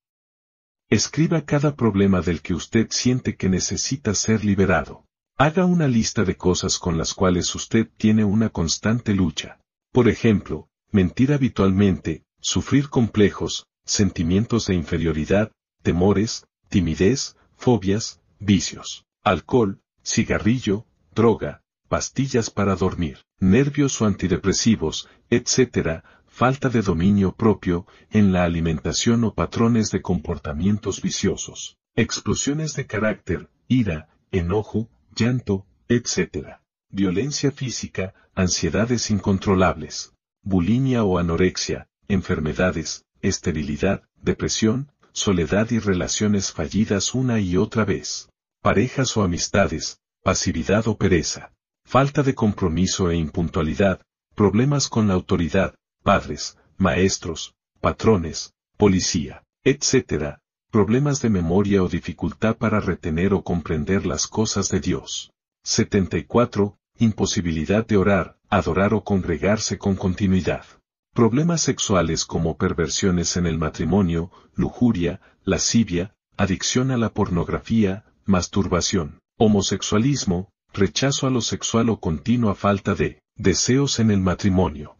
Escriba 0.90 1.46
cada 1.46 1.76
problema 1.76 2.20
del 2.20 2.42
que 2.42 2.52
usted 2.52 2.88
siente 2.90 3.34
que 3.34 3.48
necesita 3.48 4.14
ser 4.14 4.44
liberado. 4.44 5.06
Haga 5.38 5.64
una 5.64 5.88
lista 5.88 6.24
de 6.24 6.36
cosas 6.36 6.78
con 6.78 6.98
las 6.98 7.14
cuales 7.14 7.54
usted 7.54 7.88
tiene 7.96 8.24
una 8.24 8.50
constante 8.50 9.14
lucha. 9.14 9.58
Por 9.92 10.10
ejemplo, 10.10 10.68
mentir 10.90 11.32
habitualmente, 11.32 12.26
sufrir 12.38 12.90
complejos, 12.90 13.66
sentimientos 13.84 14.66
de 14.66 14.74
inferioridad, 14.74 15.52
temores, 15.82 16.46
timidez, 16.68 17.36
fobias, 17.56 18.20
vicios, 18.38 19.04
alcohol, 19.22 19.80
cigarrillo, 20.02 20.86
droga, 21.14 21.62
pastillas 21.88 22.50
para 22.50 22.74
dormir, 22.76 23.18
nervios 23.38 24.00
o 24.00 24.06
antidepresivos, 24.06 25.08
etc., 25.30 26.02
falta 26.26 26.70
de 26.70 26.80
dominio 26.80 27.34
propio 27.34 27.86
en 28.10 28.32
la 28.32 28.44
alimentación 28.44 29.24
o 29.24 29.34
patrones 29.34 29.90
de 29.90 30.00
comportamientos 30.00 31.02
viciosos, 31.02 31.76
explosiones 31.94 32.74
de 32.74 32.86
carácter, 32.86 33.50
ira, 33.68 34.08
enojo, 34.30 34.88
llanto, 35.14 35.66
etc. 35.88 36.56
Violencia 36.88 37.52
física, 37.52 38.14
ansiedades 38.34 39.10
incontrolables, 39.10 40.14
bulimia 40.42 41.04
o 41.04 41.18
anorexia, 41.18 41.88
enfermedades, 42.08 43.04
esterilidad, 43.22 44.02
depresión, 44.20 44.92
soledad 45.12 45.70
y 45.70 45.78
relaciones 45.78 46.52
fallidas 46.52 47.14
una 47.14 47.40
y 47.40 47.56
otra 47.56 47.84
vez, 47.84 48.28
parejas 48.60 49.16
o 49.16 49.22
amistades, 49.22 50.00
pasividad 50.22 50.86
o 50.88 50.96
pereza, 50.96 51.52
falta 51.84 52.22
de 52.22 52.34
compromiso 52.34 53.10
e 53.10 53.16
impuntualidad, 53.16 54.00
problemas 54.34 54.88
con 54.88 55.08
la 55.08 55.14
autoridad, 55.14 55.74
padres, 56.02 56.58
maestros, 56.76 57.54
patrones, 57.80 58.54
policía, 58.76 59.44
etc., 59.64 60.38
problemas 60.70 61.20
de 61.20 61.30
memoria 61.30 61.82
o 61.82 61.88
dificultad 61.88 62.56
para 62.56 62.80
retener 62.80 63.34
o 63.34 63.42
comprender 63.42 64.06
las 64.06 64.26
cosas 64.26 64.68
de 64.70 64.80
Dios. 64.80 65.32
74. 65.64 66.76
Imposibilidad 66.98 67.86
de 67.86 67.96
orar, 67.96 68.38
adorar 68.48 68.94
o 68.94 69.04
congregarse 69.04 69.78
con 69.78 69.96
continuidad. 69.96 70.64
Problemas 71.14 71.60
sexuales 71.60 72.24
como 72.24 72.56
perversiones 72.56 73.36
en 73.36 73.44
el 73.46 73.58
matrimonio, 73.58 74.30
lujuria, 74.54 75.20
lascivia, 75.44 76.14
adicción 76.38 76.90
a 76.90 76.96
la 76.96 77.10
pornografía, 77.10 78.06
masturbación, 78.24 79.20
homosexualismo, 79.36 80.50
rechazo 80.72 81.26
a 81.26 81.30
lo 81.30 81.42
sexual 81.42 81.90
o 81.90 82.00
continua 82.00 82.54
falta 82.54 82.94
de 82.94 83.20
deseos 83.36 83.98
en 83.98 84.10
el 84.10 84.20
matrimonio. 84.20 84.96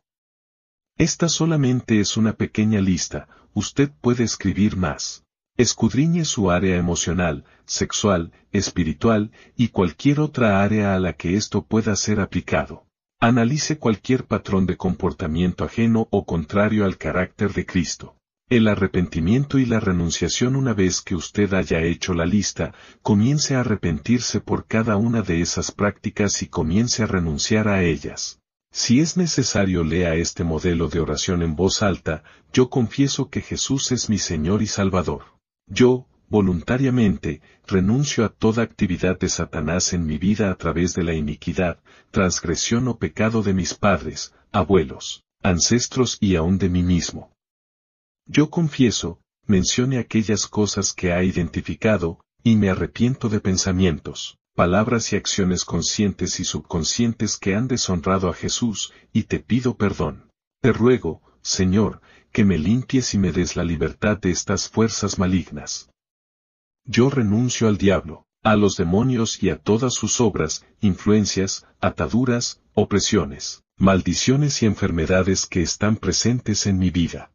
Esta 0.99 1.31
solamente 1.31 1.99
es 1.99 2.19
una 2.19 2.35
pequeña 2.35 2.83
lista, 2.83 3.27
usted 3.55 3.91
puede 4.03 4.25
escribir 4.25 4.77
más. 4.77 5.25
Escudriñe 5.57 6.27
su 6.27 6.51
área 6.51 6.77
emocional, 6.77 7.47
sexual, 7.65 8.33
espiritual 8.53 9.31
y 9.57 9.69
cualquier 9.69 10.21
otra 10.21 10.63
área 10.63 10.95
a 10.95 11.01
la 11.01 11.15
que 11.15 11.37
esto 11.37 11.65
pueda 11.65 11.97
ser 11.97 12.21
aplicado. 12.21 12.85
Analice 13.25 13.79
cualquier 13.79 14.25
patrón 14.25 14.67
de 14.67 14.77
comportamiento 14.77 15.63
ajeno 15.63 16.09
o 16.11 16.27
contrario 16.27 16.85
al 16.85 16.99
carácter 16.99 17.53
de 17.53 17.65
Cristo. 17.65 18.17
El 18.49 18.67
arrepentimiento 18.67 19.61
y 19.61 19.65
la 19.65 19.79
renunciación 19.79 20.57
una 20.57 20.75
vez 20.75 21.03
que 21.03 21.15
usted 21.15 21.55
haya 21.55 21.83
hecho 21.83 22.15
la 22.15 22.27
lista, 22.27 22.75
comience 23.01 23.55
a 23.55 23.61
arrepentirse 23.61 24.41
por 24.41 24.67
cada 24.67 24.97
una 24.97 25.23
de 25.23 25.41
esas 25.41 25.71
prácticas 25.71 26.43
y 26.43 26.49
comience 26.49 27.05
a 27.05 27.07
renunciar 27.07 27.69
a 27.69 27.85
ellas. 27.85 28.41
Si 28.73 28.99
es 28.99 29.17
necesario 29.17 29.85
lea 29.85 30.17
este 30.17 30.43
modelo 30.43 30.89
de 30.89 30.99
oración 30.99 31.45
en 31.45 31.55
voz 31.55 31.85
alta, 31.85 32.25
yo 32.53 32.71
confieso 32.71 33.31
que 33.31 33.41
Jesús 33.41 33.93
es 33.93 34.11
mi 34.11 34.19
Señor 34.19 34.63
y 34.63 34.67
Salvador. 34.67 35.27
Yo, 35.69 36.09
voluntariamente, 36.33 37.43
renuncio 37.67 38.25
a 38.25 38.31
toda 38.31 38.63
actividad 38.63 39.19
de 39.21 39.29
Satanás 39.29 39.93
en 39.93 40.07
mi 40.07 40.17
vida 40.17 40.51
a 40.51 40.55
través 40.55 40.95
de 40.95 41.05
la 41.05 41.13
iniquidad, 41.13 41.79
transgresión 42.11 42.89
o 42.89 42.97
pecado 42.97 43.43
de 43.43 43.53
mis 43.53 43.75
padres, 43.75 44.35
abuelos, 44.51 45.25
ancestros 45.43 46.17
y 46.21 46.37
aún 46.37 46.57
de 46.57 46.71
mí 46.71 46.83
mismo. 46.83 47.31
Yo 48.27 48.49
confieso, 48.49 49.21
mencione 49.47 49.99
aquellas 49.99 50.47
cosas 50.47 50.95
que 50.95 51.13
ha 51.13 51.23
identificado, 51.23 52.25
y 52.43 52.57
me 52.57 52.71
arrepiento 52.71 53.29
de 53.29 53.41
pensamientos, 53.41 54.39
palabras 54.55 55.13
y 55.13 55.17
acciones 55.17 55.67
conscientes 55.67 56.41
y 56.41 56.45
subconscientes 56.45 57.37
que 57.37 57.55
han 57.55 57.69
deshonrado 57.69 58.31
a 58.31 58.33
Jesús, 58.33 58.95
y 59.13 59.25
te 59.25 59.39
pido 59.39 59.77
perdón. 59.77 60.31
Te 60.63 60.73
ruego, 60.73 61.21
Señor, 61.43 62.01
que 62.33 62.47
me 62.47 62.57
limpies 62.57 63.13
y 63.13 63.19
me 63.19 63.33
des 63.33 63.55
la 63.55 63.65
libertad 63.65 64.19
de 64.19 64.31
estas 64.31 64.71
fuerzas 64.71 65.19
malignas. 65.19 65.92
Yo 66.85 67.11
renuncio 67.11 67.69
al 67.69 67.79
diablo, 67.79 68.27
a 68.43 68.57
los 68.57 68.77
demonios 68.77 69.43
y 69.43 69.51
a 69.51 69.59
todas 69.59 69.95
sus 69.95 70.21
obras, 70.21 70.67
influencias, 70.81 71.67
ataduras, 71.81 72.61
opresiones, 72.75 73.63
maldiciones 73.77 74.63
y 74.63 74.67
enfermedades 74.67 75.47
que 75.47 75.63
están 75.63 75.97
presentes 75.97 76.67
en 76.67 76.79
mi 76.79 76.91
vida. 76.91 77.33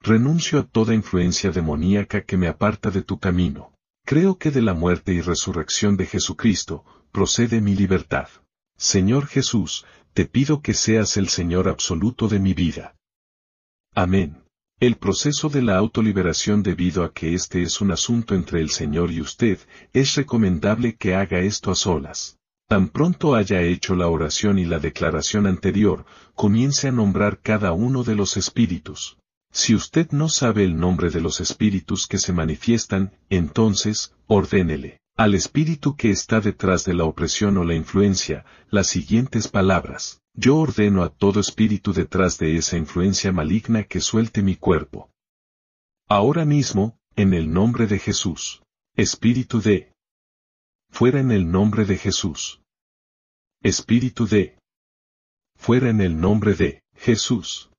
Renuncio 0.00 0.60
a 0.60 0.66
toda 0.66 0.94
influencia 0.94 1.50
demoníaca 1.50 2.24
que 2.24 2.36
me 2.36 2.46
aparta 2.46 2.90
de 2.90 3.02
tu 3.02 3.18
camino. 3.18 3.74
Creo 4.04 4.38
que 4.38 4.50
de 4.50 4.62
la 4.62 4.74
muerte 4.74 5.12
y 5.14 5.20
resurrección 5.20 5.96
de 5.96 6.06
Jesucristo, 6.06 6.84
procede 7.10 7.60
mi 7.60 7.74
libertad. 7.74 8.28
Señor 8.76 9.26
Jesús, 9.26 9.86
te 10.12 10.26
pido 10.26 10.60
que 10.60 10.74
seas 10.74 11.16
el 11.16 11.28
Señor 11.28 11.68
absoluto 11.68 12.28
de 12.28 12.38
mi 12.38 12.54
vida. 12.54 12.96
Amén. 13.94 14.43
El 14.80 14.96
proceso 14.96 15.48
de 15.48 15.62
la 15.62 15.76
autoliberación 15.76 16.62
debido 16.62 17.04
a 17.04 17.12
que 17.12 17.34
este 17.34 17.62
es 17.62 17.80
un 17.80 17.92
asunto 17.92 18.34
entre 18.34 18.60
el 18.60 18.70
Señor 18.70 19.12
y 19.12 19.20
usted, 19.20 19.58
es 19.92 20.14
recomendable 20.16 20.96
que 20.96 21.14
haga 21.14 21.40
esto 21.40 21.70
a 21.70 21.74
solas. 21.74 22.38
Tan 22.68 22.88
pronto 22.88 23.34
haya 23.34 23.62
hecho 23.62 23.94
la 23.94 24.08
oración 24.08 24.58
y 24.58 24.64
la 24.64 24.78
declaración 24.78 25.46
anterior, 25.46 26.04
comience 26.34 26.88
a 26.88 26.92
nombrar 26.92 27.40
cada 27.40 27.72
uno 27.72 28.02
de 28.02 28.16
los 28.16 28.36
espíritus. 28.36 29.16
Si 29.52 29.74
usted 29.74 30.10
no 30.10 30.28
sabe 30.28 30.64
el 30.64 30.76
nombre 30.76 31.10
de 31.10 31.20
los 31.20 31.40
espíritus 31.40 32.06
que 32.08 32.18
se 32.18 32.32
manifiestan, 32.32 33.12
entonces, 33.30 34.12
ordénele 34.26 34.98
al 35.16 35.36
espíritu 35.36 35.94
que 35.94 36.10
está 36.10 36.40
detrás 36.40 36.84
de 36.84 36.92
la 36.92 37.04
opresión 37.04 37.56
o 37.56 37.62
la 37.62 37.74
influencia, 37.74 38.44
las 38.68 38.88
siguientes 38.88 39.46
palabras. 39.46 40.20
Yo 40.34 40.56
ordeno 40.56 41.04
a 41.04 41.10
todo 41.10 41.38
espíritu 41.38 41.92
detrás 41.92 42.38
de 42.38 42.56
esa 42.56 42.76
influencia 42.76 43.30
maligna 43.32 43.84
que 43.84 44.00
suelte 44.00 44.42
mi 44.42 44.56
cuerpo. 44.56 45.10
Ahora 46.08 46.44
mismo, 46.44 46.98
en 47.14 47.32
el 47.34 47.52
nombre 47.52 47.86
de 47.86 48.00
Jesús. 48.00 48.62
Espíritu 48.96 49.60
de. 49.60 49.92
Fuera 50.90 51.20
en 51.20 51.30
el 51.30 51.50
nombre 51.50 51.84
de 51.84 51.96
Jesús. 51.96 52.60
Espíritu 53.62 54.26
de. 54.26 54.58
Fuera 55.56 55.90
en 55.90 56.00
el 56.00 56.20
nombre 56.20 56.54
de 56.54 56.82
Jesús. 56.96 57.70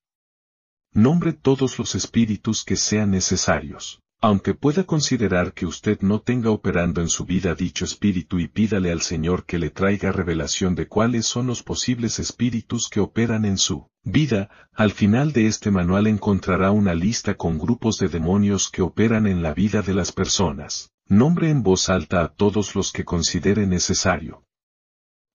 Nombre 0.94 1.34
todos 1.34 1.78
los 1.78 1.94
espíritus 1.94 2.64
que 2.64 2.78
sean 2.78 3.12
necesarios. 3.12 4.00
Aunque 4.22 4.54
pueda 4.54 4.86
considerar 4.86 5.54
que 5.54 5.66
usted 5.66 6.00
no 6.02 6.22
tenga 6.22 6.50
operando 6.50 7.02
en 7.02 7.10
su 7.10 7.26
vida 7.26 7.54
dicho 7.54 7.86
espíritu 7.86 8.40
y 8.40 8.48
pídale 8.48 8.92
al 8.92 9.02
Señor 9.02 9.46
que 9.46 9.60
le 9.60 9.70
traiga 9.70 10.12
revelación 10.12 10.74
de 10.74 10.88
cuáles 10.88 11.26
son 11.26 11.48
los 11.48 11.62
posibles 11.62 12.18
espíritus 12.20 12.90
que 12.90 13.02
operan 13.02 13.46
en 13.46 13.58
su 13.58 13.88
vida, 14.04 14.50
al 14.74 14.92
final 14.92 15.32
de 15.32 15.48
este 15.48 15.70
manual 15.70 16.08
encontrará 16.08 16.72
una 16.72 16.96
lista 16.96 17.36
con 17.36 17.60
grupos 17.60 17.98
de 17.98 18.08
demonios 18.08 18.70
que 18.70 18.82
operan 18.82 19.28
en 19.28 19.44
la 19.44 19.54
vida 19.54 19.82
de 19.82 19.94
las 19.94 20.12
personas. 20.12 20.92
Nombre 21.08 21.52
en 21.52 21.62
voz 21.62 21.90
alta 21.90 22.24
a 22.24 22.34
todos 22.34 22.74
los 22.74 22.92
que 22.92 23.06
considere 23.06 23.68
necesario. 23.68 24.44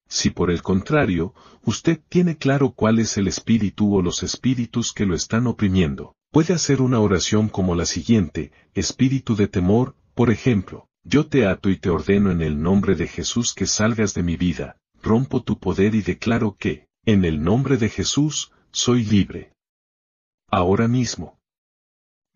Si 0.08 0.30
por 0.30 0.50
el 0.50 0.62
contrario, 0.62 1.34
usted 1.64 2.00
tiene 2.08 2.36
claro 2.36 2.72
cuál 2.72 2.98
es 2.98 3.16
el 3.16 3.28
espíritu 3.28 3.94
o 3.94 4.02
los 4.02 4.24
espíritus 4.24 4.92
que 4.92 5.06
lo 5.06 5.14
están 5.14 5.46
oprimiendo, 5.46 6.16
Puede 6.30 6.54
hacer 6.54 6.80
una 6.80 7.00
oración 7.00 7.48
como 7.48 7.74
la 7.74 7.86
siguiente, 7.86 8.52
espíritu 8.74 9.34
de 9.34 9.48
temor, 9.48 9.96
por 10.14 10.30
ejemplo, 10.30 10.88
yo 11.02 11.26
te 11.26 11.46
ato 11.46 11.70
y 11.70 11.76
te 11.76 11.90
ordeno 11.90 12.30
en 12.30 12.40
el 12.40 12.62
nombre 12.62 12.94
de 12.94 13.08
Jesús 13.08 13.52
que 13.52 13.66
salgas 13.66 14.14
de 14.14 14.22
mi 14.22 14.36
vida, 14.36 14.76
rompo 15.02 15.42
tu 15.42 15.58
poder 15.58 15.96
y 15.96 16.02
declaro 16.02 16.56
que, 16.56 16.86
en 17.04 17.24
el 17.24 17.42
nombre 17.42 17.78
de 17.78 17.88
Jesús, 17.88 18.52
soy 18.70 19.04
libre. 19.04 19.52
Ahora 20.48 20.86
mismo. 20.86 21.40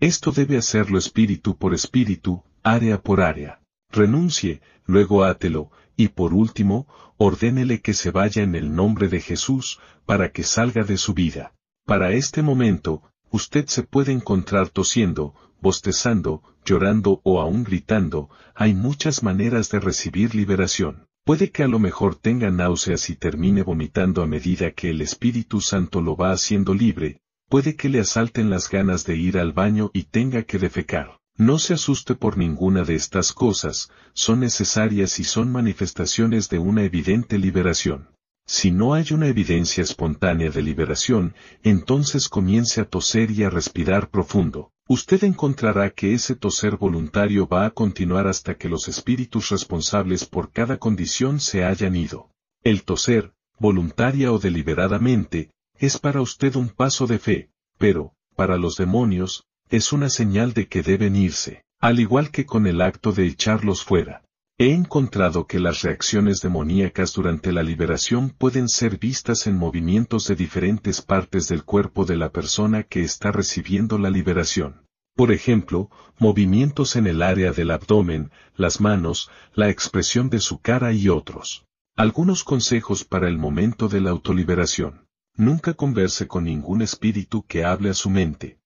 Esto 0.00 0.32
debe 0.32 0.56
hacerlo 0.56 0.98
espíritu 0.98 1.56
por 1.56 1.72
espíritu, 1.72 2.42
área 2.64 3.00
por 3.00 3.20
área. 3.20 3.60
Renuncie, 3.90 4.60
luego 4.86 5.22
átelo, 5.22 5.70
y 5.96 6.08
por 6.08 6.34
último, 6.34 6.88
ordénele 7.16 7.80
que 7.80 7.94
se 7.94 8.10
vaya 8.10 8.42
en 8.42 8.56
el 8.56 8.74
nombre 8.74 9.08
de 9.08 9.20
Jesús, 9.20 9.78
para 10.04 10.32
que 10.32 10.42
salga 10.42 10.82
de 10.82 10.96
su 10.96 11.14
vida. 11.14 11.54
Para 11.86 12.10
este 12.10 12.42
momento, 12.42 13.02
usted 13.34 13.66
se 13.66 13.82
puede 13.82 14.12
encontrar 14.12 14.68
tosiendo, 14.68 15.34
bostezando, 15.60 16.44
llorando 16.64 17.20
o 17.24 17.40
aún 17.40 17.64
gritando, 17.64 18.30
hay 18.54 18.74
muchas 18.74 19.24
maneras 19.24 19.70
de 19.70 19.80
recibir 19.80 20.36
liberación. 20.36 21.08
Puede 21.24 21.50
que 21.50 21.64
a 21.64 21.66
lo 21.66 21.80
mejor 21.80 22.14
tenga 22.14 22.52
náuseas 22.52 23.10
y 23.10 23.16
termine 23.16 23.64
vomitando 23.64 24.22
a 24.22 24.28
medida 24.28 24.70
que 24.70 24.90
el 24.90 25.00
Espíritu 25.00 25.60
Santo 25.60 26.00
lo 26.00 26.14
va 26.14 26.30
haciendo 26.30 26.74
libre, 26.74 27.18
puede 27.48 27.74
que 27.74 27.88
le 27.88 27.98
asalten 27.98 28.50
las 28.50 28.70
ganas 28.70 29.04
de 29.04 29.16
ir 29.16 29.36
al 29.36 29.52
baño 29.52 29.90
y 29.92 30.04
tenga 30.04 30.44
que 30.44 30.60
defecar. 30.60 31.18
No 31.36 31.58
se 31.58 31.74
asuste 31.74 32.14
por 32.14 32.38
ninguna 32.38 32.84
de 32.84 32.94
estas 32.94 33.32
cosas, 33.32 33.90
son 34.12 34.38
necesarias 34.38 35.18
y 35.18 35.24
son 35.24 35.50
manifestaciones 35.50 36.48
de 36.50 36.60
una 36.60 36.84
evidente 36.84 37.38
liberación. 37.38 38.13
Si 38.46 38.70
no 38.70 38.92
hay 38.92 39.06
una 39.12 39.26
evidencia 39.26 39.82
espontánea 39.82 40.50
de 40.50 40.62
liberación, 40.62 41.34
entonces 41.62 42.28
comience 42.28 42.80
a 42.80 42.84
toser 42.84 43.30
y 43.30 43.42
a 43.42 43.50
respirar 43.50 44.10
profundo. 44.10 44.70
Usted 44.86 45.24
encontrará 45.24 45.88
que 45.90 46.12
ese 46.12 46.36
toser 46.36 46.76
voluntario 46.76 47.48
va 47.48 47.64
a 47.64 47.70
continuar 47.70 48.26
hasta 48.26 48.56
que 48.56 48.68
los 48.68 48.86
espíritus 48.86 49.48
responsables 49.48 50.26
por 50.26 50.52
cada 50.52 50.76
condición 50.76 51.40
se 51.40 51.64
hayan 51.64 51.96
ido. 51.96 52.30
El 52.62 52.84
toser, 52.84 53.32
voluntaria 53.58 54.30
o 54.30 54.38
deliberadamente, 54.38 55.50
es 55.78 55.98
para 55.98 56.20
usted 56.20 56.54
un 56.56 56.68
paso 56.68 57.06
de 57.06 57.18
fe, 57.18 57.50
pero, 57.78 58.12
para 58.36 58.58
los 58.58 58.76
demonios, 58.76 59.46
es 59.70 59.92
una 59.92 60.10
señal 60.10 60.52
de 60.52 60.68
que 60.68 60.82
deben 60.82 61.16
irse, 61.16 61.64
al 61.80 61.98
igual 61.98 62.30
que 62.30 62.44
con 62.44 62.66
el 62.66 62.82
acto 62.82 63.12
de 63.12 63.26
echarlos 63.26 63.84
fuera. 63.84 64.23
He 64.56 64.72
encontrado 64.72 65.48
que 65.48 65.58
las 65.58 65.82
reacciones 65.82 66.40
demoníacas 66.40 67.12
durante 67.12 67.50
la 67.50 67.64
liberación 67.64 68.30
pueden 68.30 68.68
ser 68.68 68.98
vistas 68.98 69.48
en 69.48 69.56
movimientos 69.56 70.28
de 70.28 70.36
diferentes 70.36 71.02
partes 71.02 71.48
del 71.48 71.64
cuerpo 71.64 72.04
de 72.04 72.16
la 72.16 72.30
persona 72.30 72.84
que 72.84 73.02
está 73.02 73.32
recibiendo 73.32 73.98
la 73.98 74.10
liberación. 74.10 74.86
Por 75.16 75.32
ejemplo, 75.32 75.90
movimientos 76.20 76.94
en 76.94 77.08
el 77.08 77.22
área 77.22 77.50
del 77.50 77.72
abdomen, 77.72 78.30
las 78.54 78.80
manos, 78.80 79.28
la 79.54 79.70
expresión 79.70 80.30
de 80.30 80.38
su 80.38 80.60
cara 80.60 80.92
y 80.92 81.08
otros. 81.08 81.66
Algunos 81.96 82.44
consejos 82.44 83.02
para 83.02 83.28
el 83.28 83.38
momento 83.38 83.88
de 83.88 84.00
la 84.00 84.10
autoliberación. 84.10 85.08
Nunca 85.34 85.74
converse 85.74 86.28
con 86.28 86.44
ningún 86.44 86.80
espíritu 86.80 87.44
que 87.44 87.64
hable 87.64 87.90
a 87.90 87.94
su 87.94 88.08
mente. 88.08 88.60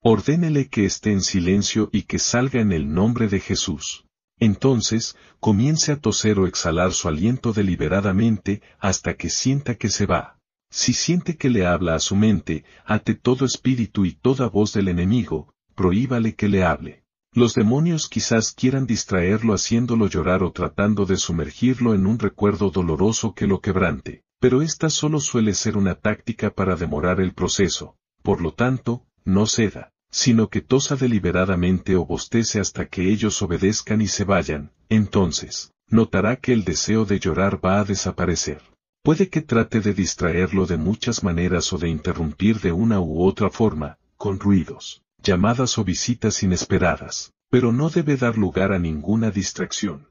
Ordénele 0.00 0.68
que 0.68 0.84
esté 0.84 1.10
en 1.10 1.22
silencio 1.22 1.90
y 1.92 2.02
que 2.02 2.20
salga 2.20 2.60
en 2.60 2.70
el 2.70 2.92
nombre 2.92 3.26
de 3.26 3.40
Jesús. 3.40 4.04
Entonces, 4.38 5.16
comience 5.40 5.92
a 5.92 6.00
toser 6.00 6.38
o 6.38 6.46
exhalar 6.46 6.92
su 6.92 7.08
aliento 7.08 7.52
deliberadamente 7.52 8.62
hasta 8.78 9.14
que 9.14 9.30
sienta 9.30 9.76
que 9.76 9.88
se 9.88 10.06
va. 10.06 10.38
Si 10.70 10.92
siente 10.92 11.36
que 11.36 11.50
le 11.50 11.66
habla 11.66 11.94
a 11.94 12.00
su 12.00 12.16
mente, 12.16 12.64
ate 12.84 13.14
todo 13.14 13.44
espíritu 13.44 14.04
y 14.04 14.12
toda 14.12 14.48
voz 14.48 14.72
del 14.72 14.88
enemigo, 14.88 15.54
prohíbale 15.74 16.34
que 16.34 16.48
le 16.48 16.64
hable. 16.64 17.04
Los 17.32 17.54
demonios 17.54 18.08
quizás 18.08 18.52
quieran 18.52 18.86
distraerlo 18.86 19.54
haciéndolo 19.54 20.06
llorar 20.06 20.42
o 20.42 20.52
tratando 20.52 21.06
de 21.06 21.16
sumergirlo 21.16 21.94
en 21.94 22.06
un 22.06 22.18
recuerdo 22.18 22.70
doloroso 22.70 23.34
que 23.34 23.46
lo 23.46 23.60
quebrante 23.60 24.22
pero 24.42 24.60
esta 24.60 24.90
solo 24.90 25.20
suele 25.20 25.54
ser 25.54 25.76
una 25.76 25.94
táctica 25.94 26.50
para 26.50 26.74
demorar 26.74 27.20
el 27.20 27.32
proceso, 27.32 27.94
por 28.22 28.40
lo 28.40 28.52
tanto, 28.52 29.06
no 29.24 29.46
ceda, 29.46 29.91
sino 30.12 30.48
que 30.48 30.60
tosa 30.60 30.94
deliberadamente 30.94 31.96
o 31.96 32.04
bostece 32.04 32.60
hasta 32.60 32.86
que 32.86 33.10
ellos 33.10 33.40
obedezcan 33.40 34.02
y 34.02 34.06
se 34.06 34.24
vayan, 34.24 34.70
entonces, 34.90 35.72
notará 35.88 36.36
que 36.36 36.52
el 36.52 36.64
deseo 36.64 37.06
de 37.06 37.18
llorar 37.18 37.64
va 37.64 37.80
a 37.80 37.84
desaparecer. 37.84 38.60
Puede 39.02 39.30
que 39.30 39.40
trate 39.40 39.80
de 39.80 39.94
distraerlo 39.94 40.66
de 40.66 40.76
muchas 40.76 41.24
maneras 41.24 41.72
o 41.72 41.78
de 41.78 41.88
interrumpir 41.88 42.60
de 42.60 42.70
una 42.70 43.00
u 43.00 43.24
otra 43.24 43.50
forma, 43.50 43.98
con 44.16 44.38
ruidos, 44.38 45.02
llamadas 45.22 45.78
o 45.78 45.84
visitas 45.84 46.42
inesperadas, 46.42 47.32
pero 47.50 47.72
no 47.72 47.88
debe 47.88 48.16
dar 48.16 48.38
lugar 48.38 48.72
a 48.72 48.78
ninguna 48.78 49.30
distracción. 49.30 50.08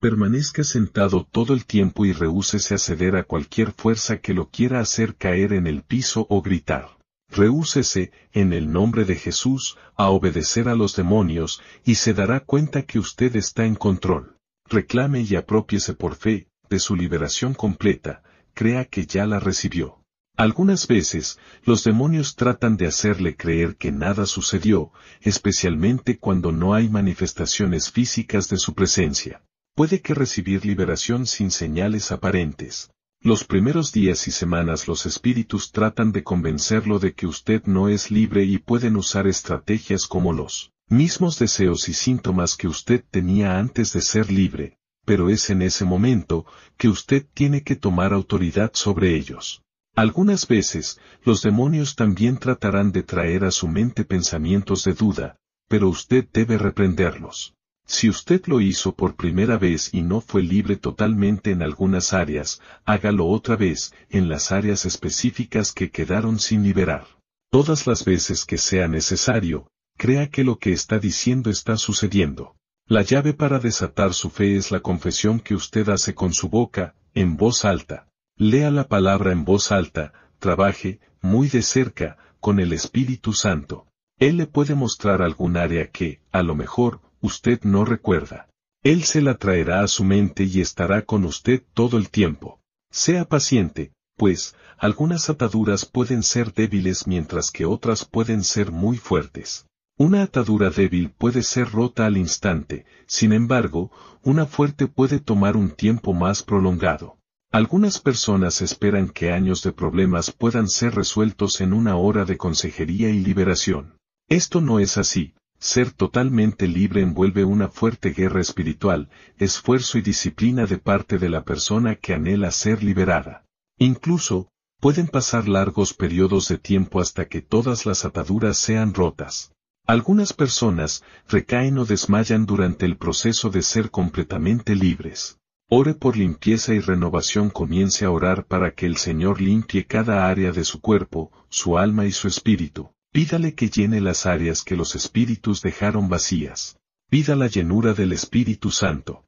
Permanezca 0.00 0.64
sentado 0.64 1.26
todo 1.30 1.54
el 1.54 1.66
tiempo 1.66 2.06
y 2.06 2.12
rehúsese 2.12 2.74
a 2.74 2.78
ceder 2.78 3.16
a 3.16 3.24
cualquier 3.24 3.72
fuerza 3.72 4.18
que 4.18 4.32
lo 4.32 4.48
quiera 4.48 4.80
hacer 4.80 5.16
caer 5.16 5.52
en 5.52 5.66
el 5.66 5.82
piso 5.82 6.26
o 6.30 6.40
gritar. 6.40 7.01
Rehúsese, 7.32 8.12
en 8.32 8.52
el 8.52 8.70
nombre 8.70 9.04
de 9.04 9.16
Jesús, 9.16 9.76
a 9.96 10.10
obedecer 10.10 10.68
a 10.68 10.74
los 10.74 10.94
demonios, 10.94 11.60
y 11.84 11.96
se 11.96 12.14
dará 12.14 12.40
cuenta 12.40 12.82
que 12.82 12.98
usted 12.98 13.34
está 13.36 13.64
en 13.64 13.74
control. 13.74 14.36
Reclame 14.68 15.22
y 15.22 15.34
apropiese 15.34 15.94
por 15.94 16.14
fe, 16.14 16.48
de 16.70 16.78
su 16.78 16.94
liberación 16.94 17.54
completa, 17.54 18.22
crea 18.54 18.84
que 18.84 19.06
ya 19.06 19.26
la 19.26 19.40
recibió. 19.40 19.98
Algunas 20.36 20.86
veces, 20.86 21.38
los 21.64 21.84
demonios 21.84 22.36
tratan 22.36 22.76
de 22.76 22.86
hacerle 22.86 23.36
creer 23.36 23.76
que 23.76 23.90
nada 23.92 24.26
sucedió, 24.26 24.92
especialmente 25.20 26.18
cuando 26.18 26.52
no 26.52 26.74
hay 26.74 26.88
manifestaciones 26.88 27.90
físicas 27.90 28.48
de 28.48 28.58
su 28.58 28.74
presencia 28.74 29.42
puede 29.74 30.02
que 30.02 30.14
recibir 30.14 30.66
liberación 30.66 31.26
sin 31.26 31.50
señales 31.50 32.12
aparentes. 32.12 32.90
Los 33.24 33.44
primeros 33.44 33.92
días 33.92 34.26
y 34.26 34.32
semanas 34.32 34.88
los 34.88 35.06
espíritus 35.06 35.70
tratan 35.70 36.10
de 36.10 36.24
convencerlo 36.24 36.98
de 36.98 37.14
que 37.14 37.28
usted 37.28 37.62
no 37.66 37.88
es 37.88 38.10
libre 38.10 38.42
y 38.42 38.58
pueden 38.58 38.96
usar 38.96 39.28
estrategias 39.28 40.08
como 40.08 40.32
los 40.32 40.72
mismos 40.88 41.38
deseos 41.38 41.88
y 41.88 41.94
síntomas 41.94 42.56
que 42.56 42.66
usted 42.66 43.04
tenía 43.12 43.60
antes 43.60 43.92
de 43.92 44.00
ser 44.00 44.32
libre, 44.32 44.76
pero 45.04 45.30
es 45.30 45.50
en 45.50 45.62
ese 45.62 45.84
momento 45.84 46.46
que 46.76 46.88
usted 46.88 47.24
tiene 47.32 47.62
que 47.62 47.76
tomar 47.76 48.12
autoridad 48.12 48.72
sobre 48.74 49.14
ellos. 49.14 49.62
Algunas 49.94 50.48
veces, 50.48 50.98
los 51.22 51.42
demonios 51.42 51.94
también 51.94 52.38
tratarán 52.38 52.90
de 52.90 53.04
traer 53.04 53.44
a 53.44 53.52
su 53.52 53.68
mente 53.68 54.04
pensamientos 54.04 54.82
de 54.82 54.94
duda, 54.94 55.36
pero 55.68 55.88
usted 55.88 56.26
debe 56.32 56.58
reprenderlos. 56.58 57.54
Si 57.92 58.08
usted 58.08 58.46
lo 58.46 58.62
hizo 58.62 58.94
por 58.96 59.16
primera 59.16 59.58
vez 59.58 59.92
y 59.92 60.00
no 60.00 60.22
fue 60.22 60.42
libre 60.42 60.76
totalmente 60.76 61.50
en 61.50 61.60
algunas 61.60 62.14
áreas, 62.14 62.62
hágalo 62.86 63.26
otra 63.26 63.54
vez, 63.54 63.92
en 64.08 64.30
las 64.30 64.50
áreas 64.50 64.86
específicas 64.86 65.72
que 65.72 65.90
quedaron 65.90 66.38
sin 66.38 66.62
liberar. 66.62 67.06
Todas 67.50 67.86
las 67.86 68.06
veces 68.06 68.46
que 68.46 68.56
sea 68.56 68.88
necesario, 68.88 69.68
crea 69.98 70.30
que 70.30 70.42
lo 70.42 70.56
que 70.56 70.72
está 70.72 70.98
diciendo 70.98 71.50
está 71.50 71.76
sucediendo. 71.76 72.56
La 72.86 73.02
llave 73.02 73.34
para 73.34 73.58
desatar 73.58 74.14
su 74.14 74.30
fe 74.30 74.56
es 74.56 74.70
la 74.70 74.80
confesión 74.80 75.38
que 75.38 75.54
usted 75.54 75.90
hace 75.90 76.14
con 76.14 76.32
su 76.32 76.48
boca, 76.48 76.94
en 77.12 77.36
voz 77.36 77.66
alta. 77.66 78.08
Lea 78.38 78.70
la 78.70 78.88
palabra 78.88 79.32
en 79.32 79.44
voz 79.44 79.70
alta, 79.70 80.14
trabaje, 80.38 80.98
muy 81.20 81.48
de 81.48 81.60
cerca, 81.60 82.16
con 82.40 82.58
el 82.58 82.72
Espíritu 82.72 83.34
Santo. 83.34 83.86
Él 84.18 84.38
le 84.38 84.46
puede 84.46 84.74
mostrar 84.74 85.20
algún 85.20 85.58
área 85.58 85.90
que, 85.90 86.22
a 86.32 86.42
lo 86.42 86.54
mejor, 86.54 87.02
usted 87.22 87.62
no 87.62 87.86
recuerda. 87.86 88.50
Él 88.82 89.04
se 89.04 89.22
la 89.22 89.38
traerá 89.38 89.82
a 89.82 89.88
su 89.88 90.04
mente 90.04 90.44
y 90.44 90.60
estará 90.60 91.02
con 91.02 91.24
usted 91.24 91.62
todo 91.72 91.96
el 91.96 92.10
tiempo. 92.10 92.60
Sea 92.90 93.24
paciente, 93.24 93.92
pues, 94.16 94.54
algunas 94.76 95.30
ataduras 95.30 95.86
pueden 95.86 96.22
ser 96.22 96.52
débiles 96.52 97.06
mientras 97.06 97.50
que 97.50 97.64
otras 97.64 98.04
pueden 98.04 98.44
ser 98.44 98.72
muy 98.72 98.98
fuertes. 98.98 99.66
Una 99.96 100.22
atadura 100.22 100.70
débil 100.70 101.10
puede 101.10 101.42
ser 101.42 101.70
rota 101.70 102.06
al 102.06 102.16
instante, 102.16 102.84
sin 103.06 103.32
embargo, 103.32 103.92
una 104.22 104.46
fuerte 104.46 104.88
puede 104.88 105.20
tomar 105.20 105.56
un 105.56 105.70
tiempo 105.70 106.12
más 106.12 106.42
prolongado. 106.42 107.18
Algunas 107.52 108.00
personas 108.00 108.62
esperan 108.62 109.10
que 109.10 109.30
años 109.30 109.62
de 109.62 109.72
problemas 109.72 110.32
puedan 110.32 110.68
ser 110.68 110.94
resueltos 110.94 111.60
en 111.60 111.72
una 111.72 111.96
hora 111.96 112.24
de 112.24 112.36
consejería 112.36 113.10
y 113.10 113.20
liberación. 113.20 113.98
Esto 114.28 114.60
no 114.60 114.80
es 114.80 114.96
así, 114.98 115.34
ser 115.62 115.92
totalmente 115.92 116.66
libre 116.66 117.02
envuelve 117.02 117.44
una 117.44 117.68
fuerte 117.68 118.10
guerra 118.10 118.40
espiritual, 118.40 119.10
esfuerzo 119.38 119.96
y 119.96 120.02
disciplina 120.02 120.66
de 120.66 120.78
parte 120.78 121.18
de 121.18 121.28
la 121.28 121.44
persona 121.44 121.94
que 121.94 122.14
anhela 122.14 122.50
ser 122.50 122.82
liberada. 122.82 123.44
Incluso, 123.78 124.48
pueden 124.80 125.06
pasar 125.06 125.46
largos 125.46 125.94
periodos 125.94 126.48
de 126.48 126.58
tiempo 126.58 127.00
hasta 127.00 127.26
que 127.26 127.42
todas 127.42 127.86
las 127.86 128.04
ataduras 128.04 128.56
sean 128.56 128.92
rotas. 128.92 129.52
Algunas 129.86 130.32
personas 130.32 131.04
recaen 131.28 131.78
o 131.78 131.84
desmayan 131.84 132.44
durante 132.44 132.84
el 132.84 132.96
proceso 132.96 133.48
de 133.48 133.62
ser 133.62 133.92
completamente 133.92 134.74
libres. 134.74 135.38
Ore 135.68 135.94
por 135.94 136.16
limpieza 136.16 136.74
y 136.74 136.80
renovación 136.80 137.50
comience 137.50 138.04
a 138.04 138.10
orar 138.10 138.46
para 138.46 138.72
que 138.72 138.86
el 138.86 138.96
Señor 138.96 139.40
limpie 139.40 139.86
cada 139.86 140.26
área 140.26 140.50
de 140.50 140.64
su 140.64 140.80
cuerpo, 140.80 141.30
su 141.48 141.78
alma 141.78 142.04
y 142.04 142.10
su 142.10 142.26
espíritu. 142.26 142.90
Pídale 143.12 143.54
que 143.54 143.68
llene 143.68 144.00
las 144.00 144.24
áreas 144.24 144.62
que 144.62 144.74
los 144.74 144.94
espíritus 144.94 145.60
dejaron 145.60 146.08
vacías. 146.08 146.78
Pida 147.10 147.36
la 147.36 147.46
llenura 147.46 147.92
del 147.92 148.14
Espíritu 148.14 148.70
Santo. 148.70 149.26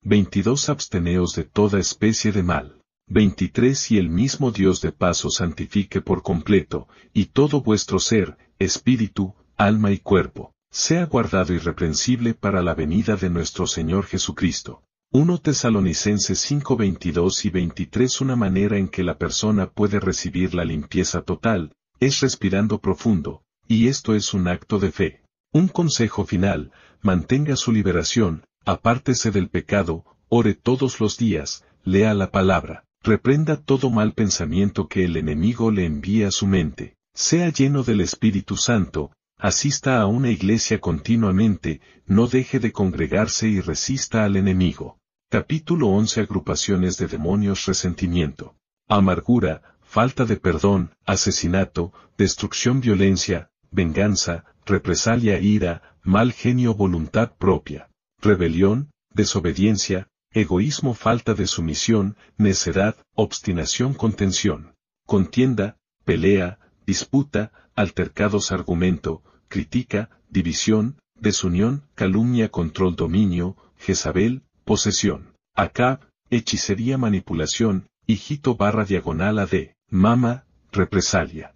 22. 0.00 0.70
Absteneos 0.70 1.34
de 1.34 1.44
toda 1.44 1.78
especie 1.78 2.32
de 2.32 2.42
mal. 2.42 2.80
23. 3.08 3.90
Y 3.90 3.98
el 3.98 4.08
mismo 4.08 4.50
Dios 4.50 4.80
de 4.80 4.92
paso 4.92 5.28
santifique 5.28 6.00
por 6.00 6.22
completo, 6.22 6.88
y 7.12 7.26
todo 7.26 7.60
vuestro 7.60 7.98
ser, 7.98 8.38
espíritu, 8.58 9.34
alma 9.58 9.92
y 9.92 9.98
cuerpo, 9.98 10.54
sea 10.70 11.04
guardado 11.04 11.52
irreprensible 11.52 12.32
para 12.32 12.62
la 12.62 12.74
venida 12.74 13.16
de 13.16 13.28
nuestro 13.28 13.66
Señor 13.66 14.06
Jesucristo. 14.06 14.82
1 15.12 15.36
Tesalonicenses 15.42 16.38
5 16.38 16.76
22 16.78 17.44
y 17.44 17.50
23 17.50 18.20
Una 18.22 18.36
manera 18.36 18.78
en 18.78 18.88
que 18.88 19.02
la 19.02 19.18
persona 19.18 19.68
puede 19.68 20.00
recibir 20.00 20.54
la 20.54 20.64
limpieza 20.64 21.20
total, 21.20 21.76
es 22.00 22.20
respirando 22.20 22.80
profundo, 22.80 23.42
y 23.66 23.88
esto 23.88 24.14
es 24.14 24.34
un 24.34 24.48
acto 24.48 24.78
de 24.78 24.92
fe. 24.92 25.22
Un 25.52 25.68
consejo 25.68 26.24
final, 26.24 26.72
mantenga 27.00 27.56
su 27.56 27.72
liberación, 27.72 28.44
apártese 28.64 29.30
del 29.30 29.48
pecado, 29.48 30.04
ore 30.28 30.54
todos 30.54 31.00
los 31.00 31.16
días, 31.16 31.64
lea 31.84 32.14
la 32.14 32.30
palabra, 32.30 32.84
reprenda 33.02 33.56
todo 33.56 33.90
mal 33.90 34.12
pensamiento 34.12 34.88
que 34.88 35.04
el 35.04 35.16
enemigo 35.16 35.70
le 35.70 35.86
envíe 35.86 36.24
a 36.24 36.30
su 36.30 36.46
mente, 36.46 36.96
sea 37.14 37.48
lleno 37.50 37.82
del 37.82 38.00
Espíritu 38.00 38.56
Santo, 38.56 39.12
asista 39.38 40.00
a 40.00 40.06
una 40.06 40.30
iglesia 40.30 40.80
continuamente, 40.80 41.80
no 42.06 42.26
deje 42.26 42.58
de 42.58 42.72
congregarse 42.72 43.48
y 43.48 43.60
resista 43.60 44.24
al 44.24 44.36
enemigo. 44.36 44.98
Capítulo 45.30 45.88
11 45.88 46.20
Agrupaciones 46.20 46.98
de 46.98 47.06
demonios 47.06 47.66
resentimiento. 47.66 48.56
Amargura, 48.88 49.75
falta 49.86 50.24
de 50.24 50.36
perdón, 50.36 50.90
asesinato, 51.06 51.92
destrucción 52.18 52.80
violencia, 52.80 53.50
venganza, 53.70 54.44
represalia 54.64 55.40
ira, 55.40 55.82
mal 56.02 56.32
genio 56.32 56.74
voluntad 56.74 57.32
propia, 57.38 57.90
rebelión, 58.20 58.90
desobediencia, 59.10 60.08
egoísmo 60.32 60.94
falta 60.94 61.34
de 61.34 61.46
sumisión, 61.46 62.16
necedad, 62.36 62.96
obstinación 63.14 63.94
contención, 63.94 64.74
contienda, 65.06 65.78
pelea, 66.04 66.58
disputa, 66.86 67.52
altercados 67.74 68.52
argumento, 68.52 69.22
critica, 69.48 70.10
división, 70.28 70.98
desunión, 71.14 71.84
calumnia 71.94 72.50
control 72.50 72.96
dominio, 72.96 73.56
Jezabel, 73.78 74.42
posesión, 74.64 75.34
Acab, 75.54 76.00
hechicería 76.28 76.98
manipulación, 76.98 77.86
hijito 78.06 78.56
barra 78.56 78.84
diagonal 78.84 79.38
AD, 79.38 79.75
mama, 79.90 80.46
represalia. 80.72 81.54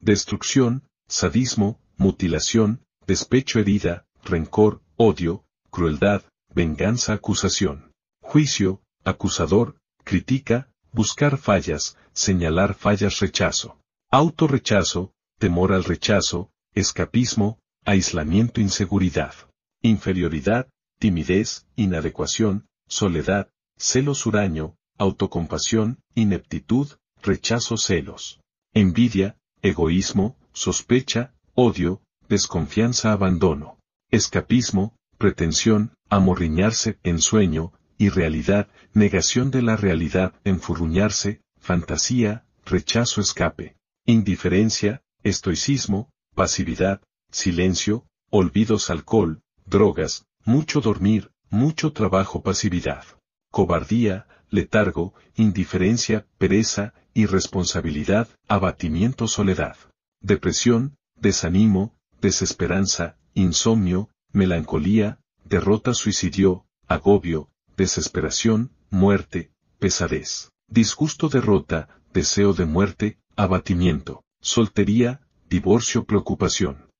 Destrucción, 0.00 0.84
sadismo, 1.08 1.80
mutilación, 1.96 2.84
despecho 3.06 3.58
herida, 3.58 4.06
rencor, 4.22 4.82
odio, 4.96 5.44
crueldad, 5.70 6.22
venganza 6.54 7.14
acusación, 7.14 7.92
juicio, 8.20 8.82
acusador, 9.04 9.76
critica, 10.04 10.70
buscar 10.92 11.36
fallas, 11.38 11.96
señalar 12.12 12.74
fallas 12.74 13.18
rechazo, 13.18 13.78
autorrechazo, 14.10 15.12
temor 15.38 15.72
al 15.72 15.84
rechazo, 15.84 16.50
escapismo, 16.74 17.58
aislamiento 17.84 18.60
inseguridad, 18.60 19.34
inferioridad, 19.82 20.68
timidez, 20.98 21.66
inadecuación, 21.74 22.66
soledad, 22.86 23.50
celos 23.76 24.24
huraño, 24.24 24.76
autocompasión, 24.96 25.98
ineptitud, 26.14 26.88
rechazo 27.24 27.78
celos, 27.78 28.40
envidia, 28.74 29.38
egoísmo, 29.62 30.36
sospecha, 30.52 31.32
odio, 31.54 32.02
desconfianza 32.28 33.12
abandono, 33.12 33.78
escapismo, 34.10 34.94
pretensión, 35.16 35.94
amorriñarse, 36.10 36.98
ensueño, 37.02 37.72
irrealidad, 37.96 38.68
negación 38.92 39.50
de 39.50 39.62
la 39.62 39.76
realidad, 39.76 40.34
enfurruñarse, 40.44 41.40
fantasía, 41.58 42.44
rechazo 42.66 43.22
escape, 43.22 43.74
indiferencia, 44.04 45.02
estoicismo, 45.22 46.10
pasividad, 46.34 47.00
silencio, 47.30 48.06
olvidos 48.28 48.90
alcohol, 48.90 49.40
drogas, 49.64 50.26
mucho 50.44 50.82
dormir, 50.82 51.30
mucho 51.48 51.92
trabajo 51.92 52.42
pasividad, 52.42 53.04
cobardía, 53.50 54.26
letargo, 54.54 55.14
indiferencia, 55.34 56.26
pereza, 56.38 56.94
irresponsabilidad, 57.12 58.28
abatimiento 58.48 59.26
soledad, 59.28 59.76
depresión, 60.20 60.96
desanimo, 61.16 61.94
desesperanza, 62.20 63.16
insomnio, 63.34 64.08
melancolía, 64.32 65.18
derrota 65.44 65.92
suicidio, 65.92 66.66
agobio, 66.86 67.50
desesperación, 67.76 68.70
muerte, 68.90 69.50
pesadez, 69.78 70.50
disgusto 70.68 71.28
derrota, 71.28 71.88
deseo 72.12 72.54
de 72.54 72.64
muerte, 72.64 73.18
abatimiento, 73.36 74.22
soltería, 74.40 75.20
divorcio 75.48 76.04
preocupación. 76.04 76.90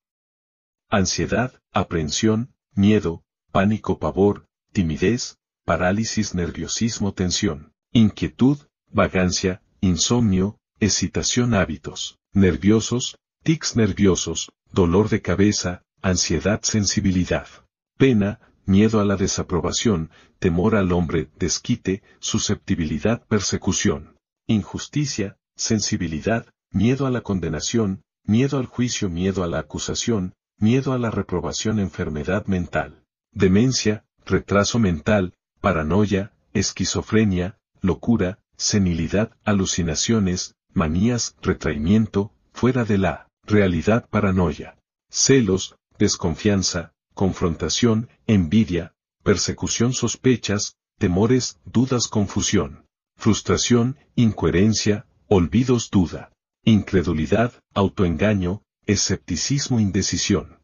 Ansiedad, 0.91 1.55
aprehensión, 1.73 2.53
miedo, 2.75 3.23
pánico 3.53 3.99
pavor, 3.99 4.47
timidez, 4.73 5.39
parálisis 5.65 6.35
nerviosismo 6.35 7.15
tensión, 7.15 7.73
inquietud, 7.93 8.59
vagancia, 8.91 9.63
insomnio, 9.81 10.59
excitación 10.79 11.55
hábitos, 11.55 12.19
nerviosos, 12.33 13.19
tics 13.43 13.77
nerviosos, 13.77 14.53
dolor 14.73 15.09
de 15.09 15.23
cabeza, 15.23 15.83
ansiedad 16.03 16.61
sensibilidad, 16.63 17.49
pena, 17.97 18.41
miedo 18.67 19.01
a 19.01 19.05
la 19.05 19.17
desaprobación, 19.17 20.11
temor 20.39 20.77
al 20.77 20.93
hombre, 20.93 21.31
desquite, 21.39 22.03
susceptibilidad 22.19 23.25
persecución, 23.27 24.17
injusticia, 24.47 25.39
sensibilidad, 25.57 26.47
miedo 26.71 27.07
a 27.07 27.11
la 27.11 27.23
condenación, 27.23 28.03
miedo 28.25 28.59
al 28.59 28.67
juicio, 28.67 29.09
miedo 29.09 29.45
a 29.45 29.47
la 29.47 29.61
acusación, 29.61 30.35
miedo 30.59 30.93
a 30.93 30.99
la 30.99 31.11
reprobación, 31.11 31.79
enfermedad 31.79 32.47
mental, 32.47 33.05
demencia, 33.33 34.05
retraso 34.25 34.79
mental, 34.79 35.35
paranoia, 35.65 36.31
esquizofrenia, 36.53 37.59
locura, 37.81 38.39
senilidad, 38.59 39.35
alucinaciones, 39.45 40.57
manías, 40.75 41.37
retraimiento, 41.41 42.35
fuera 42.53 42.85
de 42.85 42.99
la 42.99 43.29
realidad 43.45 44.07
paranoia, 44.11 44.77
celos, 45.09 45.77
desconfianza, 45.99 46.93
confrontación, 47.15 48.11
envidia, 48.27 48.93
persecución 49.23 49.95
sospechas, 49.95 50.77
temores, 50.99 51.59
dudas 51.65 52.09
confusión, 52.09 52.85
frustración, 53.17 53.97
incoherencia, 54.17 55.07
olvidos 55.29 55.89
duda, 55.91 56.31
incredulidad, 56.63 57.55
autoengaño, 57.73 58.61
escepticismo 58.85 59.81
indecisión, 59.81 60.59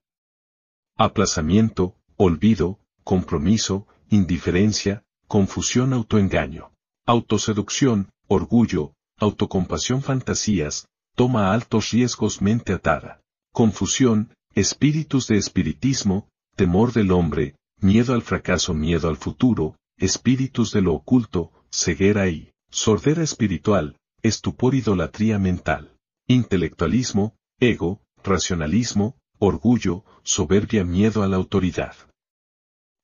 aplazamiento, 0.98 1.96
olvido, 2.18 2.78
compromiso, 3.02 3.86
indiferencia, 4.10 5.04
confusión 5.28 5.92
autoengaño, 5.92 6.72
autoseducción, 7.06 8.10
orgullo, 8.26 8.92
autocompasión 9.16 10.02
fantasías, 10.02 10.88
toma 11.14 11.52
altos 11.52 11.90
riesgos 11.92 12.42
mente 12.42 12.72
atada, 12.72 13.20
confusión, 13.52 14.34
espíritus 14.54 15.28
de 15.28 15.36
espiritismo, 15.36 16.28
temor 16.56 16.92
del 16.92 17.12
hombre, 17.12 17.54
miedo 17.80 18.14
al 18.14 18.22
fracaso, 18.22 18.74
miedo 18.74 19.08
al 19.08 19.16
futuro, 19.16 19.76
espíritus 19.96 20.72
de 20.72 20.82
lo 20.82 20.94
oculto, 20.94 21.52
ceguera 21.70 22.28
y 22.28 22.52
sordera 22.70 23.22
espiritual, 23.22 23.96
estupor, 24.22 24.74
idolatría 24.74 25.38
mental, 25.38 25.96
intelectualismo, 26.26 27.36
ego, 27.60 28.00
racionalismo, 28.24 29.16
orgullo, 29.38 30.04
soberbia, 30.22 30.84
miedo 30.84 31.22
a 31.22 31.28
la 31.28 31.36
autoridad. 31.36 31.94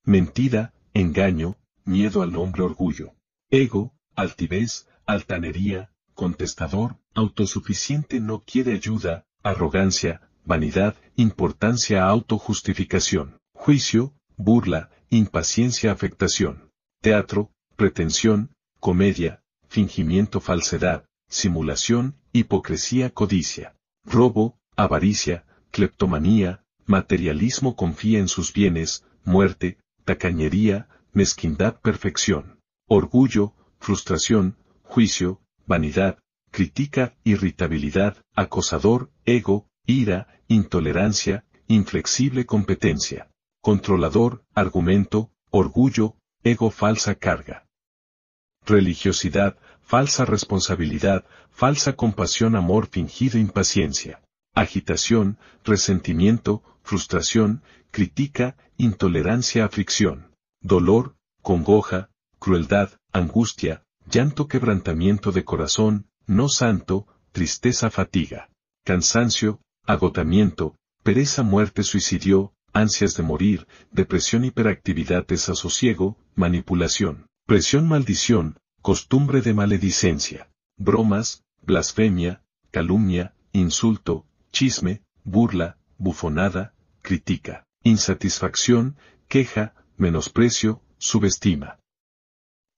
Mentira, 0.05 0.73
engaño, 0.97 1.57
miedo 1.85 2.23
al 2.23 2.37
hombre, 2.37 2.63
orgullo, 2.63 3.15
ego, 3.51 3.95
altivez, 4.15 4.89
altanería, 5.05 5.93
contestador, 6.15 6.97
autosuficiente, 7.13 8.19
no 8.19 8.45
quiere 8.45 8.73
ayuda, 8.73 9.27
arrogancia, 9.43 10.31
vanidad, 10.47 10.97
importancia, 11.15 12.07
autojustificación, 12.07 13.39
juicio, 13.53 14.15
burla, 14.39 14.89
impaciencia, 15.11 15.93
afectación, 15.93 16.71
teatro, 17.03 17.51
pretensión, 17.77 18.55
comedia, 18.81 19.43
fingimiento, 19.69 20.41
falsedad, 20.41 21.05
simulación, 21.29 22.17
hipocresía, 22.33 23.11
codicia, 23.11 23.77
robo, 24.05 24.59
avaricia, 24.77 25.45
cleptomanía, 25.71 26.65
materialismo, 26.87 27.77
confía 27.77 28.19
en 28.19 28.29
sus 28.29 28.55
bienes, 28.55 29.05
muerte, 29.25 29.77
tacañería, 30.07 30.89
mezquindad, 31.13 31.81
perfección, 31.81 32.61
orgullo, 32.87 33.55
frustración, 33.81 34.57
juicio, 34.85 35.43
vanidad, 35.67 36.19
critica, 36.53 37.15
irritabilidad, 37.25 38.17
acosador, 38.35 39.11
ego, 39.25 39.69
ira, 39.85 40.41
intolerancia, 40.47 41.45
inflexible 41.67 42.47
competencia, 42.47 43.29
controlador, 43.61 44.45
argumento, 44.55 45.33
orgullo, 45.51 46.17
ego 46.45 46.71
falsa 46.71 47.17
carga. 47.17 47.67
Religiosidad, 48.65 49.59
falsa 49.83 50.25
responsabilidad, 50.25 51.25
falsa 51.51 51.95
compasión, 51.95 52.55
amor 52.55 52.87
fingido, 52.87 53.39
impaciencia, 53.39 54.23
agitación, 54.55 55.39
resentimiento, 55.65 56.63
frustración, 56.87 57.63
critica, 57.91 58.57
intolerancia, 58.79 59.65
aflicción, 59.65 60.31
dolor, 60.61 61.17
congoja, 61.43 62.11
crueldad, 62.39 62.91
angustia, 63.13 63.83
llanto, 64.09 64.47
quebrantamiento 64.47 65.33
de 65.33 65.45
corazón, 65.45 66.07
no 66.29 66.49
santo, 66.49 67.09
tristeza, 67.33 67.91
fatiga, 67.91 68.51
cansancio, 68.85 69.61
agotamiento, 69.85 70.77
pereza, 71.03 71.43
muerte, 71.43 71.83
suicidio, 71.83 72.53
ansias 72.73 73.17
de 73.17 73.25
morir, 73.25 73.67
depresión, 73.91 74.45
hiperactividad, 74.45 75.27
desasosiego, 75.27 76.17
manipulación, 76.37 77.27
presión, 77.47 77.89
maldición, 77.89 78.59
costumbre 78.81 79.41
de 79.41 79.55
maledicencia, 79.55 80.51
bromas, 80.77 81.43
blasfemia, 81.63 82.45
calumnia, 82.71 83.35
insulto, 83.53 84.25
chisme, 84.53 85.03
burla, 85.25 85.79
bufonada, 85.99 86.75
critica, 87.07 87.65
insatisfacción, 87.85 88.97
queja, 89.29 89.75
menosprecio, 89.97 90.83
subestima. 90.99 91.79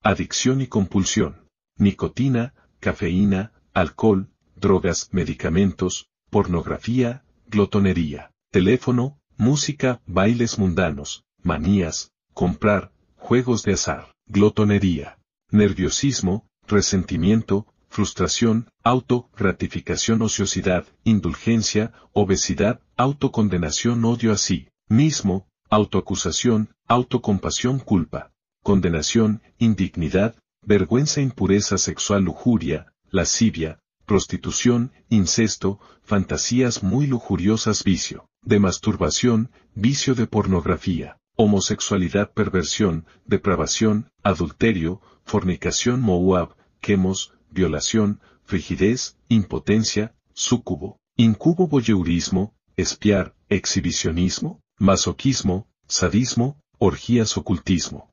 Adicción 0.03 0.61
y 0.61 0.67
compulsión. 0.67 1.47
Nicotina, 1.77 2.53
cafeína, 2.79 3.53
alcohol, 3.73 4.29
drogas, 4.55 5.09
medicamentos, 5.13 6.09
pornografía, 6.29 7.23
glotonería, 7.47 8.31
teléfono, 8.51 9.17
música, 9.35 9.99
bailes 10.05 10.59
mundanos, 10.59 11.23
manías, 11.41 12.11
comprar, 12.35 12.91
juegos 13.17 13.63
de 13.63 13.73
azar, 13.73 14.13
glotonería, 14.27 15.17
nerviosismo, 15.49 16.45
resentimiento, 16.67 17.65
frustración, 17.89 18.69
auto, 18.83 19.29
gratificación, 19.35 20.21
ociosidad, 20.21 20.85
indulgencia, 21.03 21.91
obesidad, 22.13 22.79
autocondenación, 22.95 24.05
odio 24.05 24.31
a 24.31 24.37
sí 24.37 24.69
mismo, 24.87 25.47
autoacusación, 25.69 26.69
autocompasión, 26.87 27.79
culpa, 27.79 28.31
condenación, 28.63 29.41
indignidad, 29.57 30.35
vergüenza, 30.63 31.21
impureza 31.21 31.77
sexual, 31.77 32.23
lujuria, 32.23 32.93
lascivia, 33.09 33.79
prostitución, 34.05 34.91
incesto, 35.09 35.79
fantasías 36.01 36.81
muy 36.81 37.05
lujuriosas, 37.05 37.83
vicio, 37.83 38.25
de 38.41 38.59
masturbación, 38.59 39.51
vicio 39.75 40.15
de 40.15 40.25
pornografía, 40.25 41.17
homosexualidad, 41.35 42.31
perversión, 42.33 43.05
depravación, 43.25 44.09
adulterio, 44.23 45.01
fornicación, 45.23 46.01
moab, 46.01 46.55
quemos, 46.81 47.33
violación, 47.51 48.21
frigidez, 48.43 49.17
impotencia, 49.27 50.15
súcubo, 50.33 50.99
incubo, 51.15 51.67
voyeurismo, 51.67 52.55
espiar, 52.77 53.35
exhibicionismo, 53.49 54.61
masoquismo, 54.77 55.67
sadismo, 55.87 56.59
orgías, 56.77 57.37
ocultismo. 57.37 58.11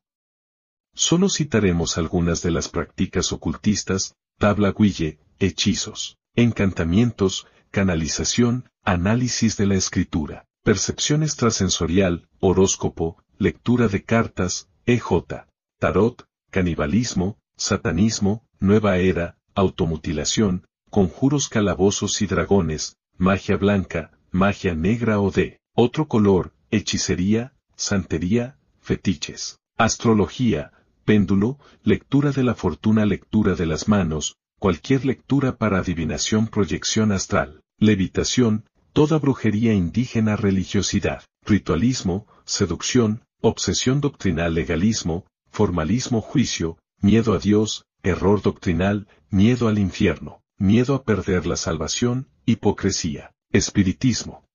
Solo 0.94 1.28
citaremos 1.28 1.98
algunas 1.98 2.42
de 2.42 2.50
las 2.50 2.68
prácticas 2.68 3.32
ocultistas, 3.32 4.16
tabla 4.38 4.72
guille, 4.72 5.18
hechizos, 5.38 6.16
encantamientos, 6.34 7.46
canalización, 7.70 8.70
análisis 8.82 9.56
de 9.56 9.66
la 9.66 9.74
escritura, 9.74 10.46
percepción 10.62 11.22
extrasensorial, 11.22 12.28
horóscopo, 12.40 13.22
lectura 13.38 13.88
de 13.88 14.04
cartas, 14.04 14.68
EJ, 14.86 15.44
tarot, 15.78 16.26
canibalismo, 16.50 17.38
satanismo, 17.56 18.45
nueva 18.60 18.98
era, 18.98 19.36
automutilación, 19.54 20.66
conjuros 20.90 21.48
calabozos 21.48 22.22
y 22.22 22.26
dragones, 22.26 22.96
magia 23.16 23.56
blanca, 23.56 24.12
magia 24.30 24.74
negra 24.74 25.20
o 25.20 25.30
de 25.30 25.58
otro 25.74 26.08
color, 26.08 26.52
hechicería, 26.70 27.54
santería, 27.76 28.58
fetiches, 28.80 29.58
astrología, 29.76 30.72
péndulo, 31.04 31.58
lectura 31.82 32.32
de 32.32 32.44
la 32.44 32.54
fortuna, 32.54 33.04
lectura 33.06 33.54
de 33.54 33.66
las 33.66 33.88
manos, 33.88 34.36
cualquier 34.58 35.04
lectura 35.04 35.56
para 35.56 35.78
adivinación, 35.78 36.48
proyección 36.48 37.12
astral, 37.12 37.60
levitación, 37.78 38.64
toda 38.92 39.18
brujería 39.18 39.74
indígena, 39.74 40.36
religiosidad, 40.36 41.24
ritualismo, 41.44 42.26
seducción, 42.44 43.22
obsesión 43.40 44.00
doctrinal, 44.00 44.54
legalismo, 44.54 45.26
formalismo, 45.50 46.20
juicio, 46.20 46.78
miedo 47.00 47.34
a 47.34 47.38
Dios, 47.38 47.84
error 48.06 48.40
doctrinal, 48.40 49.08
miedo 49.30 49.66
al 49.66 49.78
infierno, 49.78 50.42
miedo 50.58 50.94
a 50.94 51.02
perder 51.02 51.44
la 51.44 51.56
salvación, 51.56 52.28
hipocresía, 52.44 53.34
espiritismo. 53.50 54.46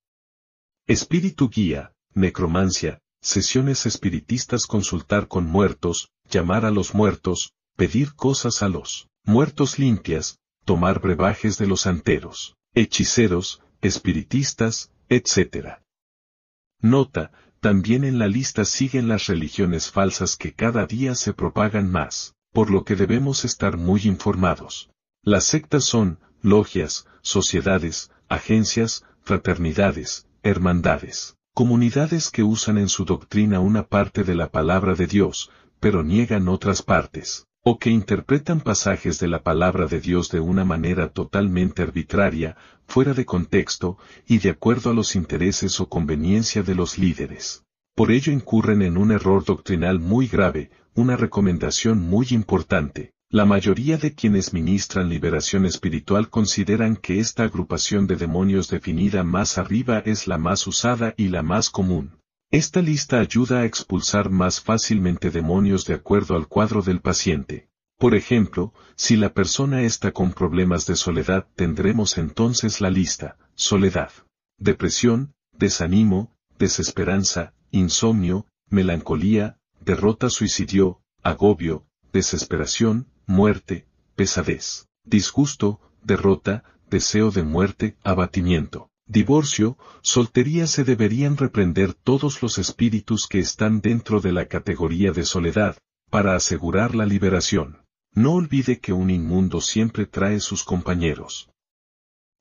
Espíritu 0.88 1.49
guía, 1.49 1.94
necromancia, 2.14 3.02
sesiones 3.19 3.86
espiritistas 3.86 4.65
consultar 4.65 5.28
con 5.28 5.45
muertos, 5.45 6.11
llamar 6.30 6.64
a 6.64 6.72
los 6.72 6.94
muertos, 6.95 7.53
pedir 7.76 8.15
cosas 8.15 8.64
a 8.64 8.69
los 8.69 9.10
muertos 9.26 9.78
limpias, 9.80 10.40
tomar 10.64 11.02
brebajes 11.02 11.57
de 11.57 11.68
los 11.68 11.88
anteros, 11.88 12.56
hechiceros, 12.73 13.61
espiritistas, 13.82 14.91
etc. 15.10 15.80
Nota, 16.80 17.32
también 17.60 18.06
en 18.06 18.18
la 18.18 18.28
lista 18.28 18.64
siguen 18.64 19.10
las 19.10 19.28
religiones 19.28 19.91
falsas 19.91 20.38
que 20.38 20.53
cada 20.53 20.86
día 20.86 21.15
se 21.15 21.34
propagan 21.34 21.91
más, 21.91 22.34
por 22.52 22.69
lo 22.69 22.84
que 22.84 22.95
debemos 22.95 23.45
estar 23.45 23.78
muy 23.78 24.02
informados. 24.03 24.90
Las 25.23 25.45
sectas 25.45 25.84
son, 25.86 26.19
logias, 26.41 27.06
sociedades, 27.22 28.11
agencias, 28.28 29.06
fraternidades, 29.22 30.28
hermandades, 30.44 31.38
comunidades 31.53 32.30
que 32.30 32.44
usan 32.44 32.78
en 32.78 32.90
su 32.90 33.06
doctrina 33.06 33.60
una 33.60 33.84
parte 33.88 34.23
de 34.23 34.36
la 34.36 34.49
palabra 34.49 34.95
de 34.95 35.07
Dios, 35.07 35.52
pero 35.80 36.03
niegan 36.03 36.48
otras 36.48 36.82
partes, 36.82 37.48
o 37.64 37.78
que 37.78 37.90
interpretan 37.90 38.61
pasajes 38.61 39.19
de 39.19 39.28
la 39.28 39.44
palabra 39.44 39.86
de 39.86 39.99
Dios 39.99 40.30
de 40.30 40.40
una 40.40 40.65
manera 40.65 41.10
totalmente 41.10 41.84
arbitraria, 41.84 42.57
fuera 42.88 43.14
de 43.14 43.26
contexto, 43.26 43.98
y 44.28 44.40
de 44.40 44.49
acuerdo 44.49 44.90
a 44.90 44.94
los 44.94 45.15
intereses 45.15 45.80
o 45.80 45.88
conveniencia 45.88 46.64
de 46.64 46.76
los 46.76 46.98
líderes. 46.98 47.64
Por 47.95 48.11
ello 48.11 48.32
incurren 48.32 48.82
en 48.82 48.98
un 48.98 49.11
error 49.11 49.44
doctrinal 49.45 49.99
muy 49.99 50.28
grave, 50.28 50.72
una 50.93 51.15
recomendación 51.15 51.99
muy 51.99 52.27
importante. 52.31 53.13
La 53.30 53.45
mayoría 53.45 53.97
de 53.97 54.13
quienes 54.13 54.51
ministran 54.51 55.07
liberación 55.07 55.65
espiritual 55.65 56.30
consideran 56.30 56.97
que 56.97 57.19
esta 57.19 57.43
agrupación 57.43 58.05
de 58.05 58.18
demonios 58.18 58.68
definida 58.68 59.23
más 59.23 59.57
arriba 59.57 59.99
es 59.99 60.27
la 60.27 60.38
más 60.38 60.68
usada 60.68 61.13
y 61.15 61.30
la 61.30 61.41
más 61.41 61.69
común. 61.69 62.19
Esta 62.51 62.81
lista 62.81 63.22
ayuda 63.22 63.59
a 63.59 63.65
expulsar 63.65 64.30
más 64.30 64.59
fácilmente 64.59 65.31
demonios 65.31 65.85
de 65.85 65.93
acuerdo 65.93 66.35
al 66.35 66.49
cuadro 66.49 66.81
del 66.81 66.99
paciente. 66.99 67.69
Por 67.97 68.13
ejemplo, 68.13 68.73
si 68.95 69.15
la 69.15 69.34
persona 69.34 69.84
está 69.84 70.11
con 70.11 70.34
problemas 70.34 70.85
de 70.85 70.97
soledad 70.97 71.47
tendremos 71.55 72.18
entonces 72.18 72.81
la 72.81 72.89
lista, 72.89 73.38
soledad, 73.55 74.11
depresión, 74.57 75.34
desánimo, 75.53 76.35
desesperanza, 76.59 77.53
insomnio, 77.69 78.47
melancolía, 78.69 79.57
derrota 79.82 80.30
suicidio, 80.30 81.02
agobio, 81.24 81.86
desesperación, 82.14 83.08
muerte, 83.26 83.88
pesadez, 84.16 84.88
disgusto, 85.03 85.80
derrota, 86.03 86.64
deseo 86.90 87.32
de 87.32 87.44
muerte, 87.44 87.98
abatimiento 88.03 88.91
divorcio, 89.12 89.78
soltería 90.02 90.68
se 90.68 90.86
deberían 90.86 91.36
reprender 91.36 91.94
todos 91.94 92.41
los 92.41 92.58
espíritus 92.58 93.28
que 93.28 93.40
están 93.40 93.82
dentro 93.82 94.22
de 94.22 94.32
la 94.32 94.45
categoría 94.45 95.12
de 95.12 95.26
soledad, 95.26 95.78
para 96.10 96.36
asegurar 96.36 96.95
la 96.95 97.06
liberación. 97.06 97.80
No 98.14 98.34
olvide 98.34 98.80
que 98.80 98.94
un 98.94 99.10
inmundo 99.10 99.60
siempre 99.60 100.06
trae 100.06 100.40
sus 100.40 100.64
compañeros. 100.64 101.49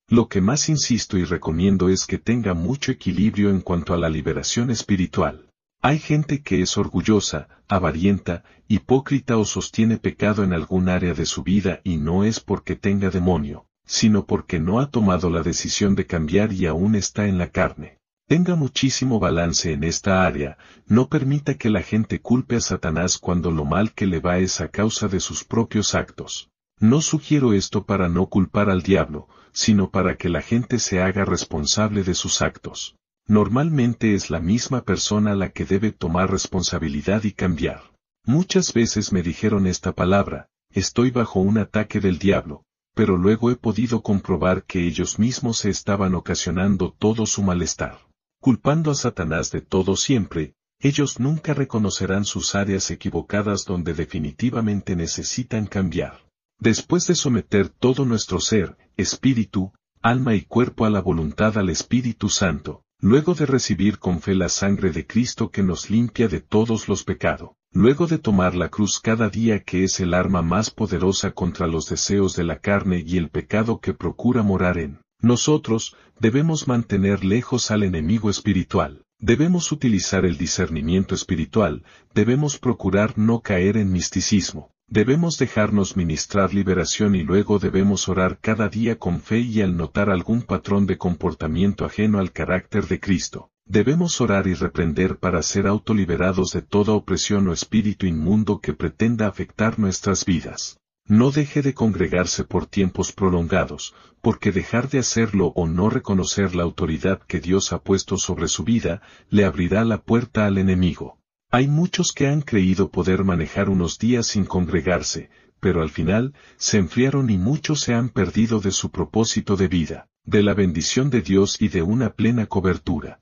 Lo 0.08 0.28
que 0.28 0.40
más 0.40 0.68
insisto 0.68 1.18
y 1.18 1.24
recomiendo 1.24 1.88
es 1.88 2.06
que 2.06 2.18
tenga 2.18 2.54
mucho 2.54 2.92
equilibrio 2.92 3.50
en 3.50 3.60
cuanto 3.60 3.92
a 3.92 3.96
la 3.96 4.08
liberación 4.08 4.70
espiritual. 4.70 5.49
Hay 5.82 5.98
gente 5.98 6.42
que 6.42 6.60
es 6.60 6.76
orgullosa, 6.76 7.48
avarienta, 7.66 8.44
hipócrita 8.68 9.38
o 9.38 9.46
sostiene 9.46 9.96
pecado 9.96 10.44
en 10.44 10.52
algún 10.52 10.90
área 10.90 11.14
de 11.14 11.24
su 11.24 11.42
vida 11.42 11.80
y 11.84 11.96
no 11.96 12.24
es 12.24 12.38
porque 12.38 12.76
tenga 12.76 13.08
demonio, 13.08 13.64
sino 13.86 14.26
porque 14.26 14.60
no 14.60 14.78
ha 14.80 14.90
tomado 14.90 15.30
la 15.30 15.42
decisión 15.42 15.94
de 15.94 16.04
cambiar 16.04 16.52
y 16.52 16.66
aún 16.66 16.96
está 16.96 17.28
en 17.28 17.38
la 17.38 17.48
carne. 17.48 17.96
Tenga 18.26 18.56
muchísimo 18.56 19.20
balance 19.20 19.72
en 19.72 19.82
esta 19.82 20.26
área, 20.26 20.58
no 20.86 21.08
permita 21.08 21.54
que 21.54 21.70
la 21.70 21.80
gente 21.80 22.20
culpe 22.20 22.56
a 22.56 22.60
Satanás 22.60 23.16
cuando 23.16 23.50
lo 23.50 23.64
mal 23.64 23.94
que 23.94 24.06
le 24.06 24.20
va 24.20 24.36
es 24.36 24.60
a 24.60 24.68
causa 24.68 25.08
de 25.08 25.18
sus 25.18 25.44
propios 25.44 25.94
actos. 25.94 26.50
No 26.78 27.00
sugiero 27.00 27.54
esto 27.54 27.86
para 27.86 28.10
no 28.10 28.26
culpar 28.26 28.68
al 28.68 28.82
diablo, 28.82 29.28
sino 29.52 29.90
para 29.90 30.16
que 30.16 30.28
la 30.28 30.42
gente 30.42 30.78
se 30.78 31.00
haga 31.00 31.24
responsable 31.24 32.04
de 32.04 32.14
sus 32.14 32.42
actos. 32.42 32.96
Normalmente 33.26 34.14
es 34.14 34.30
la 34.30 34.40
misma 34.40 34.82
persona 34.82 35.34
la 35.34 35.50
que 35.50 35.64
debe 35.64 35.92
tomar 35.92 36.30
responsabilidad 36.30 37.24
y 37.24 37.32
cambiar. 37.32 37.82
Muchas 38.24 38.72
veces 38.72 39.12
me 39.12 39.22
dijeron 39.22 39.66
esta 39.66 39.92
palabra, 39.92 40.48
estoy 40.70 41.10
bajo 41.10 41.40
un 41.40 41.58
ataque 41.58 42.00
del 42.00 42.18
diablo, 42.18 42.64
pero 42.94 43.16
luego 43.16 43.50
he 43.50 43.56
podido 43.56 44.02
comprobar 44.02 44.64
que 44.64 44.86
ellos 44.86 45.18
mismos 45.18 45.58
se 45.58 45.70
estaban 45.70 46.14
ocasionando 46.14 46.94
todo 46.98 47.26
su 47.26 47.42
malestar. 47.42 47.98
Culpando 48.40 48.90
a 48.90 48.94
Satanás 48.94 49.50
de 49.50 49.60
todo 49.60 49.96
siempre, 49.96 50.54
ellos 50.80 51.20
nunca 51.20 51.52
reconocerán 51.52 52.24
sus 52.24 52.54
áreas 52.54 52.90
equivocadas 52.90 53.64
donde 53.66 53.92
definitivamente 53.94 54.96
necesitan 54.96 55.66
cambiar. 55.66 56.26
Después 56.58 57.06
de 57.06 57.14
someter 57.14 57.68
todo 57.68 58.04
nuestro 58.04 58.40
ser, 58.40 58.76
espíritu, 58.96 59.72
alma 60.02 60.34
y 60.34 60.42
cuerpo 60.42 60.86
a 60.86 60.90
la 60.90 61.00
voluntad 61.00 61.58
al 61.58 61.68
Espíritu 61.68 62.28
Santo, 62.30 62.82
luego 63.00 63.34
de 63.34 63.46
recibir 63.46 63.98
con 63.98 64.20
fe 64.20 64.34
la 64.34 64.48
sangre 64.48 64.90
de 64.90 65.06
Cristo 65.06 65.50
que 65.50 65.62
nos 65.62 65.90
limpia 65.90 66.28
de 66.28 66.40
todos 66.40 66.88
los 66.88 67.02
pecados, 67.04 67.50
luego 67.72 68.06
de 68.06 68.18
tomar 68.18 68.54
la 68.54 68.68
cruz 68.68 69.00
cada 69.00 69.30
día 69.30 69.60
que 69.60 69.84
es 69.84 70.00
el 70.00 70.12
arma 70.12 70.42
más 70.42 70.70
poderosa 70.70 71.30
contra 71.30 71.66
los 71.66 71.88
deseos 71.88 72.36
de 72.36 72.44
la 72.44 72.58
carne 72.58 73.02
y 73.06 73.16
el 73.16 73.30
pecado 73.30 73.80
que 73.80 73.94
procura 73.94 74.42
morar 74.42 74.78
en 74.78 75.00
Nosotros, 75.22 75.96
debemos 76.18 76.68
mantener 76.68 77.24
lejos 77.24 77.70
al 77.70 77.82
enemigo 77.82 78.30
espiritual. 78.30 79.04
Debemos 79.18 79.70
utilizar 79.70 80.24
el 80.24 80.38
discernimiento 80.38 81.14
espiritual, 81.14 81.84
debemos 82.14 82.58
procurar 82.58 83.18
no 83.18 83.40
caer 83.40 83.76
en 83.76 83.92
misticismo, 83.92 84.72
debemos 84.90 85.38
dejarnos 85.38 85.96
ministrar 85.96 86.52
liberación 86.52 87.14
y 87.14 87.22
luego 87.22 87.60
debemos 87.60 88.08
orar 88.08 88.38
cada 88.40 88.68
día 88.68 88.98
con 88.98 89.20
fe 89.20 89.38
y 89.38 89.62
al 89.62 89.76
notar 89.76 90.10
algún 90.10 90.42
patrón 90.42 90.86
de 90.86 90.98
comportamiento 90.98 91.84
ajeno 91.84 92.18
al 92.18 92.32
carácter 92.32 92.88
de 92.88 92.98
Cristo. 92.98 93.50
Debemos 93.64 94.20
orar 94.20 94.48
y 94.48 94.54
reprender 94.54 95.18
para 95.18 95.42
ser 95.42 95.68
autoliberados 95.68 96.50
de 96.50 96.62
toda 96.62 96.92
opresión 96.92 97.46
o 97.46 97.52
espíritu 97.52 98.04
inmundo 98.04 98.60
que 98.60 98.74
pretenda 98.74 99.28
afectar 99.28 99.78
nuestras 99.78 100.24
vidas. 100.24 100.80
No 101.06 101.30
deje 101.30 101.62
de 101.62 101.72
congregarse 101.72 102.42
por 102.42 102.66
tiempos 102.66 103.12
prolongados, 103.12 103.94
porque 104.20 104.50
dejar 104.50 104.88
de 104.88 104.98
hacerlo 104.98 105.52
o 105.54 105.68
no 105.68 105.88
reconocer 105.88 106.56
la 106.56 106.64
autoridad 106.64 107.20
que 107.20 107.38
Dios 107.38 107.72
ha 107.72 107.80
puesto 107.80 108.16
sobre 108.16 108.48
su 108.48 108.64
vida, 108.64 109.02
le 109.28 109.44
abrirá 109.44 109.84
la 109.84 110.02
puerta 110.02 110.46
al 110.46 110.58
enemigo. 110.58 111.19
Hay 111.52 111.66
muchos 111.66 112.12
que 112.12 112.28
han 112.28 112.42
creído 112.42 112.90
poder 112.90 113.24
manejar 113.24 113.68
unos 113.68 113.98
días 113.98 114.28
sin 114.28 114.44
congregarse, 114.44 115.30
pero 115.58 115.82
al 115.82 115.90
final, 115.90 116.32
se 116.56 116.78
enfriaron 116.78 117.28
y 117.28 117.38
muchos 117.38 117.80
se 117.80 117.92
han 117.92 118.08
perdido 118.08 118.60
de 118.60 118.70
su 118.70 118.90
propósito 118.90 119.56
de 119.56 119.66
vida, 119.66 120.08
de 120.24 120.44
la 120.44 120.54
bendición 120.54 121.10
de 121.10 121.22
Dios 121.22 121.60
y 121.60 121.68
de 121.68 121.82
una 121.82 122.14
plena 122.14 122.46
cobertura. 122.46 123.20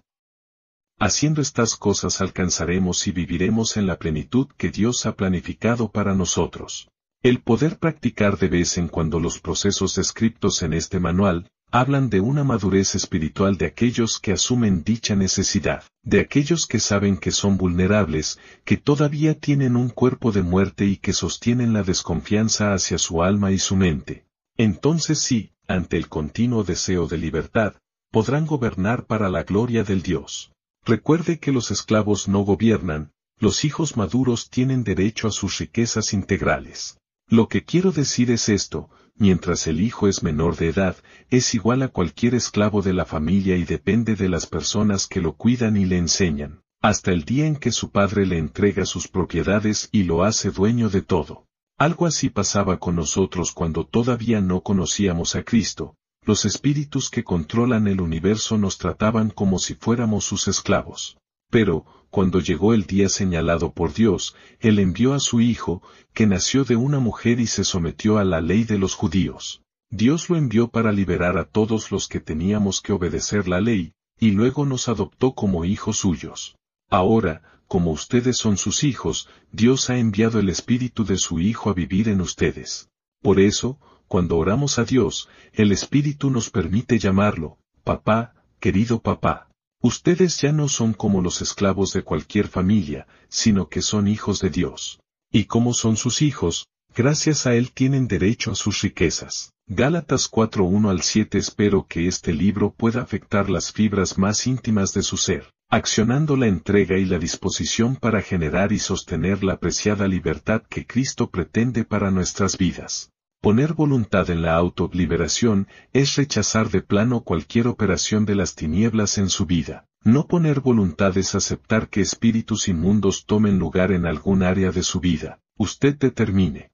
Haciendo 0.99 1.41
estas 1.41 1.77
cosas 1.77 2.21
alcanzaremos 2.21 3.07
y 3.07 3.13
viviremos 3.13 3.77
en 3.77 3.87
la 3.87 3.99
plenitud 3.99 4.49
que 4.57 4.71
Dios 4.71 5.07
ha 5.07 5.17
planificado 5.17 5.91
para 5.91 6.15
nosotros. 6.15 6.91
El 7.23 7.41
poder 7.41 7.79
practicar 7.79 8.37
de 8.37 8.49
vez 8.49 8.77
en 8.79 8.89
cuando 8.89 9.21
los 9.21 9.41
procesos 9.41 9.95
descritos 9.95 10.63
en 10.63 10.73
este 10.73 11.01
manual, 11.01 11.51
hablan 11.71 12.09
de 12.09 12.21
una 12.21 12.45
madurez 12.45 12.95
espiritual 12.95 13.59
de 13.59 13.67
aquellos 13.67 14.19
que 14.19 14.33
asumen 14.33 14.85
dicha 14.85 15.15
necesidad, 15.15 15.85
de 16.03 16.21
aquellos 16.21 16.67
que 16.67 16.81
saben 16.81 17.19
que 17.19 17.31
son 17.31 17.59
vulnerables, 17.59 18.39
que 18.65 18.79
todavía 18.79 19.39
tienen 19.39 19.77
un 19.77 19.91
cuerpo 19.91 20.33
de 20.33 20.43
muerte 20.43 20.87
y 20.87 20.97
que 20.97 21.13
sostienen 21.13 21.75
la 21.75 21.83
desconfianza 21.83 22.73
hacia 22.73 22.97
su 22.97 23.23
alma 23.23 23.53
y 23.53 23.59
su 23.59 23.77
mente. 23.77 24.25
Entonces 24.57 25.21
sí, 25.21 25.53
ante 25.67 25.99
el 25.99 26.09
continuo 26.09 26.65
deseo 26.65 27.07
de 27.07 27.19
libertad, 27.19 27.75
podrán 28.11 28.47
gobernar 28.47 29.05
para 29.05 29.29
la 29.29 29.43
gloria 29.43 29.85
del 29.85 30.03
Dios. 30.03 30.51
Recuerde 30.87 31.39
que 31.39 31.53
los 31.53 31.71
esclavos 31.71 32.29
no 32.29 32.41
gobiernan, 32.41 33.13
los 33.39 33.67
hijos 33.67 33.99
maduros 33.99 34.49
tienen 34.49 34.85
derecho 34.85 35.29
a 35.29 35.31
sus 35.31 35.59
riquezas 35.59 36.15
integrales. 36.15 36.99
Lo 37.29 37.47
que 37.49 37.63
quiero 37.63 37.93
decir 37.93 38.31
es 38.31 38.49
esto, 38.49 38.89
mientras 39.19 39.67
el 39.67 39.81
hijo 39.81 40.09
es 40.09 40.23
menor 40.23 40.57
de 40.57 40.69
edad, 40.69 40.97
es 41.31 41.55
igual 41.55 41.83
a 41.83 41.89
cualquier 41.89 42.35
esclavo 42.35 42.83
de 42.83 42.93
la 42.93 43.05
familia 43.05 43.57
y 43.57 43.65
depende 43.65 44.17
de 44.17 44.29
las 44.29 44.47
personas 44.47 45.07
que 45.07 45.21
lo 45.21 45.35
cuidan 45.35 45.77
y 45.77 45.85
le 45.85 45.99
enseñan, 45.99 46.63
hasta 46.81 47.13
el 47.13 47.25
día 47.25 47.47
en 47.47 47.57
que 47.57 47.73
su 47.73 47.91
padre 47.91 48.27
le 48.27 48.39
entrega 48.39 48.87
sus 48.87 49.09
propiedades 49.09 49.89
y 49.93 50.05
lo 50.05 50.25
hace 50.25 50.51
dueño 50.51 50.89
de 50.89 51.03
todo. 51.03 51.47
Algo 51.77 52.07
así 52.07 52.31
pasaba 52.31 52.79
con 52.79 52.97
nosotros 52.97 53.53
cuando 53.53 53.85
todavía 53.85 54.41
no 54.41 54.63
conocíamos 54.63 55.37
a 55.37 55.43
Cristo, 55.43 55.95
los 56.29 56.45
espíritus 56.45 57.09
que 57.09 57.25
controlan 57.25 57.87
el 57.89 58.01
universo 58.01 58.59
nos 58.59 58.79
trataban 58.79 59.31
como 59.31 59.59
si 59.59 59.75
fuéramos 59.75 60.25
sus 60.25 60.47
esclavos. 60.47 61.17
Pero, 61.51 61.87
cuando 62.11 62.41
llegó 62.41 62.75
el 62.75 62.85
día 62.85 63.09
señalado 63.09 63.73
por 63.73 63.93
Dios, 63.93 64.35
Él 64.61 64.79
envió 64.79 65.15
a 65.15 65.21
su 65.21 65.41
Hijo, 65.41 65.83
que 66.15 66.27
nació 66.27 66.65
de 66.65 66.77
una 66.77 66.99
mujer 66.99 67.41
y 67.41 67.47
se 67.47 67.65
sometió 67.65 68.19
a 68.19 68.25
la 68.25 68.41
ley 68.41 68.65
de 68.65 68.79
los 68.79 68.95
judíos. 68.95 69.63
Dios 69.91 70.29
lo 70.29 70.37
envió 70.37 70.69
para 70.69 70.93
liberar 70.93 71.39
a 71.39 71.45
todos 71.45 71.91
los 71.91 72.09
que 72.09 72.21
teníamos 72.21 72.81
que 72.81 72.93
obedecer 72.93 73.49
la 73.49 73.61
ley, 73.61 73.93
y 74.19 74.33
luego 74.33 74.67
nos 74.67 74.89
adoptó 74.89 75.35
como 75.35 75.65
hijos 75.65 75.99
suyos. 75.99 76.57
Ahora, 76.91 77.43
como 77.67 77.93
ustedes 77.93 78.37
son 78.39 78.57
sus 78.57 78.85
hijos, 78.85 79.29
Dios 79.53 79.91
ha 79.91 79.99
enviado 79.99 80.41
el 80.41 80.49
Espíritu 80.49 81.05
de 81.05 81.19
su 81.19 81.39
Hijo 81.39 81.71
a 81.71 81.75
vivir 81.75 82.09
en 82.09 82.21
ustedes. 82.21 82.89
Por 83.23 83.41
eso, 83.41 83.79
cuando 84.09 84.39
oramos 84.39 84.79
a 84.79 84.85
Dios, 84.85 85.29
el 85.53 85.73
Espíritu 85.73 86.31
nos 86.31 86.51
permite 86.51 86.99
llamarlo, 86.99 87.59
papá, 87.85 88.35
querido 88.59 89.01
papá. 89.01 89.48
Ustedes 89.81 90.41
ya 90.41 90.51
no 90.51 90.69
son 90.69 90.93
como 90.93 91.23
los 91.23 91.41
esclavos 91.41 91.93
de 91.93 92.03
cualquier 92.03 92.49
familia, 92.49 93.07
sino 93.29 93.69
que 93.69 93.81
son 93.81 94.09
hijos 94.09 94.41
de 94.41 94.51
Dios. 94.51 95.01
Y 95.31 95.45
como 95.45 95.73
son 95.73 95.97
sus 95.97 96.21
hijos, 96.21 96.67
gracias 96.97 97.47
a 97.47 97.55
Él 97.55 97.71
tienen 97.71 98.09
derecho 98.09 98.51
a 98.51 98.55
sus 98.57 98.83
riquezas. 98.83 99.53
Gálatas 99.69 100.31
4.1 100.31 100.91
al 100.91 101.03
7 101.03 101.39
Espero 101.39 101.87
que 101.87 102.09
este 102.09 102.33
libro 102.33 102.73
pueda 102.73 103.03
afectar 103.03 103.51
las 103.51 103.71
fibras 103.71 104.19
más 104.19 104.49
íntimas 104.49 104.95
de 104.95 105.03
su 105.03 105.17
ser, 105.17 105.53
accionando 105.69 106.37
la 106.37 106.49
entrega 106.49 106.99
y 106.99 107.05
la 107.05 107.19
disposición 107.19 107.95
para 107.95 108.21
generar 108.21 108.73
y 108.73 108.81
sostener 108.81 109.45
la 109.45 109.53
apreciada 109.55 110.09
libertad 110.09 110.63
que 110.69 110.87
Cristo 110.87 111.31
pretende 111.31 111.85
para 111.85 112.11
nuestras 112.11 112.59
vidas. 112.59 113.13
Poner 113.41 113.75
voluntad 113.75 114.31
en 114.31 114.43
la 114.43 114.57
autoliberación 114.57 115.69
es 115.93 116.17
rechazar 116.17 116.71
de 116.71 116.83
plano 116.83 117.23
cualquier 117.23 117.69
operación 117.69 118.25
de 118.25 118.35
las 118.35 118.57
tinieblas 118.57 119.17
en 119.17 119.29
su 119.29 119.47
vida. 119.47 119.87
No 120.03 120.27
poner 120.27 120.61
voluntad 120.61 121.17
es 121.17 121.37
aceptar 121.37 121.89
que 121.89 122.01
espíritus 122.01 122.67
inmundos 122.67 123.27
tomen 123.27 123.59
lugar 123.59 123.93
en 123.93 124.07
algún 124.07 124.43
área 124.43 124.73
de 124.73 124.83
su 124.83 124.99
vida. 124.99 125.41
Usted 125.57 125.97
determine. 125.97 126.73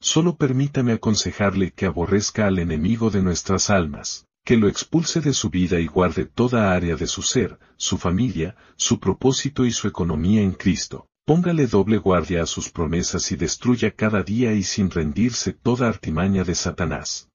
Solo 0.00 0.36
permítame 0.36 0.92
aconsejarle 0.92 1.72
que 1.72 1.86
aborrezca 1.86 2.48
al 2.48 2.58
enemigo 2.58 3.10
de 3.10 3.22
nuestras 3.22 3.70
almas, 3.70 4.26
que 4.44 4.56
lo 4.56 4.66
expulse 4.66 5.20
de 5.20 5.34
su 5.34 5.50
vida 5.50 5.78
y 5.78 5.86
guarde 5.86 6.24
toda 6.24 6.72
área 6.72 6.96
de 6.96 7.06
su 7.06 7.22
ser, 7.22 7.60
su 7.76 7.96
familia, 7.96 8.56
su 8.74 8.98
propósito 8.98 9.64
y 9.64 9.70
su 9.70 9.86
economía 9.86 10.42
en 10.42 10.52
Cristo. 10.52 11.09
Póngale 11.30 11.68
doble 11.68 11.98
guardia 11.98 12.42
a 12.42 12.46
sus 12.46 12.70
promesas 12.70 13.30
y 13.30 13.36
destruya 13.36 13.92
cada 13.92 14.24
día 14.24 14.52
y 14.52 14.64
sin 14.64 14.90
rendirse 14.90 15.52
toda 15.52 15.86
artimaña 15.86 16.42
de 16.42 16.56
Satanás. 16.56 17.29